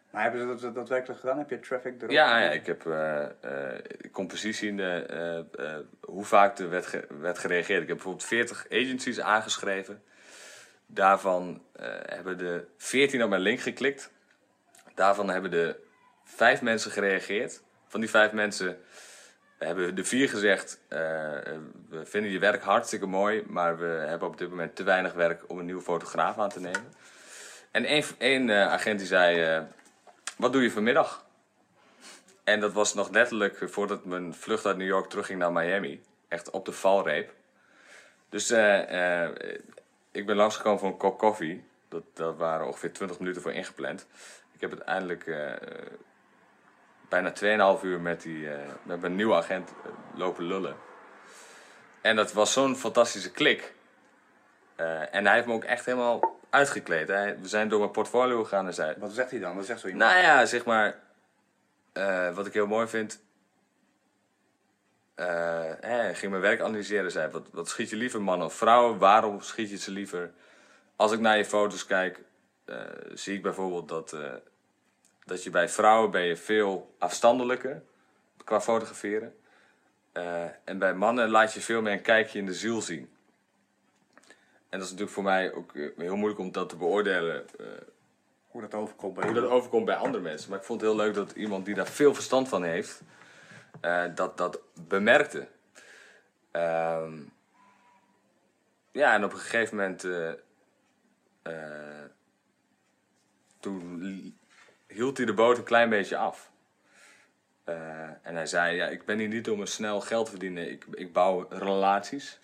Maar 0.09 0.21
hebben 0.23 0.41
ze 0.41 0.47
dat, 0.47 0.59
dat 0.61 0.75
daadwerkelijk 0.75 1.19
gedaan? 1.19 1.37
Heb 1.37 1.49
je 1.49 1.59
traffic 1.59 1.97
erop? 1.97 2.11
Ja, 2.11 2.39
ja 2.39 2.51
ik 2.51 2.65
heb 2.65 2.85
eh, 2.85 3.23
eh, 3.23 3.79
compositie 4.11 4.69
in 4.69 4.77
de, 4.77 5.85
hoe 6.01 6.25
vaak 6.25 6.57
er 6.57 6.69
werd, 6.69 6.85
ge- 6.85 7.07
werd 7.19 7.39
gereageerd. 7.39 7.81
Ik 7.81 7.87
heb 7.87 7.95
bijvoorbeeld 7.97 8.27
40 8.27 8.65
agencies 8.69 9.19
aangeschreven. 9.19 10.03
Daarvan 10.85 11.63
hebben 12.05 12.37
de 12.37 12.65
14 12.77 13.23
op 13.23 13.29
mijn 13.29 13.41
link 13.41 13.59
geklikt. 13.59 14.11
Daarvan 14.95 15.29
hebben 15.29 15.51
de 15.51 15.79
vijf 16.35 16.61
mensen 16.61 16.91
gereageerd. 16.91 17.61
Van 17.87 17.99
die 17.99 18.09
vijf 18.09 18.31
mensen 18.31 18.77
hebben 19.57 19.95
de 19.95 20.03
vier 20.03 20.29
gezegd: 20.29 20.79
eh, 20.87 20.99
We 21.89 22.05
vinden 22.05 22.31
je 22.31 22.39
werk 22.39 22.63
hartstikke 22.63 23.05
mooi, 23.05 23.43
maar 23.47 23.77
we 23.77 23.85
hebben 23.85 24.27
op 24.27 24.37
dit 24.37 24.49
moment 24.49 24.75
te 24.75 24.83
weinig 24.83 25.13
werk 25.13 25.43
om 25.47 25.59
een 25.59 25.65
nieuwe 25.65 25.81
fotograaf 25.81 26.37
aan 26.37 26.49
te 26.49 26.59
nemen. 26.59 26.93
En 27.71 28.05
één, 28.17 28.49
eh, 28.49 28.71
agent 28.71 28.99
die 28.99 29.07
zei: 29.07 29.43
eh, 29.43 29.63
Wat 30.37 30.53
doe 30.53 30.61
je 30.61 30.71
vanmiddag? 30.71 31.25
En 32.43 32.59
dat 32.59 32.73
was 32.73 32.93
nog 32.93 33.09
letterlijk 33.09 33.57
voordat 33.69 34.05
mijn 34.05 34.33
vlucht 34.33 34.65
uit 34.65 34.77
New 34.77 34.87
York 34.87 35.09
terugging 35.09 35.39
naar 35.39 35.51
Miami. 35.51 36.03
Echt 36.27 36.49
op 36.49 36.65
de 36.65 36.71
valreep. 36.71 37.33
Dus 38.29 38.51
ik 40.11 40.25
ben 40.25 40.35
langsgekomen 40.35 40.79
voor 40.79 40.89
een 40.89 40.97
kop 40.97 41.17
koffie. 41.17 41.63
Dat, 41.87 42.03
dat 42.13 42.37
waren 42.37 42.67
ongeveer 42.67 42.93
20 42.93 43.19
minuten 43.19 43.41
voor 43.41 43.51
ingepland. 43.51 44.07
Ik 44.53 44.61
heb 44.61 44.71
uiteindelijk 44.71 45.25
bijna 47.13 47.77
2,5 47.77 47.83
uur 47.83 48.01
met, 48.01 48.21
die, 48.21 48.49
eh, 48.49 48.69
met 48.83 49.01
mijn 49.01 49.15
nieuwe 49.15 49.35
agent 49.35 49.69
eh, 49.69 49.91
lopen 50.17 50.43
lullen. 50.43 50.75
En 52.01 52.15
dat 52.15 52.33
was 52.33 52.53
zo'n 52.53 52.75
fantastische 52.75 53.31
klik. 53.31 53.73
Eh, 54.75 55.15
en 55.15 55.25
hij 55.25 55.35
heeft 55.35 55.47
me 55.47 55.53
ook 55.53 55.63
echt 55.63 55.85
helemaal 55.85 56.39
uitgekleed. 56.49 57.07
Hij, 57.07 57.39
we 57.39 57.47
zijn 57.47 57.69
door 57.69 57.79
mijn 57.79 57.91
portfolio 57.91 58.43
gegaan 58.43 58.65
en 58.65 58.73
zei... 58.73 58.95
Wat 58.97 59.11
zegt 59.11 59.31
hij 59.31 59.39
dan? 59.39 59.55
Wat 59.55 59.65
zegt 59.65 59.79
zo 59.79 59.87
iemand? 59.87 60.11
Nou 60.11 60.23
ja, 60.23 60.45
zeg 60.45 60.65
maar. 60.65 60.99
eh, 61.93 62.35
wat 62.35 62.45
ik 62.45 62.53
heel 62.53 62.67
mooi 62.67 62.87
vind. 62.87 63.21
hij 65.79 66.15
ging 66.15 66.31
mijn 66.31 66.43
werk 66.43 66.61
analyseren. 66.61 67.11
Zei: 67.11 67.31
wat, 67.31 67.47
wat 67.51 67.69
schiet 67.69 67.89
je 67.89 67.95
liever, 67.95 68.21
man 68.21 68.43
of 68.43 68.53
vrouw? 68.53 68.97
Waarom 68.97 69.41
schiet 69.41 69.69
je 69.69 69.77
ze 69.77 69.91
liever? 69.91 70.31
Als 70.95 71.11
ik 71.11 71.19
naar 71.19 71.37
je 71.37 71.45
foto's 71.45 71.85
kijk, 71.85 72.19
zie 73.13 73.35
ik 73.35 73.41
bijvoorbeeld 73.41 73.89
dat, 73.89 74.15
dat 75.25 75.43
je 75.43 75.49
bij 75.49 75.69
vrouwen 75.69 76.11
ben 76.11 76.21
je 76.23 76.37
veel 76.37 76.95
afstandelijker 76.97 77.83
qua 78.43 78.61
fotograferen. 78.61 79.35
Eh, 80.11 80.43
en 80.63 80.77
bij 80.77 80.93
mannen 80.93 81.29
laat 81.29 81.53
je 81.53 81.61
veel 81.61 81.81
meer 81.81 81.93
een 81.93 82.01
kijkje 82.01 82.39
in 82.39 82.45
de 82.45 82.53
ziel 82.53 82.81
zien. 82.81 83.09
En 84.69 84.79
dat 84.79 84.81
is 84.81 84.89
natuurlijk 84.89 85.11
voor 85.11 85.23
mij 85.23 85.53
ook 85.53 85.75
eh, 85.75 85.89
heel 85.97 86.15
moeilijk 86.15 86.39
om 86.39 86.51
dat 86.51 86.69
te 86.69 86.75
beoordelen. 86.75 87.47
eh, 87.59 87.65
Hoe 88.47 88.61
dat 88.61 88.73
overkomt 88.73 89.13
bij 89.13 89.25
hoe 89.25 89.33
dat 89.33 89.49
overkomt 89.49 89.85
bij 89.85 89.95
andere 89.95 90.23
mensen. 90.23 90.49
Maar 90.49 90.59
ik 90.59 90.65
vond 90.65 90.81
het 90.81 90.89
heel 90.89 90.99
leuk 90.99 91.13
dat 91.13 91.31
iemand 91.31 91.65
die 91.65 91.75
daar 91.75 91.87
veel 91.87 92.13
verstand 92.13 92.49
van 92.49 92.63
heeft, 92.63 93.01
dat, 94.15 94.37
dat 94.37 94.59
bemerkte. 94.87 95.47
Ehm, 96.51 97.17
ja, 98.91 99.13
en 99.13 99.23
op 99.23 99.31
een 99.33 99.37
gegeven 99.39 99.77
moment, 99.77 100.07
toen 103.59 104.03
hield 104.93 105.17
hij 105.17 105.25
de 105.25 105.33
boot 105.33 105.57
een 105.57 105.63
klein 105.63 105.89
beetje 105.89 106.17
af. 106.17 106.51
Eh, 107.63 108.01
en 108.21 108.35
hij 108.35 108.45
zei, 108.45 108.75
ja, 108.75 108.87
ik 108.87 109.05
ben 109.05 109.19
hier 109.19 109.27
niet 109.27 109.49
om 109.49 109.61
een 109.61 109.67
snel 109.67 110.01
geld 110.01 110.25
te 110.25 110.31
verdienen, 110.31 110.71
ik, 110.71 110.85
ik 110.91 111.13
bouw 111.13 111.47
relaties. 111.49 112.39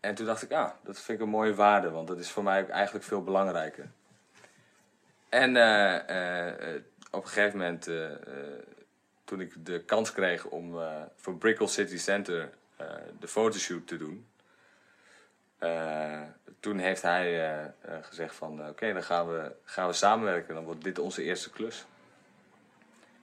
En 0.00 0.14
toen 0.14 0.26
dacht 0.26 0.42
ik, 0.42 0.52
ah, 0.52 0.70
dat 0.82 1.00
vind 1.00 1.18
ik 1.18 1.24
een 1.24 1.30
mooie 1.30 1.54
waarde, 1.54 1.90
want 1.90 2.08
dat 2.08 2.18
is 2.18 2.30
voor 2.30 2.42
mij 2.42 2.68
eigenlijk 2.68 3.04
veel 3.04 3.22
belangrijker. 3.22 3.90
En 5.28 5.56
eh, 5.56 6.74
eh, 6.74 6.82
op 7.10 7.22
een 7.22 7.28
gegeven 7.28 7.58
moment, 7.58 7.90
toen 9.24 9.40
ik 9.40 9.64
de 9.64 9.84
kans 9.84 10.12
kreeg 10.12 10.44
om 10.44 10.74
voor 11.16 11.36
Brickell 11.36 11.66
City 11.66 11.98
Center 11.98 12.50
de 13.18 13.28
fotoshoot 13.28 13.86
te 13.86 13.96
doen, 13.96 14.26
eh, 15.60 16.20
toen 16.60 16.78
heeft 16.78 17.02
hij 17.02 17.26
eh, 17.26 17.64
eh, 17.64 17.70
gezegd 18.02 18.34
van, 18.34 18.68
oké, 18.68 18.92
dan 18.92 19.02
gaan 19.02 19.28
we, 19.28 19.52
gaan 19.64 19.86
we 19.86 19.92
samenwerken, 19.92 20.54
dan 20.54 20.64
wordt 20.64 20.84
dit 20.84 20.98
onze 20.98 21.22
eerste 21.22 21.50
klus. 21.50 21.86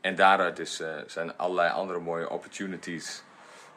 En 0.02 0.16
daaruit 0.16 0.60
is, 0.60 0.82
zijn 1.08 1.38
allerlei 1.38 1.72
andere 1.72 2.00
mooie 2.00 2.30
opportunities 2.30 3.24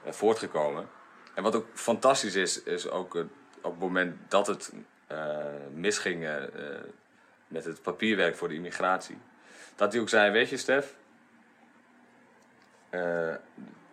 voortgekomen. 0.06 0.89
En 1.34 1.42
wat 1.42 1.55
ook 1.55 1.66
fantastisch 1.74 2.34
is, 2.34 2.62
is 2.62 2.89
ook 2.90 3.14
op 3.62 3.70
het 3.70 3.78
moment 3.78 4.30
dat 4.30 4.47
het 4.47 4.72
misging 5.74 6.28
met 7.48 7.64
het 7.64 7.82
papierwerk 7.82 8.36
voor 8.36 8.48
de 8.48 8.55
immigratie. 8.55 9.18
Dat 9.76 9.92
hij 9.92 10.00
ook 10.00 10.08
zei, 10.08 10.30
weet 10.30 10.48
je 10.48 10.56
Stef, 10.56 10.94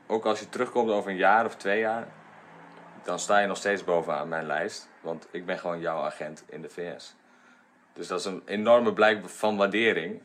ook 0.07 0.25
als 0.25 0.39
je 0.39 0.49
terugkomt 0.49 0.89
over 0.89 1.11
een 1.11 1.17
jaar 1.17 1.45
of 1.45 1.55
twee 1.55 1.79
jaar, 1.79 2.07
dan 3.07 3.19
sta 3.19 3.39
je 3.39 3.47
nog 3.47 3.57
steeds 3.57 3.83
bovenaan 3.83 4.27
mijn 4.27 4.45
lijst. 4.45 4.87
Want 5.01 5.27
ik 5.31 5.45
ben 5.45 5.59
gewoon 5.59 5.79
jouw 5.79 6.01
agent 6.03 6.43
in 6.49 6.61
de 6.61 6.69
VS. 6.69 7.15
Dus 7.93 8.07
dat 8.07 8.19
is 8.19 8.25
een 8.25 8.41
enorme 8.45 8.93
blijk 8.93 9.29
van 9.29 9.57
waardering 9.57 10.21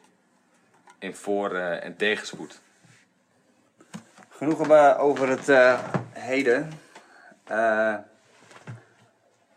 in 0.99 1.15
voor- 1.15 1.55
eh, 1.55 1.85
en 1.85 1.97
tegenspoed. 1.97 2.61
Genoeg 4.28 4.69
eh, 4.69 4.97
over 4.99 5.28
het 5.28 5.49
eh, 5.49 5.85
heden. 6.12 6.73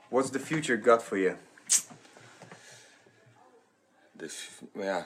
What's 0.08 0.30
the 0.30 0.40
future 0.40 0.82
got 0.84 1.04
for 1.04 1.18
you? 1.18 1.36
F- 4.28 4.62
ja. 4.74 5.06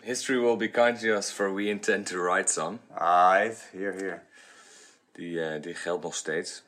History 0.00 0.38
will 0.38 0.56
be 0.56 0.70
kind 0.70 1.00
to 1.00 1.06
us, 1.06 1.30
for 1.30 1.54
we 1.54 1.62
intend 1.64 2.06
to 2.06 2.16
write 2.22 2.52
some. 2.52 2.78
Alright, 2.94 3.68
hier, 3.72 3.92
hier. 3.92 4.22
Die, 5.12 5.60
die 5.60 5.74
geldt 5.74 6.02
nog 6.02 6.14
steeds. 6.14 6.63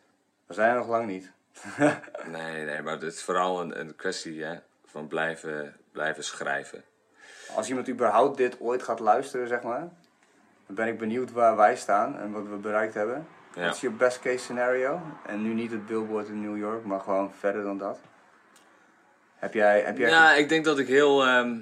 We 0.47 0.55
zijn 0.55 0.71
er 0.71 0.77
nog 0.77 0.89
lang 0.89 1.07
niet. 1.07 1.33
Nee, 2.27 2.65
nee, 2.65 2.83
maar 2.83 2.93
het 2.93 3.03
is 3.03 3.23
vooral 3.23 3.61
een, 3.61 3.81
een 3.81 3.97
kwestie 3.97 4.45
hè, 4.45 4.59
van 4.87 5.09
blijven, 5.09 5.77
blijven 5.93 6.25
schrijven. 6.25 6.85
Als 7.55 7.69
iemand 7.69 7.89
überhaupt 7.89 8.37
dit 8.37 8.61
ooit 8.61 8.83
gaat 8.83 9.01
luisteren, 9.01 9.49
zeg 9.49 9.63
maar, 9.63 9.81
dan 10.67 10.75
ben 10.75 10.87
ik 10.87 10.99
benieuwd 10.99 11.33
waar 11.33 11.57
wij 11.57 11.77
staan 11.77 12.19
en 12.19 12.33
wat 12.33 12.47
we 12.47 12.57
bereikt 12.57 12.95
hebben. 12.95 13.27
Ja. 13.55 13.65
Wat 13.65 13.75
is 13.75 13.81
je 13.81 13.91
best 13.91 14.21
case 14.21 14.39
scenario? 14.39 15.01
En 15.27 15.43
nu 15.43 15.55
niet 15.55 15.71
het 15.71 15.87
billboard 15.87 16.29
in 16.29 16.41
New 16.41 16.57
York, 16.59 16.85
maar 16.85 17.01
gewoon 17.01 17.33
verder 17.35 17.63
dan 17.63 17.79
dat. 17.79 17.99
Heb 19.37 19.55
jij, 19.55 19.81
heb 19.81 19.99
jij 19.99 20.09
Ja, 20.11 20.35
ik 20.35 20.49
denk 20.49 20.65
dat 20.65 20.79
ik 20.79 20.87
heel. 20.87 21.25
ehm, 21.25 21.61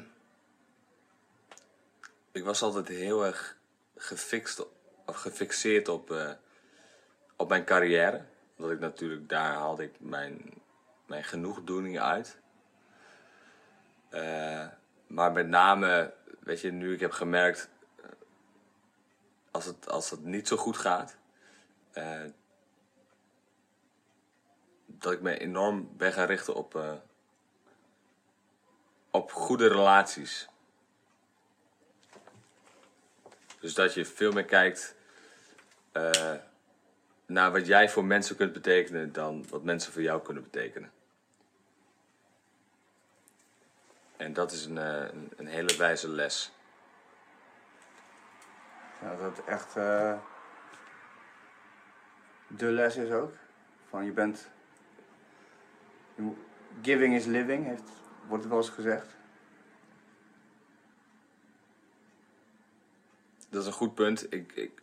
ik 2.32 2.44
was 2.44 2.62
altijd 2.62 2.88
heel 2.88 3.24
erg 3.26 3.56
gefixt, 3.96 4.66
of 5.06 5.16
gefixeerd 5.16 5.88
op, 5.88 6.10
eh, 6.10 6.30
op 7.36 7.48
mijn 7.48 7.64
carrière. 7.64 8.24
Omdat 8.56 8.72
ik 8.72 8.80
natuurlijk, 8.80 9.28
daar 9.28 9.52
haalde 9.54 9.84
ik 9.84 10.00
mijn, 10.00 10.62
mijn 11.06 11.24
genoegdoening 11.24 12.00
uit. 12.00 12.38
Eh, 14.08 14.66
maar 15.06 15.32
met 15.32 15.48
name, 15.48 16.14
weet 16.40 16.60
je, 16.60 16.70
nu 16.72 16.94
ik 16.94 17.00
heb 17.00 17.12
gemerkt. 17.12 17.68
Als 19.50 19.64
het, 19.64 19.88
als 19.88 20.10
het 20.10 20.24
niet 20.24 20.48
zo 20.48 20.56
goed 20.56 20.76
gaat. 20.76 21.16
eh, 21.92 22.24
dat 24.86 25.12
ik 25.12 25.20
me 25.20 25.38
enorm 25.38 25.96
ben 25.96 26.12
gaan 26.12 26.26
richten 26.26 26.54
op. 26.54 26.74
eh, 26.74 26.94
op 29.10 29.32
goede 29.32 29.68
relaties. 29.68 30.48
Dus 33.60 33.74
dat 33.74 33.94
je 33.94 34.04
veel 34.04 34.32
meer 34.32 34.44
kijkt 34.44 34.94
naar 37.26 37.52
wat 37.52 37.66
jij 37.66 37.88
voor 37.88 38.04
mensen 38.04 38.36
kunt 38.36 38.52
betekenen 38.52 39.12
dan 39.12 39.44
wat 39.48 39.62
mensen 39.62 39.92
voor 39.92 40.02
jou 40.02 40.22
kunnen 40.22 40.42
betekenen. 40.42 40.92
En 44.16 44.32
dat 44.32 44.52
is 44.52 44.64
een, 44.64 44.78
eh, 44.78 45.12
een, 45.12 45.32
een 45.36 45.46
hele 45.46 45.76
wijze 45.76 46.08
les. 46.08 46.52
Ja, 49.00 49.16
dat 49.16 49.44
echt 49.46 49.76
eh, 49.76 50.18
de 52.46 52.66
les 52.66 52.96
is 52.96 53.10
ook. 53.10 53.32
Van 53.88 54.04
je 54.04 54.12
bent. 54.12 54.50
Giving 56.82 57.14
is 57.14 57.24
living, 57.24 57.66
heeft, 57.66 57.90
wordt 58.26 58.42
het 58.42 58.52
wel 58.52 58.62
eens 58.62 58.70
gezegd. 58.70 59.16
dat 63.54 63.62
is 63.62 63.68
een 63.68 63.74
goed 63.74 63.94
punt. 63.94 64.32
Ik, 64.32 64.52
ik, 64.52 64.82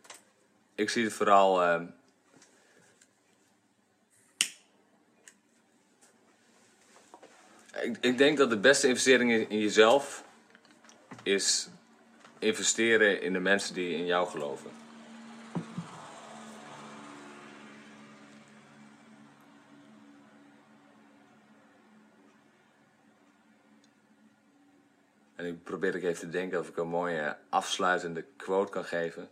ik 0.74 0.90
zie 0.90 1.04
het 1.04 1.12
vooral. 1.12 1.62
ehm, 1.62 1.86
ik, 7.82 7.96
ik 8.00 8.18
denk 8.18 8.38
dat 8.38 8.50
de 8.50 8.58
beste 8.58 8.88
investering 8.88 9.48
in, 9.48 9.58
jezelf 9.58 10.24
is 11.22 11.68
investeren 12.38 13.22
in 13.22 13.32
de 13.32 13.38
mensen 13.38 13.74
die 13.74 13.96
in 13.96 14.06
jou 14.06 14.28
geloven. 14.28 14.70
En 25.36 25.46
ik 25.46 25.62
probeer 25.62 25.94
ik 25.94 26.02
even 26.02 26.20
te 26.20 26.28
denken 26.28 26.58
of 26.58 26.68
ik 26.68 26.76
een 26.76 26.88
mooie 26.88 27.36
afsluitende 27.48 28.24
quote 28.36 28.72
kan 28.72 28.84
geven. 28.84 29.28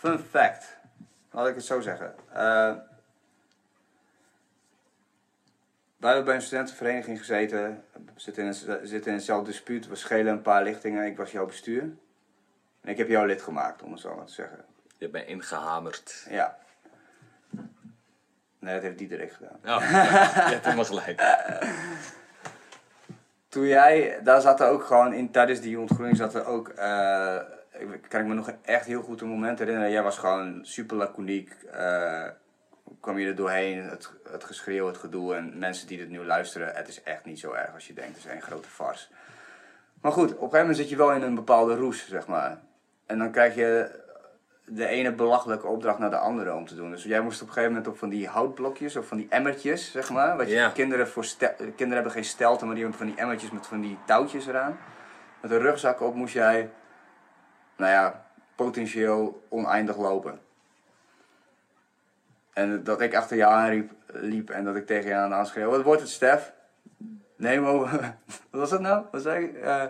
Fun 0.00 0.18
fact. 0.18 0.76
Laat 1.30 1.48
ik 1.48 1.54
het 1.54 1.64
zo 1.64 1.80
zeggen. 1.80 2.14
Eh, 2.32 2.74
wij 5.96 6.10
hebben 6.10 6.24
bij 6.24 6.34
een 6.34 6.42
studentenvereniging 6.42 7.18
gezeten. 7.18 7.84
Zitten 8.14 8.42
in, 8.42 8.48
een, 8.48 8.86
zitten 8.86 9.10
in 9.10 9.16
hetzelfde 9.16 9.50
dispuut. 9.50 9.88
We 9.88 9.94
schelen 9.94 10.32
een 10.32 10.42
paar 10.42 10.62
lichtingen. 10.62 11.06
Ik 11.06 11.16
was 11.16 11.30
jouw 11.32 11.46
bestuur. 11.46 11.82
En 12.80 12.90
ik 12.90 12.96
heb 12.96 13.08
jou 13.08 13.26
lid 13.26 13.42
gemaakt, 13.42 13.82
om 13.82 13.92
het 13.92 14.00
zo 14.00 14.14
maar 14.16 14.24
te 14.24 14.32
zeggen. 14.32 14.64
Je 14.98 15.08
mij 15.08 15.24
ingehamerd. 15.24 16.26
Ja. 16.30 16.58
Nee, 18.58 18.74
dat 18.74 18.82
heeft 18.82 18.98
Diederik 18.98 19.32
gedaan. 19.32 19.58
Ja, 19.62 19.80
je 20.48 20.52
hebt 20.52 20.64
helemaal 20.64 20.84
gelijk. 20.84 21.36
Toen 23.48 23.66
jij, 23.66 24.20
daar 24.22 24.40
zat 24.40 24.60
er 24.60 24.68
ook 24.68 24.84
gewoon 24.84 25.12
in, 25.12 25.30
tijdens 25.30 25.60
die 25.60 25.78
ontgroening 25.78 26.16
zat 26.16 26.34
er 26.34 26.46
ook, 26.46 26.68
eh, 26.68 27.40
ik 27.80 28.06
kan 28.08 28.20
ik 28.20 28.26
me 28.26 28.34
nog 28.34 28.52
echt 28.62 28.86
heel 28.86 29.02
goed 29.02 29.20
een 29.20 29.28
moment 29.28 29.58
herinneren. 29.58 29.90
Jij 29.90 30.02
was 30.02 30.18
gewoon 30.18 30.58
super 30.62 30.96
laconiek, 30.96 31.52
eh, 31.72 32.26
kwam 33.00 33.18
je 33.18 33.26
er 33.26 33.34
doorheen, 33.34 33.82
het, 33.82 34.12
het 34.30 34.44
geschreeuw, 34.44 34.86
het 34.86 34.96
gedoe. 34.96 35.34
En 35.34 35.58
mensen 35.58 35.86
die 35.86 35.98
dit 35.98 36.08
nu 36.08 36.24
luisteren, 36.24 36.74
het 36.74 36.88
is 36.88 37.02
echt 37.02 37.24
niet 37.24 37.38
zo 37.38 37.52
erg 37.52 37.74
als 37.74 37.86
je 37.86 37.92
denkt, 37.92 38.16
het 38.16 38.24
is 38.24 38.30
één 38.30 38.42
grote 38.42 38.68
farce. 38.68 39.08
Maar 40.00 40.12
goed, 40.12 40.24
op 40.24 40.30
een 40.30 40.36
gegeven 40.36 40.58
moment 40.58 40.76
zit 40.76 40.88
je 40.88 40.96
wel 40.96 41.12
in 41.12 41.22
een 41.22 41.34
bepaalde 41.34 41.76
roes, 41.76 42.08
zeg 42.08 42.26
maar. 42.26 42.58
En 43.06 43.18
dan 43.18 43.30
krijg 43.30 43.54
je 43.54 43.98
de 44.64 44.86
ene 44.86 45.12
belachelijke 45.12 45.66
opdracht 45.66 45.98
naar 45.98 46.10
de 46.10 46.18
andere 46.18 46.54
om 46.54 46.66
te 46.66 46.74
doen. 46.74 46.90
Dus 46.90 47.02
jij 47.02 47.20
moest 47.20 47.42
op 47.42 47.46
een 47.46 47.52
gegeven 47.52 47.74
moment 47.74 47.92
op 47.92 47.98
van 47.98 48.08
die 48.08 48.28
houtblokjes 48.28 48.96
of 48.96 49.06
van 49.06 49.16
die 49.16 49.26
emmertjes, 49.30 49.90
zeg 49.90 50.10
maar. 50.10 50.36
Wat 50.36 50.50
je, 50.50 50.70
kinderen, 50.74 51.08
voor 51.08 51.26
kinderen 51.56 51.92
hebben 51.92 52.12
geen 52.12 52.24
stelten, 52.24 52.66
maar 52.66 52.74
die 52.74 52.84
hebben 52.84 53.00
van 53.00 53.10
die 53.10 53.20
emmertjes 53.20 53.50
met 53.50 53.66
van 53.66 53.80
die 53.80 53.98
touwtjes 54.06 54.46
eraan. 54.46 54.78
Met 55.40 55.50
een 55.50 55.58
rugzak 55.58 56.00
op 56.00 56.14
moest 56.14 56.34
jij, 56.34 56.70
nou 57.80 57.92
ja, 57.92 58.26
potentieel 58.54 59.42
oneindig 59.48 59.96
lopen. 59.96 60.40
En 62.52 62.84
dat 62.84 63.00
ik 63.00 63.14
achter 63.14 63.36
jou 63.36 63.52
aanriep, 63.52 63.90
liep 64.06 64.50
en 64.50 64.64
dat 64.64 64.76
ik 64.76 64.86
tegen 64.86 65.08
je 65.08 65.14
aan 65.14 65.34
aanschreeuw. 65.34 65.70
Wat 65.70 65.82
wordt 65.82 66.00
het, 66.00 66.10
Stef? 66.10 66.52
Neem 67.36 67.66
over... 67.66 67.90
Wat 68.50 68.60
was 68.60 68.70
dat 68.70 68.80
nou? 68.80 69.04
Wat 69.10 69.22
zei 69.22 69.44
ik? 69.44 69.56
Eh, 69.56 69.84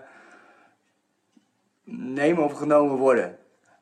neem 1.85 2.41
over 2.41 2.57
genomen 2.57 2.97
worden. 2.97 3.39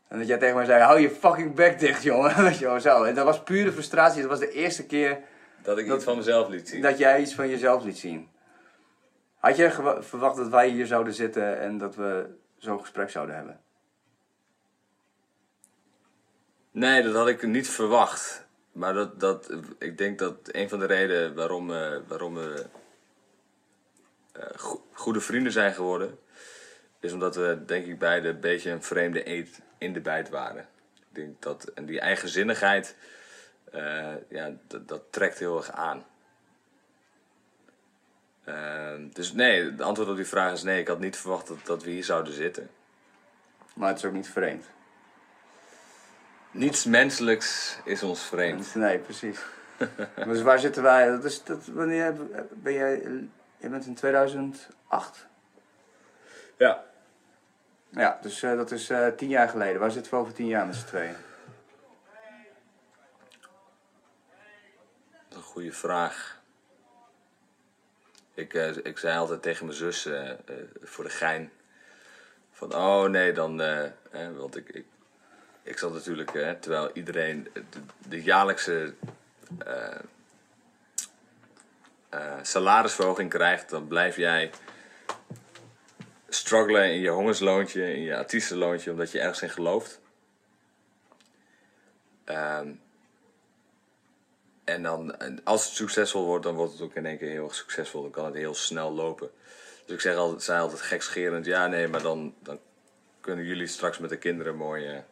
En 0.09 0.19
dat 0.19 0.27
jij 0.29 0.39
tegen 0.39 0.57
mij 0.57 0.65
zei, 0.65 0.83
hou 0.83 1.01
je 1.01 1.11
fucking 1.11 1.55
bek 1.55 1.79
dicht, 1.79 2.03
jongen. 2.03 2.43
Weet 2.45 2.59
je 2.59 2.65
wel, 2.67 2.81
zo. 2.81 3.03
En 3.03 3.15
dat 3.15 3.25
was 3.25 3.43
pure 3.43 3.73
frustratie. 3.73 4.21
Dat 4.21 4.31
was 4.31 4.39
de 4.41 4.51
eerste 4.53 4.87
keer 4.87 5.21
Dat 5.63 5.79
ik 5.79 5.87
Dat- 5.87 5.97
iets 5.97 6.05
van 6.05 6.17
mezelf 6.17 6.49
liet 6.49 6.69
zien. 6.69 6.83
dat 6.83 6.99
jij 6.99 7.21
iets 7.21 7.35
van 7.35 7.49
jezelf 7.49 7.85
liet 7.85 7.99
zien. 7.99 8.29
Had 9.39 9.57
jij 9.57 9.73
verwacht 10.01 10.37
dat 10.37 10.49
wij 10.49 10.69
hier 10.69 10.87
zouden 10.87 11.15
zitten 11.15 11.61
en 11.61 11.79
dat 11.79 11.95
we 11.97 12.37
zo'n 12.57 12.81
gesprek 12.81 13.11
zouden 13.11 13.35
hebben? 13.37 13.61
Nee, 16.71 17.03
dat 17.03 17.15
had 17.15 17.29
ik 17.29 17.43
niet 17.43 17.69
verwacht. 17.69 18.47
Maar 18.73 18.95
dat, 18.95 19.21
dat, 19.21 19.51
ik 19.79 19.99
denk 19.99 20.19
dat 20.19 20.35
een 20.43 20.69
van 20.69 20.79
de 20.79 20.87
redenen 20.87 21.35
waarom, 21.35 21.73
eh, 21.73 21.97
waarom 22.07 22.35
we 22.35 22.67
eh, 24.33 24.47
go- 24.57 24.87
goede 24.93 25.21
vrienden 25.21 25.53
zijn 25.53 25.75
geworden, 25.75 26.19
is 27.01 27.13
omdat 27.13 27.37
we 27.37 27.63
denk 27.67 27.87
ik 27.87 27.99
beide 27.99 28.29
een 28.29 28.41
beetje 28.41 28.71
een 28.71 28.83
vreemde 28.83 29.29
eet 29.29 29.61
in 29.79 29.93
de 29.93 30.01
bijt 30.01 30.29
waren. 30.29 30.69
Ik 30.95 31.05
denk 31.15 31.43
dat, 31.43 31.65
en 31.75 31.87
die 31.87 32.01
eigenzinnigheid, 32.01 32.97
eh, 33.73 34.15
ja, 34.29 34.53
dat, 34.67 34.89
dat 34.89 35.03
trekt 35.11 35.39
heel 35.39 35.57
erg 35.57 35.71
aan. 35.71 36.05
Eh, 38.45 38.95
dus 39.13 39.33
nee, 39.33 39.65
het 39.65 39.81
antwoord 39.81 40.09
op 40.11 40.17
die 40.17 40.27
vraag 40.27 40.53
is 40.53 40.63
nee. 40.63 40.81
Ik 40.81 40.89
had 40.89 41.01
niet 41.01 41.17
verwacht 41.17 41.47
dat, 41.47 41.59
dat 41.65 41.83
we 41.83 41.91
hier 41.91 42.05
zouden 42.05 42.33
zitten. 42.33 42.71
Maar 43.75 43.89
het 43.89 43.99
is 43.99 44.05
ook 44.05 44.13
niet 44.13 44.29
vreemd. 44.29 44.65
Niets 46.51 46.85
menselijks 46.85 47.79
is 47.85 48.03
ons 48.03 48.23
vreemd. 48.23 48.75
Nee, 48.75 48.99
precies. 48.99 49.41
dus 50.25 50.43
waar 50.43 50.59
zitten 50.59 50.83
wij? 50.83 51.11
Dat 51.11 51.25
is, 51.25 51.45
dat, 51.45 51.67
wanneer 51.67 52.15
ben 52.51 52.73
jij... 52.73 53.03
Je 53.57 53.69
bent 53.69 53.87
in 53.87 53.95
2008? 53.95 55.27
Ja. 56.57 56.85
Ja, 57.89 58.19
dus 58.23 58.43
eh, 58.43 58.57
dat 58.57 58.71
is 58.71 58.91
eh, 58.91 59.07
tien 59.07 59.29
jaar 59.29 59.49
geleden. 59.49 59.81
Waar 59.81 59.91
zitten 59.91 60.13
we 60.13 60.19
over 60.19 60.33
tien 60.33 60.47
jaar 60.47 60.67
met 60.67 60.77
z'n 60.77 60.87
tweeën? 60.87 61.17
Dat 65.29 65.31
is 65.31 65.37
een 65.37 65.43
goede 65.43 65.73
vraag. 65.73 66.41
Ik, 68.35 68.55
eh, 68.55 68.77
ik 68.77 68.99
zei 68.99 69.19
altijd 69.19 69.43
tegen 69.43 69.67
mijn 69.67 69.79
zus 69.79 70.09
voor 70.83 71.05
de 71.05 71.11
gein: 71.11 71.51
van 72.53 72.75
oh 72.75 73.05
nee, 73.05 73.33
dan. 73.33 73.61
eh, 74.13 74.37
want 74.37 74.57
ik, 74.57 74.69
ik, 74.69 74.87
ik 75.69 75.79
zat 75.79 75.93
natuurlijk, 75.93 76.35
eh, 76.35 76.51
terwijl 76.51 76.91
iedereen 76.93 77.49
de, 78.09 78.23
jaarlijkse 78.23 78.95
eh, 79.59 79.99
eh, 82.09 82.39
salarisverhoging 82.43 83.31
krijgt, 83.31 83.71
dan 83.71 83.89
blijf 83.89 84.17
jij 84.17 84.51
struggelen 86.29 86.93
in 86.93 87.01
je 87.01 87.11
hongersloontje, 87.11 87.95
in 87.95 88.01
je 88.01 88.17
artiestenloontje, 88.17 88.91
omdat 88.91 89.11
je 89.11 89.21
ergens 89.21 89.43
in 89.43 89.51
gelooft. 89.51 90.01
Ehm, 92.25 92.73
en 94.65 94.83
dan, 94.83 95.17
als 95.45 95.65
het 95.65 95.75
succesvol 95.75 96.25
wordt, 96.25 96.45
dan 96.45 96.55
wordt 96.55 96.73
het 96.73 96.83
ook 96.83 96.95
in 96.95 97.07
één 97.07 97.19
keer 97.19 97.31
heel 97.31 97.45
erg 97.45 97.55
succesvol. 97.55 98.03
Dan 98.03 98.11
kan 98.11 98.25
het 98.25 98.35
heel 98.35 98.55
snel 98.55 98.93
lopen. 98.93 99.31
Dus 99.85 99.95
ik 99.95 100.01
zeg 100.01 100.17
altijd, 100.17 100.43
zei 100.43 100.61
altijd 100.61 100.81
gekscherend, 100.81 101.47
ja 101.47 101.67
nee, 101.67 101.89
maar 101.89 102.03
dan, 102.03 102.35
dan 102.43 102.59
kunnen 103.21 103.45
jullie 103.45 103.67
straks 103.67 103.99
met 103.99 104.11
de 104.11 104.19
kinderen 104.19 104.57
mooi 104.57 105.05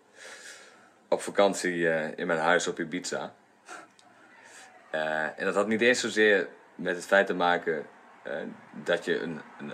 op 1.08 1.22
vakantie 1.22 1.90
eh, 1.90 2.18
in 2.18 2.26
mijn 2.26 2.38
huis 2.38 2.66
op 2.66 2.78
Ibiza. 2.78 3.34
Eh, 4.90 5.38
en 5.38 5.44
dat 5.44 5.54
had 5.54 5.66
niet 5.66 5.80
eens 5.80 6.00
zozeer 6.00 6.48
met 6.74 6.96
het 6.96 7.06
feit 7.06 7.26
te 7.26 7.34
maken 7.34 7.86
eh, 8.22 8.32
dat, 8.84 9.04
je 9.04 9.20
een, 9.20 9.40
een, 9.58 9.72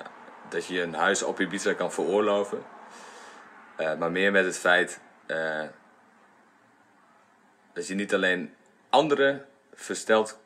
dat 0.49 0.67
je 0.67 0.83
een 0.83 0.95
huis 0.95 1.23
op 1.23 1.41
Ibiza 1.41 1.73
kan 1.73 1.93
veroorloven. 1.93 2.63
Maar 3.99 4.13
meer 4.13 4.33
met 4.33 4.45
het 4.45 4.59
feit 4.59 5.01
dat 7.73 7.87
je 7.87 7.95
niet 7.95 8.15
alleen 8.15 8.55
anderen 8.91 9.47
versteld 9.75 10.39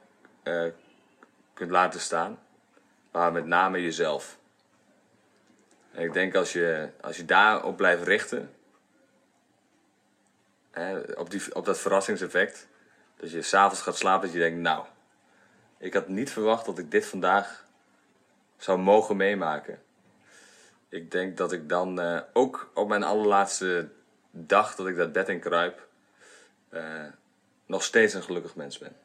kunt 1.55 1.71
laten 1.71 2.01
staan, 2.01 2.39
maar 3.13 3.33
met 3.33 3.47
name 3.47 3.83
jezelf. 3.83 4.39
En 5.93 6.03
ik 6.03 6.13
denk 6.13 6.35
als 6.35 6.53
je, 6.53 6.89
als 7.01 7.17
je 7.17 7.25
daarop 7.25 7.77
blijft 7.77 8.03
richten, 8.03 8.56
op, 11.17 11.31
die, 11.31 11.55
op 11.55 11.65
dat 11.65 11.79
verrassingseffect, 11.79 12.69
dat 13.17 13.31
je 13.31 13.43
s'avonds 13.43 13.83
gaat 13.83 13.97
slapen 13.97 14.23
dat 14.23 14.33
je 14.33 14.39
denkt, 14.39 14.61
nou, 14.61 14.85
ik 15.79 15.95
had 15.95 16.09
niet 16.09 16.31
verwacht 16.31 16.67
dat 16.67 16.79
ik 16.79 16.91
dit 16.91 17.07
vandaag 17.07 17.67
zou 18.57 18.79
mogen 18.79 19.17
meemaken. 19.17 19.83
Ik 20.89 21.11
denk 21.11 21.37
dat 21.37 21.53
ik 21.53 21.69
dan 21.69 22.01
eh, 22.01 22.21
ook 22.33 22.71
op 22.75 22.89
mijn 22.89 23.03
allerlaatste 23.03 23.89
dag 24.31 24.75
dat 24.75 24.87
ik 24.87 24.97
dat 24.97 25.13
bed 25.13 25.29
in 25.29 25.41
kruip, 25.41 25.89
eh, 26.69 27.05
nog 27.67 27.83
steeds 27.83 28.15
een 28.15 28.23
gelukkig 28.23 28.55
mens 28.55 28.79
ben. 28.79 28.97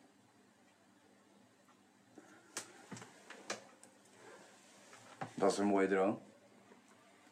Dat 5.33 5.51
is 5.51 5.57
een 5.57 5.65
mooie 5.65 5.87
droom. 5.87 6.21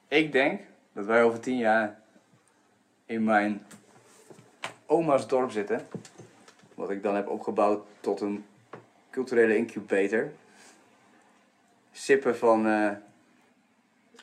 Ik 0.08 0.32
denk 0.32 0.62
dat 0.94 1.06
wij 1.06 1.24
over 1.24 1.40
tien 1.40 1.58
jaar 1.58 2.02
in 3.06 3.24
mijn 3.24 3.66
oma's 4.90 5.28
dorp 5.28 5.52
zitten. 5.52 5.88
Wat 6.76 6.90
ik 6.90 7.04
dan 7.04 7.16
heb 7.16 7.28
opgebouwd 7.28 7.86
tot 8.00 8.22
een 8.22 8.46
culturele 9.10 9.58
incubator. 9.58 10.32
Sippen 11.92 12.38
van 12.38 12.68
eh, 12.68 12.92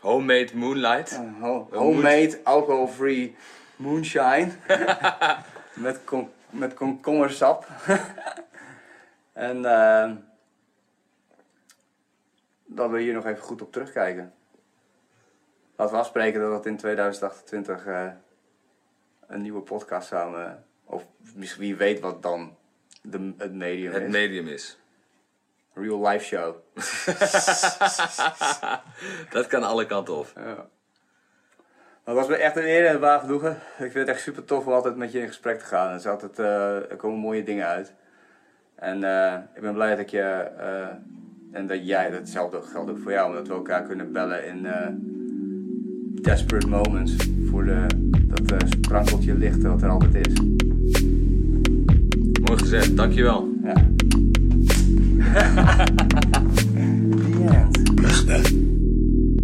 Homemade 0.01 0.51
Moonlight. 0.55 1.13
eh, 1.13 1.41
ho- 1.43 1.69
homemade, 1.73 2.41
alcohol-free 2.45 3.37
moonshine. 3.77 4.49
met, 5.75 6.05
kom 6.05 6.31
met 6.51 6.75
komkommersap. 6.75 7.67
en 9.33 9.65
eh, 9.65 10.11
dat 12.65 12.91
we 12.91 13.01
hier 13.01 13.15
nog 13.15 13.27
even 13.27 13.43
goed 13.43 13.63
op 13.63 13.73
terugkijken. 13.73 14.33
Laten 15.77 15.95
we 15.95 16.01
afspreken 16.01 16.41
dat 16.41 16.53
het 16.53 16.67
in 16.67 16.77
2028 16.77 17.87
eh, 17.87 18.09
een 19.27 19.43
nieuwe 19.43 19.61
podcast 19.61 20.09
samen... 20.09 20.65
Of 20.85 21.07
misschien 21.35 21.63
wie 21.63 21.77
weet 21.77 22.01
wat 22.01 22.23
dan 22.23 22.57
de, 23.03 23.33
het 23.37 23.53
medium 23.53 23.93
Het 23.93 24.03
is. 24.03 24.11
medium 24.11 24.49
is. 24.49 24.79
Real 25.75 26.09
life 26.09 26.25
show. 26.25 26.55
Dat 29.31 29.47
kan 29.47 29.63
alle 29.63 29.87
kanten 29.87 30.17
op. 30.17 30.33
Ja. 30.35 30.67
Maar 32.05 32.15
het 32.15 32.15
was 32.15 32.27
me 32.27 32.37
echt 32.37 32.57
een 32.57 32.69
eer 32.69 32.87
en 32.87 32.95
een 32.95 33.01
waar 33.01 33.21
genoegen. 33.21 33.53
Ik 33.53 33.61
vind 33.77 33.95
het 33.95 34.09
echt 34.09 34.21
super 34.21 34.45
tof 34.45 34.67
om 34.67 34.73
altijd 34.73 34.97
met 34.97 35.13
je 35.13 35.21
in 35.21 35.27
gesprek 35.27 35.59
te 35.59 35.65
gaan. 35.65 35.91
Er, 35.91 35.97
is 35.97 36.07
altijd, 36.07 36.39
eh, 36.39 36.91
er 36.91 36.97
komen 36.97 37.19
mooie 37.19 37.43
dingen 37.43 37.67
uit. 37.67 37.93
En 38.75 39.05
eh, 39.05 39.39
ik 39.55 39.61
ben 39.61 39.75
blij 39.75 39.97
dat 39.97 40.11
je 40.11 40.21
eh, 40.59 40.89
en 41.53 41.67
dat 41.67 41.87
jij, 41.87 42.11
datzelfde 42.11 42.63
geldt 42.63 42.91
ook 42.91 42.99
voor 42.99 43.13
jou, 43.13 43.29
omdat 43.29 43.49
we 43.49 43.55
elkaar 43.55 43.83
kunnen 43.83 44.13
bellen 44.13 44.47
in 44.47 44.67
eh, 44.67 44.87
desperate 46.23 46.69
moments 46.69 47.17
voor 47.51 47.65
de, 47.65 47.87
dat 48.27 48.53
eh, 48.53 48.69
sprankeltje 48.69 49.39
licht 49.39 49.63
dat 49.63 49.83
er 49.83 49.89
altijd 49.89 50.29
is. 50.29 50.35
Mooi 52.43 52.59
gezegd, 52.59 52.97
dankjewel. 52.97 53.49
Ja. 53.63 53.75
The 57.37 57.49
end. 57.49 58.01
Mag 58.01 58.25
dat? 58.25 58.53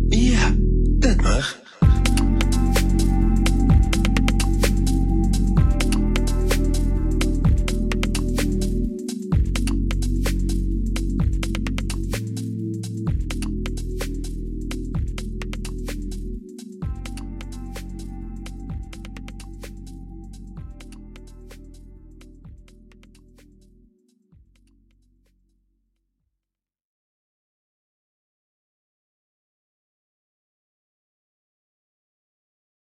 Ja, 0.09 0.51
dat 0.99 1.23
mag. 1.23 1.62